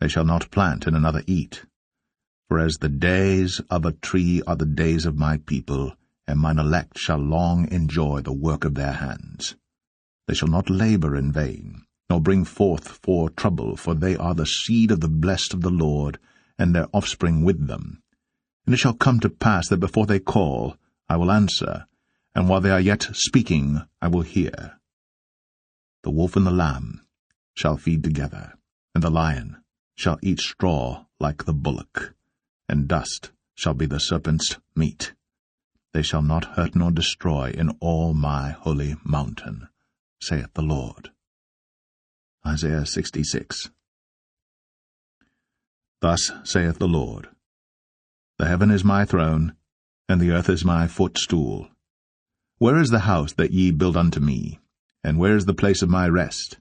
They 0.00 0.08
shall 0.08 0.24
not 0.24 0.50
plant, 0.50 0.86
and 0.86 0.96
another 0.96 1.22
eat. 1.26 1.66
For 2.48 2.58
as 2.58 2.78
the 2.78 2.88
days 2.88 3.60
of 3.68 3.84
a 3.84 3.92
tree 3.92 4.42
are 4.46 4.56
the 4.56 4.64
days 4.64 5.04
of 5.04 5.18
my 5.18 5.36
people, 5.36 5.94
and 6.26 6.40
mine 6.40 6.58
elect 6.58 6.98
shall 6.98 7.18
long 7.18 7.70
enjoy 7.70 8.22
the 8.22 8.32
work 8.32 8.64
of 8.64 8.74
their 8.74 8.94
hands. 8.94 9.56
They 10.26 10.34
shall 10.34 10.48
not 10.48 10.70
labor 10.70 11.14
in 11.14 11.30
vain, 11.30 11.82
nor 12.08 12.20
bring 12.20 12.46
forth 12.46 12.88
for 13.02 13.28
trouble, 13.28 13.76
for 13.76 13.94
they 13.94 14.16
are 14.16 14.34
the 14.34 14.46
seed 14.46 14.90
of 14.90 15.00
the 15.00 15.08
blessed 15.08 15.52
of 15.52 15.60
the 15.60 15.70
Lord, 15.70 16.18
and 16.58 16.74
their 16.74 16.88
offspring 16.94 17.44
with 17.44 17.66
them. 17.66 18.02
And 18.64 18.74
it 18.74 18.78
shall 18.78 18.94
come 18.94 19.20
to 19.20 19.28
pass 19.28 19.68
that 19.68 19.80
before 19.80 20.06
they 20.06 20.18
call, 20.18 20.76
I 21.10 21.16
will 21.16 21.30
answer, 21.30 21.86
and 22.34 22.48
while 22.48 22.62
they 22.62 22.70
are 22.70 22.80
yet 22.80 23.10
speaking, 23.12 23.82
I 24.00 24.08
will 24.08 24.22
hear. 24.22 24.80
The 26.04 26.10
wolf 26.10 26.36
and 26.36 26.46
the 26.46 26.50
lamb 26.50 27.02
shall 27.54 27.76
feed 27.76 28.02
together, 28.02 28.54
and 28.94 29.04
the 29.04 29.10
lion 29.10 29.59
shall 30.00 30.18
eat 30.22 30.40
straw 30.40 31.04
like 31.18 31.44
the 31.44 31.52
bullock, 31.52 32.14
and 32.66 32.88
dust 32.88 33.32
shall 33.54 33.74
be 33.74 33.84
the 33.84 34.00
serpent's 34.00 34.56
meat. 34.74 35.12
They 35.92 36.00
shall 36.00 36.22
not 36.22 36.56
hurt 36.56 36.74
nor 36.74 36.90
destroy 36.90 37.50
in 37.50 37.76
all 37.80 38.14
my 38.14 38.52
holy 38.52 38.96
mountain, 39.04 39.68
saith 40.18 40.54
the 40.54 40.62
Lord. 40.62 41.10
Isaiah 42.46 42.86
66 42.86 43.68
Thus 46.00 46.32
saith 46.44 46.78
the 46.78 46.88
Lord, 46.88 47.28
The 48.38 48.46
heaven 48.46 48.70
is 48.70 48.82
my 48.82 49.04
throne, 49.04 49.54
and 50.08 50.18
the 50.18 50.30
earth 50.30 50.48
is 50.48 50.64
my 50.64 50.86
footstool. 50.86 51.68
Where 52.56 52.78
is 52.78 52.88
the 52.88 53.00
house 53.00 53.34
that 53.34 53.52
ye 53.52 53.70
build 53.70 53.98
unto 53.98 54.18
me? 54.18 54.60
And 55.04 55.18
where 55.18 55.36
is 55.36 55.44
the 55.44 55.52
place 55.52 55.82
of 55.82 55.90
my 55.90 56.08
rest? 56.08 56.58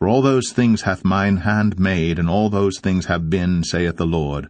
For 0.00 0.08
all 0.08 0.22
those 0.22 0.50
things 0.50 0.82
hath 0.82 1.04
mine 1.04 1.36
hand 1.36 1.78
made, 1.78 2.18
and 2.18 2.26
all 2.26 2.48
those 2.48 2.80
things 2.80 3.04
have 3.04 3.28
been, 3.28 3.62
saith 3.62 3.98
the 3.98 4.06
Lord. 4.06 4.48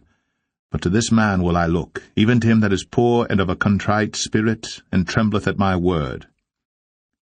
But 0.71 0.81
to 0.83 0.89
this 0.89 1.11
man 1.11 1.43
will 1.43 1.57
I 1.57 1.65
look, 1.65 2.03
even 2.15 2.39
to 2.39 2.47
him 2.47 2.61
that 2.61 2.71
is 2.71 2.85
poor 2.85 3.27
and 3.29 3.41
of 3.41 3.49
a 3.49 3.57
contrite 3.57 4.15
spirit, 4.15 4.81
and 4.93 5.05
trembleth 5.05 5.49
at 5.49 5.57
my 5.57 5.75
word. 5.75 6.27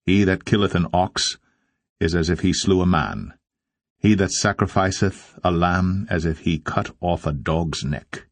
He 0.07 0.25
that 0.25 0.47
killeth 0.47 0.75
an 0.75 0.87
ox 0.95 1.37
is 2.01 2.15
as 2.15 2.31
if 2.31 2.41
he 2.41 2.55
slew 2.55 2.81
a 2.81 2.87
man. 2.87 3.35
He 3.99 4.15
that 4.15 4.33
sacrificeth 4.33 5.39
a 5.45 5.51
lamb 5.51 6.07
as 6.09 6.25
if 6.25 6.39
he 6.41 6.59
cut 6.59 6.97
off 7.03 7.27
a 7.27 7.33
dog's 7.33 7.85
neck. 7.85 8.27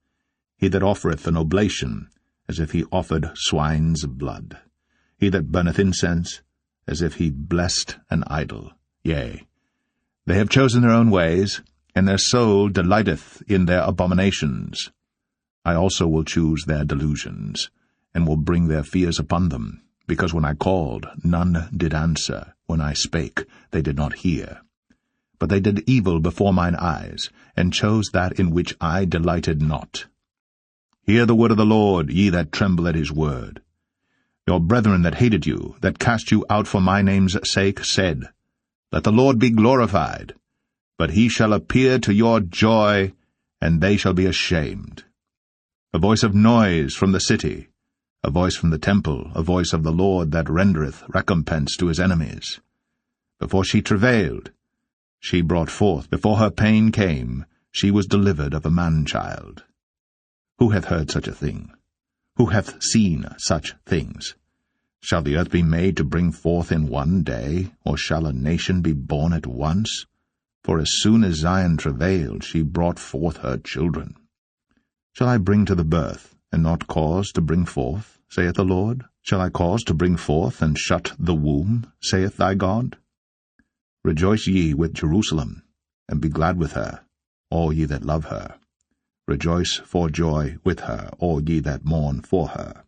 He 0.57 0.69
that 0.69 0.83
offereth 0.83 1.27
an 1.27 1.37
oblation 1.37 2.09
as 2.49 2.59
if 2.59 2.73
he 2.73 2.85
offered 2.85 3.33
swine's 3.35 4.07
blood. 4.07 4.57
He 5.19 5.29
that 5.29 5.53
burneth 5.53 5.79
incense 5.79 6.41
as 6.89 7.03
if 7.03 7.17
he 7.17 7.31
blessed 7.31 7.99
an 8.09 8.25
idol. 8.27 8.73
Yea, 9.05 9.47
they 10.27 10.37
have 10.37 10.49
chosen 10.49 10.83
their 10.83 10.91
own 10.91 11.11
ways, 11.11 11.63
and 11.95 12.07
their 12.07 12.19
soul 12.19 12.69
delighteth 12.69 13.43
in 13.49 13.67
their 13.67 13.83
abominations. 13.83 14.91
I 15.65 15.75
also 15.75 16.07
will 16.07 16.25
choose 16.25 16.65
their 16.65 16.85
delusions, 16.85 17.71
and 18.15 18.27
will 18.27 18.37
bring 18.37 18.69
their 18.69 18.85
fears 18.85 19.19
upon 19.19 19.49
them, 19.49 19.83
because 20.07 20.33
when 20.33 20.45
I 20.45 20.55
called, 20.55 21.07
none 21.23 21.69
did 21.77 21.95
answer, 21.95 22.55
when 22.67 22.81
I 22.81 22.93
spake, 22.93 23.45
they 23.71 23.83
did 23.83 23.97
not 23.97 24.19
hear. 24.19 24.63
But 25.39 25.49
they 25.49 25.61
did 25.61 25.89
evil 25.89 26.21
before 26.21 26.53
mine 26.53 26.77
eyes, 26.77 27.29
and 27.57 27.73
chose 27.73 28.11
that 28.13 28.39
in 28.39 28.51
which 28.51 28.77
I 28.81 29.05
delighted 29.05 29.61
not. 29.61 30.07
Hear 31.03 31.27
the 31.27 31.35
word 31.35 31.51
of 31.51 31.57
the 31.57 31.67
Lord, 31.67 32.11
ye 32.11 32.29
that 32.29 32.53
tremble 32.53 32.87
at 32.87 32.95
his 32.95 33.11
word. 33.11 33.61
Your 34.47 34.61
brethren 34.61 35.03
that 35.03 35.17
hated 35.17 35.47
you, 35.47 35.77
that 35.81 35.99
cast 35.99 36.31
you 36.31 36.45
out 36.49 36.69
for 36.69 36.81
my 36.81 37.03
name's 37.03 37.37
sake, 37.51 37.85
said, 37.85 38.29
Let 38.93 39.05
the 39.05 39.11
Lord 39.13 39.39
be 39.39 39.49
glorified. 39.49 40.35
But 40.99 41.13
he 41.13 41.31
shall 41.31 41.55
appear 41.55 41.99
to 42.01 42.13
your 42.13 42.41
joy, 42.41 43.15
and 43.61 43.81
they 43.81 43.97
shall 43.97 44.13
be 44.13 44.27
ashamed. 44.27 45.05
A 45.95 45.99
voice 45.99 46.23
of 46.23 46.35
noise 46.35 46.95
from 46.95 47.13
the 47.13 47.21
city, 47.21 47.69
a 48.23 48.31
voice 48.31 48.55
from 48.55 48.71
the 48.71 48.79
temple, 48.79 49.33
a 49.35 49.43
voice 49.43 49.73
of 49.73 49.83
the 49.83 49.93
Lord 49.93 50.31
that 50.33 50.49
rendereth 50.49 51.03
recompense 51.09 51.77
to 51.79 51.87
his 51.87 51.99
enemies. 51.99 52.61
Before 53.41 53.65
she 53.65 53.81
travailed, 53.81 54.51
she 55.19 55.41
brought 55.41 55.71
forth, 55.71 56.11
before 56.11 56.37
her 56.37 56.51
pain 56.51 56.93
came, 56.93 57.47
she 57.71 57.91
was 57.91 58.07
delivered 58.07 58.53
of 58.53 58.67
a 58.67 58.71
man-child. 58.71 59.65
Who 60.59 60.71
hath 60.71 60.85
heard 60.85 61.11
such 61.11 61.27
a 61.27 61.35
thing? 61.35 61.73
Who 62.37 62.47
hath 62.47 62.83
seen 62.83 63.27
such 63.39 63.75
things? 63.87 64.35
Shall 65.05 65.23
the 65.23 65.37
earth 65.37 65.51
be 65.51 65.65
made 65.65 65.97
to 65.97 66.05
bring 66.05 66.31
forth 66.31 66.71
in 66.71 66.87
one 66.87 67.25
day, 67.25 67.73
or 67.85 67.97
shall 67.97 68.25
a 68.25 68.33
nation 68.33 68.83
be 68.83 68.93
born 68.93 69.33
at 69.33 69.49
once? 69.49 70.07
For 70.63 70.79
as 70.79 70.93
soon 70.93 71.25
as 71.25 71.41
Zion 71.41 71.77
travailed, 71.77 72.45
she 72.45 72.63
brought 72.63 73.01
forth 73.01 73.39
her 73.39 73.59
children. 73.59 74.15
Shall 75.13 75.29
I 75.29 75.39
bring 75.39 75.65
to 75.67 75.75
the 75.75 75.85
birth, 75.85 76.37
and 76.53 76.63
not 76.63 76.87
cause 76.87 77.33
to 77.33 77.41
bring 77.41 77.67
forth, 77.67 78.21
saith 78.29 78.55
the 78.55 78.65
Lord? 78.65 79.05
Shall 79.23 79.41
I 79.41 79.51
cause 79.51 79.83
to 79.85 79.95
bring 79.95 80.17
forth, 80.17 80.63
and 80.63 80.79
shut 80.79 81.13
the 81.19 81.35
womb, 81.35 81.93
saith 82.01 82.37
thy 82.37 82.55
God? 82.55 82.97
Rejoice 84.05 84.47
ye 84.47 84.73
with 84.73 84.95
Jerusalem, 84.95 85.65
and 86.09 86.21
be 86.21 86.29
glad 86.29 86.59
with 86.59 86.73
her, 86.73 87.01
all 87.51 87.73
ye 87.73 87.87
that 87.87 88.05
love 88.05 88.27
her. 88.27 88.55
Rejoice 89.27 89.79
for 89.85 90.09
joy 90.09 90.59
with 90.63 90.81
her, 90.81 91.11
all 91.19 91.43
ye 91.43 91.59
that 91.59 91.85
mourn 91.85 92.21
for 92.21 92.49
her, 92.49 92.85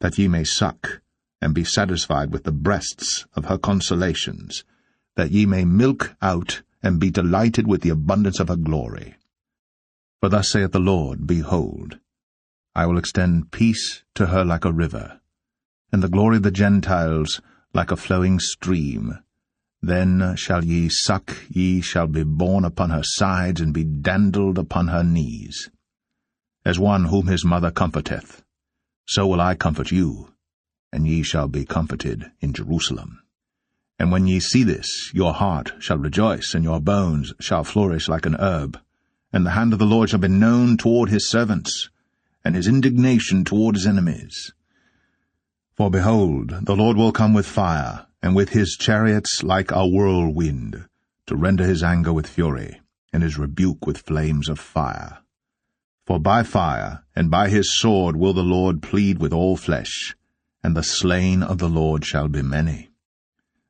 that 0.00 0.16
ye 0.16 0.28
may 0.28 0.44
suck, 0.44 1.00
and 1.44 1.54
be 1.54 1.62
satisfied 1.62 2.32
with 2.32 2.44
the 2.44 2.50
breasts 2.52 3.26
of 3.34 3.44
her 3.44 3.58
consolations, 3.58 4.64
that 5.14 5.30
ye 5.30 5.44
may 5.44 5.62
milk 5.62 6.16
out, 6.22 6.62
and 6.82 6.98
be 6.98 7.10
delighted 7.10 7.66
with 7.66 7.82
the 7.82 7.90
abundance 7.90 8.40
of 8.40 8.48
her 8.48 8.56
glory. 8.56 9.16
For 10.20 10.30
thus 10.30 10.50
saith 10.50 10.72
the 10.72 10.78
Lord, 10.78 11.26
Behold, 11.26 11.98
I 12.74 12.86
will 12.86 12.96
extend 12.96 13.52
peace 13.52 14.04
to 14.14 14.28
her 14.28 14.42
like 14.42 14.64
a 14.64 14.72
river, 14.72 15.20
and 15.92 16.02
the 16.02 16.08
glory 16.08 16.38
of 16.38 16.44
the 16.44 16.50
Gentiles 16.50 17.42
like 17.74 17.90
a 17.90 17.96
flowing 17.96 18.40
stream. 18.40 19.18
Then 19.82 20.36
shall 20.36 20.64
ye 20.64 20.88
suck, 20.88 21.36
ye 21.50 21.82
shall 21.82 22.06
be 22.06 22.24
borne 22.24 22.64
upon 22.64 22.88
her 22.88 23.04
sides, 23.04 23.60
and 23.60 23.74
be 23.74 23.84
dandled 23.84 24.56
upon 24.56 24.88
her 24.88 25.04
knees. 25.04 25.68
As 26.64 26.78
one 26.78 27.04
whom 27.04 27.26
his 27.26 27.44
mother 27.44 27.70
comforteth, 27.70 28.42
so 29.06 29.26
will 29.26 29.42
I 29.42 29.54
comfort 29.54 29.92
you, 29.92 30.33
and 30.94 31.08
ye 31.08 31.24
shall 31.24 31.48
be 31.48 31.64
comforted 31.64 32.30
in 32.40 32.52
Jerusalem. 32.52 33.20
And 33.98 34.12
when 34.12 34.28
ye 34.28 34.38
see 34.38 34.62
this, 34.62 35.10
your 35.12 35.34
heart 35.34 35.72
shall 35.80 35.98
rejoice, 35.98 36.54
and 36.54 36.62
your 36.62 36.80
bones 36.80 37.34
shall 37.40 37.64
flourish 37.64 38.08
like 38.08 38.26
an 38.26 38.36
herb. 38.38 38.78
And 39.32 39.44
the 39.44 39.50
hand 39.50 39.72
of 39.72 39.80
the 39.80 39.86
Lord 39.86 40.10
shall 40.10 40.20
be 40.20 40.28
known 40.28 40.76
toward 40.76 41.10
his 41.10 41.28
servants, 41.28 41.90
and 42.44 42.54
his 42.54 42.68
indignation 42.68 43.44
toward 43.44 43.74
his 43.74 43.88
enemies. 43.88 44.52
For 45.74 45.90
behold, 45.90 46.60
the 46.62 46.76
Lord 46.76 46.96
will 46.96 47.10
come 47.10 47.34
with 47.34 47.46
fire, 47.46 48.06
and 48.22 48.36
with 48.36 48.50
his 48.50 48.76
chariots 48.76 49.42
like 49.42 49.72
a 49.72 49.88
whirlwind, 49.88 50.84
to 51.26 51.34
render 51.34 51.64
his 51.64 51.82
anger 51.82 52.12
with 52.12 52.28
fury, 52.28 52.80
and 53.12 53.24
his 53.24 53.36
rebuke 53.36 53.84
with 53.84 53.98
flames 53.98 54.48
of 54.48 54.60
fire. 54.60 55.18
For 56.06 56.20
by 56.20 56.44
fire 56.44 57.02
and 57.16 57.32
by 57.32 57.48
his 57.48 57.74
sword 57.80 58.14
will 58.14 58.32
the 58.32 58.42
Lord 58.42 58.80
plead 58.80 59.18
with 59.18 59.32
all 59.32 59.56
flesh, 59.56 60.14
and 60.64 60.74
the 60.74 60.82
slain 60.82 61.42
of 61.42 61.58
the 61.58 61.68
Lord 61.68 62.04
shall 62.04 62.26
be 62.26 62.42
many. 62.42 62.88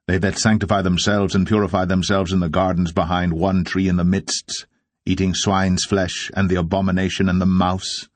They 0.07 0.19
that 0.19 0.39
sanctify 0.39 0.83
themselves 0.83 1.35
and 1.35 1.47
purify 1.47 1.87
themselves 1.87 2.33
in 2.33 2.39
the 2.39 2.49
gardens 2.49 2.93
behind 2.93 3.33
one 3.33 3.65
tree 3.65 3.89
in 3.89 3.97
the 3.97 4.05
midst, 4.05 4.67
eating 5.05 5.35
swine's 5.35 5.85
flesh, 5.85 6.31
and 6.35 6.49
the 6.49 6.55
abomination 6.55 7.29
and 7.29 7.41
the 7.41 7.47
mouse, 7.47 8.09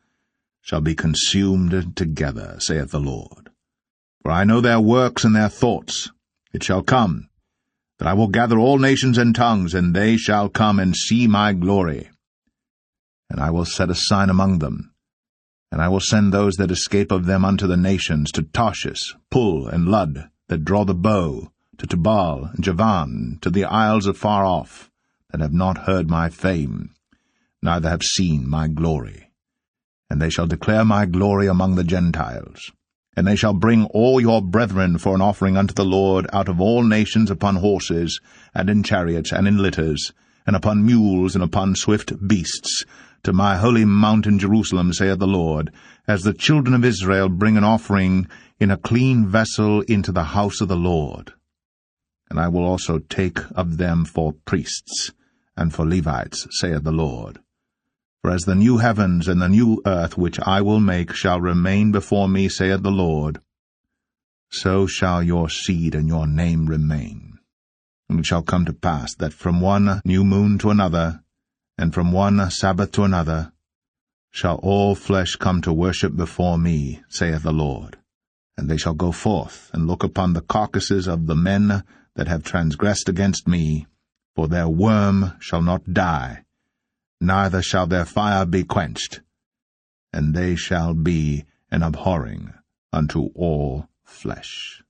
shall 0.63 0.81
be 0.81 0.95
consumed 0.95 1.97
together, 1.97 2.57
saith 2.61 2.91
the 2.91 3.01
Lord. 3.01 3.51
For 4.23 4.31
I 4.31 4.45
know 4.45 4.61
their 4.61 4.81
works 4.81 5.25
and 5.25 5.35
their 5.35 5.49
thoughts. 5.49 6.11
It 6.53 6.63
shall 6.63 6.83
come, 6.83 7.29
that 7.99 8.07
I 8.07 8.13
will 8.13 8.29
gather 8.29 8.59
all 8.59 8.79
nations 8.79 9.19
and 9.19 9.35
tongues, 9.35 9.75
and 9.75 9.95
they 9.95 10.17
shall 10.17 10.49
come 10.49 10.79
and 10.79 10.95
see 10.95 11.27
my 11.27 11.53
glory. 11.53 12.11
And 13.29 13.41
I 13.41 13.51
will 13.51 13.65
set 13.65 13.91
a 13.91 13.95
sign 13.95 14.31
among 14.31 14.61
them, 14.61 14.93
and 15.71 15.83
I 15.83 15.89
will 15.89 16.01
send 16.01 16.33
those 16.33 16.57
that 16.57 16.71
escape 16.71 17.13
of 17.13 17.27
them 17.27 17.45
unto 17.45 17.67
the 17.67 17.77
nations, 17.77 18.33
to 18.33 18.43
Tarshish, 18.43 19.15
Pul, 19.31 19.69
and 19.69 19.89
Lud, 19.89 20.31
that 20.49 20.65
draw 20.65 20.85
the 20.85 20.95
bow, 20.95 21.53
to 21.77 21.87
Tubal 21.87 22.51
and 22.55 22.65
Javan, 22.65 23.39
to 23.43 23.51
the 23.51 23.65
isles 23.65 24.07
afar 24.07 24.45
off, 24.45 24.91
that 25.31 25.41
have 25.41 25.53
not 25.53 25.87
heard 25.87 26.09
my 26.09 26.29
fame, 26.29 26.95
neither 27.63 27.89
have 27.89 28.03
seen 28.03 28.49
my 28.49 28.67
glory. 28.67 29.31
And 30.11 30.23
they 30.23 30.31
shall 30.31 30.47
declare 30.47 30.85
my 30.85 31.05
glory 31.05 31.47
among 31.47 31.75
the 31.75 31.85
Gentiles. 31.85 32.73
And 33.15 33.27
they 33.27 33.37
shall 33.37 33.53
bring 33.53 33.85
all 33.87 34.21
your 34.21 34.41
brethren 34.41 34.97
for 34.97 35.15
an 35.15 35.21
offering 35.21 35.57
unto 35.57 35.75
the 35.75 35.85
Lord 35.85 36.27
out 36.33 36.49
of 36.49 36.61
all 36.61 36.83
nations 36.83 37.31
upon 37.31 37.57
horses, 37.57 38.21
and 38.55 38.71
in 38.71 38.83
chariots, 38.83 39.33
and 39.33 39.47
in 39.47 39.59
litters, 39.59 40.13
and 40.47 40.57
upon 40.57 40.87
mules, 40.87 41.35
and 41.35 41.45
upon 41.45 41.75
swift 41.75 42.27
beasts, 42.27 42.85
to 43.23 43.33
my 43.33 43.57
holy 43.57 43.85
mountain 43.85 44.39
Jerusalem, 44.39 44.93
saith 44.93 45.19
the 45.19 45.27
Lord, 45.27 45.73
as 46.07 46.23
the 46.23 46.33
children 46.33 46.75
of 46.75 46.85
Israel 46.85 47.29
bring 47.29 47.57
an 47.57 47.65
offering 47.65 48.27
in 48.59 48.71
a 48.71 48.77
clean 48.77 49.27
vessel 49.27 49.83
into 49.83 50.13
the 50.13 50.25
house 50.25 50.61
of 50.61 50.69
the 50.69 50.77
Lord. 50.77 51.33
And 52.31 52.39
I 52.39 52.49
will 52.49 52.65
also 52.65 52.99
take 52.99 53.39
of 53.53 53.79
them 53.79 54.05
for 54.05 54.33
priests, 54.45 55.13
and 55.57 55.75
for 55.75 55.87
Levites, 55.87 56.47
saith 56.61 56.85
the 56.85 56.93
Lord. 56.93 57.39
For 58.23 58.31
as 58.31 58.43
the 58.43 58.55
new 58.55 58.79
heavens 58.79 59.29
and 59.29 59.41
the 59.41 59.49
new 59.49 59.81
earth 59.87 60.19
which 60.19 60.41
I 60.41 60.61
will 60.61 60.81
make 60.81 61.13
shall 61.13 61.41
remain 61.41 61.93
before 61.93 62.29
me, 62.29 62.49
saith 62.49 62.83
the 62.83 62.91
Lord, 62.91 63.41
so 64.51 64.87
shall 64.87 65.23
your 65.23 65.49
seed 65.51 65.95
and 65.95 66.09
your 66.09 66.27
name 66.27 66.67
remain. 66.67 67.39
And 68.09 68.21
it 68.21 68.27
shall 68.27 68.43
come 68.43 68.65
to 68.65 68.73
pass 68.73 69.15
that 69.17 69.35
from 69.35 69.61
one 69.61 70.01
new 70.05 70.25
moon 70.25 70.59
to 70.59 70.71
another, 70.71 71.23
and 71.79 71.95
from 71.95 72.11
one 72.13 72.51
Sabbath 72.51 72.91
to 72.93 73.05
another, 73.05 73.53
shall 74.31 74.57
all 74.57 74.95
flesh 74.95 75.37
come 75.37 75.63
to 75.63 75.73
worship 75.73 76.17
before 76.17 76.59
me, 76.59 77.01
saith 77.09 77.43
the 77.45 77.53
Lord. 77.53 77.97
And 78.57 78.69
they 78.69 78.77
shall 78.77 78.95
go 78.95 79.13
forth 79.13 79.71
and 79.73 79.87
look 79.87 80.03
upon 80.03 80.33
the 80.33 80.41
carcasses 80.41 81.07
of 81.07 81.27
the 81.27 81.37
men 81.37 81.85
that 82.17 82.27
have 82.27 82.43
transgressed 82.43 83.09
against 83.09 83.47
me, 83.47 83.87
for 84.35 84.49
their 84.49 84.69
worm 84.69 85.37
shall 85.39 85.63
not 85.63 85.95
die, 85.95 86.45
neither 87.21 87.63
shall 87.63 87.87
their 87.87 88.05
fire 88.05 88.45
be 88.45 88.65
quenched, 88.65 89.21
and 90.13 90.35
they 90.35 90.57
shall 90.57 90.95
be 90.95 91.45
an 91.71 91.83
abhorring 91.83 92.53
unto 92.93 93.31
all 93.35 93.89
flesh. 94.05 94.83